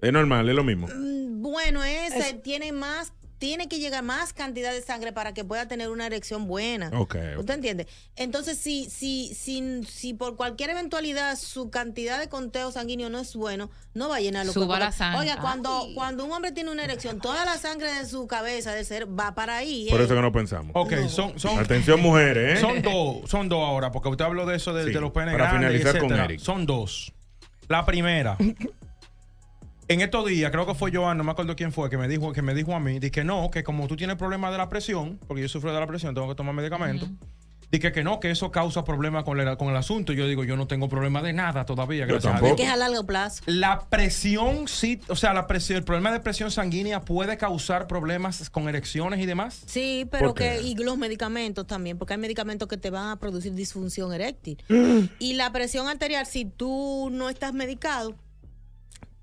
Es 0.00 0.12
normal, 0.12 0.48
es 0.48 0.54
lo 0.54 0.62
mismo. 0.62 0.86
Mm, 0.86 1.42
Bueno, 1.42 1.82
ese 1.82 2.34
tiene 2.34 2.70
más, 2.70 3.12
tiene 3.40 3.68
que 3.68 3.78
llegar 3.78 4.04
más 4.04 4.34
cantidad 4.34 4.70
de 4.70 4.82
sangre 4.82 5.14
para 5.14 5.32
que 5.32 5.44
pueda 5.44 5.66
tener 5.66 5.88
una 5.88 6.06
erección 6.06 6.46
buena. 6.46 6.88
Ok, 6.88 7.16
ok. 7.16 7.38
¿Usted 7.38 7.54
entiende? 7.54 7.86
Entonces, 8.14 8.58
si, 8.58 8.90
si, 8.90 9.34
si, 9.34 9.82
si 9.84 10.12
por 10.12 10.36
cualquier 10.36 10.68
eventualidad 10.68 11.36
su 11.36 11.70
cantidad 11.70 12.20
de 12.20 12.28
conteo 12.28 12.70
sanguíneo 12.70 13.08
no 13.08 13.18
es 13.18 13.34
bueno, 13.34 13.70
no 13.94 14.10
va 14.10 14.16
a 14.16 14.20
llenar 14.20 14.44
los 14.44 14.52
Suba 14.52 14.78
la 14.78 14.92
sangre. 14.92 15.20
Oiga, 15.20 15.38
cuando, 15.40 15.88
cuando 15.94 16.26
un 16.26 16.32
hombre 16.32 16.52
tiene 16.52 16.70
una 16.70 16.84
erección, 16.84 17.18
toda 17.18 17.46
la 17.46 17.56
sangre 17.56 17.90
de 17.94 18.04
su 18.04 18.26
cabeza, 18.26 18.74
del 18.74 18.84
ser, 18.84 19.08
va 19.18 19.34
para 19.34 19.56
ahí. 19.56 19.88
Por 19.90 20.02
¿eh? 20.02 20.04
eso 20.04 20.14
que 20.14 20.20
no 20.20 20.32
pensamos. 20.32 20.72
Ok, 20.74 20.92
son, 21.08 21.38
son, 21.40 21.58
Atención, 21.58 21.98
mujeres, 21.98 22.58
¿eh? 22.58 22.60
son 22.60 22.82
dos, 22.82 23.30
son 23.30 23.48
dos 23.48 23.66
ahora, 23.66 23.90
porque 23.90 24.10
usted 24.10 24.26
habló 24.26 24.44
de 24.44 24.56
eso 24.56 24.74
de, 24.74 24.84
Sí, 24.84 24.92
de 24.92 25.00
los 25.00 25.12
penes 25.12 25.32
para 25.32 25.48
grandes, 25.48 25.80
finalizar 25.80 25.98
con. 25.98 26.12
Eric. 26.12 26.40
Son 26.40 26.66
dos. 26.66 27.10
La 27.68 27.86
primera. 27.86 28.36
En 29.90 30.00
estos 30.02 30.24
días, 30.24 30.52
creo 30.52 30.66
que 30.66 30.74
fue 30.74 30.92
Joan, 30.94 31.18
no 31.18 31.24
me 31.24 31.32
acuerdo 31.32 31.56
quién 31.56 31.72
fue, 31.72 31.90
que 31.90 31.98
me 31.98 32.06
dijo, 32.06 32.32
que 32.32 32.42
me 32.42 32.54
dijo 32.54 32.76
a 32.76 32.78
mí, 32.78 33.00
dije 33.00 33.10
que 33.10 33.24
no, 33.24 33.50
que 33.50 33.64
como 33.64 33.88
tú 33.88 33.96
tienes 33.96 34.14
problemas 34.14 34.52
de 34.52 34.58
la 34.58 34.68
presión, 34.68 35.18
porque 35.26 35.42
yo 35.42 35.48
sufro 35.48 35.74
de 35.74 35.80
la 35.80 35.86
presión, 35.88 36.14
tengo 36.14 36.28
que 36.28 36.36
tomar 36.36 36.54
medicamentos, 36.54 37.08
Dije 37.72 37.92
que 37.92 38.02
no, 38.02 38.18
que 38.18 38.32
eso 38.32 38.50
causa 38.50 38.82
problemas 38.82 39.22
con 39.22 39.38
el, 39.38 39.56
con 39.56 39.68
el 39.68 39.76
asunto. 39.76 40.12
Yo 40.12 40.26
digo, 40.26 40.42
yo 40.42 40.56
no 40.56 40.66
tengo 40.66 40.88
problema 40.88 41.22
de 41.22 41.32
nada 41.32 41.64
todavía, 41.64 42.00
Yo 42.00 42.14
gracias 42.14 42.32
a 42.32 42.36
tampoco. 42.38 42.56
Dios. 42.56 42.58
Es 42.58 42.64
que 42.64 42.68
es 42.68 42.72
a 42.72 42.76
largo 42.76 43.06
plazo. 43.06 43.44
La 43.46 43.78
presión, 43.88 44.66
sí, 44.66 45.00
o 45.06 45.14
sea, 45.14 45.32
la 45.34 45.46
presión, 45.46 45.78
el 45.78 45.84
problema 45.84 46.10
de 46.10 46.18
presión 46.18 46.50
sanguínea 46.50 47.00
puede 47.02 47.36
causar 47.36 47.86
problemas 47.86 48.50
con 48.50 48.68
erecciones 48.68 49.20
y 49.20 49.26
demás. 49.26 49.62
Sí, 49.66 50.04
pero 50.10 50.34
que 50.34 50.60
y 50.62 50.74
los 50.74 50.98
medicamentos 50.98 51.64
también, 51.64 51.96
porque 51.96 52.14
hay 52.14 52.18
medicamentos 52.18 52.66
que 52.66 52.76
te 52.76 52.90
van 52.90 53.10
a 53.10 53.20
producir 53.20 53.54
disfunción 53.54 54.12
eréctil. 54.12 54.58
y 55.20 55.34
la 55.34 55.52
presión 55.52 55.86
arterial, 55.86 56.26
si 56.26 56.46
tú 56.46 57.08
no 57.12 57.28
estás 57.28 57.54
medicado, 57.54 58.16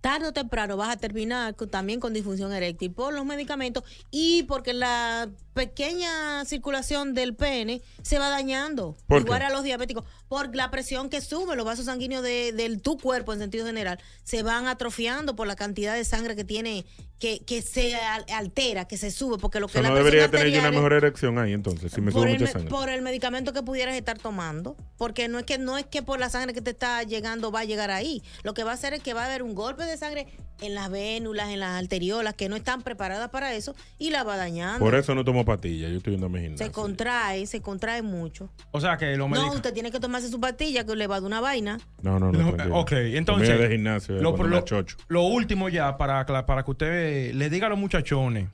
tarde 0.07 0.25
o 0.27 0.31
temprano 0.31 0.77
vas 0.77 0.87
a 0.87 0.95
terminar 0.95 1.53
con- 1.57 1.67
también 1.69 1.99
con 1.99 2.13
disfunción 2.13 2.53
eréctil 2.53 2.93
por 2.93 3.13
los 3.13 3.25
medicamentos 3.25 3.83
y 4.09 4.43
porque 4.43 4.71
la 4.73 5.27
pequeña 5.53 6.45
circulación 6.45 7.13
del 7.13 7.35
pene 7.35 7.81
se 8.03 8.17
va 8.17 8.29
dañando. 8.29 8.95
¿Por 9.07 9.23
Igual 9.23 9.41
a 9.41 9.49
los 9.49 9.63
diabéticos, 9.63 10.05
por 10.27 10.55
la 10.55 10.69
presión 10.71 11.09
que 11.09 11.21
sube, 11.21 11.55
los 11.55 11.65
vasos 11.65 11.85
sanguíneos 11.85 12.23
de, 12.23 12.51
del 12.53 12.81
tu 12.81 12.97
cuerpo 12.97 13.33
en 13.33 13.39
sentido 13.39 13.65
general 13.65 13.99
se 14.23 14.43
van 14.43 14.67
atrofiando 14.67 15.35
por 15.35 15.47
la 15.47 15.55
cantidad 15.55 15.93
de 15.95 16.03
sangre 16.05 16.35
que 16.35 16.43
tiene, 16.43 16.85
que, 17.19 17.39
que 17.45 17.61
se 17.61 17.95
al- 17.95 18.25
altera, 18.33 18.85
que 18.85 18.97
se 18.97 19.09
sube, 19.11 19.37
porque 19.37 19.59
lo 19.59 19.65
O 19.65 19.69
que 19.69 19.73
sea, 19.73 19.81
la 19.83 19.89
no 19.89 19.95
debería 19.95 20.29
tener 20.29 20.49
yo 20.49 20.59
una 20.59 20.71
mejor 20.71 20.93
erección 20.93 21.37
ahí 21.39 21.53
entonces, 21.53 21.91
si 21.91 22.01
me 22.01 22.11
por 22.11 22.23
sube 22.23 22.31
el, 22.33 22.39
mucha 22.39 22.45
me- 22.45 22.51
sangre. 22.53 22.69
por 22.69 22.89
el 22.89 23.01
medicamento 23.01 23.53
que 23.53 23.63
pudieras 23.63 23.95
estar 23.95 24.17
tomando, 24.19 24.75
porque 24.97 25.27
no 25.27 25.39
es 25.39 25.45
que 25.45 25.57
no 25.57 25.77
es 25.77 25.85
que 25.85 26.03
por 26.03 26.19
la 26.19 26.29
sangre 26.29 26.53
que 26.53 26.61
te 26.61 26.71
está 26.71 27.03
llegando 27.03 27.51
va 27.51 27.61
a 27.61 27.65
llegar 27.65 27.89
ahí. 27.91 28.21
Lo 28.43 28.53
que 28.53 28.63
va 28.63 28.71
a 28.71 28.73
hacer 28.75 28.93
es 28.93 29.01
que 29.01 29.13
va 29.13 29.23
a 29.23 29.25
haber 29.27 29.43
un 29.43 29.55
golpe 29.55 29.83
de 29.83 29.97
sangre 29.97 30.27
en 30.59 30.73
las 30.73 30.89
vénulas, 30.89 31.49
en 31.49 31.59
las 31.59 31.79
arteriolas 31.81 32.33
que 32.33 32.49
no 32.49 32.55
están 32.55 32.81
preparadas 32.81 33.29
para 33.29 33.53
eso 33.53 33.75
y 33.99 34.09
la 34.09 34.23
va 34.23 34.37
dañando. 34.37 34.79
Por 34.79 34.95
eso 34.95 35.13
no 35.15 35.23
tomo 35.23 35.45
pastillas, 35.45 35.91
yo 35.91 35.97
estoy 35.97 36.13
yendo 36.13 36.25
a 36.27 36.29
mi 36.29 36.57
se 36.57 36.71
contrae, 36.71 37.45
se 37.45 37.61
contrae 37.61 38.01
mucho. 38.01 38.49
O 38.71 38.81
sea, 38.81 38.97
que 38.97 39.15
los 39.15 39.29
No, 39.29 39.51
usted 39.53 39.73
tiene 39.73 39.91
que 39.91 39.99
tomarse 40.17 40.29
su 40.31 40.39
pastilla 40.39 40.85
que 40.85 40.95
le 40.95 41.07
va 41.07 41.15
dar 41.19 41.23
una 41.27 41.41
vaina. 41.41 41.79
No, 42.01 42.19
no, 42.19 42.31
no. 42.31 42.79
Ok, 42.79 42.91
entonces. 42.93 43.59
De 43.59 43.69
gimnasio, 43.69 44.15
de 44.15 44.21
lo, 44.21 45.21
último 45.23 45.69
ya, 45.69 45.97
para, 45.97 46.25
para 46.25 46.63
que 46.63 46.71
usted 46.71 47.33
le 47.33 47.49
diga 47.49 47.67
a 47.67 47.69
los 47.69 47.79
muchachones. 47.79 48.49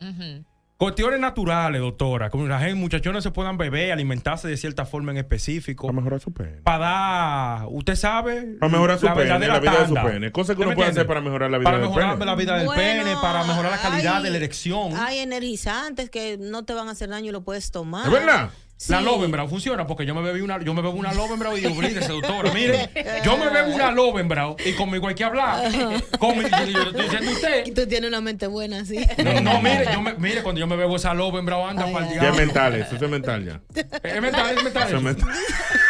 Cuestiones 0.75 1.19
naturales, 1.19 1.79
doctora. 1.79 2.29
Como 2.29 2.45
la 2.45 2.59
gente, 2.59 2.75
muchachones 2.75 3.23
se 3.23 3.31
puedan 3.31 3.57
beber, 3.57 3.93
alimentarse 3.93 4.49
de 4.49 4.57
cierta 4.57 4.85
forma 4.85 5.11
en 5.11 5.17
específico. 5.17 5.87
Para 5.87 5.95
mejorar 5.95 6.19
su 6.19 6.33
pene. 6.33 6.57
Para 6.63 6.77
dar, 6.79 7.67
usted 7.69 7.95
sabe. 7.95 8.57
Para 8.59 8.69
mejorar 8.71 8.99
su 8.99 9.05
la 9.05 9.13
pene, 9.13 9.47
la 9.47 9.59
vida 9.59 9.79
de 9.79 9.87
su 9.87 9.93
pene. 9.93 10.31
Cosas 10.33 10.55
que 10.57 10.61
¿Usted 10.61 10.67
uno 10.67 10.75
puede 10.75 10.89
hacer 10.89 11.07
para 11.07 11.21
mejorar 11.21 11.51
la 11.51 11.59
vida 11.59 11.65
Para 11.65 11.77
del 11.77 11.87
mejorar 11.87 12.13
pene. 12.15 12.25
la 12.25 12.35
vida 12.35 12.57
del 12.57 12.65
Bueno, 12.65 12.81
pene, 12.81 13.15
para 13.21 13.43
mejorar 13.45 13.71
la 13.71 13.77
calidad 13.81 14.17
hay- 14.17 14.23
de 14.23 14.29
la 14.31 14.37
erección. 14.37 14.93
Hay 14.97 15.19
energizantes 15.19 16.09
que 16.09 16.37
no 16.37 16.65
te 16.65 16.73
van 16.73 16.89
a 16.89 16.91
hacer 16.91 17.07
daño 17.07 17.29
y 17.29 17.31
lo 17.31 17.43
puedes 17.43 17.71
tomar. 17.71 18.05
¿Es 18.07 18.11
verdad? 18.11 18.49
La 18.89 18.99
Sí. 18.99 19.05
Lovenbrau 19.05 19.47
funciona 19.47 19.87
porque 19.87 20.05
yo 20.05 20.13
me 20.15 20.21
bebí 20.21 20.41
una, 20.41 20.61
yo 20.61 20.73
me 20.73 20.81
bebo 20.81 20.93
una 20.95 21.13
Lovenbrau 21.13 21.55
y 21.57 21.61
digo, 21.61 21.77
olvídese, 21.77 22.11
doctora, 22.11 22.51
mire, 22.53 22.89
yo 23.23 23.37
me 23.37 23.49
bebo 23.49 23.73
una 23.73 23.91
Lovenbrau 23.91 24.55
y 24.65 24.73
conmigo 24.73 25.07
hay 25.07 25.15
que 25.15 25.23
hablar. 25.23 25.71
Conmigo, 26.19 26.49
yo, 26.49 26.65
yo 26.65 26.79
le 26.83 26.89
estoy 26.89 27.01
diciendo 27.03 27.31
usted. 27.31 27.65
Y 27.67 27.71
tú 27.71 27.87
tienes 27.87 28.07
una 28.09 28.21
mente 28.21 28.47
buena, 28.47 28.83
sí. 28.85 28.97
No, 29.23 29.41
no, 29.41 29.61
mire, 29.61 29.85
yo 29.91 30.01
me, 30.01 30.13
mire, 30.15 30.41
cuando 30.43 30.59
yo 30.59 30.67
me 30.67 30.75
bebo 30.75 30.95
esa 30.95 31.13
Lovenbrau 31.13 31.65
anda 31.67 31.85
para 31.91 31.99
el 32.07 32.13
Ya 32.13 32.15
es 32.15 32.21
diablo. 32.21 32.37
mental, 32.39 32.75
eso 32.75 32.95
es 32.95 33.09
mental 33.09 33.45
ya. 33.45 33.61
Es 34.03 34.21
mental, 34.21 34.57
es 34.57 34.63
mental. 34.63 34.87
Eso 34.87 34.97
es 34.97 35.03
mental. 35.03 35.29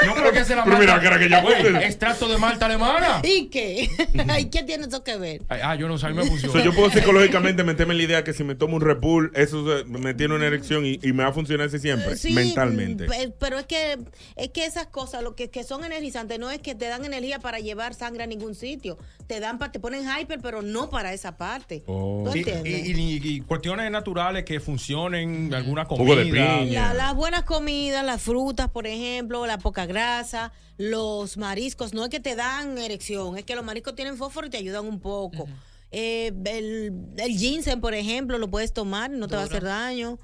No 0.05 0.13
creo 0.15 0.31
que 0.31 0.43
sea 0.45 0.55
la 0.57 0.63
Pero 0.65 0.77
mira, 0.77 0.93
malta- 0.93 1.01
que 1.01 1.07
era 1.07 1.19
que 1.19 1.29
ya 1.29 1.41
fue. 1.41 1.85
Extracto 1.85 2.27
de 2.27 2.37
malta 2.37 2.65
alemana. 2.65 3.21
¿Y 3.23 3.47
qué? 3.47 3.89
¿Y 4.39 4.45
qué 4.49 4.63
tiene 4.63 4.85
eso 4.85 5.03
que 5.03 5.17
ver? 5.17 5.41
Ay, 5.49 5.59
Ah, 5.63 5.75
yo 5.75 5.87
no 5.87 5.97
sé, 5.97 6.05
a 6.05 6.09
mí 6.09 6.15
me 6.15 6.23
O 6.23 6.25
funciona. 6.25 6.53
sea, 6.53 6.63
yo 6.63 6.73
puedo 6.73 6.91
psicológicamente 6.91 7.63
meterme 7.63 7.93
en 7.93 7.97
la 7.99 8.03
idea 8.03 8.23
que 8.23 8.33
si 8.33 8.43
me 8.43 8.55
tomo 8.55 8.75
un 8.75 8.81
Repul, 8.81 9.31
eso 9.33 9.63
me 9.87 10.13
tiene 10.13 10.35
una 10.35 10.45
erección 10.45 10.85
y, 10.85 10.99
y 11.01 11.13
me 11.13 11.23
va 11.23 11.29
a 11.29 11.33
funcionar 11.33 11.67
así 11.67 11.79
siempre, 11.79 12.17
Sí, 12.17 12.33
mentalmente. 12.33 12.82
Pe- 13.07 13.33
Pero 13.39 13.59
es 13.59 13.65
que 13.65 13.97
es 14.35 14.49
que 14.49 14.65
esas 14.65 14.87
cosas, 14.87 15.23
lo 15.23 15.35
que, 15.35 15.49
que 15.49 15.63
son 15.63 15.83
energizantes, 15.85 16.39
no 16.39 16.49
es 16.51 16.59
que 16.59 16.75
te 16.75 16.87
dan 16.87 17.03
energía 17.05 17.39
para 17.39 17.59
llevar 17.59 17.93
sangre 17.93 18.23
a 18.23 18.27
ningún 18.27 18.55
sitio. 18.55 18.97
Te 19.27 19.39
dan 19.39 19.59
te 19.71 19.79
ponen 19.79 20.03
hyper, 20.03 20.39
pero 20.41 20.61
no 20.61 20.89
para 20.89 21.13
esa 21.13 21.37
parte. 21.37 21.83
¿Tú 21.85 22.23
Y, 22.33 22.39
entiendes? 22.39 22.87
y- 22.87 22.91
y- 22.91 23.19
y 23.35 23.39
cuestiones 23.41 23.89
naturales 23.91 24.43
que 24.45 24.59
funcionen, 24.59 25.53
alguna 25.53 25.85
comida. 25.85 26.15
de 26.17 26.25
piña. 26.25 26.89
La- 26.89 26.93
las 26.93 27.15
buenas 27.15 27.43
comidas, 27.43 28.03
las 28.05 28.21
frutas, 28.21 28.69
por 28.69 28.87
ejemplo, 28.87 29.45
la 29.45 29.57
poca 29.57 29.85
grasa, 29.85 30.51
los 30.77 31.37
mariscos, 31.37 31.93
no 31.93 32.03
es 32.03 32.09
que 32.09 32.19
te 32.19 32.35
dan 32.35 32.77
erección, 32.77 33.37
es 33.37 33.45
que 33.45 33.55
los 33.55 33.63
mariscos 33.63 33.95
tienen 33.95 34.17
fósforo 34.17 34.47
y 34.47 34.49
te 34.49 34.57
ayudan 34.57 34.85
un 34.85 34.99
poco. 34.99 35.47
Eh, 35.91 36.33
el, 36.45 36.91
el 37.17 37.37
ginseng, 37.37 37.79
por 37.79 37.93
ejemplo, 37.93 38.37
lo 38.39 38.49
puedes 38.49 38.73
tomar, 38.73 39.11
no 39.11 39.27
te 39.27 39.35
va 39.35 39.43
a 39.43 39.45
hacer 39.45 39.63
daño. 39.63 40.17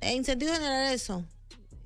En 0.00 0.24
sentido 0.24 0.52
general, 0.54 0.92
eso. 0.94 1.24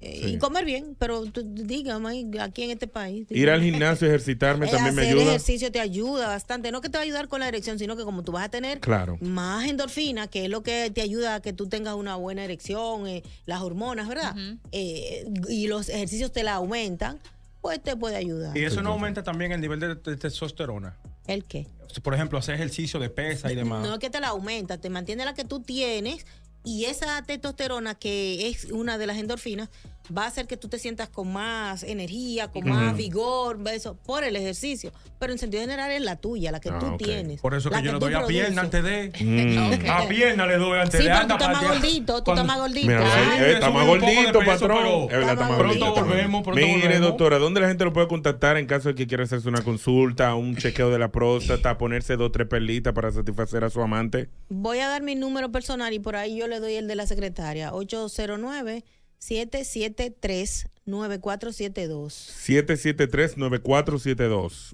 Sí. 0.00 0.08
Y 0.34 0.38
comer 0.38 0.64
bien, 0.64 0.94
pero 0.98 1.24
tú, 1.26 1.42
dígame, 1.44 2.26
aquí 2.40 2.62
en 2.62 2.70
este 2.70 2.86
país. 2.86 3.26
Ir 3.30 3.50
al 3.50 3.62
gimnasio, 3.62 4.06
ejercitarme 4.06 4.66
Eh, 4.68 4.70
también 4.70 4.94
me 4.94 5.02
hacer 5.02 5.14
ayuda. 5.16 5.30
ejercicio 5.30 5.72
te 5.72 5.80
ayuda 5.80 6.28
bastante. 6.28 6.70
No 6.70 6.80
que 6.80 6.88
te 6.88 6.98
va 6.98 7.02
a 7.02 7.04
ayudar 7.04 7.28
con 7.28 7.40
la 7.40 7.48
erección, 7.48 7.78
sino 7.78 7.96
que 7.96 8.04
como 8.04 8.22
tú 8.22 8.32
vas 8.32 8.44
a 8.44 8.48
tener 8.48 8.80
Claro. 8.80 9.18
más 9.20 9.66
endorfina, 9.68 10.28
que 10.28 10.44
es 10.44 10.50
lo 10.50 10.62
que 10.62 10.90
te 10.94 11.00
ayuda 11.00 11.36
a 11.36 11.40
que 11.42 11.52
tú 11.52 11.68
tengas 11.68 11.94
una 11.94 12.14
buena 12.16 12.44
erección, 12.44 13.06
eh, 13.08 13.22
las 13.46 13.60
hormonas, 13.62 14.06
¿verdad? 14.08 14.36
Eh, 14.72 15.26
y 15.48 15.66
los 15.66 15.88
ejercicios 15.88 16.32
te 16.32 16.42
la 16.44 16.54
aumentan, 16.54 17.18
pues 17.60 17.82
te 17.82 17.96
puede 17.96 18.16
ayudar. 18.16 18.56
Y 18.56 18.62
eso 18.64 18.82
no 18.82 18.90
aumenta 18.90 19.22
también 19.24 19.50
el 19.52 19.60
nivel 19.60 19.80
de, 19.80 19.94
de 19.96 20.16
testosterona. 20.16 20.96
¿El 21.26 21.44
qué? 21.44 21.66
Por 22.02 22.14
ejemplo, 22.14 22.38
hacer 22.38 22.54
ejercicio 22.54 23.00
de 23.00 23.10
pesa 23.10 23.50
y 23.50 23.56
demás. 23.56 23.84
No 23.84 23.94
es 23.94 23.98
que 23.98 24.10
te 24.10 24.20
la 24.20 24.28
aumenta, 24.28 24.78
te 24.78 24.90
mantiene 24.90 25.24
la 25.24 25.34
que 25.34 25.44
tú 25.44 25.60
tienes 25.60 26.24
y 26.64 26.84
esa 26.86 27.22
testosterona, 27.22 27.94
que 27.94 28.48
es 28.48 28.66
una 28.66 28.98
de 28.98 29.06
las 29.06 29.16
endorfinas, 29.18 29.68
va 30.16 30.24
a 30.24 30.26
hacer 30.28 30.46
que 30.46 30.56
tú 30.56 30.68
te 30.68 30.78
sientas 30.78 31.08
con 31.08 31.32
más 31.32 31.82
energía, 31.82 32.48
con 32.48 32.68
más 32.68 32.96
vigor, 32.96 33.58
eso, 33.72 33.96
por 34.04 34.24
el 34.24 34.36
ejercicio. 34.36 34.92
Pero 35.18 35.32
en 35.32 35.38
sentido 35.38 35.60
general 35.62 35.90
es 35.90 36.00
la 36.02 36.16
tuya, 36.16 36.52
la 36.52 36.60
que 36.60 36.68
Ah, 36.70 36.78
tú 36.78 36.96
tienes. 36.96 37.40
Por 37.40 37.54
eso 37.54 37.70
la 37.70 37.80
que 37.80 37.86
yo 37.88 37.92
le 37.94 37.98
doy 37.98 38.14
a 38.14 38.26
pierna 38.26 38.62
antes 38.62 38.84
de. 38.84 39.12
Mm. 39.20 39.88
A 39.90 40.06
pierna 40.08 40.46
le 40.46 40.56
doy 40.58 40.78
antes 40.78 41.00
Sí, 41.00 41.06
de. 41.06 41.12
pero 41.12 41.26
tú 41.26 41.32
estás 41.34 41.52
más 41.52 41.62
gordito, 41.68 42.18
tú 42.18 42.24
Cuando- 42.24 42.42
estás 42.42 42.46
más 42.46 42.58
gordito. 42.58 42.86
Mira, 42.86 43.00
Ay, 43.14 43.38
eh, 43.38 43.40
me 43.40 43.52
está 43.52 43.70
más 43.70 43.86
gordito, 43.86 44.38
patrón. 44.44 44.86
Es 45.02 45.08
verdad, 45.10 45.32
está 45.32 45.48
más 45.48 45.58
Pronto 45.58 45.94
volvemos, 45.94 46.42
pronto 46.42 46.60
Mire, 46.60 46.72
volvemos. 46.80 47.00
doctora, 47.08 47.38
¿dónde 47.38 47.60
la 47.60 47.68
gente 47.68 47.84
lo 47.84 47.92
puede 47.92 48.06
contactar 48.08 48.56
en 48.56 48.66
caso 48.66 48.88
de 48.90 48.94
que 48.94 49.06
quiera 49.06 49.24
hacerse 49.24 49.48
una 49.48 49.62
consulta, 49.62 50.34
un 50.34 50.56
chequeo 50.56 50.90
de 50.90 50.98
la 50.98 51.10
próstata, 51.10 51.76
ponerse 51.78 52.16
dos 52.16 52.30
tres 52.32 52.46
perlitas 52.48 52.92
para 52.92 53.10
satisfacer 53.10 53.64
a 53.64 53.70
su 53.70 53.80
amante? 53.82 54.28
Voy 54.48 54.78
a 54.78 54.88
dar 54.88 55.02
mi 55.02 55.14
número 55.16 55.50
personal 55.50 55.92
y 55.92 55.98
por 55.98 56.14
ahí 56.16 56.36
yo 56.36 56.46
le 56.46 56.60
doy 56.60 56.74
el 56.74 56.86
de 56.86 56.94
la 56.94 57.06
secretaria, 57.06 57.72
809-773-9472. 57.72 58.82
773-9472. 59.20 60.66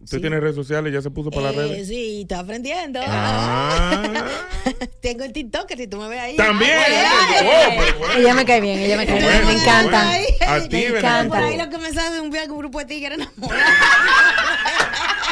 ¿Usted 0.03 0.17
Sí. 0.17 0.21
tiene 0.21 0.41
redes 0.41 0.57
sociales? 0.57 0.93
¿Ya 0.93 1.01
se 1.03 1.11
puso 1.11 1.31
para 1.31 1.53
las 1.53 1.55
Eh, 1.55 1.59
redes? 1.69 1.89
sí, 1.89 2.23
está 2.23 2.41
aprendiendo. 2.41 3.01
Ah. 3.05 4.25
Tengo 5.01 5.25
el 5.25 5.33
TikTok, 5.33 5.71
si 5.77 5.87
tú 5.87 5.99
me 5.99 6.09
ves 6.09 6.21
ahí. 6.21 6.37
También. 6.37 6.73
Ay, 6.77 7.47
Oh, 7.47 7.99
bueno. 7.99 8.15
Ella 8.17 8.35
me 8.35 8.45
cae 8.45 8.61
bien, 8.61 8.79
ella 8.79 8.97
me 8.97 9.07
cae 9.07 9.19
bien. 9.19 9.31
Bueno, 9.31 9.47
me 9.47 9.53
encanta. 9.55 10.05
bueno. 10.07 10.27
A 10.47 10.61
ti, 10.69 10.77
me 10.77 10.87
encanta. 10.99 11.35
Por 11.35 11.45
ahí 11.45 11.57
lo 11.59 11.69
que 11.69 11.79
me 11.79 11.93
sabe 11.93 12.21
un 12.21 12.31
viaje 12.31 12.51
un 12.51 12.59
grupo 12.59 12.79
de 12.79 12.85
tigres 12.87 13.19
enamorados. 13.19 13.65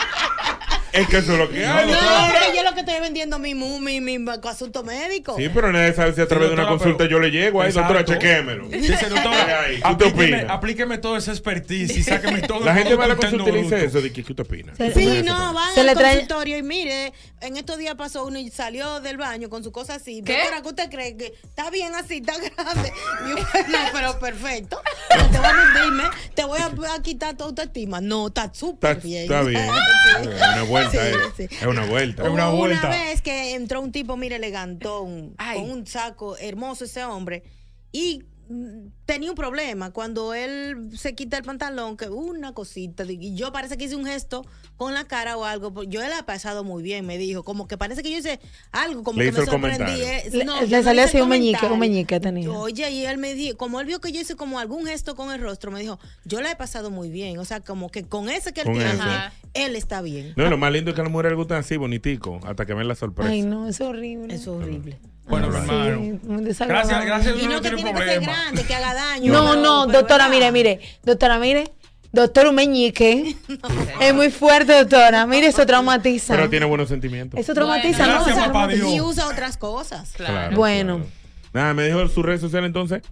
Es 0.93 1.09
que 1.09 1.19
eso 1.19 1.33
es 1.33 1.39
lo 1.39 1.49
que 1.51 1.65
hay. 1.67 1.87
No, 1.91 1.93
que 1.95 2.57
yo 2.57 2.63
lo 2.63 2.75
que 2.75 2.81
estoy 2.81 3.01
vendiendo 3.01 3.39
mi, 3.39 3.55
mu- 3.55 3.79
mi, 3.79 4.01
mi, 4.01 4.19
asunto 4.49 4.83
médico. 4.85 5.37
Sí, 5.39 5.49
pero 5.53 5.73
nadie 5.73 5.93
sabe 5.95 6.13
si 6.15 6.21
a 6.21 6.29
través 6.29 6.49
de 6.49 6.55
una 6.55 6.67
consulta 6.69 6.99
pero- 6.99 7.11
yo 7.11 7.19
le 7.21 7.31
llego 7.31 7.63
ahí, 7.63 7.69
Exacto. 7.69 7.95
doctora, 7.95 8.19
chequémelo. 8.19 8.69
Dice, 8.69 9.07
doctora, 9.09 9.61
Ay, 9.67 9.81
¿qué 9.81 9.89
usted 9.91 10.07
aplíqueme, 10.07 10.47
aplíqueme 10.49 10.99
todo 10.99 11.17
ese 11.17 11.31
expertise 11.31 11.97
y 11.97 12.03
sáqueme 12.03 12.43
todo 12.43 12.61
La 12.65 12.75
gente 12.75 12.95
va 12.95 13.05
a 13.05 13.09
la 13.09 13.17
consulta 13.17 13.49
y 13.51 13.63
dice 13.63 13.85
eso. 13.85 14.01
¿De 14.01 14.13
qué, 14.13 14.21
usted 14.21 14.41
opina? 14.41 14.75
Sí, 14.95 15.23
no, 15.25 15.53
van 15.55 15.73
Se 15.75 15.81
al 15.81 15.87
le 15.87 15.95
trae- 15.95 16.11
consultorio 16.19 16.59
y 16.59 16.63
mire, 16.63 17.13
en 17.41 17.57
estos 17.57 17.79
días 17.79 17.95
pasó 17.95 18.25
uno 18.27 18.39
y 18.39 18.51
salió 18.51 19.01
del 19.01 19.17
baño 19.17 19.49
con 19.49 19.65
su 19.65 19.73
cosa 19.73 19.95
así. 19.95 20.23
¿Qué? 20.23 20.37
Doctora, 20.37 20.63
¿qué 20.63 20.69
usted 20.69 20.91
cree? 20.91 21.17
que 21.17 21.33
¿Está 21.43 21.71
bien 21.71 21.95
así? 21.95 22.19
¿Está 22.19 22.35
grande? 22.39 22.93
No, 23.73 23.79
pero 23.93 24.19
perfecto. 24.19 24.81
No 25.17 25.27
te 25.31 25.39
voy 25.39 25.47
a 25.49 25.85
dime, 25.85 26.05
te 26.35 26.45
voy 26.45 26.59
a, 26.61 27.03
quitar 27.03 27.37
tu 27.37 27.45
autoestima. 27.45 28.01
No, 28.01 28.27
está 28.29 28.51
súper 28.53 28.99
Está, 29.05 29.43
bien. 29.43 29.69
Sí. 30.91 31.45
Es 31.51 31.67
una 31.67 31.87
vuelta. 31.87 32.23
Eh. 32.23 32.27
Es 32.27 32.33
una 32.33 32.51
vuelta. 32.51 32.89
Una 32.89 33.05
vez 33.05 33.23
que 33.23 33.55
entró 33.55 33.81
un 33.81 33.93
tipo, 33.93 34.17
mire, 34.17 34.37
elegantón, 34.37 35.35
con 35.37 35.71
un 35.71 35.87
saco 35.87 36.37
hermoso 36.37 36.85
ese 36.85 37.05
hombre, 37.05 37.43
y 37.93 38.25
mm, 38.49 38.87
tenía 39.13 39.29
un 39.31 39.37
problema 39.37 39.91
cuando 39.91 40.33
él 40.33 40.89
se 40.97 41.15
quita 41.15 41.37
el 41.37 41.43
pantalón, 41.45 41.99
que 41.99 42.09
una 42.09 42.55
cosita, 42.55 43.05
y 43.07 43.35
yo 43.35 43.53
parece 43.53 43.77
que 43.77 43.85
hice 43.85 43.95
un 43.97 44.07
gesto 44.07 44.47
con 44.79 44.95
la 44.95 45.05
cara 45.05 45.37
o 45.37 45.45
algo, 45.45 45.73
pues, 45.75 45.89
yo 45.91 46.01
le 46.01 46.07
he 46.19 46.23
pasado 46.23 46.65
muy 46.65 46.83
bien, 46.83 47.05
me 47.07 47.19
dijo, 47.19 47.43
como 47.45 47.69
que 47.69 47.77
parece 47.77 48.03
que 48.03 48.11
yo 48.11 48.17
hice 48.19 48.41
algo, 48.71 49.03
como 49.03 49.19
Le 49.19 49.27
que 49.27 49.31
hizo 49.31 49.41
me 49.41 49.47
sorprendí. 49.75 50.01
eh, 50.03 50.31
Le- 50.33 50.45
no, 50.47 50.63
le 50.63 50.83
salió 50.83 51.03
así 51.05 51.21
un 51.21 51.29
meñique, 51.29 51.67
un 51.67 51.79
meñique 51.79 52.19
tenía. 52.21 52.51
Oye, 52.51 52.91
y 52.91 53.05
él 53.05 53.19
me 53.19 53.35
dijo, 53.35 53.59
como 53.59 53.81
él 53.81 53.87
vio 53.87 54.01
que 54.01 54.13
yo 54.13 54.21
hice 54.23 54.35
como 54.35 54.59
algún 54.59 54.87
gesto 54.87 55.15
con 55.15 55.31
el 55.31 55.41
rostro, 55.43 55.71
me 55.71 55.81
dijo, 55.81 55.99
yo 56.25 56.41
la 56.41 56.51
he 56.51 56.57
pasado 56.57 56.91
muy 56.91 57.11
bien, 57.11 57.39
o 57.39 57.45
sea, 57.45 57.61
como 57.61 57.91
que 57.91 58.05
con 58.05 58.31
ese 58.31 58.53
que 58.55 58.63
él 58.63 58.67
Con 58.69 58.75
tiene, 58.77 58.91
él 59.53 59.77
está 59.77 60.01
bien. 60.01 60.33
No, 60.37 60.49
lo 60.49 60.57
más 60.57 60.73
lindo 60.73 60.91
es 60.91 60.95
que 60.95 61.03
a 61.03 61.05
las 61.05 61.13
mujeres 61.13 61.33
les 61.33 61.37
gustan 61.37 61.59
así, 61.59 61.77
bonitico, 61.77 62.41
hasta 62.45 62.65
que 62.65 62.73
ven 62.73 62.89
la 62.89 62.95
sorpresa. 62.95 63.31
Ay, 63.31 63.43
no, 63.43 63.69
es 63.69 63.79
horrible. 63.83 64.35
Es 64.35 64.47
horrible. 64.49 64.99
Bueno, 65.25 65.47
hermano. 65.47 66.01
Sí. 66.03 66.65
Gracias, 66.67 67.05
gracias. 67.07 67.37
Y 67.41 67.47
no 67.47 67.61
que 67.63 67.69
tiene 67.71 67.77
tiene 67.77 67.93
que 67.93 67.99
ser 67.99 68.19
problema. 68.19 68.33
grande, 68.33 68.65
que 68.65 68.75
haga 68.75 68.93
daño. 69.11 69.33
No, 69.33 69.57
no, 69.57 69.87
doctora, 69.87 70.29
mire, 70.29 70.51
mire. 70.53 70.81
Doctora, 71.03 71.39
mire. 71.39 71.71
Doctor 72.13 72.47
un 72.49 72.55
meñique. 72.55 73.37
Es 74.01 74.13
muy 74.15 74.31
fuerte, 74.31 74.73
doctora. 74.75 75.27
Mire, 75.27 75.47
eso 75.47 75.65
traumatiza. 75.65 76.35
Pero 76.35 76.51
tiene 76.51 76.67
buenos 76.67 76.89
sentimientos. 76.89 77.39
Eso 77.41 77.55
traumatiza, 77.55 77.99
Bueno, 77.99 78.13
¿no? 78.13 78.25
gracias, 78.25 78.37
Eso 78.37 78.47
papá 78.47 78.53
traumatiza. 78.69 78.85
Dios. 78.87 78.97
Y 78.97 79.01
usa 79.01 79.29
otras 79.29 79.57
cosas. 79.57 80.13
Claro, 80.17 80.57
Bueno. 80.57 80.97
claro. 80.99 81.11
Nada, 81.55 81.75
me 81.75 81.85
dijo 81.87 82.07
su 82.09 82.23
red 82.23 82.41
social 82.41 82.65
entonces. 82.65 83.03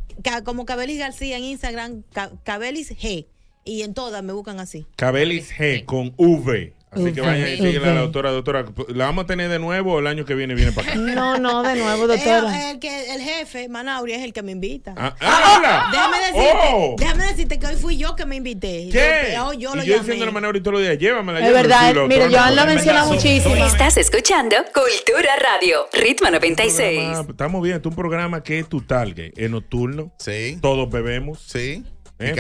Como 0.45 0.65
Cabelis 0.67 0.99
García 0.99 1.37
en 1.37 1.45
Instagram, 1.45 2.03
Ca- 2.13 2.31
Cabelis 2.43 2.91
G. 2.91 3.27
Y 3.65 3.83
en 3.83 3.93
todas 3.95 4.23
me 4.23 4.33
buscan 4.33 4.59
así. 4.61 4.87
Cabelis 4.97 5.51
G 5.53 5.85
con 5.85 6.15
V. 6.17 6.75
Así 6.93 7.13
que 7.13 7.21
V. 7.21 7.27
vayan 7.29 7.49
y 7.49 7.57
síguela 7.57 7.91
a 7.93 7.95
la 7.95 8.01
doctora. 8.01 8.33
Doctora, 8.33 8.65
¿la 8.89 9.05
vamos 9.05 9.25
a 9.25 9.27
tener 9.29 9.49
de 9.49 9.61
nuevo 9.61 9.95
o 9.95 9.99
el 10.01 10.09
año 10.09 10.25
que 10.25 10.35
viene 10.35 10.55
viene 10.57 10.73
para 10.73 10.89
acá? 10.91 10.99
No, 10.99 11.39
no, 11.39 11.63
de 11.63 11.77
nuevo, 11.77 12.09
doctora. 12.09 12.53
Eh, 12.69 12.71
el, 12.73 12.79
que, 12.81 13.15
el 13.15 13.21
jefe, 13.21 13.69
Manauria, 13.69 14.17
es 14.17 14.25
el 14.25 14.33
que 14.33 14.43
me 14.43 14.51
invita. 14.53 14.95
Ah, 14.97 15.15
ah, 15.21 15.55
habla. 15.57 15.89
Déjame 15.93 16.17
decirte, 16.19 16.69
Oh. 16.73 16.97
déjame 16.99 17.25
decirte 17.27 17.59
que 17.61 17.67
hoy 17.69 17.77
fui 17.77 17.97
yo 17.97 18.17
que 18.17 18.27
me 18.27 18.37
invité. 18.37 18.89
¿Qué? 18.91 19.33
Yo, 19.37 19.53
yo 19.53 19.75
lo 19.77 19.85
y 19.85 19.87
yo 19.87 19.97
llamé. 19.99 20.17
la 20.17 20.31
manera 20.33 20.53
todos 20.61 20.73
los 20.75 20.83
días, 20.83 20.99
llévamela. 20.99 21.47
Es 21.47 21.53
verdad, 21.53 21.95
la 21.95 22.01
doctora 22.01 22.29
Joan 22.29 22.33
no 22.33 22.51
lo 22.57 22.63
puede. 22.63 22.75
menciona 22.75 23.05
muchísimo. 23.05 23.55
Estás 23.55 23.97
escuchando 23.97 24.57
Cultura 24.75 25.31
Radio, 25.37 25.87
Ritmo 25.93 26.29
96. 26.31 27.01
Ah, 27.15 27.25
Estamos 27.29 27.63
bien, 27.63 27.77
este 27.77 27.89
es 27.89 27.93
un 27.93 27.97
programa 27.97 28.43
que 28.43 28.59
es 28.59 28.69
tu 28.69 28.81
target, 28.81 29.33
es 29.37 29.49
nocturno. 29.51 30.13
Sí. 30.19 30.59
Todos 30.61 30.91
bebemos. 30.91 31.41
Sí. 31.47 31.85
Eh, 32.19 32.35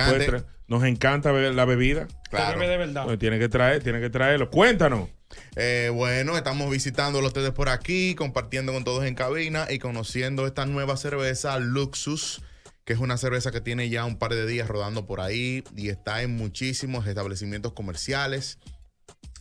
nos 0.66 0.84
encanta 0.84 1.30
beber 1.32 1.54
la 1.54 1.64
bebida. 1.64 2.08
Claro. 2.30 2.60
de 2.60 2.76
verdad. 2.76 3.04
Pues 3.04 3.18
tiene 3.18 3.38
que 3.38 3.48
traer, 3.48 3.82
tiene 3.82 4.00
que 4.00 4.10
traerlo. 4.10 4.50
Cuéntanos. 4.50 5.08
Eh, 5.56 5.90
bueno, 5.92 6.36
estamos 6.36 6.70
visitándolo 6.70 7.26
ustedes 7.26 7.50
por 7.52 7.68
aquí, 7.68 8.14
compartiendo 8.14 8.72
con 8.72 8.84
todos 8.84 9.04
en 9.04 9.14
cabina 9.14 9.66
y 9.70 9.78
conociendo 9.78 10.46
esta 10.46 10.66
nueva 10.66 10.96
cerveza 10.96 11.58
Luxus, 11.58 12.42
que 12.84 12.92
es 12.92 12.98
una 12.98 13.16
cerveza 13.16 13.50
que 13.52 13.60
tiene 13.60 13.88
ya 13.88 14.04
un 14.04 14.18
par 14.18 14.32
de 14.32 14.46
días 14.46 14.68
rodando 14.68 15.06
por 15.06 15.20
ahí 15.20 15.62
y 15.76 15.88
está 15.88 16.22
en 16.22 16.36
muchísimos 16.36 17.06
establecimientos 17.06 17.72
comerciales, 17.72 18.58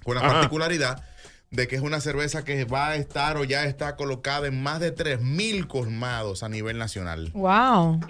con 0.04 0.16
la 0.16 0.22
Ajá. 0.22 0.34
particularidad 0.34 1.04
de 1.52 1.68
que 1.68 1.76
es 1.76 1.82
una 1.82 2.00
cerveza 2.00 2.44
que 2.46 2.64
va 2.66 2.90
a 2.90 2.96
estar 2.96 3.38
o 3.38 3.44
ya 3.44 3.66
está 3.66 3.96
colocada 3.96 4.48
en 4.48 4.62
más 4.62 4.80
de 4.80 4.94
3.000 4.94 5.66
colmados 5.68 6.44
a 6.44 6.50
nivel 6.50 6.78
nacional. 6.78 7.32
Wow. 7.34 8.02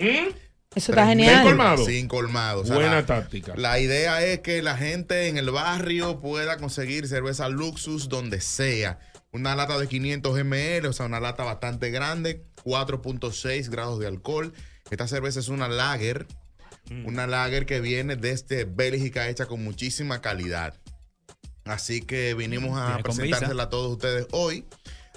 Eso 0.75 0.91
está 0.91 1.03
3.000 1.05 1.09
genial. 1.09 1.77
Sin 1.85 2.07
colmados. 2.07 2.63
O 2.63 2.65
sea, 2.67 2.75
Buena 2.75 2.95
la- 2.95 3.05
táctica. 3.05 3.53
la 3.55 3.79
idea 3.79 4.23
es 4.23 4.39
que 4.41 4.61
la 4.61 4.77
gente 4.77 5.27
en 5.27 5.37
el 5.37 5.49
barrio 5.51 6.19
pueda 6.19 6.57
conseguir 6.57 7.07
cerveza 7.07 7.49
Luxus 7.49 8.07
donde 8.09 8.39
sea. 8.41 8.99
Una 9.31 9.55
lata 9.55 9.77
de 9.79 9.87
500 9.87 10.43
ml, 10.43 10.87
o 10.87 10.93
sea, 10.93 11.05
una 11.07 11.19
lata 11.19 11.43
bastante 11.43 11.89
grande, 11.91 12.45
4.6 12.63 13.69
grados 13.69 13.99
de 13.99 14.07
alcohol. 14.07 14.53
Esta 14.91 15.07
cerveza 15.07 15.39
es 15.39 15.49
una 15.49 15.67
lager, 15.67 16.25
una 17.05 17.27
lager 17.27 17.65
que 17.67 17.79
viene 17.79 18.15
desde 18.15 18.65
Bélgica 18.65 19.27
hecha 19.29 19.45
con 19.45 19.63
muchísima 19.63 20.21
calidad. 20.21 20.73
Así 21.65 22.01
que 22.01 22.33
vinimos 22.33 22.79
a 22.79 22.97
presentársela 23.03 23.63
a 23.63 23.69
todos 23.69 23.91
ustedes 23.91 24.25
hoy, 24.31 24.65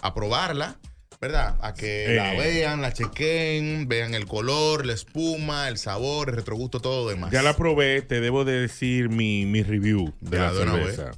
a 0.02 0.12
probarla, 0.14 0.76
¿verdad? 1.22 1.56
A 1.62 1.72
que 1.72 2.06
Eh. 2.12 2.16
la 2.16 2.32
vean, 2.34 2.82
la 2.82 2.92
chequen, 2.92 3.86
vean 3.88 4.12
el 4.14 4.26
color, 4.26 4.84
la 4.84 4.92
espuma, 4.92 5.68
el 5.68 5.78
sabor, 5.78 6.30
el 6.30 6.34
retrogusto, 6.36 6.80
todo 6.80 7.04
lo 7.04 7.10
demás. 7.10 7.30
Ya 7.30 7.42
la 7.42 7.56
probé, 7.56 8.02
te 8.02 8.20
debo 8.20 8.44
de 8.44 8.60
decir 8.60 9.08
mi, 9.08 9.46
mi 9.46 9.62
review 9.62 10.12
de 10.20 10.36
Ya, 10.36 10.50
la 10.50 10.52
cerveza. 10.52 11.10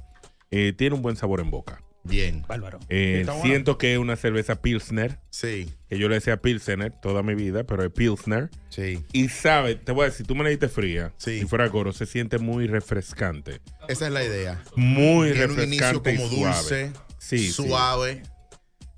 Eh, 0.51 0.73
tiene 0.77 0.95
un 0.95 1.01
buen 1.01 1.15
sabor 1.15 1.39
en 1.39 1.49
boca. 1.49 1.81
Bien. 2.03 2.43
Bárbaro. 2.47 2.77
Eh, 2.89 3.25
siento 3.41 3.79
que 3.79 3.93
es 3.93 3.97
una 3.99 4.15
cerveza 4.15 4.61
Pilsner, 4.61 5.17
Sí, 5.31 5.71
que 5.89 5.97
yo 5.97 6.07
le 6.07 6.13
decía 6.15 6.37
Pilsner 6.39 6.91
toda 7.01 7.23
mi 7.23 7.33
vida, 7.33 7.63
pero 7.63 7.83
es 7.83 7.89
Pilsner. 7.91 8.51
sí. 8.69 9.03
Y 9.11 9.29
sabe, 9.29 9.73
te 9.73 9.91
voy 9.91 10.03
a 10.03 10.09
decir, 10.09 10.27
tú 10.27 10.35
me 10.35 10.43
la 10.43 10.51
diste 10.51 10.69
fría, 10.69 11.13
Sí. 11.17 11.39
si 11.39 11.45
fuera 11.47 11.67
coro, 11.71 11.93
se 11.93 12.05
siente 12.05 12.37
muy 12.37 12.67
refrescante. 12.67 13.59
Esa 13.87 14.05
es 14.05 14.13
la 14.13 14.23
idea. 14.23 14.61
Muy 14.75 15.31
Tiene 15.31 15.45
un 15.51 15.63
inicio 15.63 15.93
refrescante 15.93 16.13
y 16.13 16.17
como 16.17 16.29
suave. 16.29 16.83
dulce, 16.83 16.91
Sí, 17.17 17.39
sí. 17.39 17.53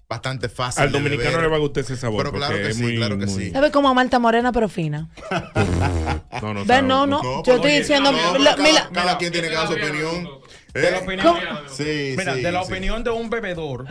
Bastante 0.09 0.47
fácil. 0.49 0.83
Al 0.83 0.91
dominicano 0.91 1.29
beber. 1.31 1.41
le 1.43 1.47
va 1.49 1.55
a 1.57 1.59
gustar 1.59 1.83
ese 1.83 1.97
sabor. 1.97 2.23
Pero 2.23 2.31
claro 2.37 2.55
que 2.55 2.69
es 2.69 2.75
sí, 2.77 2.81
muy- 2.81 2.95
claro 2.95 3.17
que 3.17 3.25
muy- 3.25 3.45
sí. 3.45 3.51
¿Sabe 3.51 3.71
como 3.71 3.89
a 3.89 3.93
Malta 3.93 4.19
Morena, 4.19 4.51
pero 4.51 4.69
fina? 4.69 5.09
No, 6.41 6.53
no, 6.53 6.63
no, 6.65 7.07
no. 7.07 7.23
No, 7.23 7.43
Yo 7.43 7.55
estoy 7.55 7.71
oye, 7.71 7.79
diciendo. 7.79 8.11
no, 8.11 8.37
la- 8.37 8.55
cada, 8.93 9.17
quien 9.17 9.31
tiene 9.31 9.49
que 9.49 9.55
dar 9.55 9.67
su 9.67 9.73
opinión. 9.73 10.29
De 10.73 10.91
la 10.91 10.99
opinión, 10.99 11.35
Sí, 11.71 12.13
Mira, 12.15 12.35
sí, 12.35 12.41
de 12.41 12.51
la 12.51 12.63
sí. 12.63 12.71
opinión 12.71 13.03
de 13.03 13.09
un 13.09 13.31
bebedor, 13.31 13.85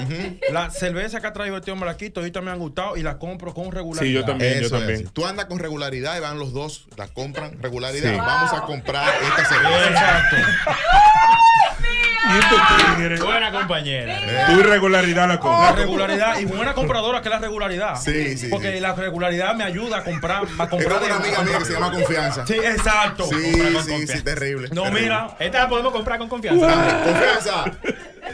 la 0.52 0.70
cerveza 0.70 1.20
que 1.20 1.26
ha 1.26 1.32
traído 1.32 1.56
este 1.56 1.72
hombre 1.72 1.90
aquí, 1.90 2.10
todavía 2.10 2.40
me 2.42 2.52
han 2.52 2.60
gustado 2.60 2.96
y 2.96 3.02
la 3.02 3.18
compro 3.18 3.52
con 3.52 3.72
regularidad. 3.72 4.06
Sí, 4.08 4.12
yo 4.12 4.24
también, 4.24 4.60
yo 4.60 4.66
Eso 4.66 4.76
es. 4.76 4.80
también. 4.82 5.08
Tú 5.08 5.26
andas 5.26 5.46
con 5.46 5.58
regularidad 5.58 6.16
y 6.16 6.20
van 6.20 6.38
los 6.38 6.52
dos, 6.52 6.86
la 6.96 7.08
compran 7.08 7.60
regularidad. 7.60 8.12
Sí. 8.12 8.16
Vamos 8.18 8.52
a 8.52 8.60
comprar 8.62 9.08
esta 9.20 9.44
cerveza. 9.46 9.88
Exacto. 9.88 10.36
Y 12.28 12.38
este 12.38 12.96
tigre, 12.96 13.18
Buena 13.22 13.52
compañera. 13.52 14.46
tu 14.46 14.52
irregularidad 14.60 15.22
la 15.28 15.34
La 15.34 15.40
compra. 15.40 15.72
regularidad 15.72 16.38
y 16.38 16.44
buena 16.44 16.74
compradora 16.74 17.20
que 17.22 17.28
es 17.28 17.34
la 17.34 17.38
regularidad. 17.40 17.96
Sí, 17.96 18.36
sí, 18.36 18.48
Porque 18.48 18.72
sí. 18.74 18.80
la 18.80 18.94
regularidad 18.94 19.54
me 19.54 19.64
ayuda 19.64 19.98
a 19.98 20.04
comprar. 20.04 20.42
A 20.58 20.64
Es 20.64 20.68
comprar 20.70 21.02
una 21.02 21.16
amiga 21.16 21.42
mía 21.42 21.58
que 21.58 21.64
se 21.64 21.72
llama 21.74 21.92
Confianza. 21.92 22.46
Sí, 22.46 22.54
exacto. 22.54 23.26
Sí, 23.26 23.34
con 23.34 23.42
sí, 23.42 23.72
confianza. 23.74 24.16
sí, 24.16 24.22
terrible. 24.22 24.68
No, 24.72 24.82
terrible. 24.84 25.02
mira, 25.02 25.36
Esta 25.38 25.58
la 25.60 25.68
podemos 25.68 25.92
comprar 25.92 26.18
con 26.18 26.28
confianza. 26.28 26.66
Confianza. 27.04 27.64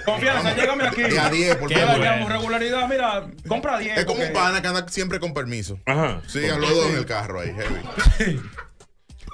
confianza, 0.05 0.55
llégame 0.55 0.87
aquí. 0.87 1.03
De 1.03 1.19
a 1.19 1.29
10, 1.29 1.57
por 1.57 1.73
favor. 1.73 2.29
regularidad, 2.33 2.89
mira, 2.89 3.27
compra 3.47 3.79
10. 3.79 3.99
Es 3.99 4.05
como 4.05 4.19
porque- 4.19 4.33
un 4.33 4.33
pana 4.35 4.63
que 4.63 4.69
anda 4.69 4.87
siempre 4.89 5.21
con 5.21 5.35
permiso. 5.35 5.79
Ajá. 5.87 6.21
Sí, 6.27 6.49
a 6.49 6.57
los 6.57 6.71
dos 6.71 6.87
en 6.91 6.97
el 6.97 7.07
carro 7.07 7.41
ahí, 7.41 7.53
heavy. 8.19 8.41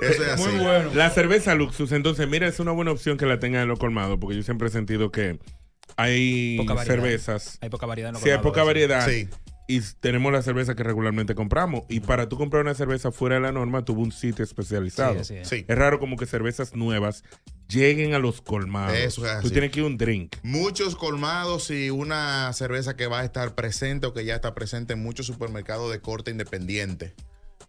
Eso 0.01 0.23
es 0.23 0.29
así. 0.31 0.49
Muy 0.49 0.65
bueno. 0.65 0.91
La 0.95 1.11
cerveza 1.11 1.55
Luxus, 1.55 1.93
entonces, 1.93 2.29
mira, 2.29 2.47
es 2.47 2.61
una 2.61 2.73
buena 2.73 2.91
opción 2.93 3.17
que 3.17 3.27
la 3.27 3.39
tengan 3.39 3.63
en 3.63 3.69
los 3.69 3.79
colmados, 3.79 4.19
porque 4.21 4.37
yo 4.37 4.43
siempre 4.43 4.69
he 4.69 4.71
sentido 4.71 5.11
que 5.11 5.39
hay 5.97 6.57
Poca 6.59 6.85
cervezas. 6.85 7.59
Hay 7.61 7.71
poca 7.71 7.87
variedad 7.87 8.11
en 8.11 8.15
los 8.15 8.23
Sí, 8.23 8.31
hay 8.31 8.39
poca 8.39 8.63
variedad. 8.63 9.07
Sí. 9.09 9.29
Y 9.71 9.81
tenemos 10.01 10.33
la 10.33 10.41
cerveza 10.41 10.75
que 10.75 10.83
regularmente 10.83 11.35
compramos. 11.35 11.83
Y 11.91 12.01
para 12.01 12.27
tú 12.29 12.39
comprar 12.39 12.63
una 12.63 12.75
cerveza 12.75 13.13
fuera 13.13 13.35
de 13.35 13.43
la 13.43 13.53
norma, 13.53 13.85
tuvo 13.85 14.01
un 14.01 14.13
sitio 14.13 14.43
especializado. 14.43 15.13
Sí, 15.15 15.21
así 15.21 15.37
es. 15.37 15.49
Sí. 15.49 15.65
Es 15.69 15.77
raro 15.77 15.99
como 15.99 16.17
que 16.17 16.25
cervezas 16.25 16.75
nuevas 16.75 17.23
lleguen 17.69 18.15
a 18.15 18.19
los 18.19 18.41
colmados. 18.41 18.97
Eso 18.97 19.27
es 19.27 19.33
Tú 19.33 19.39
así. 19.47 19.51
tienes 19.51 19.71
que 19.71 19.81
ir 19.81 19.85
a 19.85 19.89
un 19.89 19.99
drink. 19.99 20.37
Muchos 20.43 20.97
colmados 20.97 21.71
y 21.71 21.91
una 21.91 22.51
cerveza 22.55 22.97
que 22.97 23.09
va 23.09 23.21
a 23.21 23.25
estar 23.25 23.55
presente 23.55 24.07
o 24.07 24.15
que 24.15 24.25
ya 24.25 24.37
está 24.37 24.55
presente 24.55 24.95
en 24.95 25.03
muchos 25.03 25.27
supermercados 25.27 25.93
de 25.93 26.01
corte 26.01 26.31
independiente. 26.31 27.13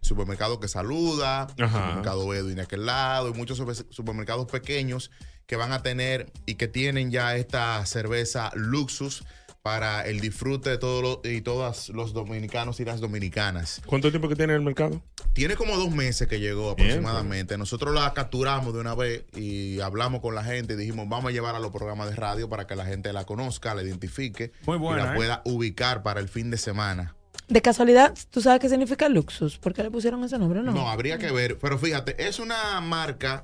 Supermercado 0.01 0.59
que 0.59 0.67
saluda, 0.67 1.47
Ajá. 1.59 1.79
supermercado 1.79 2.33
Edwin 2.33 2.55
de 2.55 2.61
aquel 2.63 2.85
lado, 2.85 3.29
y 3.29 3.33
muchos 3.33 3.57
super- 3.57 3.75
supermercados 3.89 4.47
pequeños 4.47 5.11
que 5.45 5.55
van 5.55 5.71
a 5.71 5.81
tener 5.81 6.31
y 6.45 6.55
que 6.55 6.67
tienen 6.67 7.11
ya 7.11 7.35
esta 7.35 7.85
cerveza 7.85 8.51
Luxus 8.55 9.23
para 9.61 10.05
el 10.05 10.21
disfrute 10.21 10.69
de 10.69 10.77
todos 10.77 11.03
los, 11.03 11.19
y 11.31 11.41
todas 11.41 11.89
los 11.89 12.13
dominicanos 12.13 12.79
y 12.79 12.85
las 12.85 13.01
dominicanas. 13.01 13.81
¿Cuánto 13.85 14.09
tiempo 14.09 14.29
que 14.29 14.35
tiene 14.35 14.53
en 14.53 14.59
el 14.59 14.65
mercado? 14.65 15.01
Tiene 15.33 15.55
como 15.57 15.75
dos 15.75 15.91
meses 15.91 16.27
que 16.29 16.39
llegó 16.39 16.71
aproximadamente. 16.71 17.57
Nosotros 17.57 17.93
la 17.93 18.13
capturamos 18.13 18.73
de 18.73 18.79
una 18.79 18.95
vez 18.95 19.25
y 19.35 19.81
hablamos 19.81 20.21
con 20.21 20.33
la 20.33 20.43
gente 20.45 20.73
y 20.73 20.77
dijimos, 20.77 21.07
vamos 21.09 21.29
a 21.29 21.31
llevar 21.33 21.55
a 21.55 21.59
los 21.59 21.71
programas 21.71 22.09
de 22.09 22.15
radio 22.15 22.47
para 22.47 22.67
que 22.67 22.75
la 22.77 22.85
gente 22.85 23.11
la 23.11 23.25
conozca, 23.25 23.75
la 23.75 23.83
identifique 23.83 24.53
Muy 24.65 24.77
buena, 24.77 25.01
y 25.01 25.05
la 25.05 25.11
¿eh? 25.11 25.15
pueda 25.17 25.41
ubicar 25.43 26.03
para 26.03 26.21
el 26.21 26.29
fin 26.29 26.49
de 26.51 26.57
semana. 26.57 27.15
De 27.49 27.63
casualidad, 27.63 28.15
¿tú 28.29 28.41
sabes 28.41 28.59
qué 28.59 28.69
significa 28.69 29.09
Luxus? 29.09 29.57
¿Por 29.57 29.73
qué 29.73 29.81
le 29.81 29.89
pusieron 29.89 30.23
ese 30.23 30.37
nombre? 30.37 30.61
No. 30.61 30.71
No, 30.71 30.87
habría 30.87 31.17
que 31.17 31.31
ver. 31.31 31.57
Pero 31.57 31.79
fíjate, 31.79 32.27
es 32.27 32.37
una 32.39 32.79
marca 32.79 33.41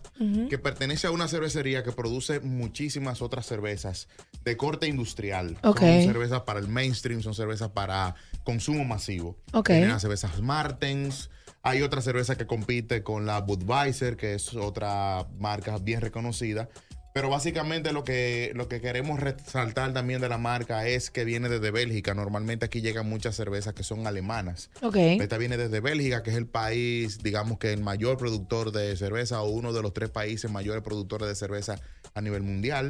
que 0.48 0.60
pertenece 0.60 1.07
a 1.07 1.11
una 1.11 1.27
cervecería 1.27 1.84
que 1.84 1.91
produce 1.91 2.40
muchísimas 2.40 3.23
otras 3.23 3.48
cervezas 3.48 4.07
de 4.44 4.56
corte 4.57 4.88
industrial. 4.88 5.57
Ok. 5.64 5.80
Son 5.80 6.03
cervezas 6.03 6.41
para 6.41 6.60
el 6.60 6.68
mainstream, 6.68 7.23
son 7.23 7.34
cervezas 7.34 7.69
para 7.69 8.14
consumo 8.44 8.86
masivo. 8.86 9.38
Ok. 9.53 9.69
Tienen 9.69 9.90
las 9.90 10.03
cervezas 10.03 10.40
Martens. 10.40 11.32
Hay 11.64 11.82
otra 11.82 11.99
cerveza 12.02 12.36
que 12.38 12.45
compite 12.45 13.02
con 13.02 13.26
la 13.26 13.41
Budweiser, 13.41 14.18
que 14.18 14.36
es 14.36 14.53
otra 14.53 15.26
marca 15.40 15.80
bien 15.80 15.99
reconocida. 15.99 16.69
Pero 17.15 17.29
básicamente 17.29 17.93
lo 17.93 18.03
que, 18.03 18.51
lo 18.55 18.67
que 18.67 18.81
queremos 18.81 19.21
resaltar 19.21 19.93
también 19.93 20.19
de 20.19 20.27
la 20.27 20.37
marca 20.37 20.85
es 20.85 21.09
que 21.09 21.23
viene 21.23 21.47
desde 21.47 21.71
Bélgica. 21.71 22.13
Normalmente 22.13 22.65
aquí 22.65 22.81
llegan 22.81 23.07
muchas 23.07 23.37
cervezas 23.37 23.73
que 23.73 23.83
son 23.83 24.05
alemanas. 24.05 24.69
Ok. 24.81 24.97
Esta 24.97 25.37
viene 25.37 25.55
desde 25.55 25.79
Bélgica, 25.79 26.23
que 26.23 26.31
es 26.31 26.35
el 26.35 26.45
país, 26.45 27.23
digamos 27.23 27.57
que 27.57 27.71
el 27.71 27.81
mayor 27.81 28.17
productor 28.17 28.73
de 28.73 28.97
cerveza 28.97 29.41
o 29.41 29.47
uno 29.49 29.71
de 29.71 29.81
los 29.81 29.93
tres 29.93 30.09
países 30.09 30.51
mayores 30.51 30.83
productores 30.83 31.29
de 31.29 31.35
cerveza 31.35 31.79
a 32.13 32.19
nivel 32.19 32.43
mundial. 32.43 32.89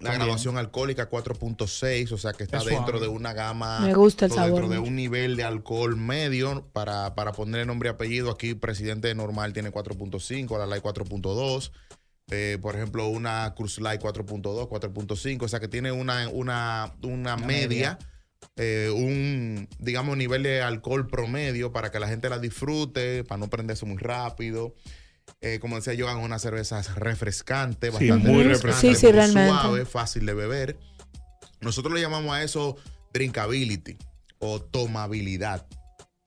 La 0.00 0.14
graduación 0.14 0.58
alcohólica 0.58 1.08
4.6, 1.08 2.10
o 2.10 2.18
sea 2.18 2.32
que 2.32 2.42
está 2.42 2.58
Es 2.58 2.64
dentro 2.64 2.98
suave. 2.98 3.00
de 3.02 3.08
una 3.08 3.32
gama. 3.32 3.78
Me 3.78 3.94
gusta 3.94 4.24
el 4.24 4.32
sabor 4.32 4.62
Dentro 4.62 4.68
de 4.70 4.78
un 4.80 4.96
nivel 4.96 5.36
de 5.36 5.44
alcohol 5.44 5.94
medio. 5.96 6.66
Para, 6.72 7.14
para 7.14 7.30
ponerle 7.30 7.64
nombre 7.64 7.90
y 7.90 7.92
apellido, 7.92 8.32
aquí 8.32 8.54
presidente 8.54 9.14
normal 9.14 9.52
tiene 9.52 9.70
4.5, 9.70 10.58
la 10.58 10.66
Light 10.66 10.82
4.2. 10.82 11.70
Eh, 12.30 12.58
por 12.62 12.76
ejemplo, 12.76 13.08
una 13.08 13.52
Cruz 13.56 13.80
Light 13.80 14.00
4.2, 14.00 14.68
4.5. 14.68 15.42
O 15.42 15.48
sea 15.48 15.58
que 15.60 15.68
tiene 15.68 15.90
una, 15.92 16.28
una, 16.28 16.94
una 17.02 17.36
media, 17.36 17.98
media. 17.98 17.98
eh, 18.56 18.90
un, 18.94 19.68
digamos, 19.78 20.16
nivel 20.16 20.42
de 20.44 20.62
alcohol 20.62 21.06
promedio 21.08 21.72
para 21.72 21.90
que 21.90 21.98
la 21.98 22.08
gente 22.08 22.28
la 22.28 22.38
disfrute, 22.38 23.24
para 23.24 23.38
no 23.38 23.48
prenderse 23.50 23.84
muy 23.86 23.96
rápido. 23.98 24.74
Eh, 25.40 25.58
como 25.60 25.76
decía 25.76 25.94
yo, 25.94 26.08
hagan 26.08 26.22
unas 26.24 26.42
cervezas 26.42 26.94
refrescantes, 26.96 27.94
Sí, 27.96 28.08
bastante 28.08 28.32
muy 28.32 28.42
refrescantes, 28.44 28.98
Sí, 28.98 29.00
sí, 29.00 29.06
muy 29.06 29.12
realmente. 29.14 29.50
suave, 29.50 29.84
fácil 29.84 30.26
de 30.26 30.34
beber. 30.34 30.78
Nosotros 31.60 31.92
le 31.94 32.00
llamamos 32.00 32.32
a 32.34 32.42
eso 32.42 32.76
drinkability 33.12 33.96
o 34.38 34.60
tomabilidad, 34.60 35.66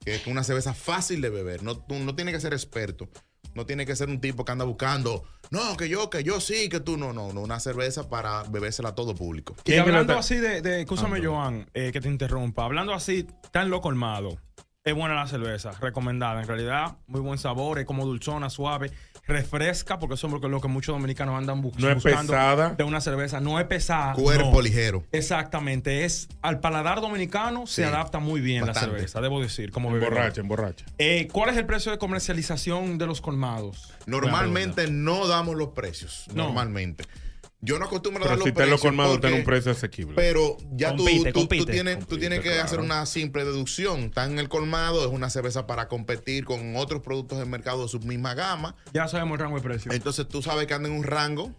que 0.06 0.16
es 0.16 0.28
una 0.28 0.44
cerveza 0.44 0.74
fácil 0.74 1.22
de 1.22 1.30
beber. 1.30 1.64
No, 1.64 1.78
tú 1.78 1.96
no 1.96 2.16
tiene 2.16 2.32
que 2.32 2.40
ser 2.40 2.54
experto, 2.54 3.10
no 3.56 3.66
tiene 3.66 3.86
que 3.86 3.96
ser 3.96 4.10
un 4.10 4.22
tipo 4.22 4.46
que 4.46 4.52
anda 4.52 4.66
buscando, 4.66 5.24
no, 5.54 5.78
que 5.78 5.88
yo, 5.88 6.10
que 6.10 6.24
yo 6.24 6.40
sí, 6.40 6.68
que 6.68 6.80
tú 6.80 6.98
no, 6.98 7.14
no, 7.14 7.32
no, 7.32 7.42
una 7.42 7.60
cerveza 7.60 8.10
para 8.10 8.42
bebérsela 8.42 8.90
a 8.90 8.96
todo 8.96 9.14
público. 9.14 9.56
Y 9.66 9.76
hablando 9.76 10.18
así 10.18 10.38
de, 10.38 10.64
de 10.64 10.82
escúchame, 10.82 11.24
Joan, 11.24 11.70
eh, 11.76 11.92
que 11.94 12.02
te 12.02 12.10
interrumpa. 12.10 12.66
Hablando 12.66 12.92
así, 12.92 13.28
tan 13.52 13.70
lo 13.70 13.80
colmado. 13.80 14.40
Es 14.86 14.94
buena 14.94 15.16
la 15.16 15.28
cerveza, 15.28 15.72
recomendada. 15.80 16.42
En 16.42 16.48
realidad, 16.48 16.98
muy 17.08 17.22
buen 17.22 17.38
sabor, 17.40 17.80
es 17.80 17.86
como 17.86 18.06
dulzona, 18.06 18.50
suave, 18.50 18.92
refresca, 19.26 19.98
porque 19.98 20.16
eso 20.16 20.28
es 20.28 20.34
lo 20.44 20.60
que, 20.60 20.68
muchos 20.68 20.94
dominicanos 20.94 21.38
andan 21.38 21.64
bu- 21.64 21.74
No 21.78 21.88
es 21.88 21.96
buscando 21.96 22.34
pesada. 22.34 22.70
de 22.72 22.84
una 22.84 23.00
cerveza. 23.00 23.40
No 23.40 23.62
es 23.62 23.66
pesada. 23.68 24.12
Cuerpo 24.12 24.52
no. 24.56 24.62
ligero. 24.62 25.06
Exactamente. 25.14 26.04
Es 26.04 26.28
al 26.42 26.60
paladar 26.60 27.00
dominicano 27.00 27.66
se 27.66 27.86
adapta 27.86 28.20
muy 28.20 28.42
bien 28.42 28.66
bastante. 28.66 28.88
la 28.90 28.96
cerveza, 28.98 29.22
debo 29.22 29.40
decir, 29.42 29.72
como. 29.72 29.90
Emborracha, 29.96 30.42
emborracha. 30.42 30.84
Eh, 30.98 31.30
¿Cuál 31.32 31.52
es 31.52 31.56
el 31.58 31.66
precio 31.66 31.90
de 31.94 31.98
comercialización 31.98 32.98
de 32.98 33.06
los 33.08 33.22
colmados? 33.22 33.94
Normalmente 34.06 34.92
no 34.92 35.28
damos 35.28 35.56
los 35.56 35.70
precios, 35.70 36.26
No. 36.34 36.44
normalmente. 36.48 37.06
Yo 37.66 37.80
no 37.80 37.86
acostumbro 37.86 38.24
a 38.24 38.28
Pero 38.28 38.30
dar 38.32 38.38
los 38.40 38.46
si 38.46 38.52
te 38.52 38.60
lo 38.60 38.66
precios 38.66 38.82
colmado, 38.82 39.12
porque- 39.14 39.28
ten 39.28 39.38
un 39.38 39.44
precio 39.46 39.72
asequible. 39.72 40.16
Pero 40.16 40.58
ya 40.74 40.92
tú- 40.96 41.04
Compite, 41.06 41.32
tú, 41.32 41.40
tú 41.40 41.40
compite. 41.48 41.72
tienes, 41.72 42.06
tú 42.08 42.18
tienes 42.18 42.40
que 42.42 42.50
claro. 42.50 42.64
hacer 42.64 42.80
una 42.82 43.06
simple 43.06 43.46
deducción. 43.46 44.02
Está 44.02 44.26
en 44.26 44.38
el 44.38 44.50
colmado, 44.50 45.06
es 45.06 45.12
una 45.12 45.30
cerveza 45.30 45.66
para 45.66 45.88
competir 45.88 46.44
con 46.44 46.76
otros 46.76 47.02
productos 47.02 47.40
del 47.40 47.48
mercado 47.48 47.84
de 47.84 47.88
su 47.90 48.00
misma 48.02 48.34
gama. 48.34 48.76
Ya 48.94 49.08
sabemos 49.08 49.36
el 49.36 49.40
rango 49.46 49.56
de 49.58 49.64
precio. 49.64 49.92
Entonces 49.94 50.28
tú 50.28 50.42
sabes 50.42 50.68
que 50.68 50.74
anda 50.74 50.90
en 50.90 50.96
un 50.96 51.04
rango. 51.04 51.54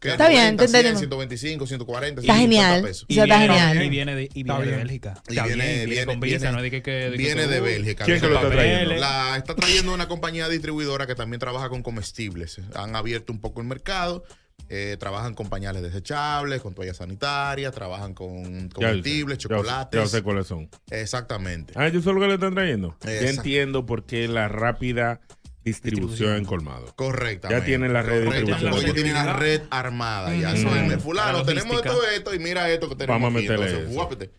que 0.00 0.10
Está 0.10 0.28
bien, 0.28 0.56
te 0.56 0.68
100, 0.68 0.86
entendimos. 0.86 0.98
125, 1.00 1.66
140, 1.66 2.20
Está 2.20 2.34
150 2.34 2.38
genial. 2.68 2.82
pesos. 2.88 3.06
O 3.10 3.12
sea, 3.12 3.24
está 3.24 3.40
genial. 3.40 3.82
Y 3.82 3.88
viene 3.88 4.14
de, 4.14 4.28
y 4.32 4.42
viene 4.44 4.64
de. 4.64 4.76
Bélgica. 4.76 5.22
Y 5.26 5.32
Está 5.32 5.46
viene, 5.46 5.64
bien, 5.64 5.76
viene, 5.76 5.86
viene 5.90 6.06
con 6.06 6.20
viene- 6.20 6.38
visa, 6.38 6.52
no 6.52 6.58
es 6.58 6.62
de 6.62 6.70
que, 6.70 6.82
que- 6.82 7.10
viene 7.16 7.46
Bélgica. 7.48 8.04
¿Quién 8.04 8.20
que 8.20 8.28
lo 8.28 8.36
está 8.36 8.48
trayendo? 8.48 8.94
La 8.94 9.36
está 9.36 9.56
trayendo 9.56 9.92
una 9.92 10.06
compañía 10.06 10.48
distribuidora 10.48 11.08
que 11.08 11.16
también 11.16 11.40
trabaja 11.40 11.68
con 11.68 11.82
comestibles. 11.82 12.60
Han 12.76 12.94
abierto 12.94 13.32
un 13.32 13.40
poco 13.40 13.60
el 13.60 13.66
mercado. 13.66 14.22
Eh, 14.68 14.96
trabajan 14.98 15.34
con 15.34 15.48
pañales 15.48 15.82
desechables, 15.82 16.60
con 16.60 16.74
toallas 16.74 16.98
sanitarias, 16.98 17.72
trabajan 17.74 18.14
con 18.14 18.68
Ya 18.68 18.74
comestibles, 18.74 19.38
sé, 19.38 19.48
ya 19.48 19.48
sé, 19.48 19.54
chocolates. 19.62 20.00
Ya 20.02 20.06
sé 20.08 20.22
cuáles 20.22 20.46
son. 20.46 20.68
Exactamente. 20.90 21.72
Ah, 21.76 21.88
yo 21.88 22.02
solo 22.02 22.20
que 22.20 22.26
le 22.28 22.34
están 22.34 22.54
trayendo. 22.54 22.96
Ya 23.02 23.12
Exacto. 23.12 23.36
entiendo 23.36 23.86
por 23.86 24.04
qué 24.04 24.28
la 24.28 24.48
rápida 24.48 25.20
distribución 25.64 26.36
en 26.36 26.44
colmado. 26.44 26.86
Correctamente. 26.96 27.60
Ya 27.60 27.64
tienen 27.66 27.92
la 27.92 28.02
red 28.02 28.20
de 28.24 28.24
distribución. 28.42 28.74
Ellos 28.74 28.94
tienen 28.94 29.14
la 29.14 29.32
red 29.34 29.62
armada. 29.70 30.34
Ya 30.34 30.52
Ujú. 30.54 30.62
saben, 30.62 30.90
La 30.90 30.98
fulano, 30.98 31.42
tenemos 31.44 31.82
todo 31.82 32.06
esto 32.08 32.34
y 32.34 32.38
mira 32.38 32.70
esto 32.70 32.88
que 32.88 32.96
tenemos 32.96 33.20
Vamos 33.22 33.34
a 33.34 33.38
aquí. 33.38 33.48
meterle 33.48 33.66
Entonces, 33.66 33.90
eso. 33.90 33.94
guápete. 33.98 34.30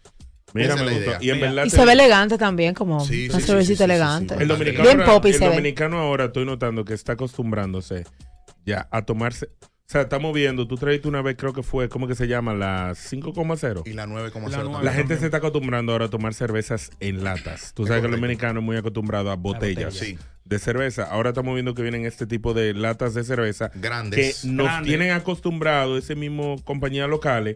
Mira, 0.53 0.73
es 0.73 0.81
me 0.81 0.91
gustó. 0.93 1.11
Y 1.21 1.29
en 1.29 1.39
verdad 1.41 1.65
Y 1.65 1.69
te- 1.69 1.75
se 1.75 1.85
ve 1.85 1.91
elegante 1.93 2.37
también, 2.39 2.73
como 2.73 2.99
Sí, 3.05 3.29
una 3.29 3.39
sí, 3.39 3.45
cervecita 3.45 3.61
sí, 3.61 3.73
sí, 3.73 3.77
sí, 3.77 3.83
elegante. 3.83 4.35
sí. 4.35 4.41
El 4.41 4.47
dominicano, 4.47 4.83
Bien 4.83 5.01
ahora, 5.01 5.27
el 5.29 5.39
dominicano 5.39 5.99
ahora 5.99 6.25
estoy 6.25 6.45
notando 6.45 6.83
que 6.85 6.93
está 6.95 7.11
acostumbrándose 7.13 8.05
ya 8.65 8.87
a 8.91 9.03
tomarse. 9.05 9.49
O 9.89 9.91
sea, 9.91 10.01
estamos 10.01 10.35
viendo, 10.35 10.67
tú 10.67 10.75
traíste 10.75 11.07
una 11.07 11.23
vez, 11.23 11.35
creo 11.35 11.51
que 11.51 11.63
fue, 11.63 11.89
¿cómo 11.89 12.07
que 12.07 12.13
se 12.13 12.27
llama? 12.27 12.53
La 12.53 12.91
5,0 12.91 13.87
Y 13.87 13.93
la 13.93 14.05
9,0 14.05 14.71
La. 14.71 14.83
La 14.83 14.93
gente 14.93 15.17
se 15.17 15.25
está 15.25 15.37
acostumbrando 15.37 15.93
ahora 15.93 16.05
a 16.05 16.09
tomar 16.09 16.35
cervezas 16.35 16.91
en 16.99 17.23
latas. 17.23 17.73
Tú 17.73 17.87
sabes 17.87 18.01
que 18.01 18.05
el 18.05 18.11
dominicano 18.11 18.59
es 18.59 18.65
muy 18.67 18.77
acostumbrado 18.77 19.31
a 19.31 19.35
botellas 19.35 19.95
botella. 19.95 20.15
Sí. 20.15 20.19
De 20.49 20.57
cerveza. 20.59 21.03
Ahora 21.03 21.29
estamos 21.29 21.53
viendo 21.53 21.75
que 21.75 21.83
vienen 21.83 22.05
este 22.05 22.25
tipo 22.25 22.53
de 22.55 22.73
latas 22.73 23.13
de 23.13 23.23
cerveza 23.23 23.69
Grandes. 23.75 24.41
que 24.41 24.47
nos 24.47 24.65
Grandes. 24.65 24.87
tienen 24.87 25.11
acostumbrados, 25.11 26.03
ese 26.03 26.15
mismo 26.15 26.55
compañías 26.65 27.07
locales, 27.07 27.55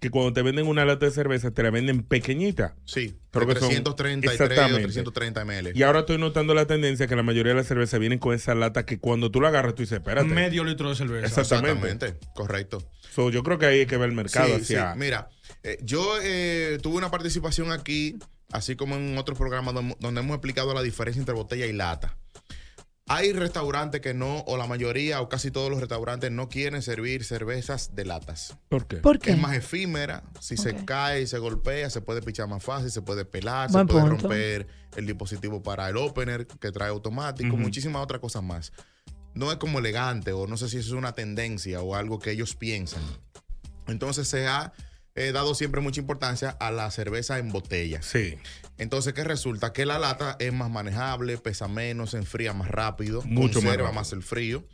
que 0.00 0.10
cuando 0.10 0.32
te 0.32 0.42
venden 0.42 0.66
una 0.66 0.84
lata 0.84 1.06
de 1.06 1.12
cerveza 1.12 1.52
te 1.52 1.62
la 1.62 1.70
venden 1.70 2.02
pequeñita. 2.02 2.74
Sí, 2.84 3.16
Creo 3.30 3.46
que 3.46 3.54
son- 3.54 3.68
333 3.70 4.40
o 4.40 4.44
Exactamente. 4.44 4.82
330 4.82 5.44
ml. 5.44 5.72
Y 5.74 5.82
ahora 5.84 6.00
estoy 6.00 6.18
notando 6.18 6.52
la 6.52 6.66
tendencia 6.66 7.06
que 7.06 7.16
la 7.16 7.22
mayoría 7.22 7.52
de 7.52 7.56
las 7.58 7.66
cervezas 7.68 7.98
vienen 8.00 8.18
con 8.18 8.34
esa 8.34 8.54
lata 8.54 8.84
que 8.84 8.98
cuando 8.98 9.30
tú 9.30 9.40
la 9.40 9.48
agarras 9.48 9.74
tú 9.74 9.82
dices, 9.82 9.98
espérate. 9.98 10.28
Medio 10.28 10.64
litro 10.64 10.90
de 10.90 10.96
cerveza. 10.96 11.26
Exactamente. 11.40 11.86
Exactamente, 11.86 12.26
correcto. 12.34 12.82
So, 13.14 13.30
yo 13.30 13.42
creo 13.42 13.58
que 13.58 13.66
ahí 13.66 13.80
hay 13.80 13.86
que 13.86 13.96
ver 13.96 14.08
el 14.08 14.14
mercado 14.16 14.48
Sí, 14.48 14.62
hacia... 14.62 14.92
sí. 14.94 14.98
Mira, 14.98 15.28
eh, 15.62 15.78
yo 15.82 16.14
eh, 16.22 16.78
tuve 16.82 16.96
una 16.96 17.10
participación 17.10 17.70
aquí, 17.70 18.16
así 18.50 18.74
como 18.74 18.96
en 18.96 19.16
otros 19.16 19.38
programas 19.38 19.74
donde 20.00 20.20
hemos 20.20 20.34
explicado 20.34 20.74
la 20.74 20.82
diferencia 20.82 21.20
entre 21.20 21.34
botella 21.34 21.66
y 21.66 21.72
lata. 21.72 22.16
Hay 23.08 23.32
restaurantes 23.32 24.00
que 24.00 24.14
no, 24.14 24.40
o 24.46 24.56
la 24.56 24.66
mayoría, 24.66 25.20
o 25.20 25.28
casi 25.28 25.50
todos 25.50 25.70
los 25.70 25.80
restaurantes 25.80 26.30
no 26.30 26.48
quieren 26.48 26.82
servir 26.82 27.24
cervezas 27.24 27.94
de 27.94 28.04
latas. 28.04 28.56
¿Por 28.68 28.86
qué? 28.86 28.98
¿Por 28.98 29.18
qué? 29.18 29.32
Es 29.32 29.38
más 29.38 29.54
efímera. 29.56 30.22
Si 30.40 30.56
se 30.56 30.84
cae 30.84 31.22
y 31.22 31.26
se 31.26 31.38
golpea, 31.38 31.90
se 31.90 32.00
puede 32.00 32.22
pichar 32.22 32.48
más 32.48 32.62
fácil, 32.62 32.90
se 32.90 33.02
puede 33.02 33.24
pelar, 33.24 33.70
Buen 33.70 33.86
se 33.88 33.92
puede 33.92 34.08
punto. 34.08 34.28
romper 34.28 34.66
el 34.96 35.06
dispositivo 35.06 35.62
para 35.62 35.88
el 35.88 35.96
opener 35.96 36.46
que 36.46 36.70
trae 36.70 36.90
automático, 36.90 37.56
muchísimas 37.56 38.02
otras 38.02 38.20
cosas 38.20 38.42
más. 38.42 38.72
No 39.34 39.50
es 39.50 39.58
como 39.58 39.80
elegante, 39.80 40.32
o 40.32 40.46
no 40.46 40.56
sé 40.56 40.68
si 40.68 40.78
eso 40.78 40.88
es 40.88 40.94
una 40.94 41.12
tendencia 41.12 41.82
o 41.82 41.94
algo 41.96 42.18
que 42.18 42.30
ellos 42.30 42.54
piensan. 42.54 43.02
Entonces 43.88 44.28
se 44.28 44.46
ha 44.46 44.72
eh, 45.14 45.30
dado 45.32 45.54
siempre 45.54 45.80
mucha 45.82 46.00
importancia 46.00 46.50
a 46.58 46.70
la 46.70 46.90
cerveza 46.90 47.38
en 47.38 47.50
botella. 47.50 48.00
Sí. 48.02 48.38
Entonces, 48.78 49.12
¿qué 49.12 49.22
resulta? 49.22 49.72
Que 49.74 49.84
la 49.84 49.98
lata 49.98 50.36
es 50.40 50.52
más 50.54 50.70
manejable, 50.70 51.36
pesa 51.36 51.68
menos, 51.68 52.12
se 52.12 52.16
enfría 52.16 52.54
más 52.54 52.68
rápido, 52.68 53.20
Mucho 53.22 53.58
más 53.58 53.64
conserva 53.64 53.76
rápido. 53.88 53.92
más 53.92 54.12
el 54.14 54.22
frío. 54.22 54.64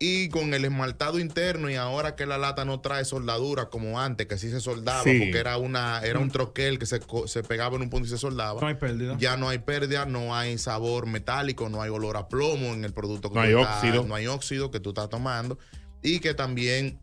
Y 0.00 0.28
con 0.30 0.52
el 0.52 0.64
esmaltado 0.64 1.20
interno 1.20 1.70
y 1.70 1.76
ahora 1.76 2.16
que 2.16 2.26
la 2.26 2.36
lata 2.38 2.64
no 2.64 2.80
trae 2.80 3.04
soldadura 3.04 3.70
como 3.70 4.00
antes, 4.00 4.26
que 4.26 4.36
sí 4.36 4.50
se 4.50 4.60
soldaba, 4.60 5.04
Sí. 5.04 5.18
porque 5.20 5.38
era 5.38 5.56
una 5.58 6.00
era 6.02 6.18
un 6.18 6.30
troquel 6.30 6.78
que 6.80 6.86
se, 6.86 7.00
se 7.26 7.42
pegaba 7.44 7.76
en 7.76 7.82
un 7.82 7.90
punto 7.90 8.06
y 8.06 8.10
se 8.10 8.18
soldaba. 8.18 8.60
No 8.60 8.66
hay 8.66 8.74
pérdida. 8.74 9.16
Ya 9.20 9.36
no 9.36 9.48
hay 9.48 9.58
pérdida, 9.58 10.04
no 10.06 10.34
hay 10.34 10.58
sabor 10.58 11.06
metálico, 11.06 11.68
no 11.68 11.80
hay 11.82 11.90
olor 11.90 12.16
a 12.16 12.28
plomo 12.28 12.74
en 12.74 12.84
el 12.84 12.92
producto. 12.92 13.28
que 13.30 13.36
No 13.36 13.40
tú 13.42 13.46
hay 13.46 13.54
estás- 13.54 13.76
óxido. 13.84 14.04
No 14.04 14.14
hay 14.16 14.26
óxido 14.26 14.70
que 14.72 14.80
tú 14.80 14.88
estás 14.90 15.08
tomando. 15.08 15.56
Y 16.02 16.18
que 16.18 16.34
también 16.34 17.00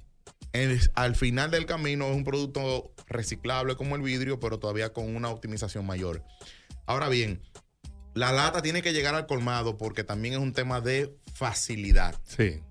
al 0.94 1.15
final 1.15 1.52
del 1.52 1.65
camino 1.65 2.10
es 2.10 2.15
un 2.15 2.23
producto 2.23 2.91
reciclable 3.07 3.76
como 3.76 3.95
el 3.95 4.02
vidrio, 4.02 4.40
pero 4.40 4.60
todavía 4.60 4.94
con 4.94 5.15
una 5.15 5.30
optimización 5.30 5.86
mayor. 5.86 6.23
Ahora 6.86 7.10
bien, 7.10 7.41
la 8.14 8.32
lata 8.32 8.61
tiene 8.61 8.82
que 8.82 8.94
llegar 8.94 9.15
al 9.15 9.27
colmado 9.27 9.77
porque 9.77 10.03
también 10.03 10.36
es 10.36 10.40
un 10.40 10.53
tema 10.53 10.82
de 10.82 11.15
facilidad. 11.34 12.15
Sí. 12.23 12.61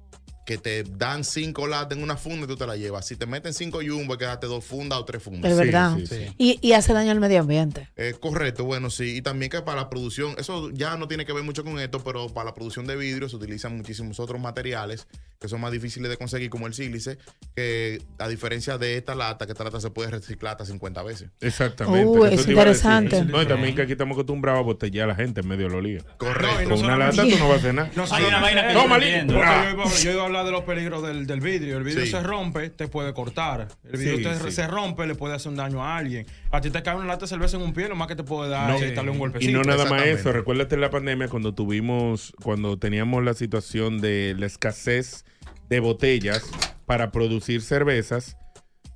Que 0.45 0.59
te 0.59 0.85
dan 0.85 1.25
cinco 1.25 1.67
latas 1.67 1.97
en 1.97 2.05
una 2.05 2.17
funda 2.17 2.45
y 2.45 2.49
tú 2.49 2.57
te 2.57 2.67
la 2.67 2.77
llevas. 2.77 3.07
Si 3.07 3.17
te 3.17 3.25
meten 3.27 3.55
cinco 3.55 3.81
jumbo, 3.87 4.19
quédate 4.19 4.47
dos 4.47 4.65
fundas 4.65 4.99
o 4.99 5.05
tres 5.05 5.23
fundas. 5.23 5.51
Es 5.51 5.57
verdad. 5.57 5.97
Y, 6.39 6.59
y 6.61 6.73
hace 6.73 6.93
daño 6.93 7.13
al 7.13 7.21
medio 7.21 7.41
ambiente. 7.41 7.89
Eh, 7.97 8.15
correcto, 8.21 8.65
bueno, 8.65 8.91
sí. 8.91 9.17
Y 9.17 9.23
también 9.23 9.51
que 9.51 9.63
para 9.63 9.83
la 9.83 9.89
producción, 9.91 10.35
eso 10.39 10.71
ya 10.71 10.97
no 10.97 11.09
tiene 11.09 11.25
que 11.25 11.33
ver 11.33 11.45
mucho 11.45 11.65
con 11.65 11.79
esto, 11.81 12.01
pero 12.05 12.29
para 12.29 12.47
la 12.47 12.55
producción 12.55 12.87
de 12.87 12.97
vidrio 12.97 13.29
se 13.29 13.37
utilizan 13.37 13.77
muchísimos 13.77 14.21
otros 14.21 14.41
materiales 14.41 15.07
que 15.41 15.49
son 15.49 15.61
más 15.61 15.73
difíciles 15.73 16.09
de 16.11 16.17
conseguir, 16.17 16.49
como 16.49 16.67
el 16.67 16.73
sílice, 16.73 17.19
que 17.55 18.01
a 18.19 18.29
diferencia 18.29 18.79
de 18.79 18.97
esta 18.97 19.15
lata, 19.15 19.45
que 19.45 19.53
esta 19.53 19.65
lata 19.65 19.79
se 19.79 19.91
puede 19.91 20.11
reciclar 20.11 20.53
hasta 20.53 20.65
50 20.65 21.03
veces. 21.03 21.29
Exactamente. 21.41 22.07
Uh, 22.07 22.25
Eso 22.25 22.35
es 22.41 22.49
interesante. 22.49 23.25
No, 23.25 23.43
y 23.43 23.47
también 23.47 23.75
que 23.75 23.83
aquí 23.83 23.93
estamos 23.93 24.15
acostumbrados 24.15 24.61
a 24.61 24.63
botellar 24.63 25.05
a 25.05 25.09
la 25.09 25.15
gente 25.17 25.41
en 25.43 25.49
medio 25.49 25.67
de 25.69 25.73
los 25.75 25.83
líos. 25.83 26.05
Correcto. 26.17 26.71
Con 26.71 26.85
una 26.85 26.97
lata 26.97 27.23
tú 27.23 27.37
no 27.39 27.49
vas 27.49 27.57
a 27.57 27.59
hacer 27.61 27.75
nada. 27.75 27.91
No 27.95 28.05
Hay 28.11 28.25
una 28.25 28.41
vaina 28.41 28.69
que 28.69 28.75
yo 28.75 28.81
Ah. 28.81 29.75
yo, 29.75 29.85
iba, 29.85 30.13
yo 30.15 30.25
a 30.25 30.29
hablar 30.39 30.45
de 30.47 30.53
los 30.53 30.65
peligros 30.65 31.03
del, 31.03 31.27
del 31.27 31.41
vidrio. 31.41 31.79
El 31.79 31.85
vidrio 31.85 32.05
Sí. 32.05 32.11
se 32.11 32.23
rompe, 32.23 32.71
te 32.71 32.89
puede 32.89 33.13
cortar. 33.15 33.69
El 33.85 33.99
vidrio 33.99 34.17
Sí, 34.17 34.23
te- 34.23 34.51
sí. 34.51 34.53
se 34.53 34.67
rompe, 34.67 35.07
le 35.07 35.15
puede 35.15 35.35
hacer 35.35 35.51
un 35.51 35.57
daño 35.57 35.85
a 35.85 35.97
alguien. 35.97 36.27
A 36.51 36.61
ti 36.61 36.71
te 36.71 36.83
cae 36.83 36.97
una 36.97 37.07
lata 37.07 37.23
de 37.25 37.29
cerveza 37.29 37.57
en 37.57 37.63
un 37.63 37.73
pie, 37.73 37.89
lo 37.89 37.97
más 37.97 38.09
que 38.09 38.17
te 38.17 38.25
puede 38.25 38.51
dar 38.51 38.69
No, 38.71 38.77
es 38.77 38.95
darle 38.95 39.11
un 39.11 39.17
y 39.17 39.21
golpecito. 39.21 39.53
no 39.59 39.63
nada 39.65 39.85
más 39.87 40.05
eso. 40.07 40.33
Recuérdate 40.33 40.75
en 40.75 40.81
la 40.81 40.91
pandemia 40.91 41.29
cuando 41.29 41.55
tuvimos, 41.55 42.33
cuando 42.43 42.79
teníamos 42.79 43.25
la 43.25 43.35
situación 43.35 44.01
de 44.01 44.35
la 44.39 44.47
escasez 44.47 45.25
de 45.69 45.81
botellas 45.81 46.43
para 46.87 47.11
producir 47.13 47.63
cervezas, 47.63 48.37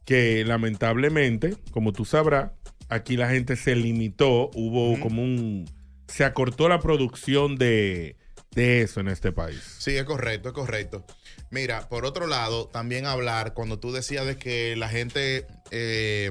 que 0.05 0.45
lamentablemente, 0.45 1.57
como 1.71 1.93
tú 1.93 2.05
sabrás, 2.05 2.53
aquí 2.89 3.17
la 3.17 3.29
gente 3.29 3.57
se 3.57 3.77
limitó, 3.77 4.51
hubo 4.55 4.99
como 5.01 5.23
un, 5.23 5.67
se 6.07 6.25
acortó 6.25 6.69
la 6.69 6.81
producción 6.81 7.57
de, 7.57 8.17
de 8.53 8.81
eso 8.83 9.01
en 9.01 9.09
este 9.09 9.33
país. 9.33 9.77
Sí, 9.79 9.97
es 9.97 10.05
correcto, 10.05 10.49
es 10.49 10.55
correcto. 10.55 11.05
Mira, 11.51 11.89
por 11.89 12.05
otro 12.05 12.27
lado, 12.27 12.67
también 12.67 13.07
hablar, 13.07 13.55
cuando 13.55 13.79
tú 13.79 13.93
decías 13.93 14.27
de 14.27 14.37
que 14.37 14.77
la 14.77 14.89
gente, 14.89 15.47
eh, 15.71 16.31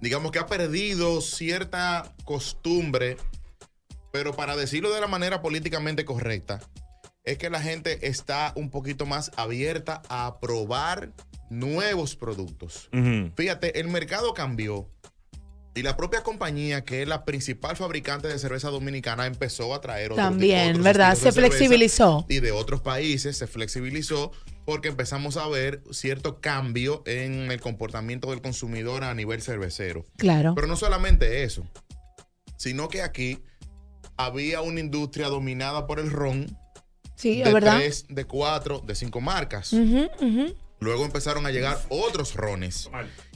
digamos 0.00 0.30
que 0.30 0.38
ha 0.38 0.46
perdido 0.46 1.20
cierta 1.20 2.14
costumbre, 2.24 3.16
pero 4.12 4.34
para 4.34 4.56
decirlo 4.56 4.92
de 4.92 5.00
la 5.00 5.06
manera 5.06 5.40
políticamente 5.40 6.04
correcta, 6.04 6.60
es 7.24 7.38
que 7.38 7.50
la 7.50 7.60
gente 7.60 8.06
está 8.08 8.52
un 8.56 8.70
poquito 8.70 9.06
más 9.06 9.30
abierta 9.36 10.02
a 10.08 10.38
probar 10.40 11.12
nuevos 11.50 12.16
productos. 12.16 12.90
Fíjate, 13.36 13.80
el 13.80 13.88
mercado 13.88 14.34
cambió 14.34 14.88
y 15.74 15.82
la 15.82 15.96
propia 15.96 16.22
compañía, 16.22 16.84
que 16.84 17.02
es 17.02 17.08
la 17.08 17.24
principal 17.24 17.76
fabricante 17.76 18.28
de 18.28 18.38
cerveza 18.38 18.68
dominicana, 18.68 19.26
empezó 19.26 19.74
a 19.74 19.80
traer 19.80 20.12
otro 20.12 20.22
También, 20.22 20.70
otros 20.70 20.84
¿verdad? 20.84 21.14
Se 21.16 21.32
flexibilizó. 21.32 22.26
Y 22.28 22.40
de 22.40 22.52
otros 22.52 22.82
países 22.82 23.38
se 23.38 23.46
flexibilizó 23.46 24.32
porque 24.66 24.88
empezamos 24.88 25.38
a 25.38 25.48
ver 25.48 25.82
cierto 25.90 26.40
cambio 26.40 27.02
en 27.06 27.50
el 27.50 27.60
comportamiento 27.60 28.30
del 28.30 28.42
consumidor 28.42 29.02
a 29.02 29.14
nivel 29.14 29.40
cervecero. 29.40 30.04
Claro. 30.18 30.54
Pero 30.54 30.66
no 30.66 30.76
solamente 30.76 31.42
eso, 31.42 31.66
sino 32.58 32.88
que 32.88 33.02
aquí 33.02 33.42
había 34.18 34.60
una 34.60 34.80
industria 34.80 35.28
dominada 35.28 35.86
por 35.86 35.98
el 35.98 36.10
ron. 36.10 36.54
Sí, 37.14 37.36
de 37.36 37.44
es 37.44 37.52
verdad. 37.52 37.78
tres, 37.78 38.06
de 38.08 38.24
cuatro, 38.26 38.80
de 38.80 38.94
cinco 38.94 39.20
marcas. 39.22 39.72
Luego 40.80 41.04
empezaron 41.04 41.46
a 41.46 41.50
llegar 41.50 41.80
otros 41.88 42.34
rones. 42.34 42.90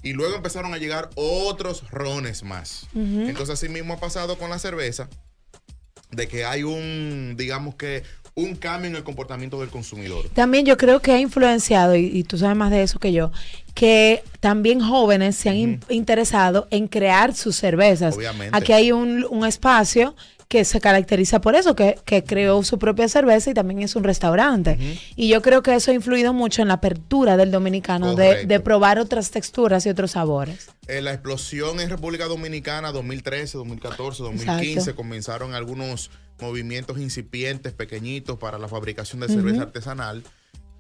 Y 0.06 0.12
luego 0.12 0.36
empezaron 0.36 0.72
a 0.72 0.78
llegar 0.78 1.10
otros 1.16 1.82
rones 1.90 2.44
más. 2.44 2.86
Entonces, 2.94 3.50
así 3.50 3.68
mismo 3.68 3.94
ha 3.94 3.98
pasado 3.98 4.38
con 4.38 4.50
la 4.50 4.58
cerveza, 4.58 5.08
de 6.12 6.28
que 6.28 6.44
hay 6.44 6.62
un, 6.62 7.34
digamos 7.36 7.74
que, 7.74 8.04
un 8.36 8.54
cambio 8.54 8.90
en 8.90 8.96
el 8.96 9.02
comportamiento 9.02 9.58
del 9.60 9.70
consumidor. 9.70 10.28
También 10.28 10.64
yo 10.66 10.76
creo 10.76 11.00
que 11.00 11.10
ha 11.10 11.18
influenciado, 11.18 11.96
y, 11.96 12.04
y 12.06 12.22
tú 12.22 12.36
sabes 12.38 12.56
más 12.56 12.70
de 12.70 12.82
eso 12.82 12.98
que 12.98 13.12
yo, 13.12 13.32
que 13.74 14.22
también 14.40 14.78
jóvenes 14.80 15.36
se 15.36 15.48
han 15.48 15.56
in- 15.56 15.80
interesado 15.88 16.68
en 16.70 16.86
crear 16.86 17.34
sus 17.34 17.56
cervezas. 17.56 18.14
Obviamente. 18.14 18.56
Aquí 18.56 18.72
hay 18.72 18.92
un, 18.92 19.26
un 19.28 19.44
espacio 19.46 20.14
que 20.48 20.64
se 20.64 20.80
caracteriza 20.80 21.40
por 21.40 21.56
eso, 21.56 21.74
que, 21.74 21.98
que 22.04 22.22
creó 22.22 22.62
su 22.62 22.78
propia 22.78 23.08
cerveza 23.08 23.50
y 23.50 23.54
también 23.54 23.82
es 23.82 23.96
un 23.96 24.04
restaurante. 24.04 24.78
Y 25.16 25.28
yo 25.28 25.42
creo 25.42 25.62
que 25.62 25.74
eso 25.74 25.90
ha 25.90 25.94
influido 25.94 26.32
mucho 26.32 26.62
en 26.62 26.68
la 26.68 26.74
apertura 26.74 27.36
del 27.36 27.50
dominicano 27.50 28.14
de, 28.14 28.46
de 28.46 28.60
probar 28.60 28.98
otras 28.98 29.30
texturas 29.30 29.86
y 29.86 29.88
otros 29.88 30.12
sabores. 30.12 30.68
Eh, 30.86 31.02
la 31.02 31.12
explosión 31.12 31.80
en 31.80 31.90
República 31.90 32.26
Dominicana 32.26 32.92
2013, 32.92 33.58
2014, 33.58 34.22
2015 34.22 34.72
Exacto. 34.72 34.96
comenzaron 34.96 35.54
algunos 35.54 36.10
movimientos 36.40 36.98
incipientes, 36.98 37.72
pequeñitos 37.72 38.38
para 38.38 38.58
la 38.58 38.68
fabricación 38.68 39.20
de 39.20 39.28
cerveza 39.28 39.62
artesanal. 39.62 40.22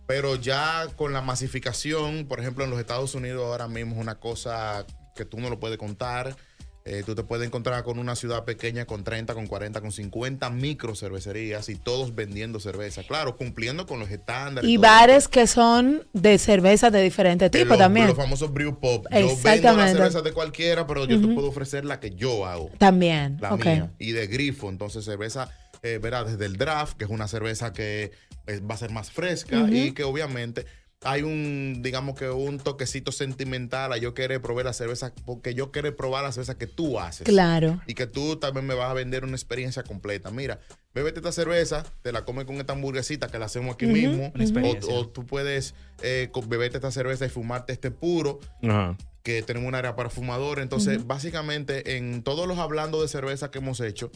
Pero 0.06 0.36
ya 0.36 0.86
con 0.94 1.12
la 1.12 1.22
masificación, 1.22 2.26
por 2.26 2.38
ejemplo, 2.38 2.62
en 2.62 2.70
los 2.70 2.78
Estados 2.78 3.16
Unidos 3.16 3.42
ahora 3.44 3.66
mismo 3.66 3.96
es 3.96 4.00
una 4.00 4.20
cosa 4.20 4.86
que 5.16 5.24
tú 5.24 5.40
no 5.40 5.50
lo 5.50 5.58
puedes 5.58 5.78
contar. 5.78 6.36
Eh, 6.88 7.02
tú 7.04 7.16
te 7.16 7.24
puedes 7.24 7.44
encontrar 7.44 7.82
con 7.82 7.98
una 7.98 8.14
ciudad 8.14 8.44
pequeña 8.44 8.84
con 8.84 9.02
30, 9.02 9.34
con 9.34 9.48
40, 9.48 9.80
con 9.80 9.90
50 9.90 10.50
micro 10.50 10.94
cervecerías 10.94 11.68
y 11.68 11.74
todos 11.74 12.14
vendiendo 12.14 12.60
cerveza. 12.60 13.02
Claro, 13.02 13.36
cumpliendo 13.36 13.86
con 13.86 13.98
los 13.98 14.08
estándares. 14.08 14.70
Y 14.70 14.76
bares 14.76 15.26
que 15.26 15.48
son 15.48 16.06
de 16.12 16.38
cervezas 16.38 16.92
de 16.92 17.02
diferente 17.02 17.46
Eh, 17.46 17.50
tipo 17.50 17.70
los, 17.70 17.78
también. 17.78 18.06
Los 18.06 18.16
famosos 18.16 18.52
brew 18.52 18.78
pop. 18.78 19.04
Yo 19.10 19.10
vendo 19.10 19.26
la 19.26 19.32
Exactamente. 19.32 19.92
cerveza 19.94 20.22
de 20.22 20.32
cualquiera, 20.32 20.86
pero 20.86 21.06
yo 21.06 21.20
te 21.20 21.26
puedo 21.26 21.48
ofrecer 21.48 21.84
la 21.84 21.98
que 21.98 22.14
yo 22.14 22.46
hago. 22.46 22.70
También, 22.78 23.38
La 23.40 23.56
mía. 23.56 23.90
Y 23.98 24.12
de 24.12 24.28
grifo. 24.28 24.68
Entonces, 24.68 25.04
cerveza, 25.04 25.50
eh, 25.82 25.98
verá, 26.00 26.22
desde 26.22 26.46
el 26.46 26.56
draft, 26.56 26.96
que 26.96 27.04
es 27.04 27.10
una 27.10 27.26
cerveza 27.26 27.72
que 27.72 28.12
eh, 28.46 28.60
va 28.60 28.76
a 28.76 28.78
ser 28.78 28.92
más 28.92 29.10
fresca 29.10 29.66
y 29.68 29.90
que 29.90 30.04
obviamente 30.04 30.66
hay 31.02 31.22
un, 31.22 31.82
digamos 31.82 32.18
que 32.18 32.30
un 32.30 32.58
toquecito 32.58 33.12
sentimental 33.12 33.92
a 33.92 33.96
yo 33.96 34.14
querer 34.14 34.40
probar 34.40 34.64
la 34.64 34.72
cerveza, 34.72 35.12
porque 35.24 35.54
yo 35.54 35.70
quiero 35.70 35.94
probar 35.94 36.24
la 36.24 36.32
cerveza 36.32 36.56
que 36.56 36.66
tú 36.66 36.98
haces. 36.98 37.26
Claro. 37.26 37.80
Y 37.86 37.94
que 37.94 38.06
tú 38.06 38.36
también 38.36 38.66
me 38.66 38.74
vas 38.74 38.90
a 38.90 38.94
vender 38.94 39.24
una 39.24 39.36
experiencia 39.36 39.82
completa. 39.82 40.30
Mira, 40.30 40.60
bébete 40.94 41.20
esta 41.20 41.32
cerveza, 41.32 41.84
te 42.02 42.12
la 42.12 42.24
comes 42.24 42.46
con 42.46 42.56
esta 42.56 42.72
hamburguesita 42.72 43.28
que 43.28 43.38
la 43.38 43.46
hacemos 43.46 43.74
aquí 43.74 43.86
mismo. 43.86 44.32
Una 44.34 44.44
experiencia. 44.44 44.92
O, 44.92 45.00
o 45.00 45.08
tú 45.08 45.26
puedes 45.26 45.74
eh, 46.02 46.30
beberte 46.48 46.78
esta 46.78 46.90
cerveza 46.90 47.26
y 47.26 47.28
fumarte 47.28 47.72
este 47.72 47.90
puro 47.90 48.40
Ajá. 48.62 48.96
que 49.22 49.42
tenemos 49.42 49.68
un 49.68 49.74
área 49.74 49.96
para 49.96 50.08
fumadores. 50.08 50.62
Entonces, 50.62 51.06
básicamente, 51.06 51.96
en 51.96 52.22
todos 52.22 52.48
los 52.48 52.58
hablando 52.58 53.02
de 53.02 53.08
cerveza 53.08 53.50
que 53.50 53.58
hemos 53.58 53.80
hecho 53.80 54.10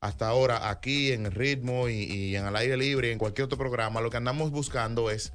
hasta 0.00 0.28
ahora, 0.28 0.68
aquí 0.68 1.12
en 1.12 1.26
el 1.26 1.32
ritmo 1.32 1.88
y, 1.88 2.04
y 2.04 2.36
en 2.36 2.46
el 2.46 2.54
aire 2.54 2.76
libre 2.76 3.08
y 3.08 3.12
en 3.12 3.18
cualquier 3.18 3.46
otro 3.46 3.56
programa, 3.58 4.02
lo 4.02 4.10
que 4.10 4.18
andamos 4.18 4.50
buscando 4.50 5.10
es 5.10 5.32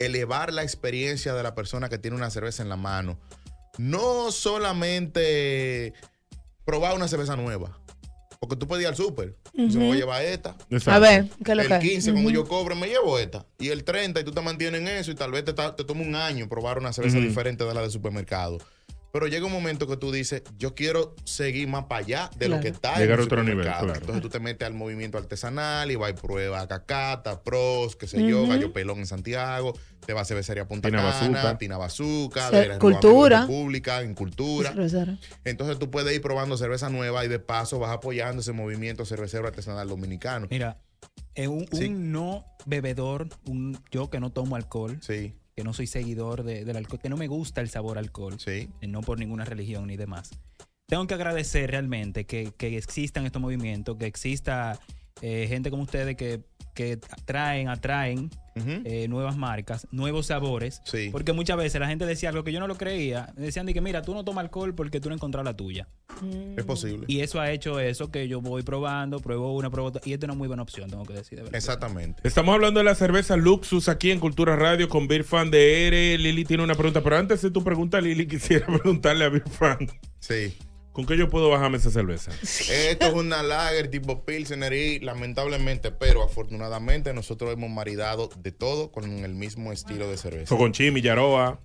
elevar 0.00 0.52
la 0.52 0.62
experiencia 0.62 1.34
de 1.34 1.42
la 1.44 1.54
persona 1.54 1.88
que 1.88 1.98
tiene 1.98 2.16
una 2.16 2.30
cerveza 2.30 2.62
en 2.62 2.68
la 2.68 2.76
mano. 2.76 3.20
No 3.78 4.32
solamente 4.32 5.94
probar 6.64 6.96
una 6.96 7.06
cerveza 7.06 7.36
nueva. 7.36 7.78
Porque 8.40 8.56
tú 8.56 8.66
puedes 8.66 8.82
ir 8.82 8.88
al 8.88 8.96
súper. 8.96 9.36
y 9.52 9.70
se 9.70 9.78
me 9.78 9.86
voy 9.86 9.98
a 9.98 10.00
llevar 10.00 10.24
esta. 10.24 10.56
Exacto. 10.70 10.92
A 10.92 10.98
ver, 10.98 11.28
¿qué 11.44 11.50
es 11.52 11.56
lo 11.56 11.62
el 11.62 11.68
que? 11.68 11.78
15, 11.78 12.12
cuando 12.12 12.30
yo 12.30 12.48
cobre, 12.48 12.74
me 12.74 12.88
llevo 12.88 13.18
esta. 13.18 13.44
Y 13.58 13.68
el 13.68 13.84
30, 13.84 14.18
y 14.18 14.24
tú 14.24 14.32
te 14.32 14.40
mantienes 14.40 14.80
en 14.80 14.88
eso, 14.88 15.10
y 15.10 15.14
tal 15.14 15.30
vez 15.30 15.44
te, 15.44 15.52
te 15.52 15.84
toma 15.84 16.00
un 16.00 16.14
año 16.14 16.48
probar 16.48 16.78
una 16.78 16.92
cerveza 16.94 17.18
diferente 17.18 17.64
de 17.64 17.74
la 17.74 17.82
de 17.82 17.90
supermercado. 17.90 18.56
Pero 19.12 19.26
llega 19.26 19.44
un 19.46 19.52
momento 19.52 19.86
que 19.88 19.96
tú 19.96 20.12
dices, 20.12 20.42
yo 20.58 20.74
quiero 20.74 21.14
seguir 21.24 21.66
más 21.68 21.84
para 21.86 22.04
allá 22.04 22.30
de 22.38 22.48
lo 22.48 22.60
que 22.60 22.68
está 22.68 22.96
Llegar 22.98 23.02
en 23.04 23.10
a 23.12 23.14
el 23.14 23.26
otro 23.26 23.42
nivel, 23.42 23.64
claro. 23.66 23.94
Entonces 23.94 24.22
tú 24.22 24.28
te 24.28 24.38
metes 24.38 24.66
al 24.66 24.74
movimiento 24.74 25.18
artesanal 25.18 25.90
y 25.90 25.96
vas 25.96 26.10
y 26.10 26.14
pruebas 26.14 26.66
cacata, 26.68 27.42
pros, 27.42 27.96
qué 27.96 28.06
sé 28.06 28.24
yo, 28.24 28.42
Ujú. 28.42 28.50
gallo 28.50 28.72
pelón 28.72 28.98
en 29.00 29.06
Santiago, 29.06 29.74
te 30.06 30.12
vas 30.12 30.22
a 30.22 30.24
cervecería 30.26 30.68
Punta 30.68 30.88
Tina 30.88 31.02
Cana, 31.02 31.10
Bazooka. 31.30 31.58
Tina 31.58 31.76
Bazooka, 31.76 32.50
Sí, 32.50 32.56
de 32.56 32.68
la 32.68 32.78
cultura. 32.78 33.40
República, 33.42 34.02
en 34.02 34.14
cultura. 34.14 34.72
Entonces 35.44 35.78
tú 35.78 35.90
puedes 35.90 36.14
ir 36.14 36.20
probando 36.22 36.56
cerveza 36.56 36.88
nueva 36.88 37.24
y 37.24 37.28
de 37.28 37.38
paso 37.40 37.78
vas 37.80 37.90
apoyando 37.90 38.42
ese 38.42 38.52
movimiento 38.52 39.04
cervecero 39.04 39.46
artesanal 39.46 39.88
dominicano. 39.88 40.46
Mira, 40.50 40.78
un, 41.48 41.66
Sí. 41.72 41.86
un 41.86 42.12
no 42.12 42.44
bebedor, 42.66 43.28
un 43.46 43.78
yo 43.90 44.10
que 44.10 44.20
no 44.20 44.30
tomo 44.30 44.54
alcohol, 44.56 44.98
Sí. 45.00 45.34
Que 45.60 45.64
no 45.64 45.74
soy 45.74 45.86
seguidor 45.86 46.42
de- 46.42 46.64
del 46.64 46.76
alcohol, 46.78 47.00
que 47.02 47.10
no 47.10 47.18
me 47.18 47.28
gusta 47.28 47.60
el 47.60 47.68
sabor 47.68 47.98
alcohol, 47.98 48.38
eh, 48.80 48.86
no 48.86 49.02
por 49.02 49.18
ninguna 49.18 49.44
religión 49.44 49.86
ni 49.88 49.96
demás. 49.98 50.30
Tengo 50.86 51.06
que 51.06 51.12
agradecer 51.14 51.70
realmente 51.70 52.24
que, 52.24 52.52
que 52.56 52.76
existan 52.78 53.26
estos 53.26 53.42
movimientos, 53.42 53.96
que 53.98 54.06
exista 54.06 54.80
eh, 55.20 55.44
gente 55.48 55.70
como 55.70 55.82
ustedes 55.82 56.16
que, 56.16 56.40
que 56.74 56.96
traen, 57.26 57.68
atraen 57.68 58.30
eh, 58.66 59.06
nuevas 59.08 59.36
marcas, 59.36 59.86
nuevos 59.90 60.26
sabores. 60.26 60.82
Porque 61.12 61.32
muchas 61.32 61.56
veces 61.56 61.80
la 61.80 61.88
gente 61.88 62.06
decía 62.06 62.28
algo 62.28 62.44
que 62.44 62.52
yo 62.52 62.60
no 62.60 62.66
lo 62.66 62.76
creía. 62.76 63.32
Decían 63.36 63.66
de 63.66 63.74
que, 63.74 63.80
mira, 63.80 64.02
tú 64.02 64.14
no 64.14 64.24
tomas 64.24 64.44
alcohol 64.44 64.74
porque 64.74 65.00
tú 65.00 65.08
no 65.08 65.14
encontrado 65.14 65.44
la 65.44 65.56
tuya. 65.56 65.88
Es 66.56 66.64
posible. 66.64 67.04
Y 67.08 67.20
eso 67.20 67.40
ha 67.40 67.50
hecho 67.50 67.80
eso 67.80 68.10
que 68.10 68.28
yo 68.28 68.40
voy 68.40 68.62
probando, 68.62 69.20
pruebo 69.20 69.54
una, 69.54 69.70
pruebo 69.70 69.88
otra. 69.88 70.02
Y 70.04 70.12
esta 70.12 70.26
es 70.26 70.28
una 70.28 70.38
muy 70.38 70.48
buena 70.48 70.62
opción, 70.62 70.90
tengo 70.90 71.04
que 71.04 71.14
decir. 71.14 71.38
de 71.38 71.44
verdad. 71.44 71.56
Exactamente. 71.56 72.20
Estamos 72.24 72.54
hablando 72.54 72.80
de 72.80 72.84
la 72.84 72.94
cerveza 72.94 73.36
Luxus 73.36 73.88
aquí 73.88 74.10
en 74.10 74.20
Cultura 74.20 74.56
Radio 74.56 74.88
con 74.88 75.08
Beer 75.08 75.24
Fan 75.24 75.50
de 75.50 75.88
R. 75.88 76.18
Lili 76.18 76.44
tiene 76.44 76.62
una 76.62 76.74
pregunta, 76.74 77.02
pero 77.02 77.16
antes 77.16 77.42
de 77.42 77.50
tu 77.50 77.62
pregunta, 77.64 78.00
Lili, 78.00 78.26
quisiera 78.28 78.66
preguntarle 78.66 79.24
a 79.24 79.28
Beer 79.28 79.48
Fan. 79.48 79.88
Sí. 80.18 80.54
¿Con 81.00 81.06
qué 81.06 81.16
yo 81.16 81.30
puedo 81.30 81.48
bajarme 81.48 81.78
esa 81.78 81.90
cerveza? 81.90 82.30
Esto 82.42 83.06
es 83.06 83.14
una 83.14 83.42
lager 83.42 83.88
tipo 83.88 84.22
Pilsener 84.26 84.70
y 84.74 84.98
lamentablemente, 85.00 85.90
pero 85.90 86.22
afortunadamente 86.22 87.14
nosotros 87.14 87.50
hemos 87.54 87.70
maridado 87.70 88.28
de 88.36 88.52
todo 88.52 88.92
con 88.92 89.04
el 89.24 89.34
mismo 89.34 89.72
estilo 89.72 90.10
de 90.10 90.18
cerveza. 90.18 90.54
O 90.54 90.58
con 90.58 90.72
chimi, 90.72 91.00
yaroa. 91.00 91.58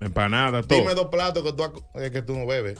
Empanada, 0.00 0.62
todo. 0.62 0.78
Dime 0.80 0.94
dos 0.94 1.06
platos 1.06 1.42
que 1.42 1.52
tú, 1.54 1.64
has- 1.64 1.72
eh, 2.04 2.10
que 2.10 2.20
tú 2.20 2.34
no 2.36 2.44
bebes. 2.46 2.78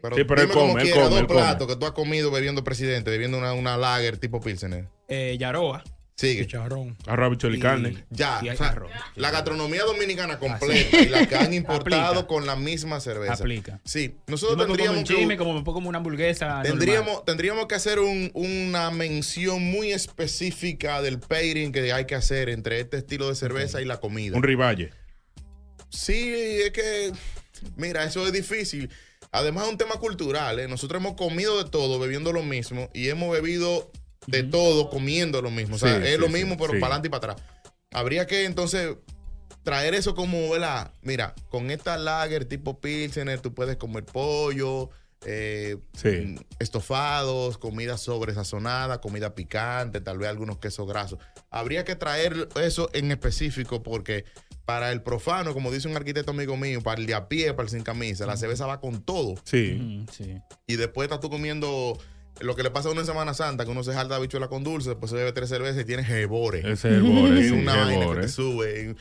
Pero, 0.00 0.16
Sí, 0.16 0.22
pero 0.24 0.42
él 0.42 0.46
dime 0.48 0.54
como 0.54 0.68
come, 0.68 0.82
él 0.82 0.86
quiera, 0.88 1.02
come, 1.02 1.10
dos 1.10 1.20
él 1.20 1.26
come. 1.26 1.40
platos 1.40 1.66
que 1.66 1.76
tú 1.76 1.86
has 1.86 1.92
comido 1.92 2.30
bebiendo 2.30 2.62
presidente, 2.62 3.10
bebiendo 3.10 3.36
una, 3.38 3.54
una 3.54 3.76
lager 3.76 4.18
tipo 4.18 4.40
Pilsener. 4.40 4.86
Eh, 5.08 5.36
Yaroa. 5.38 5.82
Sigue. 6.16 6.46
Chicharrón. 6.46 6.96
Arroz, 7.06 7.38
y 7.42 7.58
carne. 7.58 8.04
Ya, 8.10 8.38
o 8.38 8.56
sea, 8.56 8.68
arroz. 8.68 8.90
la 9.16 9.32
gastronomía 9.32 9.82
dominicana 9.82 10.38
completa 10.38 11.00
y 11.02 11.08
la 11.08 11.26
que 11.26 11.34
han 11.34 11.52
importado 11.54 12.04
Aplica. 12.20 12.26
con 12.28 12.46
la 12.46 12.54
misma 12.54 13.00
cerveza. 13.00 13.32
Aplica. 13.34 13.80
Sí, 13.84 14.14
Yo 14.14 14.22
nosotros 14.28 14.56
me 14.58 14.62
pongo 14.64 14.76
tendríamos 14.76 14.98
un 14.98 15.04
que 15.06 15.14
chisme, 15.16 15.36
como 15.36 15.54
me 15.54 15.60
pongo 15.62 15.74
como 15.74 15.88
una 15.88 15.98
hamburguesa. 15.98 16.46
normal. 16.46 16.66
Tendríamos, 16.68 17.24
tendríamos 17.24 17.66
que 17.66 17.74
hacer 17.74 17.98
un- 17.98 18.30
una 18.34 18.92
mención 18.92 19.60
muy 19.60 19.90
específica 19.90 21.02
del 21.02 21.18
pairing 21.18 21.72
que 21.72 21.92
hay 21.92 22.04
que 22.06 22.14
hacer 22.14 22.48
entre 22.48 22.78
este 22.78 22.98
estilo 22.98 23.28
de 23.28 23.34
cerveza 23.34 23.82
y 23.82 23.84
la 23.84 23.98
comida. 23.98 24.36
Un 24.36 24.44
riballe. 24.44 24.92
Sí, 25.90 26.32
es 26.64 26.70
que, 26.70 27.12
mira, 27.76 28.04
eso 28.04 28.24
es 28.26 28.32
difícil. 28.32 28.88
Además 29.32 29.64
es 29.64 29.70
un 29.72 29.78
tema 29.78 29.96
cultural. 29.96 30.60
¿eh? 30.60 30.68
Nosotros 30.68 31.00
hemos 31.00 31.14
comido 31.14 31.62
de 31.62 31.68
todo, 31.68 31.98
bebiendo 31.98 32.32
lo 32.32 32.42
mismo, 32.44 32.88
y 32.94 33.08
hemos 33.08 33.32
bebido 33.32 33.90
de 34.26 34.42
todo, 34.42 34.90
comiendo 34.90 35.40
lo 35.42 35.50
mismo. 35.50 35.76
O 35.76 35.78
sea, 35.78 35.98
Sí, 36.00 36.06
es 36.06 36.14
sí, 36.14 36.20
lo 36.20 36.26
sí, 36.28 36.32
mismo, 36.32 36.56
pero 36.56 36.72
sí. 36.72 36.78
para 36.80 36.94
adelante 36.96 37.08
y 37.08 37.10
para 37.10 37.32
atrás. 37.32 37.48
Habría 37.92 38.26
que 38.26 38.44
entonces 38.44 38.96
traer 39.62 39.94
eso 39.94 40.14
como, 40.14 40.50
¿verdad? 40.50 40.92
Mira, 41.02 41.34
con 41.48 41.70
esta 41.70 41.96
lager 41.96 42.44
tipo 42.44 42.80
Pilsener, 42.80 43.40
tú 43.40 43.54
puedes 43.54 43.76
comer 43.76 44.04
pollo, 44.04 44.90
eh, 45.26 45.76
estofados, 46.58 47.58
comida 47.58 47.96
sobresazonada, 47.96 49.00
comida 49.00 49.34
picante, 49.34 50.00
tal 50.00 50.18
vez 50.18 50.28
algunos 50.28 50.58
quesos 50.58 50.86
grasos. 50.86 51.18
Habría 51.50 51.84
que 51.84 51.96
traer 51.96 52.48
eso 52.60 52.90
en 52.92 53.10
específico 53.10 53.82
porque 53.82 54.24
para 54.64 54.92
el 54.92 55.02
profano, 55.02 55.52
como 55.52 55.70
dice 55.70 55.88
un 55.88 55.96
arquitecto 55.96 56.30
amigo 56.30 56.56
mío, 56.56 56.82
para 56.82 57.00
el 57.00 57.06
de 57.06 57.14
a 57.14 57.28
pie, 57.28 57.52
para 57.52 57.64
el 57.64 57.70
sin 57.70 57.82
camisa, 57.82 58.26
la 58.26 58.36
cerveza 58.36 58.66
va 58.66 58.80
con 58.80 59.02
todo. 59.02 59.34
Sí. 59.44 60.04
sí. 60.10 60.38
Y 60.66 60.76
después 60.76 61.06
estás 61.06 61.20
tú 61.20 61.28
comiendo 61.30 61.98
Lo 62.40 62.56
que 62.56 62.62
le 62.64 62.70
pasa 62.70 62.88
a 62.88 62.92
uno 62.92 63.00
en 63.00 63.06
Semana 63.06 63.32
Santa, 63.32 63.64
que 63.64 63.70
uno 63.70 63.84
se 63.84 63.92
jalta 63.94 64.18
bichuela 64.18 64.48
con 64.48 64.64
dulce, 64.64 64.90
después 64.90 65.08
se 65.10 65.16
bebe 65.16 65.32
tres 65.32 65.48
cervezas 65.48 65.82
y 65.82 65.84
tiene 65.84 66.02
jebores. 66.04 66.64
Ese 66.64 66.90
jebore, 66.90 67.40
Es 67.40 67.46
sí, 67.46 67.52
una 67.52 67.76
vaina 67.76 67.92
que 67.92 67.98
jebore. 68.00 68.20
te 68.22 68.28
sube. 68.28 68.96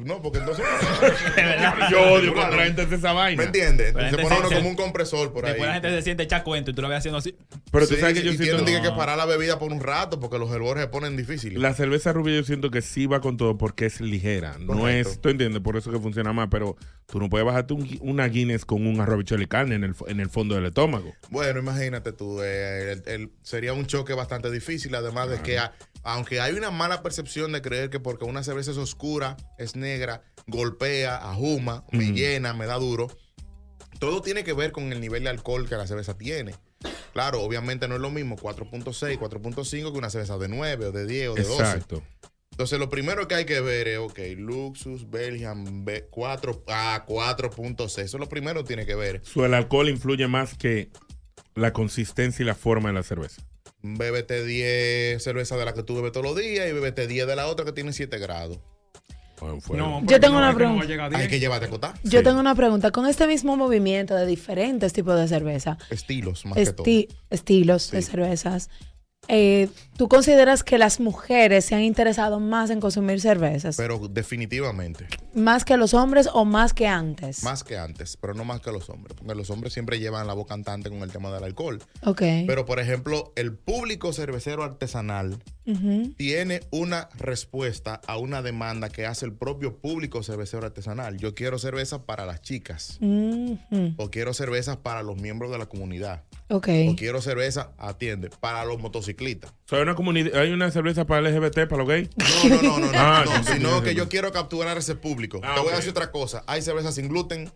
No, 0.04 0.22
porque 0.22 0.38
entonces... 0.38 0.64
Yo 1.90 2.00
odio 2.14 2.32
cuando 2.34 2.56
la 2.56 2.64
gente 2.64 2.82
hace 2.82 2.94
esa 2.94 3.12
vaina. 3.12 3.40
¿Me 3.42 3.46
entiendes? 3.46 3.88
Se 3.92 4.16
pone 4.18 4.38
uno 4.38 4.48
se- 4.48 4.54
como 4.56 4.68
un 4.70 4.76
compresor 4.76 5.32
por 5.32 5.44
ahí. 5.44 5.52
Después 5.52 5.68
la 5.68 5.74
gente 5.74 5.90
se 5.90 6.02
siente 6.02 6.22
echa 6.22 6.42
cuento 6.42 6.70
y 6.70 6.74
tú 6.74 6.82
lo 6.82 6.88
ves 6.88 6.98
haciendo 6.98 7.18
así. 7.18 7.36
Pero 7.70 7.86
tú 7.86 7.96
sabes 7.96 8.14
que 8.14 8.20
sí, 8.20 8.26
yo 8.26 8.32
y 8.32 8.36
siento... 8.38 8.64
tienen 8.64 8.82
que 8.82 8.90
parar 8.92 9.18
la 9.18 9.26
bebida 9.26 9.58
por 9.58 9.70
un 9.72 9.80
rato 9.80 10.18
porque 10.18 10.38
los 10.38 10.50
herbores 10.50 10.84
se 10.84 10.88
ponen 10.88 11.16
difíciles. 11.16 11.60
La 11.60 11.74
cerveza 11.74 12.12
rubia 12.12 12.34
yo 12.36 12.44
siento 12.44 12.70
que 12.70 12.82
sí 12.82 13.06
va 13.06 13.20
con 13.20 13.36
todo 13.36 13.58
porque 13.58 13.86
es 13.86 14.00
ligera. 14.00 14.56
No 14.58 14.88
es, 14.88 15.20
tú 15.20 15.28
entiendes, 15.28 15.60
por 15.62 15.76
eso 15.76 15.90
que 15.92 15.98
funciona 15.98 16.32
más, 16.32 16.48
pero 16.50 16.76
tú 17.06 17.18
no 17.20 17.28
puedes 17.28 17.46
bajarte 17.46 17.74
un- 17.74 17.98
una 18.00 18.26
Guinness 18.28 18.64
con 18.64 18.86
un 18.86 19.00
arroz 19.00 19.24
y 19.30 19.46
carne 19.46 19.74
en 19.76 19.84
el, 19.84 19.94
en 20.08 20.20
el 20.20 20.28
fondo 20.30 20.54
del 20.54 20.66
estómago. 20.66 21.12
Bueno, 21.30 21.60
imagínate 21.60 22.12
tú, 22.12 22.42
eh, 22.42 22.92
el- 22.92 23.02
el- 23.06 23.32
sería 23.42 23.72
un 23.72 23.86
choque 23.86 24.14
bastante 24.14 24.50
difícil, 24.50 24.94
además 24.94 25.28
de 25.30 25.40
que 25.42 25.58
a- 25.58 25.72
aunque 26.02 26.40
hay 26.40 26.54
una 26.54 26.70
mala 26.70 27.02
percepción 27.02 27.52
de 27.52 27.62
creer 27.62 27.90
que 27.90 28.00
porque 28.00 28.24
una 28.24 28.42
cerveza 28.42 28.70
es 28.72 28.76
oscura, 28.76 29.36
es 29.58 29.76
negra, 29.76 30.22
golpea, 30.46 31.16
ajuma, 31.16 31.84
me 31.92 32.12
llena, 32.12 32.52
me 32.54 32.66
da 32.66 32.74
duro, 32.76 33.08
todo 33.98 34.20
tiene 34.22 34.44
que 34.44 34.52
ver 34.52 34.72
con 34.72 34.92
el 34.92 35.00
nivel 35.00 35.24
de 35.24 35.30
alcohol 35.30 35.68
que 35.68 35.76
la 35.76 35.86
cerveza 35.86 36.16
tiene. 36.18 36.54
Claro, 37.12 37.42
obviamente 37.42 37.86
no 37.88 37.94
es 37.94 38.00
lo 38.00 38.10
mismo 38.10 38.36
4.6, 38.36 39.18
4.5 39.18 39.92
que 39.92 39.98
una 39.98 40.10
cerveza 40.10 40.36
de 40.36 40.48
9 40.48 40.86
o 40.86 40.92
de 40.92 41.06
10 41.06 41.28
o 41.28 41.34
de 41.34 41.44
12. 41.44 41.62
Exacto. 41.62 42.02
Entonces, 42.54 42.78
lo 42.78 42.88
primero 42.88 43.26
que 43.26 43.34
hay 43.34 43.44
que 43.46 43.60
ver 43.60 43.88
es, 43.88 43.98
ok, 43.98 44.16
Luxus, 44.36 45.10
Belgium, 45.10 45.84
B- 45.84 46.06
4, 46.08 46.62
ah, 46.68 47.04
4.6. 47.04 48.04
Eso 48.04 48.16
es 48.16 48.20
lo 48.20 48.28
primero 48.28 48.62
que 48.62 48.68
tiene 48.68 48.86
que 48.86 48.94
ver. 48.94 49.22
So, 49.24 49.44
el 49.44 49.54
alcohol 49.54 49.88
influye 49.88 50.28
más 50.28 50.54
que 50.54 50.88
la 51.56 51.72
consistencia 51.72 52.44
y 52.44 52.46
la 52.46 52.54
forma 52.54 52.90
de 52.90 52.94
la 52.94 53.02
cerveza. 53.02 53.42
Bébete 53.82 54.44
10 54.44 55.20
cervezas 55.22 55.58
de 55.58 55.64
la 55.64 55.74
que 55.74 55.82
tú 55.82 55.96
bebes 55.96 56.12
todos 56.12 56.24
los 56.26 56.36
días 56.36 56.68
y 56.68 56.72
bébete 56.72 57.08
10 57.08 57.26
de 57.26 57.34
la 57.36 57.48
otra 57.48 57.64
que 57.64 57.72
tiene 57.72 57.92
7 57.92 58.18
grados. 58.18 58.60
No, 59.72 60.00
Yo 60.06 60.20
tengo 60.20 60.38
una 60.38 60.54
pregunta. 60.54 60.86
Hay 61.18 61.28
que 61.28 61.40
llevarte 61.40 61.66
a 61.66 61.68
acotar. 61.68 61.94
Yo 62.04 62.22
tengo 62.22 62.38
una 62.40 62.54
pregunta. 62.54 62.92
Con 62.92 63.06
este 63.06 63.26
mismo 63.26 63.56
movimiento 63.56 64.14
de 64.14 64.26
diferentes 64.26 64.92
tipos 64.92 65.18
de 65.20 65.26
cerveza, 65.28 65.76
Estilos, 65.90 66.46
más 66.46 66.54
que 66.54 66.66
todo. 66.72 66.86
esti- 66.86 67.08
estilos 67.30 67.90
de 67.90 68.00
cervezas, 68.00 68.70
eh, 69.28 69.68
¿tú 69.96 70.08
consideras 70.08 70.62
que 70.62 70.78
las 70.78 71.00
mujeres 71.00 71.66
se 71.66 71.74
han 71.74 71.82
interesado 71.82 72.40
más 72.40 72.70
en 72.70 72.80
consumir 72.80 73.20
cervezas? 73.20 73.76
Pero 73.76 74.08
definitivamente. 74.08 75.06
¿Más 75.34 75.64
que 75.64 75.76
los 75.76 75.94
hombres 75.94 76.28
o 76.32 76.44
más 76.44 76.72
que 76.72 76.86
antes? 76.86 77.42
Más 77.42 77.64
que 77.64 77.76
antes, 77.76 78.16
pero 78.16 78.34
no 78.34 78.44
más 78.44 78.60
que 78.60 78.72
los 78.72 78.88
hombres. 78.88 79.16
Porque 79.16 79.34
los 79.34 79.50
hombres 79.50 79.72
siempre 79.72 79.98
llevan 79.98 80.26
la 80.26 80.34
boca 80.34 80.54
cantante 80.54 80.88
con 80.88 81.02
el 81.02 81.10
tema 81.10 81.32
del 81.32 81.42
alcohol. 81.42 81.82
Ok. 82.04 82.22
Pero, 82.46 82.64
por 82.64 82.78
ejemplo, 82.78 83.32
el 83.34 83.54
público 83.54 84.12
cervecero 84.12 84.62
artesanal 84.62 85.42
tiene 86.16 86.60
una 86.70 87.08
respuesta 87.14 88.00
a 88.06 88.18
una 88.18 88.42
demanda 88.42 88.90
que 88.90 89.06
hace 89.06 89.24
el 89.24 89.32
propio 89.32 89.78
público 89.78 90.22
cervecero 90.22 90.66
artesanal. 90.66 91.16
Yo 91.16 91.34
quiero 91.34 91.58
cerveza 91.58 92.04
para 92.04 92.26
las 92.26 92.42
chicas. 92.42 92.98
O 93.96 94.10
quiero 94.10 94.34
cerveza 94.34 94.82
para 94.82 95.02
los 95.02 95.16
miembros 95.16 95.50
de 95.50 95.58
la 95.58 95.66
comunidad. 95.66 96.22
Ok. 96.54 96.68
O 96.90 96.96
quiero 96.96 97.20
cerveza, 97.20 97.72
atiende, 97.78 98.30
para 98.30 98.64
los 98.64 98.78
motociclistas. 98.80 99.52
So, 99.66 99.76
hay, 99.76 99.82
una 99.82 99.94
comunidad, 99.94 100.40
hay 100.40 100.52
una 100.52 100.70
cerveza 100.70 101.04
para 101.04 101.28
LGBT, 101.28 101.66
para 101.68 101.78
los 101.78 101.88
gays. 101.88 102.08
No, 102.44 102.48
no, 102.48 102.62
no, 102.62 102.78
no, 102.78 102.92
no, 102.92 102.92
Ah, 102.98 103.24
no, 103.26 103.52
sino 103.54 103.82
que 103.82 103.94
yo 103.94 104.08
quiero 104.08 104.30
capturar 104.32 104.78
ese 104.78 104.94
público. 104.94 105.40
Ah, 105.42 105.54
Te 105.56 105.60
voy 105.62 105.72
a 105.72 105.76
decir 105.76 105.90
otra 105.90 106.10
cosa. 106.12 106.44
Hay 106.46 106.62
cerveza 106.62 106.92
sin 106.92 107.08
gluten. 107.08 107.52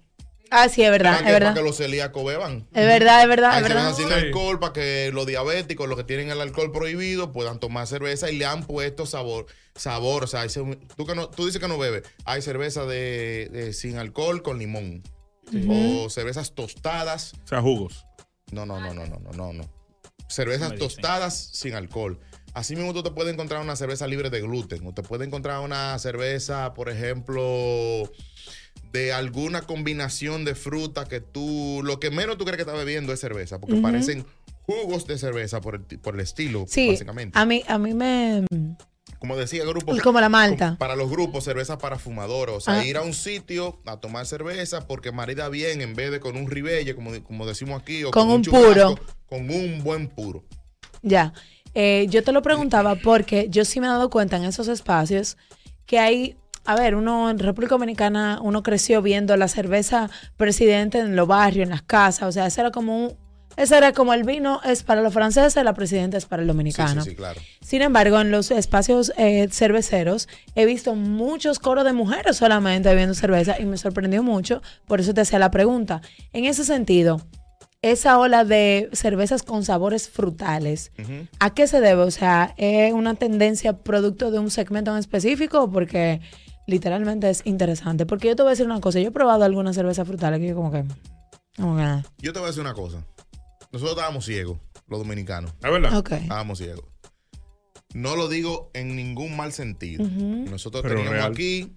Ah, 0.51 0.69
sí, 0.70 0.83
es 0.83 0.91
verdad, 0.91 1.11
para 1.11 1.19
es 1.20 1.27
que, 1.27 1.33
verdad. 1.33 1.49
para 1.51 1.61
que 1.61 1.69
los 1.69 1.77
celíacos 1.77 2.25
beban. 2.25 2.66
Es 2.73 2.87
verdad, 2.87 3.20
es 3.23 3.29
verdad, 3.29 3.51
Hay 3.53 3.62
es 3.62 3.69
verdad. 3.69 3.93
cerveza 3.95 4.16
sin 4.16 4.27
alcohol 4.27 4.59
para 4.59 4.73
que 4.73 5.11
los 5.12 5.27
diabéticos, 5.27 5.87
los 5.89 5.99
que 5.99 6.05
tienen 6.05 6.31
el 6.31 6.41
alcohol 6.41 6.73
prohibido, 6.73 7.33
puedan 7.33 7.61
tomar 7.61 7.87
cerveza 7.87 8.31
y 8.31 8.37
le 8.39 8.47
han 8.47 8.66
puesto 8.66 9.05
sabor. 9.05 9.45
Sabor, 9.77 10.25
o 10.25 10.27
sea, 10.27 10.41
hay 10.41 10.49
tú, 10.49 11.07
que 11.07 11.15
no, 11.15 11.29
tú 11.29 11.45
dices 11.47 11.61
que 11.61 11.69
no 11.69 11.77
bebes. 11.79 12.03
Hay 12.25 12.41
cerveza 12.43 12.87
de, 12.87 13.49
de 13.53 13.73
sin 13.75 13.99
alcohol 13.99 14.43
con 14.43 14.59
limón. 14.59 15.03
O 15.69 16.11
cervezas 16.11 16.55
tostadas. 16.55 17.33
O 17.45 17.47
sea, 17.47 17.61
jugos. 17.62 18.05
No, 18.53 18.66
no, 18.66 18.81
no, 18.81 18.95
no, 18.95 19.07
no, 19.07 19.19
no, 19.19 19.31
no, 19.33 19.53
no. 19.53 19.65
Cervezas 20.29 20.75
tostadas 20.77 21.35
sin 21.37 21.75
alcohol. 21.75 22.20
Así 22.55 22.77
mismo 22.77 22.93
tú 22.93 23.03
te 23.03 23.11
puedes 23.11 23.33
encontrar 23.33 23.62
una 23.62 23.77
cerveza 23.77 24.07
libre 24.07 24.31
de 24.31 24.41
gluten. 24.41 24.87
O 24.87 24.93
te 24.93 25.03
puedes 25.03 25.27
encontrar 25.27 25.61
una 25.61 25.99
cerveza, 25.99 26.75
por 26.75 26.89
ejemplo, 26.89 28.11
de 28.93 29.12
alguna 29.12 29.62
combinación 29.62 30.45
de 30.45 30.55
fruta 30.55 31.05
que 31.07 31.20
tú. 31.20 31.81
Lo 31.85 32.01
que 32.01 32.11
menos 32.11 32.37
tú 32.37 32.45
crees 32.45 32.57
que 32.57 32.62
estás 32.62 32.77
bebiendo 32.77 33.12
es 33.12 33.20
cerveza. 33.20 33.61
Porque 33.61 33.77
parecen 33.77 34.27
jugos 34.62 35.07
de 35.07 35.19
cerveza 35.19 35.61
por 35.61 35.77
el, 35.77 35.83
por 36.01 36.15
el 36.15 36.20
estilo, 36.20 36.66
Sí, 36.69 36.89
básicamente. 36.89 37.39
a 37.39 37.47
mí, 37.47 37.65
a 37.66 37.79
mí 37.79 37.95
me... 37.95 38.45
Como 39.18 39.36
decía, 39.36 39.64
grupo. 39.64 39.93
Como 40.02 40.20
la 40.20 40.28
malta. 40.28 40.76
Para 40.78 40.94
los 40.97 41.10
grupos, 41.10 41.44
cerveza 41.44 41.78
para 41.78 41.98
fumadores. 41.98 42.56
O 42.56 42.60
sea, 42.60 42.80
Ah. 42.80 42.85
ir 42.85 42.97
a 42.97 43.02
un 43.02 43.14
sitio 43.14 43.80
a 43.86 43.98
tomar 43.98 44.26
cerveza 44.26 44.86
porque 44.86 45.10
marida 45.12 45.48
bien 45.48 45.80
en 45.80 45.94
vez 45.94 46.10
de 46.10 46.20
con 46.20 46.36
un 46.36 46.48
ribelle, 46.51 46.94
como, 46.94 47.10
como 47.24 47.47
decimos 47.47 47.80
aquí, 47.80 48.05
o 48.05 48.10
Con 48.10 48.30
un 48.30 48.43
churrasco, 48.43 48.94
puro. 48.94 48.98
Con 49.28 49.51
un 49.51 49.82
buen 49.82 50.09
puro. 50.09 50.44
Ya. 51.02 51.32
Eh, 51.74 52.06
yo 52.09 52.22
te 52.22 52.32
lo 52.32 52.43
preguntaba 52.43 52.94
porque 52.97 53.47
yo 53.51 53.64
sí 53.64 53.80
me 53.80 53.86
he 53.86 53.90
dado 53.90 54.09
cuenta 54.10 54.36
en 54.36 54.44
esos 54.44 54.68
espacios 54.68 55.36
que 55.86 55.98
hay, 55.98 56.36
a 56.64 56.74
ver, 56.76 56.94
uno 56.94 57.30
en 57.30 57.39
República 57.39 57.74
Dominicana, 57.74 58.40
uno 58.43 58.62
creció 58.62 59.01
viendo 59.02 59.36
la 59.36 59.48
cerveza 59.48 60.10
presidente 60.36 60.98
en 60.98 61.14
los 61.16 61.26
barrios, 61.28 61.64
en 61.64 61.70
las 61.70 61.82
casas, 61.82 62.28
o 62.28 62.32
sea, 62.32 62.47
ese 62.47 62.60
era 62.62 62.70
como 62.70 62.97
un, 63.06 63.16
ese 63.59 63.76
era 63.76 63.93
como 63.93 64.14
el 64.14 64.22
vino 64.22 64.60
es 64.64 64.85
para 64.85 65.02
los 65.02 65.12
franceses, 65.12 65.62
la 65.64 65.74
presidenta 65.74 66.16
es 66.16 66.26
para 66.26 66.43
el 66.43 66.48
dominicano. 66.48 67.02
Sí, 67.02 67.10
sí, 67.10 67.10
sí, 67.10 67.16
claro. 67.16 67.40
Sin 67.60 67.82
embargo, 67.82 68.20
en 68.20 68.30
los 68.30 68.52
espacios 68.52 69.12
eh, 69.16 69.48
cerveceros 69.51 70.28
he 70.55 70.64
visto 70.64 70.94
muchos 70.94 71.59
coros 71.59 71.85
de 71.85 71.93
mujeres 71.93 72.36
solamente 72.36 72.89
bebiendo 72.89 73.14
cerveza 73.14 73.60
y 73.60 73.64
me 73.66 73.76
sorprendió 73.76 74.22
mucho, 74.22 74.62
por 74.86 75.01
eso 75.01 75.12
te 75.12 75.22
hacía 75.22 75.40
la 75.40 75.51
pregunta. 75.51 76.02
En 76.32 76.44
ese 76.44 76.64
sentido, 76.64 77.20
esa 77.82 78.18
ola 78.18 78.44
de 78.44 78.90
cervezas 78.93 79.43
con 79.43 79.64
sabores 79.64 80.09
frutales, 80.09 80.93
¿a 81.40 81.52
qué 81.52 81.66
se 81.66 81.80
debe? 81.80 82.02
O 82.02 82.10
sea, 82.12 82.55
¿es 82.56 82.93
una 82.93 83.14
tendencia 83.14 83.78
producto 83.78 84.30
de 84.30 84.39
un 84.39 84.51
segmento 84.51 84.93
en 84.93 84.98
específico? 84.98 85.70
Porque 85.70 86.20
literalmente 86.66 87.28
es 87.28 87.43
interesante. 87.44 88.06
Porque 88.06 88.28
yo 88.28 88.36
te 88.36 88.43
voy 88.43 88.51
a 88.51 88.52
decir 88.52 88.66
una 88.66 88.80
cosa, 88.80 89.01
yo 89.01 89.09
he 89.09 89.12
probado 89.12 89.44
algunas 89.44 89.74
cervezas 89.74 90.06
frutales 90.06 90.39
que 90.39 90.48
yo 90.48 90.55
como 90.55 90.70
que... 90.70 90.85
Como 91.56 91.76
que 91.76 91.82
nada. 91.82 92.05
Yo 92.18 92.32
te 92.32 92.39
voy 92.39 92.47
a 92.47 92.51
decir 92.51 92.60
una 92.60 92.74
cosa. 92.74 93.05
Nosotros 93.73 93.97
estábamos 93.97 94.24
ciegos, 94.24 94.59
los 94.89 94.99
dominicanos. 95.01 95.53
¿Es 95.62 95.70
verdad? 95.70 95.97
Ok. 95.97 96.12
Estábamos 96.12 96.59
ciegos. 96.59 96.85
No 97.95 98.16
lo 98.16 98.28
digo 98.28 98.70
en 98.74 98.97
ningún 98.97 99.36
mal 99.36 99.53
sentido. 99.53 100.05
Nosotros 100.07 100.82
Pero 100.82 100.97
teníamos 100.97 101.19
real. 101.19 101.32
aquí, 101.32 101.73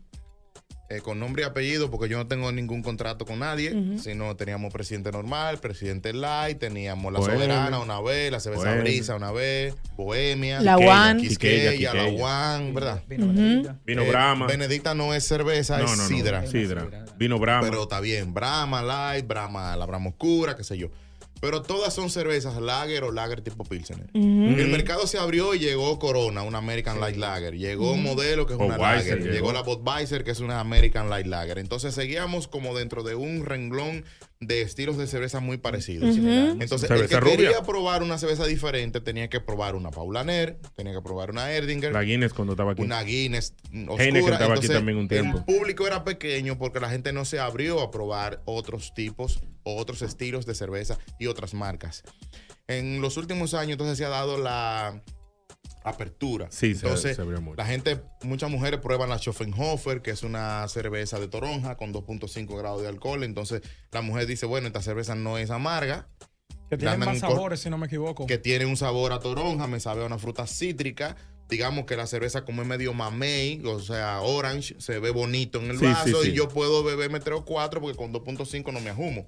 eh, 0.90 1.00
con 1.00 1.20
nombre 1.22 1.44
y 1.44 1.46
apellido, 1.46 1.90
porque 1.90 2.10
yo 2.10 2.18
no 2.18 2.28
tengo 2.28 2.52
ningún 2.52 2.84
contrato 2.84 3.26
con 3.26 3.40
nadie, 3.40 3.74
Ujú. 3.74 3.98
sino 4.00 4.36
teníamos 4.36 4.74
presidente 4.74 5.10
normal, 5.12 5.60
presidente 5.60 6.12
light, 6.12 6.60
teníamos 6.60 7.14
la 7.14 7.20
Bohemia. 7.20 7.38
soberana 7.40 7.80
una 7.80 8.02
vez, 8.02 8.30
la 8.30 8.42
cerveza 8.42 8.64
Bohemia. 8.64 8.84
brisa 8.84 9.16
una 9.16 9.32
vez, 9.32 9.74
bohemia, 9.96 10.60
La 10.60 10.78
One. 10.78 11.22
Quisqueya, 11.22 11.72
Quisqueya, 11.72 11.94
la. 11.94 12.58
One, 12.58 12.74
¿verdad? 12.74 13.04
Vino 13.08 14.02
Eh, 14.02 14.10
Brahma. 14.10 14.48
Benedicta 14.48 14.94
no 14.94 15.14
es 15.14 15.26
cerveza, 15.26 15.78
No, 15.78 15.86
es 15.86 15.92
no, 15.98 16.04
no. 16.04 16.10
sidra. 16.10 16.46
Sidra. 16.46 17.06
Vino 17.18 17.40
Brahma. 17.40 17.68
Pero 17.70 17.84
está 17.84 18.02
bien, 18.02 18.34
Brahma 18.34 18.82
Light, 18.82 19.26
Brahma, 19.26 19.78
la 19.78 19.86
Brahma 19.86 20.10
Oscura, 20.10 20.58
qué 20.58 20.66
sé 20.66 20.78
yo. 20.78 20.90
Pero 21.42 21.64
todas 21.64 21.92
son 21.92 22.12
cervezas 22.12 22.62
lager 22.62 23.04
o 23.04 23.12
lager 23.12 23.42
tipo 23.42 23.64
Pilsener. 23.64 24.08
El 24.14 24.68
mercado 24.68 25.08
se 25.08 25.18
abrió 25.18 25.56
y 25.56 25.60
llegó 25.60 25.98
Corona, 25.98 26.44
una 26.44 26.60
American 26.60 27.00
Light 27.02 27.18
Lager. 27.18 27.58
Llegó 27.58 27.98
modelo 27.98 28.46
que 28.46 28.54
es 28.54 28.60
una 28.60 28.78
Budweiser 28.78 29.18
lager. 29.18 29.20
llegó. 29.24 29.34
Llegó 29.34 29.52
la 29.54 29.62
Budweiser 29.64 30.24
que 30.24 30.32
es 30.32 30.40
una 30.40 30.60
American 30.60 31.10
Light 31.10 31.26
Lager. 31.26 31.58
Entonces 31.58 31.96
seguíamos 31.96 32.48
como 32.48 32.78
dentro 32.78 33.02
de 33.02 33.16
un 33.16 33.44
renglón 33.46 34.06
de 34.40 34.62
estilos 34.62 34.98
de 34.98 35.08
cerveza 35.08 35.40
muy 35.40 35.58
parecidos. 35.58 36.16
Entonces 36.16 36.90
el 36.90 36.98
Cerveza 36.98 37.08
que 37.08 37.20
rubia. 37.20 37.36
quería 37.38 37.64
probar 37.64 38.04
una 38.04 38.18
cerveza 38.18 38.46
diferente 38.46 39.02
tenía 39.02 39.28
que 39.28 39.40
probar 39.40 39.76
una 39.76 39.90
Paulaner, 39.92 40.58
tenía 40.76 40.94
que 40.94 41.02
probar 41.02 41.32
una 41.32 41.52
Erdinger. 41.52 41.92
La 41.92 42.04
Guinness 42.04 42.34
cuando 42.34 42.54
estaba 42.54 42.74
aquí. 42.74 42.82
Una 42.84 43.02
Guinness 43.02 43.54
oscura. 43.88 44.04
Heineken 44.04 44.34
estaba 44.34 44.54
aquí 44.56 44.68
también 44.68 44.98
un 45.00 45.08
tiempo. 45.08 45.40
El 45.40 45.44
público 45.58 45.88
era 45.88 46.04
pequeño 46.04 46.58
porque 46.60 46.80
la 46.80 46.90
gente 46.90 47.14
no 47.14 47.26
se 47.26 47.40
abrió 47.40 47.82
a 47.82 47.90
probar 47.90 48.42
otros 48.46 48.94
tipos 48.94 49.42
o 49.64 49.76
otros 49.78 50.02
estilos 50.02 50.46
de 50.46 50.56
cerveza 50.56 50.98
y 51.20 51.28
otras 51.28 51.54
marcas. 51.54 52.04
En 52.68 53.02
los 53.02 53.18
últimos 53.18 53.54
años 53.54 53.72
entonces 53.74 53.98
se 53.98 54.06
ha 54.06 54.10
dado 54.10 54.38
la 54.38 55.02
apertura. 55.84 56.48
Sí, 56.52 56.76
se- 56.76 56.86
entonces, 56.86 57.16
se 57.16 57.22
abrió 57.22 57.42
mucho. 57.42 57.58
la 57.58 57.66
gente, 57.66 58.02
muchas 58.24 58.50
mujeres 58.52 58.80
prueban 58.80 59.10
la 59.10 59.18
Schoffenhofer, 59.18 60.02
que 60.02 60.12
es 60.12 60.24
una 60.24 60.68
cerveza 60.68 61.20
de 61.20 61.28
toronja 61.28 61.76
con 61.76 61.92
2.5 61.94 62.56
grados 62.58 62.82
de 62.84 62.88
alcohol. 62.88 63.24
Entonces, 63.24 63.62
la 63.92 64.02
mujer 64.02 64.28
dice, 64.28 64.46
bueno, 64.46 64.68
esta 64.68 64.82
cerveza 64.82 65.16
no 65.16 65.38
es 65.38 65.50
amarga. 65.50 66.08
Que 66.70 66.78
Ganan 66.78 67.00
más 67.10 67.20
sabores, 67.20 67.60
si 67.60 67.70
no 67.70 67.78
me 67.78 67.88
equivoco. 67.88 68.26
que 68.28 68.38
tiene 68.38 68.66
un 68.66 68.78
sabor 68.78 69.12
a 69.12 69.20
toronja, 69.20 69.68
me 69.68 69.82
sabe 69.82 70.04
a 70.04 70.06
una 70.06 70.18
fruta 70.18 70.48
cítrica. 70.48 71.18
Digamos 71.52 71.86
que 71.86 71.98
la 71.98 72.08
cerveza 72.08 72.46
como 72.46 72.62
es 72.62 72.68
medio 72.68 72.94
mamey, 72.94 73.62
o 73.66 73.80
sea, 73.82 74.22
orange, 74.22 74.76
se 74.80 75.00
ve 75.00 75.10
bonito 75.10 75.60
en 75.60 75.70
el 75.72 75.78
Sí, 75.80 75.86
vaso 75.86 76.06
sí, 76.08 76.14
sí. 76.24 76.30
y 76.30 76.34
yo 76.34 76.48
puedo 76.48 76.82
beberme 76.82 77.20
tres 77.20 77.38
o 77.40 77.44
cuatro 77.46 77.82
porque 77.82 77.98
con 77.98 78.14
2.5 78.14 78.72
no 78.72 78.80
me 78.80 78.90
ajumo. 78.90 79.28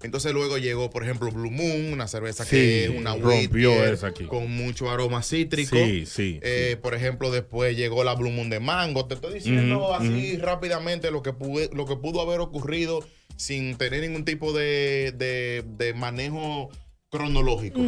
Entonces 0.00 0.32
luego 0.32 0.58
llegó, 0.58 0.90
por 0.90 1.02
ejemplo, 1.02 1.30
Blue 1.30 1.50
Moon, 1.50 1.92
una 1.92 2.06
cerveza 2.06 2.44
Sí, 2.44 2.50
que 2.50 2.84
es 2.84 2.90
una 2.90 3.16
rompió 3.16 3.84
esa 3.84 4.06
aquí. 4.08 4.24
con 4.26 4.48
mucho 4.50 4.90
aroma 4.90 5.22
cítrico. 5.22 5.76
Sí, 5.76 6.06
sí, 6.06 6.38
Eh, 6.42 6.76
Por 6.80 6.94
ejemplo, 6.94 7.30
después 7.32 7.76
llegó 7.76 8.04
la 8.04 8.14
Blue 8.14 8.30
Moon 8.30 8.48
de 8.48 8.60
mango. 8.60 9.06
Te 9.06 9.14
estoy 9.16 9.34
diciendo 9.34 9.92
así 9.94 10.36
rápidamente 10.38 11.10
lo 11.10 11.22
que, 11.22 11.32
pude- 11.32 11.68
lo 11.74 11.84
que 11.84 11.96
pudo 11.96 12.20
haber 12.20 12.38
ocurrido 12.40 13.04
sin 13.36 13.76
tener 13.76 14.00
ningún 14.02 14.24
tipo 14.24 14.52
de, 14.52 15.12
de- 15.16 15.64
de 15.66 15.94
manejo 15.94 16.70
cronológico. 17.10 17.80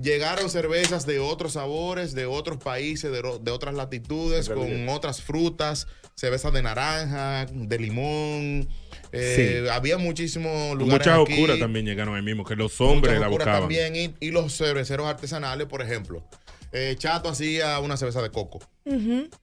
Llegaron 0.00 0.50
cervezas 0.50 1.06
de 1.06 1.18
otros 1.18 1.54
sabores, 1.54 2.14
de 2.14 2.26
otros 2.26 2.58
países, 2.58 3.10
de, 3.10 3.22
de 3.40 3.50
otras 3.50 3.74
latitudes, 3.74 4.48
con 4.48 4.88
otras 4.88 5.22
frutas, 5.22 5.86
cervezas 6.14 6.52
de 6.52 6.62
naranja, 6.62 7.46
de 7.52 7.78
limón. 7.78 8.68
Eh, 9.12 9.66
Había 9.72 9.96
muchísimos 9.98 10.76
lugares. 10.76 11.06
Muchas 11.06 11.18
aquí. 11.20 11.32
oscuras 11.34 11.58
también 11.58 11.86
llegaron 11.86 12.14
ahí 12.14 12.22
mismo, 12.22 12.44
que 12.44 12.56
los 12.56 12.78
hombres 12.80 13.14
Muchas 13.14 13.20
la 13.20 13.28
buscaban. 13.28 13.60
también 13.60 13.96
y, 13.96 14.14
y 14.20 14.30
los 14.30 14.54
cerveceros 14.56 15.06
artesanales, 15.06 15.66
por 15.66 15.80
ejemplo. 15.82 16.22
Eh, 16.70 16.96
Chato 16.98 17.30
hacía 17.30 17.78
una 17.80 17.96
cerveza 17.96 18.20
de 18.20 18.30
coco. 18.30 18.60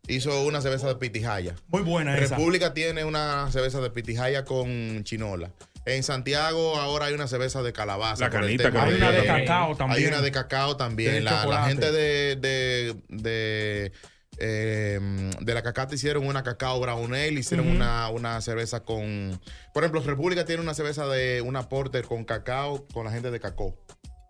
Hizo 0.07 0.45
una 0.45 0.61
cerveza 0.61 0.87
de 0.87 0.95
pitijaya. 0.95 1.55
Muy 1.69 1.81
buena 1.81 2.15
esa. 2.17 2.35
República 2.35 2.75
tiene 2.75 3.03
una 3.03 3.51
cerveza 3.51 3.81
de 3.81 3.89
pitijaya 3.89 4.45
con 4.45 5.03
chinola. 5.03 5.51
En 5.85 6.01
Santiago 6.03 6.77
ahora 6.77 7.05
hay 7.05 7.13
una 7.13 7.27
cerveza 7.27 7.61
de 7.61 7.71
calabaza. 7.71 8.23
La 8.25 8.29
canita 8.31 8.71
que 8.71 8.77
Hay 8.77 8.95
una 8.95 9.11
de 9.11 9.23
cacao 9.25 9.75
también. 9.75 9.99
Hay 10.01 10.05
una 10.07 10.21
de 10.21 10.31
cacao 10.31 10.77
también. 10.77 11.23
La, 11.23 11.65
gente 11.67 11.91
de, 11.91 12.35
de, 12.35 12.95
de, 13.09 13.91
eh, 14.39 14.99
de 15.39 15.53
la 15.53 15.61
cacata 15.61 15.93
hicieron 15.93 16.25
una 16.25 16.41
cacao 16.43 16.79
brown 16.79 17.13
ale, 17.13 17.33
hicieron 17.33 17.67
una, 17.67 18.09
una 18.09 18.41
cerveza 18.41 18.81
con... 18.81 19.39
Por 19.73 19.83
ejemplo, 19.83 20.01
República 20.01 20.43
tiene 20.43 20.61
una 20.61 20.73
cerveza 20.73 21.05
de 21.07 21.41
una 21.41 21.69
porter 21.69 22.05
con 22.05 22.25
cacao 22.25 22.87
con 22.91 23.05
la 23.05 23.11
gente 23.11 23.29
de 23.29 23.39
cacao. 23.39 23.77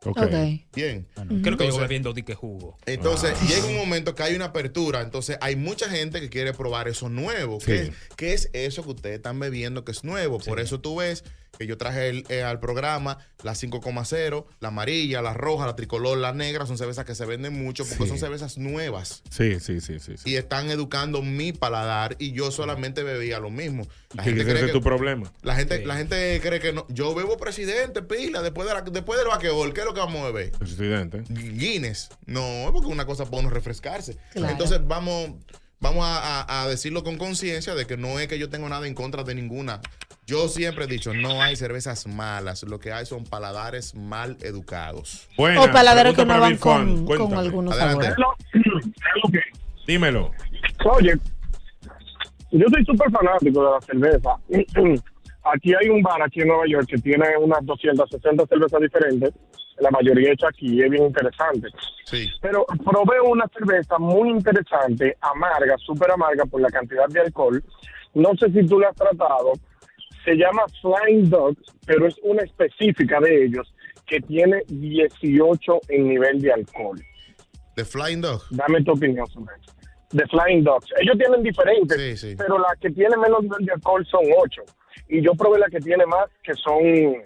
Ok. 0.07 0.17
Ok. 0.19 0.33
Bien. 0.75 1.07
Creo 1.41 1.57
que 1.57 1.67
yo 1.67 1.79
bebiendo 1.79 2.13
dique 2.13 2.35
jugo. 2.35 2.77
entonces, 2.85 3.33
Ah. 3.41 3.45
llega 3.47 3.65
un 3.65 3.75
momento 3.75 4.13
que 4.13 4.21
hay 4.21 4.35
una 4.35 4.45
apertura. 4.45 5.01
Entonces, 5.01 5.37
hay 5.41 5.55
mucha 5.55 5.89
gente 5.89 6.21
que 6.21 6.29
quiere 6.29 6.53
probar 6.53 6.87
eso 6.87 7.09
nuevo. 7.09 7.59
Sí. 7.59 7.65
¿Qué, 7.65 7.93
qué 8.15 8.33
es 8.33 8.49
eso 8.53 8.83
que 8.83 8.89
ustedes 8.89 9.15
están 9.15 9.39
bebiendo 9.39 9.83
que 9.83 9.91
es 9.93 10.03
nuevo? 10.03 10.37
Por 10.39 10.59
eso 10.59 10.79
tú 10.79 10.97
ves 10.97 11.23
que 11.57 11.67
yo 11.67 11.77
traje 11.77 12.09
el- 12.09 12.25
eh, 12.29 12.43
al 12.43 12.59
programa 12.59 13.17
la 13.43 13.53
5,0, 13.55 14.45
la 14.59 14.67
amarilla, 14.69 15.21
la 15.21 15.33
roja, 15.33 15.65
la 15.65 15.75
tricolor, 15.75 16.17
la 16.17 16.33
negra. 16.33 16.65
Son 16.65 16.77
cervezas 16.77 17.05
que 17.05 17.15
se 17.15 17.25
venden 17.25 17.53
mucho 17.53 17.85
porque 17.85 18.03
Sí. 18.03 18.09
son 18.09 18.17
cervezas 18.19 18.57
nuevas. 18.57 19.23
Sí, 19.29 19.59
sí, 19.59 19.81
sí, 19.81 19.99
sí. 19.99 20.17
sí. 20.17 20.29
Y 20.29 20.35
están 20.35 20.69
educando 20.69 21.21
mi 21.21 21.51
paladar 21.53 22.15
y 22.19 22.31
yo 22.33 22.51
solamente 22.51 23.03
bebía 23.03 23.39
lo 23.39 23.49
mismo. 23.49 23.87
La 24.13 24.23
gente 24.23 24.41
ese 24.41 24.49
cree 24.51 24.61
es 24.61 24.67
que- 24.67 24.73
tu 24.73 24.81
problema. 24.81 25.31
la 25.43 25.55
gente, 25.55 25.79
Sí. 25.79 25.85
la 25.85 25.95
gente 25.97 26.39
cree 26.41 26.59
que 26.59 26.73
no. 26.73 26.85
Yo 26.89 27.13
bebo 27.13 27.37
presidente, 27.37 28.01
pila, 28.01 28.41
después, 28.41 28.67
de 28.67 28.73
la, 28.73 28.81
después 28.81 29.19
del 29.19 29.27
vaquebol, 29.27 29.73
¿qué 29.73 29.81
es 29.81 29.85
lo 29.85 29.93
que 29.93 29.99
vamos 29.99 30.21
a 30.21 30.31
beber? 30.31 30.51
Presidente. 30.51 31.23
Guinness. 31.29 32.09
No, 32.25 32.69
porque 32.73 32.87
una 32.87 33.05
cosa 33.05 33.25
para 33.25 33.39
uno 33.39 33.49
refrescarse. 33.49 34.17
Claro. 34.33 34.51
Entonces 34.51 34.79
vamos, 34.85 35.31
vamos 35.79 36.03
a, 36.05 36.41
a- 36.43 36.63
a 36.63 36.67
decirlo 36.67 37.03
con 37.03 37.17
conciencia 37.17 37.75
de 37.75 37.85
que 37.85 37.97
no 37.97 38.19
es 38.19 38.27
que 38.27 38.39
yo 38.39 38.49
tengo 38.49 38.67
nada 38.69 38.87
en 38.87 38.93
contra 38.95 39.23
de 39.23 39.35
ninguna. 39.35 39.81
Yo 40.25 40.47
siempre 40.47 40.85
he 40.85 40.87
dicho, 40.87 41.13
no 41.13 41.41
hay 41.41 41.55
cervezas 41.55 42.07
malas, 42.07 42.63
lo 42.63 42.79
que 42.79 42.91
hay 42.91 43.05
son 43.05 43.25
paladares 43.25 43.93
mal 43.93 44.37
educados. 44.41 45.29
Buena, 45.37 45.61
o 45.61 45.71
paladares 45.71 46.15
que 46.15 46.25
no 46.25 46.39
van 46.39 46.57
con, 46.57 47.05
con 47.05 47.33
algunos 47.35 47.75
Adelante. 47.75 48.07
sabores. 48.07 49.45
Dímelo. 49.87 50.31
Oye, 50.83 51.13
yo 52.51 52.65
soy 52.73 52.85
súper 52.85 53.11
fanático 53.11 53.63
de 53.63 53.71
la 53.71 53.81
cerveza. 53.81 54.35
Aquí 55.53 55.73
hay 55.79 55.89
un 55.89 56.01
bar 56.01 56.19
aquí 56.23 56.41
en 56.41 56.47
Nueva 56.47 56.63
York 56.67 56.87
que 56.89 56.97
tiene 56.97 57.37
unas 57.39 57.63
260 57.63 58.47
cervezas 58.47 58.81
diferentes. 58.81 59.31
La 59.77 59.91
mayoría 59.91 60.31
hecha 60.31 60.47
aquí, 60.47 60.81
es 60.81 60.89
bien 60.89 61.03
interesante. 61.03 61.67
Sí. 62.05 62.27
Pero 62.41 62.65
probé 62.83 63.21
una 63.21 63.45
cerveza 63.49 63.99
muy 63.99 64.31
interesante, 64.31 65.15
amarga, 65.21 65.77
súper 65.77 66.09
amarga 66.09 66.45
por 66.45 66.61
la 66.61 66.69
cantidad 66.69 67.07
de 67.09 67.19
alcohol. 67.19 67.63
No 68.15 68.31
sé 68.39 68.51
si 68.53 68.65
tú 68.65 68.79
la 68.79 68.89
has 68.89 68.95
tratado. 68.95 69.53
Se 70.25 70.33
llama 70.35 70.63
Flying 70.81 71.29
Dog, 71.29 71.55
pero 71.85 72.07
es 72.07 72.15
una 72.23 72.41
específica 72.43 73.19
de 73.21 73.45
ellos 73.45 73.71
que 74.07 74.19
tiene 74.21 74.61
18 74.67 75.79
en 75.89 76.07
nivel 76.09 76.41
de 76.41 76.51
alcohol. 76.51 76.99
The 77.75 77.85
Flying 77.85 78.21
Dog. 78.21 78.41
Dame 78.51 78.83
tu 78.83 78.91
opinión 78.91 79.25
sobre 79.27 79.53
eso. 79.61 79.71
The 80.09 80.25
Flying 80.27 80.63
Dogs. 80.63 80.87
Ellos 80.99 81.17
tienen 81.17 81.43
diferentes, 81.43 81.97
Sí, 81.99 82.17
sí. 82.29 82.35
pero 82.37 82.57
la 82.57 82.75
que 82.79 82.89
tiene 82.89 83.15
menos 83.17 83.41
nivel 83.43 83.65
de 83.65 83.73
alcohol 83.73 84.05
son 84.09 84.21
8. 84.37 84.61
Y 85.09 85.21
yo 85.21 85.33
probé 85.33 85.59
la 85.59 85.67
que 85.67 85.79
tiene 85.79 86.05
más, 86.05 86.25
que 86.43 86.53
son 86.53 87.21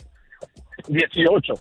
18. 0.88 1.54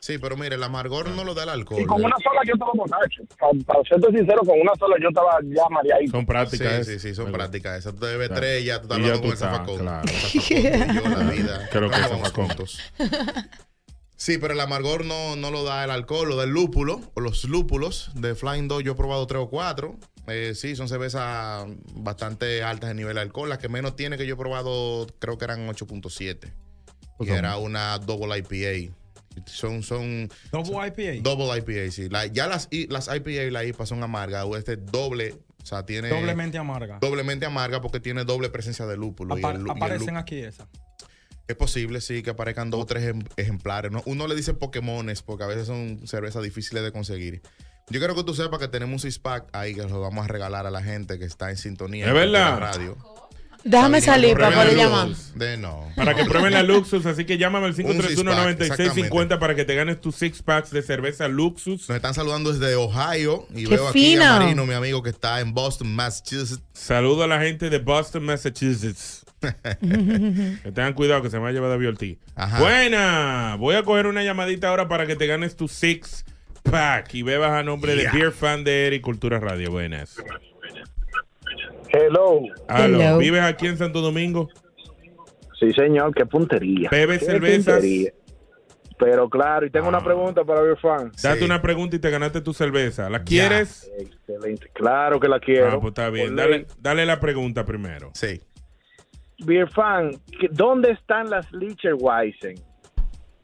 Sí, 0.00 0.18
pero 0.18 0.36
mire, 0.36 0.54
el 0.56 0.62
amargor 0.62 1.08
no 1.10 1.24
lo 1.24 1.34
da 1.34 1.42
el 1.42 1.48
alcohol. 1.48 1.82
Y 1.82 1.84
con 1.86 2.00
¿eh? 2.00 2.04
una 2.06 2.16
sola 2.22 2.40
yo 2.46 2.52
estaba 2.54 2.72
borracho. 2.74 3.22
Para, 3.38 3.52
para 3.66 3.82
serte 3.88 4.16
sincero, 4.18 4.40
con 4.46 4.60
una 4.60 4.72
sola 4.78 4.96
yo 5.00 5.08
estaba 5.08 5.38
ya 5.44 5.68
mareadito. 5.70 6.12
Son 6.12 6.24
prácticas. 6.26 6.86
Sí, 6.86 6.92
sí, 6.94 7.08
sí, 7.08 7.14
son 7.14 7.32
prácticas. 7.32 7.78
Esas 7.78 7.94
tú 7.94 8.04
debes 8.06 8.28
Claro. 8.28 8.40
tres, 8.40 8.64
ya 8.64 8.80
tú 8.80 8.82
estás 8.84 8.98
Y 8.98 9.02
ya 9.02 9.06
hablando 9.08 9.22
con 9.22 9.30
el 9.32 9.36
zafacón. 9.38 9.78
claro. 9.78 10.08
Y 10.34 10.94
yo, 10.94 11.08
la 11.08 11.30
vida. 11.30 11.68
Creo 11.70 11.90
que 11.90 12.00
Vamos 12.00 12.32
juntos. 12.32 12.78
Sí, 14.16 14.38
pero 14.38 14.54
el 14.54 14.60
amargor 14.60 15.04
no, 15.04 15.36
no 15.36 15.50
lo 15.50 15.62
da 15.64 15.84
el 15.84 15.90
alcohol, 15.90 16.28
lo 16.28 16.36
da 16.36 16.44
el 16.44 16.50
lúpulo, 16.50 17.00
o 17.14 17.20
los 17.20 17.44
lúpulos 17.44 18.10
de 18.14 18.34
Flying 18.34 18.66
Dog. 18.66 18.82
Yo 18.82 18.92
he 18.92 18.96
probado 18.96 19.26
tres 19.26 19.40
o 19.42 19.48
cuatro. 19.48 19.96
Eh, 20.26 20.54
sí, 20.54 20.74
son 20.76 20.88
cervezas 20.88 21.66
bastante 21.94 22.62
altas 22.62 22.90
en 22.90 22.96
nivel 22.96 23.14
de 23.14 23.20
alcohol. 23.22 23.48
La 23.48 23.58
que 23.58 23.68
menos 23.68 23.94
tiene 23.96 24.16
que 24.18 24.26
yo 24.26 24.34
he 24.34 24.36
probado, 24.36 25.06
creo 25.20 25.38
que 25.38 25.44
eran 25.44 25.66
8.7. 25.68 26.52
Y 27.20 27.26
Son- 27.26 27.36
era 27.36 27.56
una 27.58 27.98
double 27.98 28.36
IPA. 28.38 28.92
Son, 29.46 29.82
son 29.82 30.28
Double 30.52 30.86
IPA. 30.88 31.22
double 31.22 31.58
IPA, 31.58 31.90
sí. 31.92 32.08
La- 32.08 32.26
ya 32.26 32.46
las, 32.46 32.68
I- 32.70 32.86
las 32.88 33.08
IPA 33.14 33.30
y 33.30 33.50
la 33.50 33.64
IPA 33.64 33.86
son 33.86 34.02
amargas. 34.02 34.44
O 34.44 34.56
este 34.56 34.76
doble, 34.76 35.34
o 35.62 35.66
sea, 35.66 35.84
tiene. 35.86 36.08
Doblemente 36.08 36.58
amarga. 36.58 36.98
Doblemente 37.00 37.46
amarga 37.46 37.80
porque 37.80 38.00
tiene 38.00 38.24
doble 38.24 38.48
presencia 38.50 38.86
de 38.86 38.96
lúpulo. 38.96 39.36
y 39.36 39.40
Apa- 39.40 39.52
el 39.52 39.58
lu- 39.62 39.66
y 39.68 39.70
el 39.70 39.76
aparecen 39.76 40.16
aquí 40.16 40.38
esas. 40.38 40.66
es 41.46 41.56
posible, 41.56 42.00
sí, 42.00 42.22
que 42.22 42.30
aparezcan 42.30 42.70
dos 42.70 42.82
o 42.82 42.86
tres 42.86 43.04
ejem- 43.04 43.26
ejemplares. 43.36 43.90
¿no? 43.90 44.02
Uno 44.06 44.26
le 44.26 44.34
dice 44.34 44.52
Pokémones 44.54 45.22
porque 45.22 45.44
a 45.44 45.46
veces 45.46 45.66
son 45.66 46.06
cervezas 46.06 46.42
difíciles 46.42 46.82
de 46.82 46.92
conseguir. 46.92 47.40
Yo 47.90 48.00
quiero 48.00 48.14
que 48.14 48.22
tú 48.22 48.34
sepas 48.34 48.58
que 48.58 48.68
tenemos 48.68 48.92
un 48.92 49.10
six-pack 49.10 49.48
ahí 49.54 49.74
que 49.74 49.82
lo 49.84 50.00
vamos 50.02 50.22
a 50.22 50.28
regalar 50.28 50.66
a 50.66 50.70
la 50.70 50.82
gente 50.82 51.18
que 51.18 51.24
está 51.24 51.48
en 51.48 51.56
sintonía. 51.56 52.04
¿Es 52.04 52.08
en 52.10 52.14
verdad? 52.16 52.50
la 52.50 52.56
radio. 52.72 52.98
Déjame 53.64 54.00
salir 54.00 54.34
para 54.36 54.50
poder 54.54 54.76
la 54.76 54.84
llamar. 54.84 55.08
De 55.34 55.56
no. 55.56 55.90
Para 55.96 56.14
que 56.14 56.24
prueben 56.24 56.52
la 56.52 56.62
Luxus, 56.62 57.04
así 57.06 57.24
que 57.24 57.38
llámame 57.38 57.66
al 57.66 57.72
Un 57.72 57.76
six-pack, 58.02 58.58
531-9650 58.58 59.38
para 59.38 59.54
que 59.54 59.64
te 59.64 59.74
ganes 59.74 60.00
tus 60.00 60.14
six 60.16 60.42
packs 60.42 60.70
de 60.70 60.80
cerveza 60.82 61.28
Luxus. 61.28 61.88
Nos 61.88 61.96
están 61.96 62.14
saludando 62.14 62.52
desde 62.52 62.74
Ohio 62.76 63.46
y 63.54 63.64
¡Qué 63.64 63.70
veo 63.70 63.88
aquí 63.88 64.10
fino! 64.12 64.24
a 64.24 64.38
Marino, 64.38 64.64
mi 64.64 64.74
amigo 64.74 65.02
que 65.02 65.10
está 65.10 65.40
en 65.40 65.52
Boston, 65.54 65.94
Massachusetts. 65.94 66.62
Saludo 66.72 67.24
a 67.24 67.26
la 67.26 67.40
gente 67.40 67.68
de 67.68 67.78
Boston, 67.78 68.24
Massachusetts. 68.24 69.24
que 69.42 70.72
tengan 70.72 70.94
cuidado 70.94 71.22
que 71.22 71.30
se 71.30 71.36
me 71.36 71.42
va 71.44 71.48
a 71.50 71.52
llevar 71.52 71.70
David 71.70 71.88
Ortiz. 71.90 72.18
Ajá. 72.34 72.58
Buena. 72.60 73.56
Voy 73.58 73.74
a 73.76 73.82
coger 73.82 74.06
una 74.06 74.22
llamadita 74.24 74.68
ahora 74.68 74.88
para 74.88 75.06
que 75.06 75.14
te 75.16 75.26
ganes 75.26 75.56
tu 75.56 75.68
six 75.68 76.24
pack 76.62 77.14
y 77.14 77.22
bebas 77.22 77.52
a 77.52 77.62
nombre 77.62 77.94
Yeah. 77.96 78.12
de 78.12 78.18
Beer 78.18 78.32
Fan 78.32 78.64
de 78.64 78.86
Eric 78.86 79.02
Cultura 79.02 79.38
Radio. 79.40 79.70
Buenas. 79.70 80.16
Hello. 81.90 82.40
Aló, 82.68 83.00
Hello. 83.00 83.18
¿Vives 83.18 83.42
aquí 83.42 83.66
en 83.66 83.76
Santo 83.78 84.00
Domingo? 84.00 84.48
Sí, 85.58 85.72
señor, 85.72 86.14
qué 86.14 86.24
puntería. 86.26 86.88
¿Bebes 86.90 87.20
Qué 87.20 87.24
cervezas? 87.26 87.74
puntería. 87.76 88.12
Pero 88.98 89.28
claro, 89.30 89.64
y 89.66 89.70
tengo 89.70 89.86
Ah. 89.86 89.90
una 89.90 90.00
pregunta 90.00 90.44
para 90.44 90.60
Beer 90.60 90.76
Fan. 90.78 91.12
Date 91.22 91.38
Sí. 91.38 91.44
una 91.44 91.62
pregunta 91.62 91.96
y 91.96 91.98
te 92.00 92.10
ganaste 92.10 92.40
tu 92.40 92.52
cerveza. 92.52 93.08
¿La 93.08 93.22
quieres? 93.22 93.90
Excelente. 93.98 94.68
Claro 94.72 95.20
que 95.20 95.28
la 95.28 95.38
quiero. 95.38 95.68
Ah, 95.68 95.80
pues 95.80 95.90
está 95.92 96.10
bien. 96.10 96.34
Dale, 96.34 96.66
dale 96.80 97.06
la 97.06 97.20
pregunta 97.20 97.64
primero. 97.64 98.10
Sí. 98.14 98.40
Beer 99.44 99.70
Fan, 99.70 100.10
¿qué- 100.40 100.48
¿dónde 100.50 100.90
están 100.90 101.30
las 101.30 101.50
Licherweizen? 101.52 102.56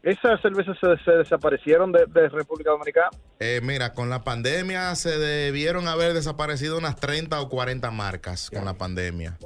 Esas 0.04 0.38
cervezas 0.42 0.76
se, 0.78 1.02
se 1.02 1.12
desaparecieron 1.12 1.90
de, 1.90 2.04
de 2.06 2.28
República 2.28 2.70
Dominicana. 2.70 3.08
Eh, 3.40 3.60
mira, 3.62 3.94
con 3.94 4.10
la 4.10 4.22
pandemia 4.22 4.94
se 4.96 5.18
debieron 5.18 5.88
haber 5.88 6.12
desaparecido 6.12 6.76
unas 6.76 6.96
30 6.96 7.40
o 7.40 7.48
40 7.48 7.90
marcas 7.90 8.50
con 8.50 8.66
la 8.66 8.74
pandemia. 8.74 9.38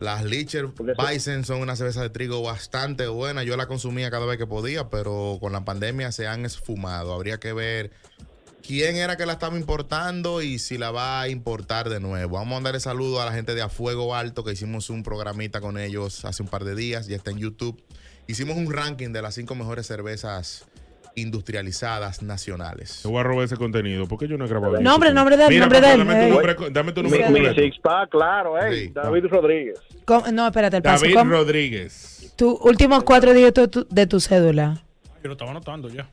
Las 0.00 0.24
Licher 0.24 0.68
Bison 0.68 1.44
son 1.44 1.60
una 1.60 1.76
cerveza 1.76 2.00
de 2.00 2.08
trigo 2.08 2.40
bastante 2.40 3.08
buena. 3.08 3.42
Yo 3.42 3.58
la 3.58 3.66
consumía 3.66 4.10
cada 4.10 4.24
vez 4.24 4.38
que 4.38 4.46
podía, 4.46 4.88
pero 4.88 5.36
con 5.38 5.52
la 5.52 5.66
pandemia 5.66 6.12
se 6.12 6.26
han 6.26 6.46
esfumado. 6.46 7.12
Habría 7.12 7.38
que 7.38 7.52
ver 7.52 7.90
quién 8.66 8.96
era 8.96 9.18
que 9.18 9.26
la 9.26 9.34
estaba 9.34 9.58
importando 9.58 10.40
y 10.40 10.58
si 10.58 10.78
la 10.78 10.92
va 10.92 11.20
a 11.20 11.28
importar 11.28 11.90
de 11.90 12.00
nuevo. 12.00 12.36
Vamos 12.36 12.52
a 12.52 12.54
mandarle 12.54 12.80
saludo 12.80 13.20
a 13.20 13.26
la 13.26 13.32
gente 13.32 13.54
de 13.54 13.60
A 13.60 13.68
Fuego 13.68 14.14
Alto, 14.14 14.44
que 14.44 14.52
hicimos 14.52 14.88
un 14.88 15.02
programita 15.02 15.60
con 15.60 15.76
ellos 15.76 16.24
hace 16.24 16.42
un 16.42 16.48
par 16.48 16.64
de 16.64 16.74
días, 16.74 17.06
ya 17.06 17.16
está 17.16 17.32
en 17.32 17.38
YouTube. 17.38 17.82
Hicimos 18.28 18.56
un 18.58 18.70
ranking 18.72 19.08
de 19.10 19.22
las 19.22 19.34
cinco 19.34 19.54
mejores 19.54 19.86
cervezas 19.86 20.66
industrializadas 21.14 22.22
nacionales. 22.22 23.00
Te 23.02 23.08
voy 23.08 23.18
a 23.18 23.22
robar 23.22 23.46
ese 23.46 23.56
contenido. 23.56 24.06
¿Por 24.06 24.18
qué 24.18 24.28
yo 24.28 24.36
no 24.36 24.44
he 24.44 24.48
grabado 24.48 24.74
eso? 24.74 24.82
Nombre, 24.82 25.12
nombre 25.12 25.36
de 25.36 25.44
él, 25.44 25.48
Mira, 25.48 25.60
nombre 25.62 25.80
de 25.80 25.92
él. 25.92 25.98
Dame 25.98 26.14
tu 26.14 26.20
eh. 26.20 26.28
nombre, 26.30 26.70
dame 26.70 26.92
tu 26.92 27.02
número 27.02 27.30
Mi, 27.30 27.54
six 27.54 27.78
pack, 27.82 28.10
claro, 28.10 28.58
eh. 28.58 28.84
Sí. 28.86 28.92
David 28.94 29.24
Rodríguez. 29.30 29.80
¿Cómo? 30.04 30.30
No, 30.30 30.46
espérate, 30.46 30.76
el 30.76 30.82
paso. 30.82 31.02
David 31.04 31.16
¿Cómo? 31.16 31.30
Rodríguez. 31.32 32.32
Tu 32.36 32.50
últimos 32.62 33.02
cuatro 33.02 33.32
dígitos 33.32 33.70
tu- 33.70 33.86
de 33.90 34.06
tu 34.06 34.20
cédula. 34.20 34.80
Yo 35.22 35.28
lo 35.28 35.32
estaba 35.32 35.50
anotando 35.50 35.88
ya. 35.88 36.08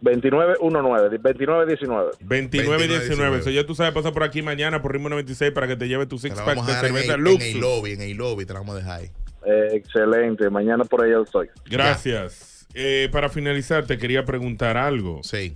2919, 0.00 0.58
2919. 0.60 2.10
29 2.20 2.84
y 2.84 2.88
19. 2.88 3.38
Eso 3.38 3.50
ya 3.50 3.66
tú 3.66 3.74
sabes, 3.74 3.92
pasa 3.94 4.12
por 4.12 4.22
aquí 4.22 4.42
mañana 4.42 4.80
por 4.80 4.92
Ritmo 4.92 5.08
96 5.08 5.50
para 5.52 5.66
que 5.66 5.74
te 5.74 5.88
lleve 5.88 6.06
tu 6.06 6.18
six 6.18 6.36
pack 6.36 6.46
vamos 6.46 6.66
de 6.66 6.72
a 6.72 6.76
dar 6.76 6.84
en 6.84 6.92
cerveza 6.92 7.14
el, 7.14 7.18
en 7.20 7.24
Luxus. 7.24 7.42
el 7.54 7.60
lobby, 7.60 7.92
en 7.92 8.00
el 8.02 8.16
lobby, 8.16 8.44
te 8.46 8.52
la 8.52 8.60
vamos 8.60 8.76
a 8.76 8.78
dejar 8.78 9.00
ahí. 9.00 9.10
Eh, 9.48 9.76
excelente, 9.76 10.50
mañana 10.50 10.84
por 10.84 11.02
allá 11.02 11.22
estoy. 11.24 11.48
Gracias. 11.64 12.66
Eh, 12.74 13.08
para 13.10 13.30
finalizar, 13.30 13.86
te 13.86 13.96
quería 13.96 14.24
preguntar 14.26 14.76
algo. 14.76 15.20
Sí. 15.22 15.54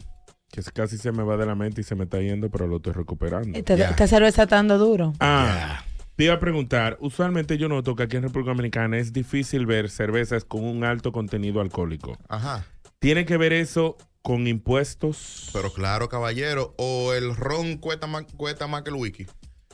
Que 0.51 0.63
casi 0.63 0.97
se 0.97 1.13
me 1.13 1.23
va 1.23 1.37
de 1.37 1.45
la 1.45 1.55
mente 1.55 1.83
y 1.83 1.85
se 1.85 1.95
me 1.95 2.05
está 2.05 2.21
yendo, 2.21 2.51
pero 2.51 2.67
lo 2.67 2.77
estoy 2.77 2.95
recuperando. 2.95 3.59
Esta, 3.59 3.75
esta 3.75 4.07
cerveza 4.07 4.45
está 4.45 4.57
dando 4.57 4.79
duro. 4.79 5.13
Ah, 5.21 5.85
te 6.17 6.25
iba 6.25 6.35
a 6.35 6.41
preguntar, 6.41 6.97
usualmente 7.01 7.59
yo 7.59 7.69
noto 7.69 7.95
que 7.95 8.05
aquí 8.05 8.17
en 8.17 8.23
República 8.23 8.51
Dominicana 8.51 8.99
es 8.99 9.13
difícil 9.13 9.67
ver 9.67 9.91
cervezas 9.91 10.45
con 10.45 10.65
un 10.65 10.85
alto 10.85 11.13
contenido 11.13 11.61
alcohólico. 11.61 12.17
Ajá. 12.29 12.65
¿Tiene 12.99 13.27
que 13.27 13.37
ver 13.37 13.53
eso 13.53 13.99
con 14.23 14.47
impuestos? 14.47 15.51
Pero 15.53 15.73
claro, 15.73 16.09
caballero. 16.09 16.75
O 16.79 17.13
el 17.13 17.37
ron 17.37 17.77
cuesta 17.77 18.07
más, 18.07 18.25
cuesta 18.37 18.67
más 18.67 18.83
que 18.83 18.91
el 18.91 18.97
wiki. 18.97 19.27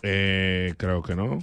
Eh, 0.02 0.74
creo 0.76 1.02
que 1.02 1.14
no. 1.14 1.38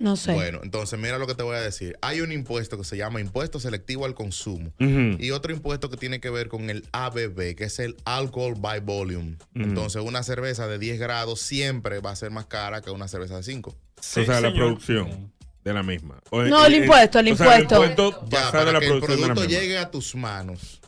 No 0.00 0.16
sé. 0.16 0.32
Bueno, 0.32 0.60
entonces 0.62 0.98
mira 0.98 1.18
lo 1.18 1.26
que 1.26 1.34
te 1.34 1.42
voy 1.42 1.56
a 1.56 1.60
decir. 1.60 1.96
Hay 2.00 2.22
un 2.22 2.32
impuesto 2.32 2.78
que 2.78 2.84
se 2.84 2.96
llama 2.96 3.20
impuesto 3.20 3.60
selectivo 3.60 4.06
al 4.06 4.14
consumo 4.14 4.72
y 4.78 5.30
otro 5.30 5.52
impuesto 5.52 5.90
que 5.90 5.98
tiene 5.98 6.20
que 6.20 6.30
ver 6.30 6.48
con 6.48 6.70
el 6.70 6.86
ABV, 6.92 7.54
que 7.54 7.64
es 7.64 7.78
el 7.78 7.96
alcohol 8.06 8.54
by 8.58 8.80
volume. 8.80 9.36
Entonces 9.54 10.02
una 10.02 10.22
cerveza 10.22 10.66
de 10.66 10.78
10 10.78 10.98
grados 10.98 11.40
siempre 11.42 12.00
va 12.00 12.10
a 12.12 12.16
ser 12.16 12.30
más 12.30 12.46
cara 12.46 12.80
que 12.80 12.90
una 12.90 13.08
cerveza 13.08 13.36
de 13.36 13.42
5. 13.42 13.70
o 13.70 14.02
sea, 14.02 14.40
la 14.40 14.52
producción 14.54 15.30
de 15.62 15.74
la 15.74 15.82
misma. 15.82 16.18
O- 16.30 16.40
No, 16.44 16.64
el 16.64 16.72
eh, 16.72 16.76
impuesto, 16.78 17.18
el 17.18 17.32
o 17.32 17.36
sea, 17.36 17.60
impuesto. 17.60 18.26
Ya, 18.30 18.44
basado 18.44 18.46
en 18.46 18.52
para 18.52 18.72
la 18.72 18.80
que 18.80 18.86
el 18.86 18.90
producción 18.92 19.16
de 19.20 19.20
la 19.28 19.34
producto 19.34 19.48
misma. 19.48 19.60
llegue 19.60 19.76
a 19.78 19.90
tus 19.90 20.14
manos, 20.14 20.80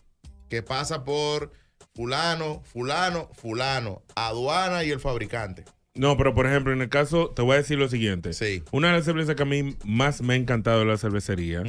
que 0.48 0.62
pasa 0.62 1.04
por 1.04 1.52
fulano, 1.94 2.62
fulano, 2.64 3.28
fulano, 3.34 4.02
aduana 4.14 4.84
y 4.84 4.90
el 4.90 5.00
fabricante. 5.00 5.66
No, 5.94 6.16
pero 6.16 6.34
por 6.34 6.46
ejemplo, 6.46 6.72
en 6.72 6.80
el 6.80 6.88
caso, 6.88 7.28
te 7.36 7.42
voy 7.42 7.54
a 7.54 7.58
decir 7.58 7.78
lo 7.78 7.86
siguiente. 7.88 8.32
Sí. 8.32 8.62
Una 8.72 8.88
de 8.88 8.94
las 8.94 9.04
cervezas 9.04 9.34
que 9.36 9.42
a 9.42 9.46
mí 9.46 9.76
más 9.84 10.22
me 10.22 10.32
ha 10.34 10.36
encantado 10.36 10.80
de 10.80 10.86
la 10.86 10.96
cervecería, 10.96 11.62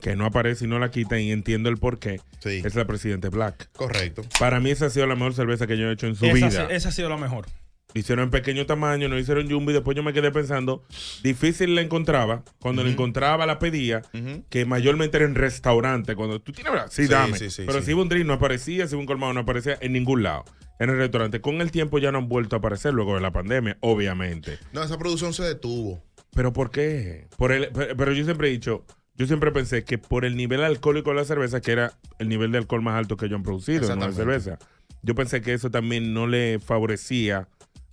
que 0.00 0.14
no 0.14 0.26
aparece 0.26 0.66
y 0.66 0.68
no 0.68 0.78
la 0.78 0.90
quitan 0.90 1.20
y 1.20 1.32
entiendo 1.32 1.70
el 1.70 1.78
por 1.78 1.98
qué, 1.98 2.20
es 2.44 2.74
la 2.74 2.84
Presidente 2.86 3.30
Black. 3.30 3.70
Correcto. 3.72 4.22
Para 4.38 4.60
mí 4.60 4.70
esa 4.70 4.86
ha 4.86 4.90
sido 4.90 5.06
la 5.06 5.14
mejor 5.14 5.32
cerveza 5.34 5.66
que 5.66 5.78
yo 5.78 5.88
he 5.88 5.92
hecho 5.94 6.06
en 6.06 6.16
su 6.16 6.26
Esa, 6.26 6.34
vida. 6.34 6.50
sí- 6.50 6.74
esa 6.74 6.88
ha 6.90 6.92
sido 6.92 7.08
la 7.08 7.16
mejor. 7.16 7.46
Hicieron 7.94 8.24
en 8.24 8.30
pequeño 8.30 8.64
tamaño, 8.66 9.08
no 9.08 9.18
hicieron 9.18 9.50
jumbo 9.50 9.70
y 9.70 9.74
después 9.74 9.96
yo 9.96 10.02
me 10.02 10.12
quedé 10.12 10.30
pensando, 10.30 10.82
difícil 11.22 11.74
la 11.74 11.82
encontraba, 11.82 12.42
cuando 12.58 12.82
la 12.82 12.90
encontraba 12.90 13.44
la 13.44 13.58
pedía, 13.58 14.02
que 14.48 14.64
mayormente 14.64 15.18
era 15.18 15.26
en 15.26 15.34
restaurante, 15.34 16.16
cuando 16.16 16.40
tú 16.40 16.52
tienes, 16.52 16.72
¿verdad? 16.72 16.88
sí, 16.90 17.02
Sí, 17.02 17.08
dame, 17.08 17.38
sí, 17.38 17.50
sí, 17.50 17.64
pero 17.66 17.82
si 17.82 17.90
iba 17.90 18.00
un 18.02 18.08
drink 18.08 18.26
no 18.26 18.34
aparecía, 18.34 18.86
si 18.86 18.94
iba 18.94 19.00
un 19.00 19.06
colmado 19.06 19.32
no 19.34 19.40
aparecía 19.40 19.76
en 19.80 19.92
ningún 19.92 20.22
lado, 20.22 20.44
en 20.78 20.88
el 20.90 20.96
restaurante. 20.96 21.40
Con 21.40 21.60
el 21.60 21.70
tiempo 21.70 21.98
ya 21.98 22.10
no 22.12 22.18
han 22.18 22.28
vuelto 22.28 22.56
a 22.56 22.58
aparecer 22.60 22.94
luego 22.94 23.14
de 23.14 23.20
la 23.20 23.30
pandemia, 23.30 23.76
obviamente. 23.80 24.58
No, 24.72 24.82
esa 24.82 24.98
producción 24.98 25.32
se 25.34 25.42
detuvo. 25.42 26.02
¿Pero 26.34 26.52
por 26.54 26.70
qué? 26.70 27.28
Por 27.36 27.52
el, 27.52 27.68
pero, 27.72 28.12
yo 28.12 28.24
siempre 28.24 28.48
he 28.48 28.50
dicho, 28.50 28.86
yo 29.16 29.26
siempre 29.26 29.52
pensé 29.52 29.84
que 29.84 29.98
por 29.98 30.24
el 30.24 30.34
nivel 30.36 30.62
alcohólico 30.64 31.10
de 31.10 31.16
la 31.16 31.24
cerveza, 31.24 31.60
que 31.60 31.72
era 31.72 31.92
el 32.18 32.28
nivel 32.30 32.52
de 32.52 32.58
alcohol 32.58 32.80
más 32.80 32.94
alto 32.96 33.18
que 33.18 33.26
ellos 33.26 33.36
han 33.36 33.42
producido 33.42 33.76
en 33.78 33.82
Exactamente. 33.84 34.16
cerveza, 34.16 34.58
yo 35.02 35.14
pensé 35.14 35.42
que 35.42 35.52
eso 35.52 35.70
también 35.70 36.14
no 36.14 36.26
le 36.26 36.58
favorecía 36.58 37.48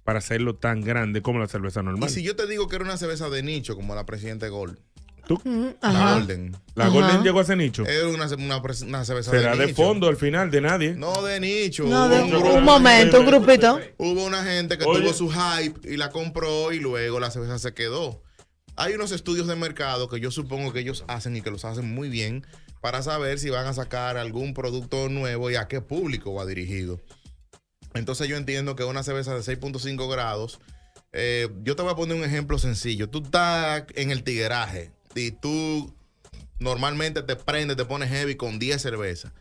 para 0.09 0.17
hacerlo 0.17 0.55
tan 0.55 0.81
grande 0.81 1.21
como 1.21 1.37
la 1.37 1.47
cerveza 1.47 1.83
normal. 1.83 2.09
Y 2.09 2.11
si 2.11 2.23
yo 2.23 2.35
te 2.35 2.47
digo 2.47 2.67
que 2.67 2.77
era 2.77 2.83
una 2.83 2.97
cerveza 2.97 3.29
de 3.29 3.43
nicho, 3.43 3.75
como 3.75 3.93
la 3.93 4.07
Presidente 4.07 4.49
Gold. 4.49 4.75
Ujú, 5.29 5.75
La 5.83 5.89
ajá. 5.89 6.13
Golden. 6.15 6.57
¿La 6.73 6.87
Golden 6.87 7.21
llegó 7.21 7.37
a 7.37 7.43
ese 7.43 7.55
nicho? 7.55 7.85
Es 7.85 8.01
una, 8.05 8.25
una, 8.25 8.57
una 8.87 9.05
cerveza 9.05 9.29
Será 9.29 9.51
de 9.51 9.57
de 9.59 9.65
nicho. 9.67 9.75
fondo 9.83 10.07
al 10.07 10.17
final, 10.17 10.49
de 10.49 10.61
nadie. 10.61 10.95
No 10.95 11.21
de 11.21 11.39
nicho. 11.39 11.83
No, 11.83 12.09
de- 12.09 12.21
Hubo 12.23 12.25
un 12.25 12.31
grupo- 12.43 12.61
momento, 12.61 13.19
un 13.19 13.25
grupito. 13.27 13.79
Hubo 13.99 14.25
una 14.25 14.43
gente 14.43 14.79
que 14.79 14.85
Oye. 14.85 15.01
tuvo 15.01 15.13
su 15.13 15.29
hype 15.29 15.79
y 15.93 15.97
la 15.97 16.09
compró 16.09 16.71
y 16.73 16.79
luego 16.79 17.19
la 17.19 17.29
cerveza 17.29 17.59
se 17.59 17.75
quedó. 17.75 18.23
Hay 18.77 18.95
unos 18.95 19.11
estudios 19.11 19.45
de 19.45 19.55
mercado 19.55 20.09
que 20.09 20.19
yo 20.19 20.31
supongo 20.31 20.73
que 20.73 20.79
ellos 20.79 21.03
hacen 21.07 21.35
y 21.37 21.41
que 21.43 21.51
los 21.51 21.65
hacen 21.65 21.93
muy 21.93 22.09
bien 22.09 22.47
para 22.81 23.03
saber 23.03 23.37
si 23.37 23.51
van 23.51 23.67
a 23.67 23.73
sacar 23.73 24.17
algún 24.17 24.55
producto 24.55 25.07
nuevo 25.09 25.51
y 25.51 25.55
a 25.55 25.67
qué 25.67 25.81
público 25.81 26.33
va 26.33 26.47
dirigido. 26.47 26.99
Entonces 27.93 28.27
yo 28.27 28.37
entiendo 28.37 28.75
que 28.75 28.83
una 28.83 29.03
cerveza 29.03 29.33
de 29.33 29.41
6.5 29.41 30.09
grados, 30.11 30.59
eh, 31.11 31.49
yo 31.63 31.75
te 31.75 31.81
voy 31.81 31.91
a 31.91 31.95
poner 31.95 32.15
un 32.15 32.23
ejemplo 32.23 32.57
sencillo. 32.59 33.09
Tú 33.09 33.23
estás 33.23 33.83
en 33.95 34.11
el 34.11 34.23
tigueraje 34.23 34.91
y 35.15 35.31
tú 35.31 35.93
normalmente 36.59 37.23
te 37.23 37.35
prendes, 37.35 37.77
te 37.77 37.85
pones 37.85 38.09
heavy 38.09 38.35
con 38.35 38.59
10 38.59 38.81
cervezas. 38.81 39.31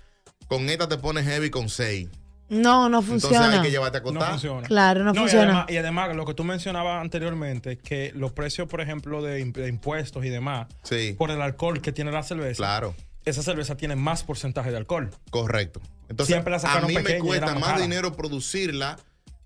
Con 0.48 0.68
esta 0.70 0.88
te 0.88 0.96
pones 0.96 1.26
heavy 1.26 1.50
con 1.50 1.68
6. 1.68 2.08
No, 2.48 2.88
no 2.88 3.00
Entonces 3.00 3.24
funciona. 3.28 3.56
hay 3.56 3.60
que 3.60 3.70
llevarte 3.70 3.98
a 3.98 4.00
No 4.00 4.20
funciona. 4.22 4.66
Claro, 4.66 5.04
no 5.04 5.12
y 5.12 5.18
funciona. 5.18 5.44
además, 5.44 5.66
y 5.68 5.76
además, 5.76 6.16
lo 6.16 6.24
que 6.24 6.32
tú 6.32 6.44
mencionabas 6.44 7.02
anteriormente, 7.02 7.76
que 7.76 8.10
los 8.14 8.32
precios, 8.32 8.66
por 8.68 8.80
ejemplo, 8.80 9.20
de 9.20 9.40
impuestos 9.40 10.24
y 10.24 10.30
demás, 10.30 10.66
Sí. 10.82 11.14
por 11.18 11.30
el 11.30 11.42
alcohol 11.42 11.82
que 11.82 11.92
tiene 11.92 12.10
la 12.10 12.22
cerveza. 12.22 12.56
Claro. 12.56 12.94
Esa 13.24 13.42
cerveza 13.42 13.76
tiene 13.76 13.96
más 13.96 14.22
porcentaje 14.22 14.70
de 14.70 14.76
alcohol. 14.76 15.10
Correcto. 15.30 15.80
Entonces, 16.08 16.34
Siempre 16.34 16.50
la 16.50 16.56
a 16.72 16.80
mí 16.82 16.94
me 16.94 17.18
cuesta 17.18 17.54
más 17.54 17.70
cara. 17.70 17.80
dinero 17.82 18.12
producirla, 18.16 18.98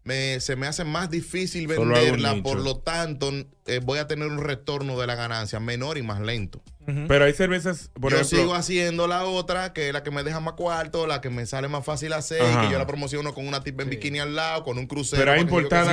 me- 0.04 0.38
se 0.40 0.56
me 0.56 0.66
hace 0.66 0.84
más 0.84 1.10
difícil 1.10 1.66
venderla, 1.66 2.40
por 2.42 2.60
lo 2.60 2.78
tanto, 2.78 3.30
eh, 3.66 3.80
voy 3.82 3.98
a 3.98 4.06
tener 4.06 4.28
un 4.28 4.38
retorno 4.38 4.98
de 4.98 5.06
la 5.06 5.14
ganancia 5.16 5.58
menor 5.60 5.98
y 5.98 6.02
más 6.02 6.20
lento. 6.20 6.62
Pero 6.86 7.24
hay 7.24 7.32
cervezas, 7.32 7.90
por 8.00 8.10
yo 8.12 8.18
ejemplo, 8.18 8.38
sigo 8.38 8.54
haciendo 8.54 9.06
la 9.06 9.24
otra, 9.24 9.72
que 9.72 9.88
es 9.88 9.92
la 9.92 10.02
que 10.02 10.10
me 10.10 10.22
deja 10.22 10.40
más 10.40 10.54
cuarto, 10.54 11.06
la 11.06 11.20
que 11.20 11.30
me 11.30 11.46
sale 11.46 11.68
más 11.68 11.84
fácil 11.84 12.12
hacer, 12.12 12.42
Ajá. 12.42 12.62
que 12.62 12.72
yo 12.72 12.78
la 12.78 12.86
promociono 12.86 13.32
con 13.34 13.46
una 13.46 13.62
tipa 13.62 13.82
en 13.82 13.90
bikini 13.90 14.18
al 14.18 14.34
lado, 14.34 14.64
con 14.64 14.78
un 14.78 14.86
crucero. 14.86 15.20
pero 15.22 15.32
hay 15.32 15.40
importadas 15.40 15.88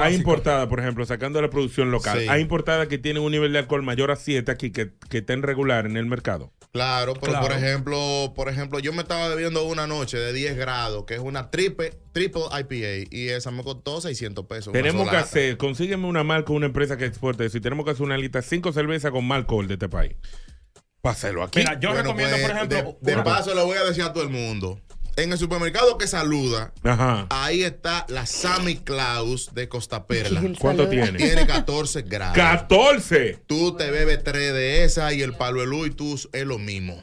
hay 0.00 0.14
importadas, 0.14 0.66
por 0.66 0.80
ejemplo, 0.80 1.04
sacando 1.06 1.40
la 1.40 1.50
producción 1.50 1.90
local, 1.90 2.18
Sí. 2.20 2.26
hay 2.28 2.40
importadas 2.42 2.88
que 2.88 2.98
tienen 2.98 3.22
un 3.22 3.30
nivel 3.32 3.52
de 3.52 3.60
alcohol 3.60 3.82
mayor 3.82 4.10
a 4.10 4.16
7 4.16 4.50
aquí 4.50 4.70
que, 4.70 4.92
que 5.08 5.18
estén 5.18 5.42
regular 5.42 5.86
en 5.86 5.96
el 5.96 6.06
mercado. 6.06 6.52
Claro, 6.72 7.14
pero 7.14 7.32
Claro. 7.32 7.46
por 7.46 7.56
ejemplo, 7.56 8.32
por 8.34 8.48
ejemplo, 8.48 8.78
yo 8.80 8.92
me 8.92 9.02
estaba 9.02 9.28
bebiendo 9.28 9.64
una 9.64 9.86
noche 9.86 10.18
de 10.18 10.32
10 10.32 10.56
grados, 10.56 11.04
que 11.06 11.14
es 11.14 11.20
una 11.20 11.50
triple, 11.50 11.92
triple 12.16 12.44
IPA, 12.50 13.08
y 13.14 13.28
esa 13.28 13.50
me 13.50 13.62
costó 13.62 14.00
600 14.00 14.46
pesos. 14.46 14.72
Tenemos 14.72 15.06
que 15.06 15.16
lata. 15.16 15.26
hacer, 15.26 15.58
consígueme 15.58 16.06
una 16.06 16.24
marca, 16.24 16.50
una 16.54 16.64
empresa 16.64 16.96
que 16.96 17.04
exporte 17.04 17.44
eso 17.44 17.58
y 17.58 17.60
tenemos 17.60 17.84
que 17.84 17.90
hacer 17.90 18.04
una 18.04 18.16
lista 18.16 18.40
cinco 18.40 18.72
cervezas 18.72 19.10
con 19.10 19.26
mal 19.26 19.40
alcohol 19.40 19.68
de 19.68 19.74
este 19.74 19.90
país. 19.90 20.14
Páselo 21.02 21.42
aquí. 21.42 21.58
Mira, 21.58 21.78
yo 21.78 21.90
Bueno, 21.90 22.02
recomiendo, 22.04 22.36
pues, 22.36 22.48
por 22.48 22.56
ejemplo, 22.56 22.98
De, 23.02 23.16
paso, 23.18 23.54
le 23.54 23.62
voy 23.62 23.76
a 23.76 23.84
decir 23.84 24.02
a 24.02 24.14
todo 24.14 24.22
el 24.22 24.30
mundo. 24.30 24.80
En 25.16 25.30
el 25.30 25.36
supermercado 25.36 25.98
que 25.98 26.06
saluda, 26.06 26.72
Ajá. 26.82 27.26
ahí 27.28 27.62
está 27.62 28.06
la 28.08 28.24
Sammy 28.24 28.76
Claus 28.76 29.54
de 29.54 29.68
Costa 29.68 30.06
Perla. 30.06 30.42
¿Cuánto 30.58 30.88
tiene? 30.88 31.18
Tiene 31.18 31.46
14 31.46 32.00
grados. 32.02 32.36
¡14! 32.38 33.40
Tú 33.46 33.76
te 33.76 33.90
bebes 33.90 34.24
3 34.24 34.54
de 34.54 34.84
esa 34.84 35.12
y 35.12 35.20
el 35.20 35.34
palo 35.34 35.60
de 35.60 35.66
luz 35.66 35.88
y 35.88 35.90
tú 35.90 36.18
es 36.32 36.46
lo 36.46 36.58
mismo. 36.58 36.98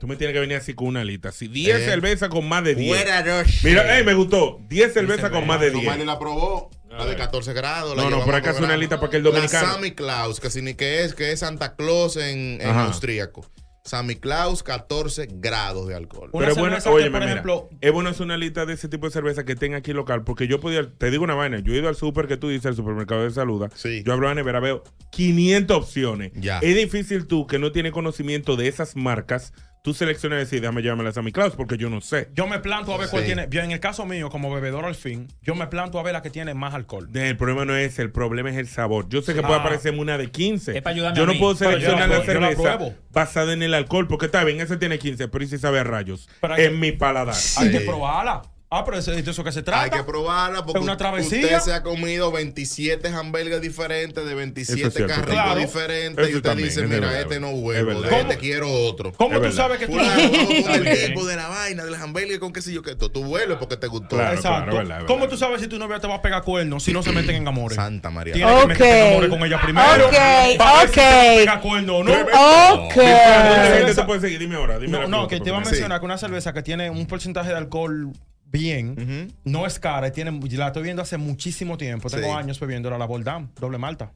Tú 0.00 0.06
me 0.06 0.16
tienes 0.16 0.32
que 0.34 0.40
venir 0.40 0.56
así 0.56 0.72
con 0.74 0.88
una 0.88 1.04
lista. 1.04 1.30
Si 1.30 1.46
10 1.46 1.78
Eh. 1.78 1.84
cervezas 1.84 2.30
con 2.30 2.48
más 2.48 2.64
de 2.64 2.74
10. 2.74 2.96
Fuera 2.96 3.22
Roche. 3.22 3.60
Mira, 3.68 3.98
ey, 3.98 4.02
me 4.04 4.14
gustó. 4.14 4.58
10 4.68 4.94
cervezas 4.94 5.30
con 5.30 5.46
más 5.46 5.60
de 5.60 5.70
10. 5.70 5.84
Omar 5.86 5.98
la 6.00 6.18
probó. 6.18 6.70
La 6.88 7.04
de 7.06 7.14
14 7.16 7.52
grados. 7.52 7.94
la 7.96 8.02
No, 8.04 8.10
no, 8.10 8.24
por 8.24 8.34
al 8.34 8.40
acá 8.40 8.50
es 8.50 8.58
una 8.60 8.76
lista 8.78 8.98
para 8.98 9.10
que 9.10 9.18
el 9.18 9.22
La 9.22 9.30
dominicano. 9.30 9.66
Sammy 9.74 9.92
Claus, 9.92 10.40
que, 10.40 10.48
signi- 10.48 10.74
que 10.74 11.04
es, 11.04 11.14
que 11.14 11.30
es 11.32 11.40
Santa 11.40 11.76
Claus 11.76 12.16
en, 12.16 12.60
en 12.62 12.68
austríaco. 12.70 13.46
Sammy 13.84 14.16
Claus, 14.16 14.62
14 14.62 15.28
grados 15.30 15.86
de 15.88 15.94
alcohol. 15.94 16.30
Pero 16.32 16.54
bueno, 16.54 16.76
cerveza 16.80 16.90
que, 16.90 16.96
oye, 16.96 17.10
por 17.10 17.20
mira, 17.20 17.32
ejemplo- 17.32 17.68
es 17.80 17.92
bueno 17.92 18.10
hacer 18.10 18.22
una 18.24 18.36
lista 18.36 18.66
de 18.66 18.74
ese 18.74 18.88
tipo 18.88 19.06
de 19.06 19.12
cerveza 19.12 19.44
que 19.44 19.54
tenga 19.54 19.78
aquí 19.78 19.92
local, 19.92 20.22
porque 20.24 20.46
yo 20.48 20.60
podía, 20.60 20.86
te 20.98 21.10
digo 21.10 21.24
una 21.24 21.34
vaina, 21.34 21.60
yo 21.60 21.72
he 21.74 21.78
ido 21.78 21.88
al 21.88 21.96
súper 21.96 22.26
que 22.26 22.36
tú 22.36 22.48
dices, 22.48 22.66
al 22.66 22.76
supermercado 22.76 23.22
de 23.24 23.30
saluda, 23.30 23.68
Sí. 23.74 24.02
yo 24.04 24.12
abro 24.12 24.28
la 24.28 24.34
nevera, 24.34 24.60
veo 24.60 24.82
500 25.12 25.76
opciones. 25.76 26.32
Ya. 26.34 26.58
Es 26.58 26.74
difícil 26.76 27.26
tú, 27.26 27.46
que 27.46 27.58
no 27.58 27.72
tienes 27.72 27.92
conocimiento 27.92 28.56
de 28.56 28.68
esas 28.68 28.96
marcas, 28.96 29.52
tú 29.82 29.94
seleccionas 29.94 30.36
y 30.36 30.40
decir, 30.40 30.60
déjame 30.60 30.82
llamarlas 30.82 31.16
a 31.16 31.22
mi 31.22 31.32
Claus, 31.32 31.54
porque 31.56 31.76
yo 31.76 31.88
no 31.90 32.00
sé. 32.00 32.28
Yo 32.34 32.46
me 32.46 32.58
planto 32.58 32.92
a 32.94 32.98
ver 32.98 33.08
cuál 33.08 33.22
Sí. 33.22 33.26
tiene. 33.26 33.46
Yo, 33.50 33.60
en 33.62 33.70
el 33.70 33.80
caso 33.80 34.04
mío, 34.06 34.28
como 34.30 34.52
bebedor 34.52 34.84
al 34.84 34.94
fin, 34.94 35.28
yo 35.42 35.54
me 35.54 35.66
planto 35.68 35.98
a 35.98 36.02
ver 36.02 36.12
la 36.12 36.22
que 36.22 36.30
tiene 36.30 36.54
más 36.54 36.74
alcohol. 36.74 37.08
El 37.14 37.36
problema 37.36 37.64
no 37.64 37.74
es 37.76 37.92
ese, 37.92 38.02
el 38.02 38.10
problema 38.12 38.50
es 38.50 38.56
el 38.56 38.68
sabor. 38.68 39.08
Yo 39.08 39.22
sé 39.22 39.34
que 39.34 39.40
puede 39.42 39.54
Ah. 39.54 39.60
aparecer 39.60 39.94
una 39.98 40.18
de 40.18 40.30
15. 40.30 40.76
Es 40.76 40.82
para 40.82 40.94
ayudarme 40.94 41.16
yo 41.16 41.22
a 41.24 41.26
no 41.26 41.32
mí. 41.32 41.38
puedo 41.38 41.52
la 41.52 41.58
seleccionar 41.58 42.08
la, 42.08 42.18
la 42.18 42.24
cerveza 42.24 42.62
pruebo. 42.78 42.94
basada 43.12 43.52
en 43.52 43.62
el 43.62 43.74
alcohol, 43.74 44.06
porque 44.08 44.26
está 44.26 44.44
bien, 44.44 44.60
ese 44.60 44.76
tiene 44.76 44.98
15, 44.98 45.28
pero 45.28 45.44
¿y 45.44 45.48
si 45.48 45.58
sabe 45.58 45.78
a 45.78 45.84
rayos? 45.84 46.28
Pero 46.40 46.54
hay- 46.54 46.64
en 46.64 46.78
mi 46.78 46.92
paladar. 46.92 47.34
Hay 47.58 47.70
que 47.70 47.80
Sí. 47.80 47.86
probarla. 47.86 48.42
Ah, 48.72 48.84
pero 48.84 48.98
eso, 48.98 49.10
de 49.10 49.18
eso 49.28 49.42
que 49.42 49.50
se 49.50 49.64
trata. 49.64 49.82
Hay 49.82 49.90
que 49.90 50.04
probarla 50.04 50.64
porque 50.64 50.78
una 50.78 50.92
usted 50.92 50.98
travesía. 51.04 51.58
se 51.58 51.72
ha 51.74 51.82
comido 51.82 52.30
27 52.30 53.08
hamburgues 53.08 53.60
diferentes 53.60 54.24
de 54.24 54.32
27 54.32 54.78
Eso 54.78 54.86
es 54.88 54.94
cierto, 54.94 55.12
carritos 55.12 55.34
claro. 55.34 55.58
diferentes 55.60 56.24
y 56.24 56.28
Eso 56.28 56.36
usted 56.36 56.48
también, 56.50 56.68
dice, 56.68 56.82
mira, 56.82 57.00
verdad, 57.00 57.20
este 57.20 57.40
no 57.40 57.48
verdad. 57.66 58.00
de 58.00 58.16
este 58.20 58.26
¿Cómo- 58.28 58.38
quiero 58.38 58.72
otro. 58.72 59.12
¿Cómo 59.14 59.30
Es 59.30 59.36
tú 59.38 59.42
verdad. 59.42 59.56
sabes 59.56 59.78
que 59.80 59.88
tú 59.88 59.98
el 59.98 60.96
tiempo 60.96 61.26
de 61.26 61.34
la 61.34 61.48
vaina, 61.48 61.84
del 61.84 61.96
hamburger 61.96 62.38
con 62.38 62.52
qué 62.52 62.62
sé 62.62 62.72
yo 62.72 62.82
qué, 62.82 62.94
tú, 62.94 63.08
tú 63.08 63.24
vuelves 63.24 63.56
porque 63.58 63.76
te 63.76 63.88
gustó. 63.88 64.10
Claro, 64.14 64.36
Exacto. 64.36 64.70
claro, 64.70 64.76
verdad, 64.86 64.98
es 65.00 65.04
¿Cómo 65.06 65.26
tú 65.26 65.36
sabes 65.36 65.60
si 65.60 65.66
tu 65.66 65.76
novia 65.76 65.98
te 65.98 66.06
va 66.06 66.14
a 66.14 66.22
pegar 66.22 66.44
cuernos 66.44 66.84
si 66.84 66.92
no 66.92 67.02
se 67.02 67.10
meten 67.10 67.34
en 67.34 67.48
amores? 67.48 67.74
Santa 67.74 68.10
María. 68.10 68.34
Tienes 68.34 68.54
que 68.54 68.60
Ok. 68.62 68.68
meterte 68.68 69.00
en 69.00 69.12
amores 69.14 69.30
con 69.30 69.44
ella 69.46 69.60
primero. 69.60 70.06
Ok, 70.06 70.12
para 70.58 70.78
ver 70.78 70.88
si 70.88 70.94
te 70.94 71.00
va 71.00 71.10
a 71.10 71.24
ok. 71.32 71.38
pegar 71.38 71.60
cuernos 71.60 71.96
o 71.96 72.04
no. 72.04 72.12
Ok. 72.12 72.94
¿Dónde 72.94 73.02
la 73.04 73.74
gente 73.78 73.94
te 73.96 74.02
puede 74.04 74.20
seguir? 74.20 74.38
Dime 74.38 74.54
ahora. 74.54 74.78
Dime 74.78 75.08
No, 75.08 75.26
que 75.26 75.40
te 75.40 75.48
iba 75.48 75.58
a 75.58 75.60
mencionar 75.60 75.98
que 75.98 76.06
una 76.06 76.18
cerveza 76.18 76.52
que 76.52 76.62
tiene 76.62 76.88
un 76.88 77.06
porcentaje 77.06 77.48
de 77.50 77.56
alcohol 77.56 78.12
bien, 78.50 79.32
no 79.44 79.66
es 79.66 79.78
cara, 79.78 80.08
y 80.08 80.12
tiene, 80.12 80.30
la 80.56 80.68
estoy 80.68 80.82
viendo 80.82 81.02
hace 81.02 81.16
muchísimo 81.18 81.76
tiempo. 81.78 82.08
Tengo 82.10 82.24
Sí. 82.26 82.30
años 82.32 82.58
bebiéndola, 82.60 82.98
la 82.98 83.06
Boldam, 83.06 83.50
doble 83.58 83.78
malta. 83.78 84.12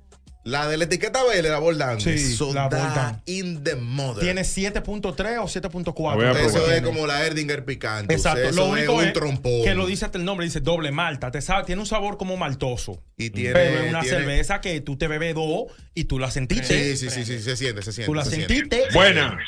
La 0.47 0.69
de 0.69 0.77
la 0.77 0.85
etiqueta 0.85 1.25
verde, 1.25 1.49
la 1.49 1.59
Boldán. 1.59 1.99
Sí, 2.03 2.37
la 2.53 2.69
da 2.69 2.79
Boldán. 2.87 3.23
in 3.25 3.65
the 3.65 3.77
mother. 3.77 4.23
Tiene 4.23 4.43
7.3 4.45 5.39
o 5.39 5.45
La 5.45 5.49
7.4. 5.49 6.15
voy 6.17 6.27
a 6.27 6.33
probar. 6.33 6.37
Eso 6.51 6.71
es 6.71 6.83
como 6.83 7.07
la 7.07 7.25
Erdinger 7.25 7.65
picante. 7.65 8.13
Exacto. 8.13 8.43
Eso 8.43 8.57
Lo 8.57 8.67
único 8.67 9.01
es 9.01 9.01
es, 9.01 9.07
un 9.07 9.13
trompón. 9.15 9.63
que 9.65 9.75
lo 9.75 9.87
dice 9.87 10.05
hasta 10.05 10.19
el 10.19 10.27
nombre, 10.27 10.45
dice 10.45 10.61
doble 10.61 10.91
malta. 10.91 11.31
Te 11.31 11.41
sabe, 11.41 11.65
tiene 11.65 11.81
un 11.81 11.87
sabor 11.87 12.19
como 12.19 12.37
maltoso. 12.37 13.03
Y 13.17 13.31
tiene, 13.31 13.55
pero 13.55 13.85
es 13.85 13.89
una 13.89 14.03
tiene- 14.03 14.19
cerveza 14.19 14.61
que 14.61 14.83
tú 14.83 14.99
te 14.99 15.09
bebes 15.09 15.35
dos 15.35 15.65
y 15.95 16.05
tú 16.05 16.19
la 16.19 16.31
sentiste. 16.31 16.95
Sí, 16.95 17.09
sí, 17.09 17.11
sí, 17.11 17.25
sí, 17.25 17.41
se 17.41 17.57
siente, 17.57 17.81
se 17.81 17.93
siente. 17.93 18.05
Tú 18.05 18.13
la 18.15 18.25
se 18.27 18.33
siente. 18.33 18.55
sentiste. 18.55 18.83
Buena. 18.93 19.39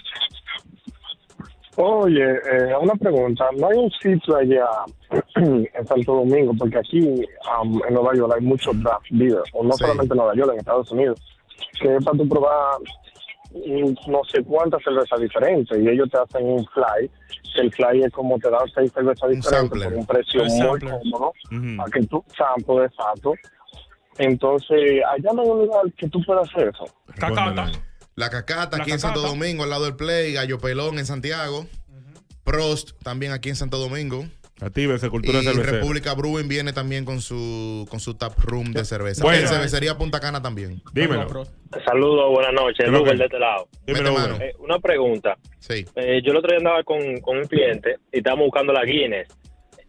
Oye, 1.77 2.25
eh, 2.25 2.75
una 2.81 2.95
pregunta. 2.95 3.45
¿No 3.59 3.69
hay 3.69 3.77
un 3.79 3.91
sitio 3.91 4.37
allá 4.37 4.67
en 5.37 5.87
Santo 5.87 6.15
Domingo? 6.15 6.53
Porque 6.59 6.79
aquí 6.79 7.01
um, 7.01 7.81
en 7.87 7.95
Nueva 7.95 8.15
York 8.15 8.33
hay 8.35 8.41
muchos 8.45 8.83
draft 8.83 9.05
beer, 9.11 9.43
o 9.53 9.63
no 9.63 9.73
Sí. 9.73 9.85
solamente 9.85 10.15
en 10.15 10.19
Nueva 10.19 10.35
York, 10.35 10.51
en 10.53 10.59
Estados 10.59 10.91
Unidos, 10.91 11.21
que 11.81 11.95
es 11.97 12.05
para 12.05 12.17
tú 12.17 12.29
probar 12.29 12.79
mm, 13.53 14.11
no 14.11 14.21
sé 14.25 14.43
cuántas 14.45 14.83
cervezas 14.83 15.21
diferentes 15.21 15.79
y 15.79 15.89
ellos 15.89 16.09
te 16.11 16.19
hacen 16.19 16.47
un 16.47 16.67
fly, 16.69 17.11
que 17.55 17.61
el 17.61 17.73
fly 17.73 18.03
es 18.05 18.13
como 18.13 18.39
te 18.39 18.51
dan 18.51 18.67
seis 18.75 18.91
cervezas 18.93 19.31
diferentes 19.31 19.83
por 19.85 19.95
un 19.95 20.07
precio 20.07 20.43
Un 20.43 20.49
muy 20.59 20.81
cómodo, 20.81 21.33
para 21.77 21.91
que 21.91 22.07
tú 22.07 22.25
sample 22.37 22.85
exacto. 22.87 23.35
Entonces, 24.19 25.03
allá 25.13 25.31
no 25.35 25.43
hay 25.43 25.49
un 25.51 25.59
lugar 25.67 25.93
que 25.99 26.09
tú 26.09 26.23
puedas 26.25 26.49
hacer 26.49 26.69
eso. 26.69 26.87
Cacata. 27.19 27.71
La 28.17 28.31
Cacata 28.31 28.79
La 28.79 28.83
aquí 28.83 28.93
en 28.93 28.99
Santo. 28.99 29.21
Domingo, 29.21 29.63
al 29.65 29.71
lado 29.71 29.85
del 29.85 29.95
Play, 29.95 30.33
Gallo 30.33 30.59
Pelón 30.59 30.99
en 30.99 31.05
Santiago. 31.05 31.67
Prost 32.45 32.93
también 33.03 33.33
aquí 33.33 33.51
en 33.51 33.57
Santo 33.57 33.77
Domingo. 33.77 34.25
Activa 34.59 34.95
esa 34.95 35.11
cultura 35.11 35.41
y 35.41 35.45
cervecera. 35.45 35.79
República 35.81 36.15
Brewing 36.15 36.49
viene 36.49 36.73
también 36.73 37.05
con 37.05 37.21
su 37.21 37.87
con 37.91 38.01
su 38.01 38.15
tap 38.15 38.33
room 38.39 38.73
de 38.73 38.87
cerveza. 38.87 39.23
Bueno. 39.23 39.43
En 39.43 39.49
cervecería 39.49 39.99
Punta 39.99 40.19
Cana 40.19 40.41
también. 40.41 40.81
Dímelo. 40.95 41.27
Saludos, 41.85 42.31
buenas 42.33 42.55
noches. 42.55 42.87
Que- 42.87 43.17
de 43.17 43.25
este 43.25 43.39
lado. 43.39 43.69
Dímelo, 43.87 44.15
Mete. 44.15 44.47
Eh, 44.49 44.55
una 44.61 44.79
pregunta. 44.79 45.37
Sí. 45.59 45.85
Eh, 45.97 46.23
yo 46.25 46.31
el 46.31 46.39
otro 46.39 46.49
día 46.49 46.59
andaba 46.59 46.83
con, 46.85 47.21
con 47.21 47.37
un 47.37 47.45
cliente 47.45 47.97
y 48.11 48.19
estábamos 48.19 48.47
buscando 48.47 48.73
la 48.73 48.83
Guinness. 48.87 49.29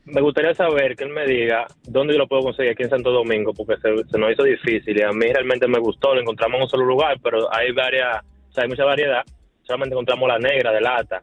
Me 0.07 0.21
gustaría 0.21 0.53
saber 0.53 0.95
que 0.95 1.03
él 1.03 1.09
me 1.09 1.25
diga 1.25 1.67
dónde 1.83 2.13
yo 2.13 2.19
lo 2.19 2.27
puedo 2.27 2.43
conseguir 2.43 2.71
aquí 2.71 2.83
en 2.83 2.89
Santo 2.89 3.11
Domingo, 3.11 3.53
porque 3.53 3.75
se, 3.81 4.09
se 4.09 4.17
nos 4.17 4.31
hizo 4.31 4.43
difícil 4.43 4.97
y 4.97 5.01
a 5.01 5.11
mí 5.11 5.31
realmente 5.31 5.67
me 5.67 5.79
gustó. 5.79 6.13
Lo 6.15 6.21
encontramos 6.21 6.57
en 6.57 6.63
un 6.63 6.69
solo 6.69 6.85
lugar, 6.85 7.17
pero 7.21 7.53
hay 7.53 7.71
varias, 7.73 8.23
o 8.49 8.53
sea, 8.53 8.63
hay 8.63 8.69
mucha 8.69 8.85
variedad. 8.85 9.23
Solamente 9.63 9.93
encontramos 9.93 10.29
la 10.29 10.39
negra 10.39 10.71
de 10.71 10.81
lata. 10.81 11.21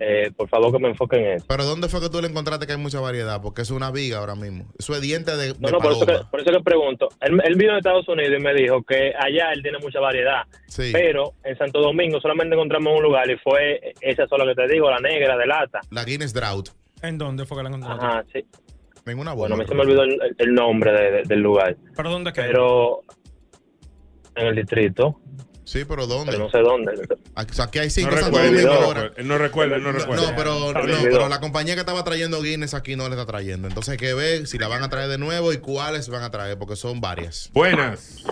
Eh, 0.00 0.32
por 0.36 0.48
favor, 0.48 0.72
que 0.72 0.78
me 0.80 0.88
enfoquen 0.88 1.24
en 1.24 1.32
eso. 1.34 1.46
Pero 1.48 1.64
¿dónde 1.64 1.88
fue 1.88 2.00
que 2.00 2.10
tú 2.10 2.20
le 2.20 2.26
encontraste 2.26 2.66
que 2.66 2.72
hay 2.72 2.78
mucha 2.78 2.98
variedad? 3.00 3.40
Porque 3.40 3.62
es 3.62 3.70
una 3.70 3.92
viga 3.92 4.18
ahora 4.18 4.34
mismo. 4.34 4.66
Eso 4.78 4.94
es 4.94 5.00
diente 5.00 5.36
de, 5.36 5.54
No, 5.60 5.68
de 5.68 5.72
no, 5.72 5.78
por 5.78 5.92
eso, 5.92 6.06
que, 6.06 6.18
por 6.30 6.40
eso 6.40 6.50
que 6.50 6.60
pregunto. 6.60 7.08
Él, 7.20 7.40
él 7.44 7.54
vino 7.54 7.72
de 7.72 7.78
Estados 7.78 8.08
Unidos 8.08 8.34
y 8.38 8.42
me 8.42 8.54
dijo 8.54 8.82
que 8.82 9.12
allá 9.16 9.52
él 9.52 9.62
tiene 9.62 9.78
mucha 9.78 10.00
variedad. 10.00 10.42
Sí. 10.66 10.90
Pero 10.92 11.34
en 11.44 11.56
Santo 11.56 11.80
Domingo 11.80 12.20
solamente 12.20 12.54
encontramos 12.54 12.96
un 12.96 13.04
lugar 13.04 13.30
y 13.30 13.36
fue 13.38 13.94
esa 14.00 14.26
sola 14.26 14.44
que 14.44 14.54
te 14.54 14.72
digo, 14.72 14.90
la 14.90 14.98
negra 14.98 15.36
de 15.36 15.46
lata. 15.46 15.80
La 15.90 16.04
Guinness 16.04 16.34
Drought. 16.34 16.70
¿En 17.08 17.18
dónde 17.18 17.44
fue 17.46 17.56
que 17.58 17.62
la 17.62 17.68
encontraste? 17.68 18.04
Ajá, 18.06 18.24
sí. 18.32 18.44
En 19.06 19.18
una 19.18 19.32
Bueno, 19.34 19.54
a 19.54 19.58
bomba. 19.58 19.64
mí 19.64 19.68
se 19.68 19.74
me 19.74 19.82
olvidó 19.82 20.02
el, 20.02 20.18
el 20.38 20.54
nombre 20.54 20.92
de- 20.92 21.10
de- 21.10 21.22
del 21.24 21.40
lugar. 21.40 21.76
¿Pero 21.96 22.10
dónde 22.10 22.32
queda? 22.32 22.46
Pero 22.46 23.02
en 24.36 24.46
el 24.46 24.56
distrito, 24.56 25.20
Sí, 25.64 25.84
pero 25.88 26.06
¿dónde? 26.06 26.32
pero 26.32 26.44
no 26.44 26.50
sé 26.50 26.58
dónde. 26.58 26.92
Aquí, 27.34 27.52
o 27.52 27.54
sea, 27.54 27.66
aquí 27.66 27.78
hay 27.78 27.86
No 27.86 27.90
cinco 27.90 28.10
Santo 28.12 28.26
recuerda, 28.26 28.50
Domingo 28.50 28.74
no 28.74 28.80
ahora. 28.86 29.10
él 29.16 29.28
no 29.28 29.38
recuerda, 29.38 29.76
él 29.76 29.82
no 29.82 29.92
No, 29.92 29.98
recuerda. 29.98 30.30
no, 30.30 30.36
pero, 30.36 30.72
me 30.86 31.10
no, 31.10 31.28
la 31.28 31.40
compañía 31.40 31.74
que 31.74 31.80
estaba 31.80 32.02
trayendo 32.04 32.42
Guinness 32.42 32.74
aquí 32.74 32.96
no 32.96 33.04
le 33.08 33.14
está 33.14 33.24
trayendo. 33.26 33.68
Entonces 33.68 33.92
hay 33.92 33.98
que 33.98 34.12
ver 34.14 34.46
si 34.46 34.58
la 34.58 34.68
van 34.68 34.82
a 34.82 34.88
traer 34.90 35.08
de 35.08 35.18
nuevo 35.18 35.52
y 35.52 35.58
cuáles 35.58 36.08
van 36.08 36.22
a 36.22 36.30
traer, 36.30 36.58
porque 36.58 36.76
son 36.76 37.00
varias. 37.00 37.50
Buenas. 37.54 38.24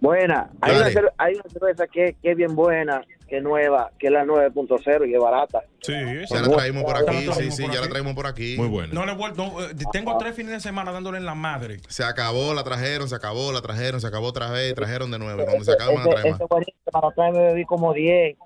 Buena, 0.00 0.50
hay 0.60 0.76
una, 0.76 0.86
hay 1.18 1.34
una 1.34 1.44
cerveza 1.50 1.86
que, 1.86 2.16
que 2.22 2.30
es 2.32 2.36
bien 2.36 2.54
buena, 2.54 3.00
que 3.28 3.40
nueva, 3.40 3.90
que 3.98 4.08
es 4.08 4.12
la 4.12 4.24
9.0 4.24 5.08
y 5.08 5.14
es 5.14 5.20
barata. 5.20 5.62
Sí, 5.80 5.92
Ya 6.30 6.40
la 6.42 6.48
traímos 6.50 6.84
por 6.84 6.96
aquí, 6.96 7.28
sí, 7.36 7.50
sí, 7.50 7.64
ya 7.72 7.80
la 7.80 7.88
traímos 7.88 8.14
por 8.14 8.26
aquí. 8.26 8.56
Muy 8.58 8.68
buena. 8.68 8.92
No 8.92 9.06
le 9.06 9.12
he 9.12 9.14
vuelto. 9.14 9.44
no, 9.44 9.62
eh, 9.64 9.74
tengo 9.92 10.16
tres 10.18 10.34
fines 10.34 10.52
de 10.52 10.60
semana 10.60 10.92
dándole 10.92 11.18
en 11.18 11.24
la 11.24 11.34
madre. 11.34 11.78
Se 11.88 12.04
acabó, 12.04 12.54
la 12.54 12.64
trajeron, 12.64 13.08
se 13.08 13.14
acabó, 13.14 13.52
la 13.52 13.62
trajeron, 13.62 14.00
se 14.00 14.06
acabó 14.06 14.26
otra 14.28 14.50
vez, 14.50 14.74
trajeron 14.74 15.10
de 15.10 15.18
nuevo. 15.18 15.42
Y 15.42 15.44
cuando 15.44 15.64
se 15.64 15.72
acabe, 15.72 15.94
van 15.94 16.06
a 16.06 16.10
Ese, 16.10 16.12
traer 16.12 16.30
más. 16.32 16.40
ese 16.40 16.46
buenísimo, 16.48 16.78
para 16.92 17.08
otra 17.08 17.24
vez 17.30 17.34
me 17.34 17.46
bebí 17.46 17.64
como 17.64 17.92
10 17.92 18.36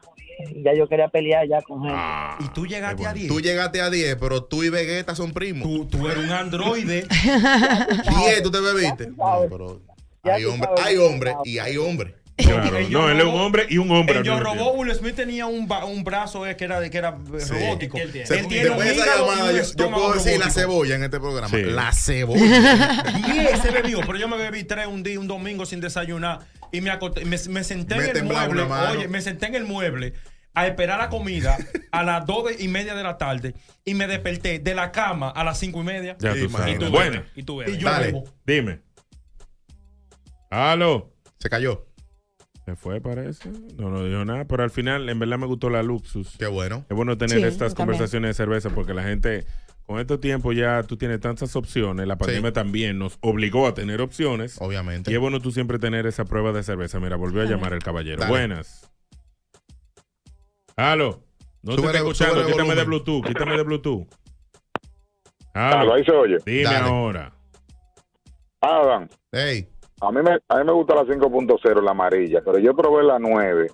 y 0.50 0.62
ya 0.62 0.72
yo 0.72 0.88
quería 0.88 1.09
pelear 1.09 1.48
ya 1.48 1.60
con 1.62 1.82
gente. 1.82 1.98
Y 2.40 2.48
tú 2.55 2.64
llegaste 2.66 3.06
a 3.06 3.12
10. 3.12 3.28
Tú 3.28 3.40
llegaste 3.40 3.80
a 3.80 3.90
10, 3.90 4.16
pero 4.16 4.44
tú 4.44 4.62
y 4.62 4.70
Vegeta 4.70 5.16
son 5.16 5.32
primos. 5.32 5.64
Tú, 5.68 5.86
tú 5.86 6.09
eres 6.09 6.24
un 6.24 6.30
androide. 6.30 7.06
10 8.18 8.42
tú 8.42 8.50
te 8.50 8.60
bebiste. 8.60 9.09
No, 9.10 9.40
pero 9.50 9.80
hay 10.22 10.44
hombre, 10.44 10.68
hay 10.84 10.96
hombre 10.96 11.34
y 11.44 11.59
hay 11.59 11.76
hombre. 11.76 12.14
Claro. 12.39 12.78
No, 12.90 13.10
él 13.10 13.19
es 13.19 13.24
un 13.27 13.35
hombre 13.35 13.66
y 13.69 13.78
un 13.78 13.90
hombre. 13.90 14.20
mismo 14.20 14.39
robó. 14.40 14.73
Will 14.73 14.94
Smith 14.94 15.15
tenía 15.16 15.47
un, 15.47 15.69
un 15.70 16.05
brazo 16.05 16.47
eh, 16.47 16.56
que 16.56 16.65
era, 16.65 16.81
de- 16.81 16.89
que 16.90 16.98
era 16.98 17.19
eh, 17.35 17.40
Sí. 17.40 17.52
robótico. 17.52 17.98
Se- 17.98 18.39
Él 18.39 18.47
tiene 18.48 18.70
un 18.70 18.78
y 18.86 18.90
llamada, 18.94 19.52
yo, 19.52 19.62
yo 19.77 19.90
puedo 19.90 20.12
decir 20.15 20.39
la 20.39 20.48
cebolla 20.51 20.94
en 20.94 21.02
este 21.05 21.19
programa. 21.19 21.48
Sí. 21.48 21.62
La 21.65 21.93
cebolla. 21.93 23.05
Y 23.28 23.39
ese 23.40 23.70
bebió, 23.70 24.01
pero 24.01 24.16
yo 24.19 24.28
me 24.28 24.36
bebí 24.36 24.65
tres 24.65 24.86
un 24.86 25.02
día, 25.02 25.19
un 25.20 25.27
domingo 25.28 25.66
sin 25.66 25.81
desayunar 25.81 26.40
y 26.73 26.81
me 26.81 26.90
acosté, 26.90 27.24
me, 27.24 27.36
me 27.48 27.65
senté 27.65 27.97
Me 27.97 28.05
en 28.10 28.16
el 28.16 28.24
mueble, 28.24 28.62
oye, 28.62 29.09
me 29.09 29.20
senté 29.20 29.47
en 29.47 29.55
el 29.56 29.65
mueble 29.65 30.12
a 30.55 30.66
esperar 30.66 30.98
la 30.98 31.09
comida 31.09 31.56
a 31.93 32.02
las 32.02 32.24
dos 32.27 32.51
y 32.59 32.69
media 32.69 32.94
de 32.94 33.02
la 33.02 33.16
tarde 33.19 33.55
y 33.85 33.94
me 33.94 34.06
desperté 34.06 34.59
de 34.59 34.74
la 34.74 34.93
cama 34.93 35.31
a 35.31 35.43
las 35.44 35.59
cinco 35.59 35.81
y 35.81 35.85
media. 35.85 36.16
Ya 36.20 36.31
tú 36.35 36.36
sabes. 36.36 36.51
Imagínate. 36.51 36.89
Buena. 36.90 37.24
Y 37.35 37.43
tú 37.43 37.55
Y 37.62 37.65
bebes. 37.66 37.78
yo 37.78 37.89
Dale. 37.90 38.06
bebo. 38.06 38.24
Dime. 38.47 38.81
Aló. 40.51 41.12
Se 41.39 41.48
cayó. 41.48 41.86
¿Se 42.68 42.76
fue, 42.76 43.00
parece? 43.00 43.48
No, 43.78 43.88
no 43.88 44.04
dijo 44.04 44.26
nada, 44.26 44.44
pero 44.44 44.62
al 44.62 44.68
final, 44.70 45.08
en 45.08 45.18
verdad, 45.18 45.38
me 45.38 45.46
gustó 45.46 45.70
la 45.70 45.82
Luxus. 45.82 46.36
Qué 46.36 46.46
bueno. 46.48 46.84
Es 46.90 46.94
bueno 46.94 47.16
tener 47.16 47.38
Sí, 47.38 47.44
estas 47.44 47.72
también. 47.72 47.76
conversaciones 47.96 48.28
de 48.28 48.34
cerveza 48.34 48.68
porque 48.68 48.92
la 48.92 49.02
gente, 49.04 49.46
con 49.86 49.98
estos 49.98 50.20
tiempos 50.20 50.54
ya 50.54 50.82
tú 50.82 50.98
tienes 50.98 51.18
tantas 51.20 51.56
opciones. 51.56 52.06
La 52.06 52.18
pandemia 52.18 52.52
también 52.52 52.98
nos 52.98 53.16
obligó 53.22 53.66
a 53.66 53.72
tener 53.72 54.02
opciones. 54.02 54.58
Obviamente. 54.60 55.10
Y 55.10 55.14
es 55.14 55.18
bueno 55.20 55.40
tú 55.40 55.50
siempre 55.50 55.78
tener 55.78 56.04
esa 56.06 56.26
prueba 56.26 56.52
de 56.52 56.62
cerveza. 56.62 57.00
Mira, 57.00 57.16
volvió 57.16 57.40
a 57.40 57.46
llamar 57.46 57.72
el 57.72 57.78
caballero. 57.82 58.18
Dale. 58.18 58.30
Buenas. 58.32 58.86
Aló. 60.76 61.24
No 61.62 61.74
te 61.74 61.80
está 61.86 61.96
escuchando. 61.96 62.44
Quítame 62.44 62.74
de. 62.74 62.84
Bluetooth. 62.84 63.24
Quítame 63.24 63.56
de 63.56 63.62
Bluetooth. 63.62 64.06
Aló. 65.54 65.94
ahí 65.94 66.04
se 66.04 66.12
oye. 66.12 66.36
Dime 66.44 66.64
Dale. 66.64 66.76
ahora. 66.86 67.32
Adam, 68.60 69.08
Hey, 69.32 69.68
a 70.00 70.12
mí, 70.12 70.22
me, 70.22 70.38
a 70.48 70.56
mí 70.58 70.64
me 70.64 70.72
gusta 70.72 70.94
la 70.94 71.02
5.0, 71.02 71.82
la 71.82 71.90
amarilla, 71.90 72.40
pero 72.44 72.58
yo 72.58 72.74
probé 72.74 73.02
la 73.02 73.18
9 73.18 73.70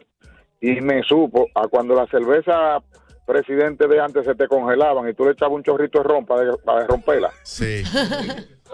y 0.61 0.81
me 0.81 1.03
supo 1.03 1.47
a 1.55 1.69
cuando 1.69 1.95
la 1.95 2.07
cerveza 2.07 2.79
presidente 3.27 3.87
de 3.89 4.01
antes 4.01 4.25
se 4.25 4.35
te 4.35 4.47
congelaban 4.47 5.09
y 5.09 5.15
tú 5.15 5.25
le 5.25 5.33
echabas 5.33 5.55
un 5.55 5.63
chorrito 5.63 5.99
de 5.99 6.05
ron 6.05 6.27
para, 6.27 6.57
para 6.57 6.87
romperla. 6.87 7.31
sí. 7.43 7.83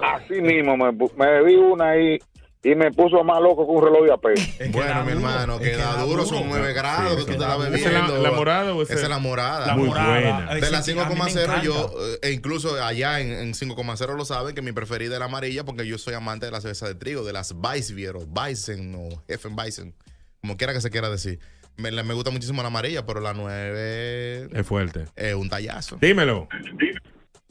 Así 0.01 0.41
mismo 0.41 0.77
me, 0.77 0.93
me 0.93 1.31
bebí 1.31 1.57
una 1.57 1.91
ahí 1.91 2.19
y 2.63 2.75
me 2.75 2.93
puso 2.93 3.25
más 3.25 3.41
loco 3.41 3.65
que 3.67 3.73
un 3.73 3.83
reloj 3.83 4.05
de 4.05 4.13
apel. 4.13 4.35
Es 4.39 4.57
que 4.59 4.69
Bueno, 4.69 5.05
mi 5.05 5.13
hermano, 5.13 5.55
es 5.55 5.61
que 5.61 5.77
da 5.77 6.03
duro, 6.03 6.27
son 6.27 6.49
9 6.49 6.73
grados 6.75 7.13
que 7.15 7.21
tú 7.21 7.27
te 7.27 7.33
estás 7.33 7.55
¿Esa 7.59 7.71
bebiendo. 7.71 8.17
es 8.17 8.23
la, 8.23 8.33
morada 8.33 8.75
o 8.75 8.83
esa? 8.83 8.95
Esa 8.95 9.03
es 9.05 9.09
la 9.09 9.19
morada. 9.19 9.67
La 9.67 9.77
Muy 9.77 9.89
buena. 9.89 10.55
De 10.55 10.71
la 10.71 10.83
sí, 10.83 10.93
a 10.93 11.05
mí 11.07 11.15
me 11.15 11.21
5,0 11.21 11.63
yo, 11.63 11.91
eh, 12.01 12.19
e 12.23 12.33
incluso 12.33 12.75
allá 12.83 13.21
en, 13.21 13.31
en 13.33 13.53
5,0 13.55 14.17
lo 14.17 14.25
saben 14.25 14.55
que 14.55 14.63
mi 14.63 14.73
preferida 14.73 15.15
es 15.15 15.19
la 15.21 15.25
amarilla 15.27 15.65
porque 15.65 15.87
yo 15.87 15.97
soy 15.97 16.15
amante 16.15 16.47
de 16.47 16.53
la 16.53 16.61
cerveza 16.61 16.87
de 16.87 16.95
trigo, 16.95 17.25
de 17.25 17.33
las 17.33 17.53
Weissbier 17.53 18.17
o 18.17 18.21
Weizen 18.21 18.95
o 18.95 19.23
Effenweizen, 19.29 19.95
como 20.43 20.57
quiera 20.57 20.73
que 20.75 20.81
se 20.81 20.91
quiera 20.91 21.09
decir. 21.09 21.39
Me, 21.77 21.91
gusta 22.13 22.31
muchísimo 22.31 22.61
la 22.61 22.69
amarilla, 22.69 23.07
pero 23.07 23.21
la 23.21 23.33
9 23.33 24.49
Es 24.53 24.67
fuerte. 24.67 25.07
es 25.17 25.35
un 25.35 25.49
tallazo. 25.49 25.97
Dímelo. 25.99 26.47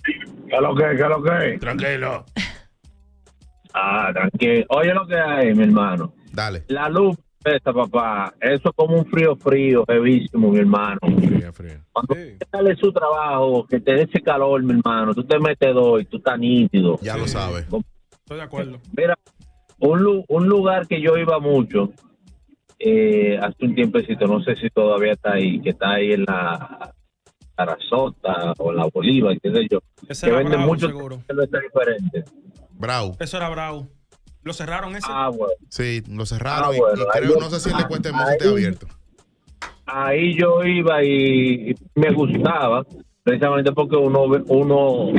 ¿Qué 0.03 0.55
es 0.55 0.61
lo 0.61 0.75
que? 0.75 0.83
¿Qué 0.95 1.01
es 1.01 1.09
lo 1.09 1.23
que? 1.23 1.57
Tranquilo. 1.59 2.25
Ah, 3.73 4.09
tranquilo. 4.13 4.65
Oye 4.69 4.93
lo 4.93 5.05
que 5.07 5.15
hay, 5.15 5.53
mi 5.53 5.63
hermano. 5.63 6.13
Dale. 6.31 6.63
La 6.67 6.89
luz, 6.89 7.17
cerveza, 7.43 7.71
papá, 7.73 8.33
eso 8.39 8.69
es 8.69 8.75
como 8.75 8.97
un 8.97 9.05
frío 9.05 9.35
frío, 9.35 9.83
bevísimo, 9.87 10.51
mi 10.51 10.59
hermano. 10.59 10.99
Cuando 11.91 12.13
usted 12.13 12.47
sale 12.51 12.75
su 12.75 12.91
trabajo, 12.91 13.65
que 13.67 13.79
te 13.79 13.93
dé 13.93 14.01
ese 14.03 14.21
calor, 14.21 14.61
mi 14.63 14.73
hermano, 14.73 15.13
tú 15.13 15.23
te 15.23 15.39
metes 15.39 15.73
dos 15.73 16.01
y 16.01 16.05
tú 16.05 16.17
estás 16.17 16.37
nítido. 16.39 16.99
Ya 17.01 17.15
lo 17.17 17.27
sabes. 17.27 17.63
Estoy 17.63 18.37
de 18.37 18.43
acuerdo. 18.43 18.79
Mira, 18.95 19.15
un, 19.79 20.01
lu- 20.03 20.25
un 20.27 20.47
lugar 20.47 20.87
que 20.87 21.01
yo 21.01 21.17
iba 21.17 21.39
mucho 21.39 21.91
eh, 22.77 23.37
hace 23.41 23.65
un 23.65 23.75
tiempecito, 23.75 24.25
no 24.27 24.41
sé 24.41 24.55
si 24.55 24.69
todavía 24.69 25.13
está 25.13 25.33
ahí, 25.33 25.59
que 25.61 25.69
está 25.71 25.91
ahí 25.91 26.13
en 26.13 26.23
la 26.25 26.93
Sarasota 27.69 28.53
o 28.57 28.71
en 28.71 28.77
la 28.77 28.85
Bolívar, 28.93 29.37
qué 29.41 29.51
sé 29.51 29.67
yo, 29.69 29.79
Ese 30.07 30.25
que 30.27 30.29
era 30.31 30.39
vende 30.39 30.55
Bravo, 30.55 30.67
muchos 30.71 30.89
seguro. 30.91 31.21
cervezas 31.27 31.61
diferentes. 31.61 32.25
Bravo. 32.71 33.17
Eso 33.19 33.37
era 33.37 33.49
bravo. 33.49 33.87
¿Lo 34.43 34.53
cerraron 34.53 34.95
ese? 34.95 35.07
Ah, 35.09 35.29
bueno. 35.29 35.53
Sí, 35.69 36.01
lo 36.09 36.25
cerraron 36.25 36.69
Ah, 36.71 36.75
y- 36.75 36.79
bueno, 36.79 36.95
y, 36.97 37.01
ahí 37.01 37.07
creo, 37.21 37.33
yo- 37.35 37.39
no 37.41 37.49
sé 37.49 37.59
si 37.59 37.75
le 37.75 37.85
cuesta 37.87 38.11
más 38.13 38.31
esté 38.31 38.47
abierto. 38.47 38.87
ahí 39.85 40.35
yo 40.39 40.63
iba 40.63 41.03
y, 41.03 41.71
y 41.71 41.75
me 41.95 42.11
gustaba 42.13 42.85
precisamente 43.23 43.71
porque 43.73 43.95
uno 43.97 44.29
ve- 44.29 44.43
uno 44.47 45.09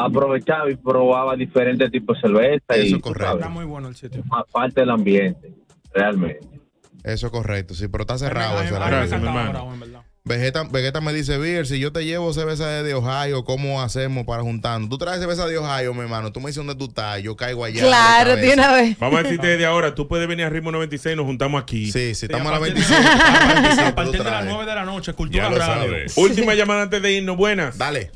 aprovechaba 0.00 0.70
y 0.70 0.76
probaba 0.76 1.34
diferentes 1.36 1.90
tipos 1.90 2.16
de 2.16 2.28
cerveza 2.28 2.76
y 2.76 2.80
Eso 2.80 2.84
es 2.84 2.92
tú 2.92 3.00
correcto. 3.00 3.24
sabes, 3.26 3.40
Está 3.40 3.48
muy 3.54 3.64
bueno 3.64 3.88
el 3.88 3.96
sitio. 3.96 4.22
aparte 4.30 4.80
del 4.82 4.90
ambiente 4.90 5.54
realmente 5.94 6.46
Eso 7.02 7.26
es 7.26 7.32
correcto, 7.32 7.74
sí, 7.74 7.88
pero 7.88 8.02
está 8.02 8.18
cerrado. 8.18 8.60
ese, 8.60 8.72
la 8.78 8.90
Gracias, 8.90 9.22
verdad. 9.22 9.32
mi 9.32 9.48
hermano. 9.50 10.04
Vegeta, 10.26 10.64
Vegeta 10.64 11.00
me 11.00 11.12
dice, 11.12 11.38
Beer, 11.38 11.68
si 11.68 11.78
yo 11.78 11.92
te 11.92 12.04
llevo 12.04 12.32
cerveza 12.32 12.82
de 12.82 12.94
Ohio, 12.94 13.44
¿cómo 13.44 13.80
hacemos 13.80 14.24
para 14.24 14.42
juntarnos? 14.42 14.90
Tú 14.90 14.98
traes 14.98 15.20
cerveza 15.20 15.46
de 15.46 15.56
Ohio, 15.56 15.94
mi 15.94 16.00
hermano. 16.00 16.32
Tú 16.32 16.40
me 16.40 16.48
dices 16.48 16.56
dónde 16.56 16.74
tú 16.74 16.86
estás, 16.86 17.22
yo 17.22 17.36
caigo 17.36 17.64
allá. 17.64 17.80
Claro, 17.80 18.34
de 18.34 18.52
una 18.52 18.72
vez. 18.72 18.98
Vamos 18.98 19.20
a 19.20 19.22
decirte 19.22 19.46
desde 19.46 19.66
ahora, 19.66 19.94
tú 19.94 20.08
puedes 20.08 20.26
venir 20.26 20.44
a 20.46 20.50
Ritmo 20.50 20.72
96 20.72 21.14
y 21.14 21.16
nos 21.16 21.26
juntamos 21.26 21.62
aquí. 21.62 21.92
Sí, 21.92 22.12
sí, 22.16 22.26
estamos 22.26 22.48
a 22.48 22.56
la 22.56 22.58
26. 22.58 23.00
A 23.86 23.94
partir 23.94 24.20
de 24.24 24.28
las 24.28 24.44
9 24.44 24.66
de 24.66 24.74
la 24.74 24.84
noche, 24.84 25.12
Cultura 25.12 25.44
Ya 25.44 25.50
lo 25.50 25.58
Radio. 25.58 25.84
sabes. 25.84 26.18
Última 26.18 26.54
llamada 26.54 26.82
antes 26.82 27.00
de 27.00 27.12
irnos, 27.12 27.36
buenas. 27.36 27.78
Dale. 27.78 28.10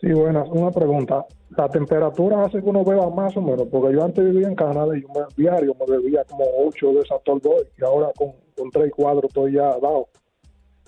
Sí, 0.00 0.08
buenas. 0.08 0.48
Una 0.50 0.72
pregunta. 0.72 1.24
¿La 1.56 1.68
temperatura 1.68 2.44
hace 2.44 2.58
que 2.60 2.68
uno 2.68 2.84
beba 2.84 3.08
más 3.10 3.36
o 3.36 3.40
menos? 3.40 3.68
Porque 3.70 3.94
yo 3.94 4.04
antes 4.04 4.24
vivía 4.24 4.48
en 4.48 4.56
Canadá 4.56 4.88
y 4.98 5.02
yo 5.02 5.08
me, 5.14 5.20
diario 5.36 5.76
me 5.78 5.96
bebía 5.96 6.24
como 6.24 6.44
8 6.66 6.86
de 6.88 7.32
Boy 7.40 7.62
y 7.78 7.84
ahora 7.84 8.08
con, 8.16 8.32
con 8.56 8.68
3 8.72 8.88
y 8.88 8.90
4 8.90 9.28
estoy 9.28 9.52
ya 9.52 9.62
dado. 9.62 10.08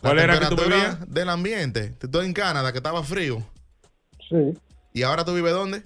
¿Cuál 0.06 0.16
La 0.16 0.24
era 0.24 0.38
que 0.40 0.46
tú 0.46 0.56
bebías? 0.56 0.98
Del 1.12 1.28
ambiente. 1.28 1.94
Estás 2.00 2.24
en 2.24 2.32
Canadá, 2.32 2.72
que 2.72 2.78
estaba 2.78 3.02
frío. 3.02 3.42
Sí, 4.28 4.58
¿Y 4.92 5.02
ahora 5.02 5.24
tú 5.24 5.34
vives 5.34 5.52
dónde? 5.52 5.82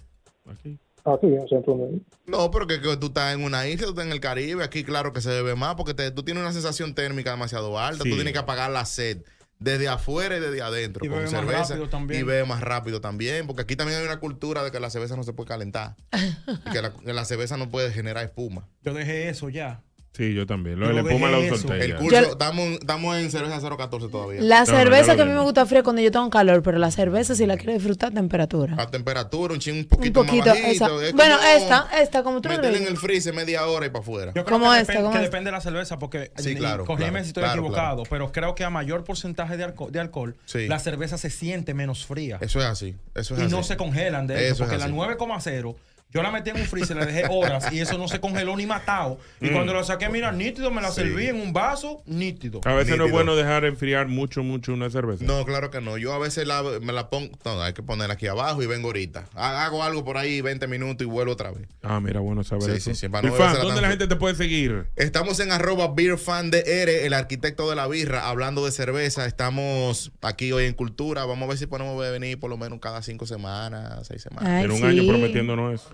aquí 1.04 1.26
en 1.26 1.48
Centroamérica. 1.48 2.04
No, 2.26 2.50
pero 2.50 2.66
que, 2.66 2.80
que 2.80 2.96
tú 2.96 3.06
estás 3.06 3.34
en 3.34 3.42
una 3.42 3.66
isla, 3.66 3.84
tú 3.86 3.90
estás 3.92 4.06
en 4.06 4.12
el 4.12 4.20
Caribe. 4.20 4.62
Aquí, 4.64 4.84
claro 4.84 5.12
que 5.12 5.20
se 5.20 5.30
bebe 5.30 5.54
más 5.54 5.74
porque 5.74 5.94
te- 5.94 6.10
tú 6.10 6.22
tienes 6.22 6.42
una 6.42 6.52
sensación 6.52 6.94
térmica 6.94 7.30
demasiado 7.30 7.78
alta. 7.78 8.04
Sí. 8.04 8.10
Tú 8.10 8.16
tienes 8.16 8.32
que 8.32 8.38
apagar 8.38 8.70
la 8.70 8.84
sed 8.84 9.22
desde 9.58 9.88
afuera 9.88 10.36
y 10.36 10.40
desde 10.40 10.62
adentro. 10.62 11.04
Y 11.04 11.08
con 11.08 11.18
bebe 11.18 11.30
más 11.30 11.40
cerveza. 11.40 11.62
rápido 11.74 11.88
también. 11.88 12.20
Y 12.20 12.22
bebe 12.24 12.44
más 12.44 12.60
rápido 12.60 13.00
también. 13.00 13.46
Porque 13.46 13.62
aquí 13.62 13.76
también 13.76 13.98
hay 14.00 14.04
una 14.06 14.20
cultura 14.20 14.62
de 14.62 14.70
que 14.70 14.78
la 14.80 14.90
cerveza 14.90 15.16
no 15.16 15.22
se 15.24 15.32
puede 15.32 15.48
calentar. 15.48 15.96
y 16.66 16.70
que 16.70 16.82
la, 16.82 16.92
que 16.94 17.12
la 17.12 17.24
cerveza 17.24 17.56
no 17.56 17.68
puede 17.70 17.90
generar 17.92 18.24
espuma. 18.24 18.68
Yo 18.82 18.94
dejé 18.94 19.28
eso 19.28 19.48
ya. 19.48 19.82
Sí, 20.12 20.34
yo 20.34 20.44
también. 20.44 20.78
Lo 20.80 20.86
Yo 20.86 20.88
de 20.88 21.02
la 21.02 21.30
lo 21.30 21.38
eso. 21.38 21.72
El 21.72 21.94
curso, 21.94 22.18
estamos, 22.32 22.66
estamos 22.80 23.16
en 23.16 23.30
cerveza 23.30 23.60
014 23.60 24.08
todavía. 24.08 24.40
La 24.42 24.66
cerveza 24.66 25.14
que 25.14 25.22
a 25.22 25.24
mí 25.24 25.32
me 25.32 25.40
gusta 25.40 25.64
fría 25.66 25.84
cuando 25.84 26.02
yo 26.02 26.10
tengo 26.10 26.28
calor, 26.30 26.62
pero 26.64 26.78
la 26.78 26.90
cerveza 26.90 27.36
si 27.36 27.46
la 27.46 27.56
quiero 27.56 27.74
disfrutar 27.74 28.10
a 28.10 28.14
temperatura. 28.14 28.74
A 28.76 28.90
temperatura, 28.90 29.54
un 29.54 29.60
ching 29.60 29.74
un 29.74 29.78
Un 29.80 29.84
poquito, 29.86 30.24
poquito, 30.24 30.46
más 30.46 30.60
bajito. 30.62 31.00
esa. 31.00 31.06
Es 31.06 31.12
Bueno, 31.14 31.36
como 31.36 31.48
esta, 31.48 31.88
esta, 32.02 32.22
como 32.24 32.40
tú 32.40 32.48
lo 32.48 32.54
en 32.56 32.86
el 32.88 32.96
freezer 32.96 33.32
media 33.34 33.64
hora 33.66 33.86
y 33.86 33.90
para 33.90 34.00
afuera. 34.02 34.32
Yo 34.34 34.44
creo 34.44 34.58
¿Cómo 34.58 34.72
que, 34.72 34.80
esta? 34.80 34.92
depende, 34.92 35.02
¿Cómo 35.02 35.12
que 35.12 35.18
esta? 35.18 35.30
depende 35.30 35.50
de 35.50 35.52
la 35.56 35.60
cerveza, 35.60 35.98
porque 36.00 36.32
Sí, 36.38 36.50
y- 36.50 36.54
claro, 36.56 36.84
corrígeme 36.84 37.10
claro, 37.12 37.24
si 37.24 37.28
estoy 37.28 37.42
claro, 37.44 37.60
equivocado, 37.60 38.02
pero 38.10 38.32
creo 38.32 38.54
que 38.56 38.64
a 38.64 38.70
mayor 38.70 39.04
porcentaje 39.04 39.56
de, 39.56 39.64
alco- 39.64 39.90
de 39.90 40.00
alcohol, 40.00 40.36
Sí. 40.44 40.66
la 40.66 40.80
cerveza 40.80 41.18
se 41.18 41.30
siente 41.30 41.72
menos 41.72 42.04
fría. 42.04 42.38
Eso 42.40 42.58
es 42.58 42.66
así. 42.66 42.96
Eso 43.14 43.34
es 43.34 43.40
y 43.40 43.44
así. 43.44 43.52
no 43.54 43.62
se 43.62 43.76
congelan 43.76 44.26
de 44.26 44.34
Eso 44.34 44.42
eso, 44.44 44.52
es 44.54 44.58
porque 44.70 44.78
la 44.78 44.84
así. 44.86 44.92
9,0 44.94 45.76
yo 46.12 46.22
la 46.22 46.30
metí 46.30 46.50
en 46.50 46.56
un 46.56 46.62
freezer, 46.66 46.96
la 46.96 47.06
dejé 47.06 47.24
horas 47.30 47.72
y 47.72 47.80
eso 47.80 47.96
no 47.98 48.08
se 48.08 48.20
congeló 48.20 48.56
ni 48.56 48.66
matado. 48.66 49.18
Y 49.40 49.46
Mm. 49.50 49.52
cuando 49.52 49.74
la 49.74 49.84
saqué, 49.84 50.08
mira, 50.08 50.32
nítido, 50.32 50.70
me 50.70 50.80
la 50.82 50.88
Sí. 50.90 50.96
serví 51.02 51.26
en 51.26 51.36
un 51.40 51.52
vaso, 51.52 52.02
nítido. 52.06 52.60
A 52.64 52.74
veces 52.74 52.96
no 52.96 53.06
es 53.06 53.12
bueno 53.12 53.36
dejar 53.36 53.64
enfriar 53.64 54.08
mucho, 54.08 54.42
mucho 54.42 54.72
una 54.72 54.90
cerveza. 54.90 55.24
No, 55.24 55.44
claro 55.44 55.70
que 55.70 55.80
no. 55.80 55.96
Yo 55.98 56.12
a 56.12 56.18
veces 56.18 56.46
la- 56.46 56.62
me 56.80 56.92
la 56.92 57.10
pongo. 57.10 57.36
No, 57.44 57.62
hay 57.62 57.72
que 57.72 57.82
ponerla 57.82 58.14
aquí 58.14 58.26
abajo 58.26 58.62
y 58.62 58.66
vengo 58.66 58.88
ahorita. 58.88 59.26
Ha- 59.34 59.64
Hago 59.64 59.82
algo 59.84 60.04
por 60.04 60.16
ahí 60.16 60.40
20 60.40 60.66
minutos 60.66 61.06
y 61.06 61.10
vuelvo 61.10 61.32
otra 61.32 61.50
vez. 61.50 61.68
Ah, 61.82 62.00
mira, 62.00 62.20
bueno 62.20 62.42
saber 62.44 62.64
Sí, 62.70 62.76
eso. 62.78 62.90
sí, 62.90 62.96
sí, 62.96 63.08
para 63.08 63.28
no 63.28 63.34
fan, 63.34 63.56
¿dónde 63.60 63.80
la 63.80 63.88
gente 63.88 64.06
te 64.08 64.16
puede 64.16 64.34
seguir? 64.34 64.86
Estamos 64.96 65.38
en 65.40 65.52
arroba 65.52 65.92
beerfandr, 65.94 66.56
el 66.66 67.12
arquitecto 67.12 67.68
de 67.70 67.76
la 67.76 67.86
birra, 67.86 68.28
hablando 68.28 68.64
de 68.64 68.72
cerveza. 68.72 69.26
Estamos 69.26 70.12
aquí 70.22 70.50
hoy 70.52 70.64
en 70.64 70.74
Cultura. 70.74 71.24
Vamos 71.24 71.46
a 71.46 71.48
ver 71.50 71.58
si 71.58 71.66
podemos 71.66 71.98
venir 72.00 72.38
por 72.40 72.50
lo 72.50 72.56
menos 72.56 72.78
cada 72.80 73.02
cinco 73.02 73.26
semanas, 73.26 74.06
seis 74.06 74.22
semanas. 74.22 74.48
Ay, 74.50 74.64
en 74.64 74.70
un 74.70 74.78
sí. 74.78 74.84
año 74.84 75.06
prometiéndonos 75.06 75.74
eso. 75.74 75.90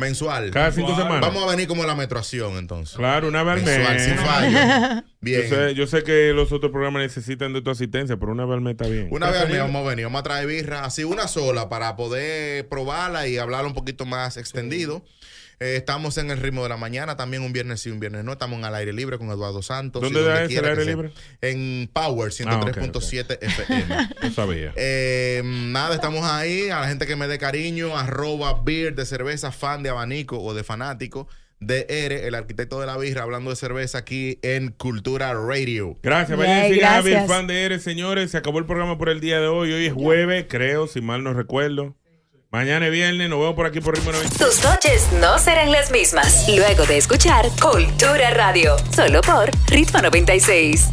Mensual. 0.00 0.50
Cada 0.50 0.72
cinco 0.72 0.96
semanas. 0.96 1.20
Vamos 1.20 1.44
a 1.44 1.50
venir 1.50 1.68
como 1.68 1.84
la 1.84 1.94
menstruación, 1.94 2.56
entonces. 2.56 2.96
Claro, 2.96 3.28
una 3.28 3.42
vez 3.42 3.54
al 3.54 3.62
mes. 3.62 3.78
Mensual, 3.78 4.00
sin 4.00 4.16
fallo. 4.16 5.04
Bien. 5.20 5.42
Yo 5.42 5.48
sé, 5.48 5.74
yo 5.74 5.86
sé 5.86 6.02
que 6.02 6.32
los 6.32 6.50
otros 6.50 6.72
programas 6.72 7.02
necesitan 7.02 7.52
de 7.52 7.60
tu 7.60 7.70
asistencia, 7.70 8.16
pero 8.16 8.32
una 8.32 8.46
vez 8.46 8.54
al 8.54 8.60
mes 8.62 8.72
está 8.72 8.88
bien. 8.88 9.08
Una 9.10 9.30
vez 9.30 9.42
al 9.42 9.50
mes 9.50 9.58
vamos 9.58 9.86
a 9.86 9.90
venir, 9.90 10.06
vamos 10.06 10.20
a 10.20 10.22
traer 10.22 10.46
birra, 10.46 10.84
así 10.84 11.04
una 11.04 11.28
sola 11.28 11.68
para 11.68 11.94
poder 11.94 12.66
probarla 12.70 13.28
y 13.28 13.36
hablar 13.36 13.66
un 13.66 13.74
poquito 13.74 14.06
más 14.06 14.38
extendido. 14.38 15.04
Eh, 15.62 15.76
estamos 15.76 16.16
en 16.16 16.30
el 16.30 16.38
ritmo 16.38 16.62
de 16.62 16.70
la 16.70 16.78
mañana, 16.78 17.18
también 17.18 17.42
un 17.42 17.52
viernes 17.52 17.82
sí, 17.82 17.90
un 17.90 18.00
viernes 18.00 18.24
no. 18.24 18.32
Estamos 18.32 18.58
en 18.58 18.64
al 18.64 18.74
aire 18.76 18.94
libre 18.94 19.18
con 19.18 19.28
Eduardo 19.28 19.60
Santos. 19.60 20.00
¿Dónde 20.00 20.20
y 20.20 20.24
da 20.24 20.38
al 20.38 20.48
aire 20.48 20.74
sea. 20.74 20.84
libre? 20.84 21.12
En 21.42 21.90
Power 21.92 22.32
103.7 22.32 23.38
FM. 23.42 24.08
No 24.22 24.30
sabía. 24.32 24.72
Eh, 24.76 25.42
nada, 25.44 25.94
estamos 25.94 26.24
ahí. 26.24 26.70
A 26.70 26.80
la 26.80 26.88
gente 26.88 27.06
que 27.06 27.14
me 27.14 27.28
dé 27.28 27.38
cariño, 27.38 27.94
arroba 27.96 28.62
beer 28.62 28.94
de 28.94 29.04
cerveza, 29.04 29.52
fan 29.52 29.82
de 29.82 29.90
abanico 29.90 30.42
o 30.42 30.54
de 30.54 30.64
fanático. 30.64 31.28
De 31.58 31.84
Ere, 31.90 32.26
el 32.26 32.34
arquitecto 32.34 32.80
de 32.80 32.86
la 32.86 32.96
birra, 32.96 33.22
hablando 33.22 33.50
de 33.50 33.56
cerveza 33.56 33.98
aquí 33.98 34.38
en 34.40 34.70
Cultura 34.70 35.34
Radio. 35.34 35.98
Gracias, 36.02 36.38
vayan 36.38 36.62
Yay, 36.62 36.70
y 36.70 36.74
sigan 36.76 36.94
a 36.94 37.02
Bill 37.02 37.12
gracias. 37.12 37.30
Fan 37.36 37.46
de 37.46 37.64
Eres, 37.64 37.82
señores. 37.82 38.30
Se 38.30 38.38
acabó 38.38 38.60
el 38.60 38.64
programa 38.64 38.96
por 38.96 39.10
el 39.10 39.20
día 39.20 39.40
de 39.40 39.48
hoy. 39.48 39.70
Hoy 39.70 39.84
es 39.84 39.92
jueves, 39.92 40.46
creo, 40.48 40.86
si 40.86 41.02
mal 41.02 41.22
no 41.22 41.34
recuerdo. 41.34 41.94
Mañana 42.52 42.86
es 42.86 42.92
viernes, 42.92 43.28
nos 43.30 43.38
vemos 43.38 43.54
por 43.54 43.64
aquí 43.64 43.80
por 43.80 43.94
Ritmo 43.94 44.10
90. 44.10 44.44
Tus 44.44 44.64
noches 44.64 45.06
no 45.20 45.38
serán 45.38 45.70
las 45.70 45.92
mismas 45.92 46.48
luego 46.48 46.84
de 46.84 46.96
escuchar 46.96 47.46
Cultura 47.62 48.30
Radio, 48.30 48.76
solo 48.92 49.20
por 49.20 49.52
Ritmo 49.68 50.02
96. 50.02 50.88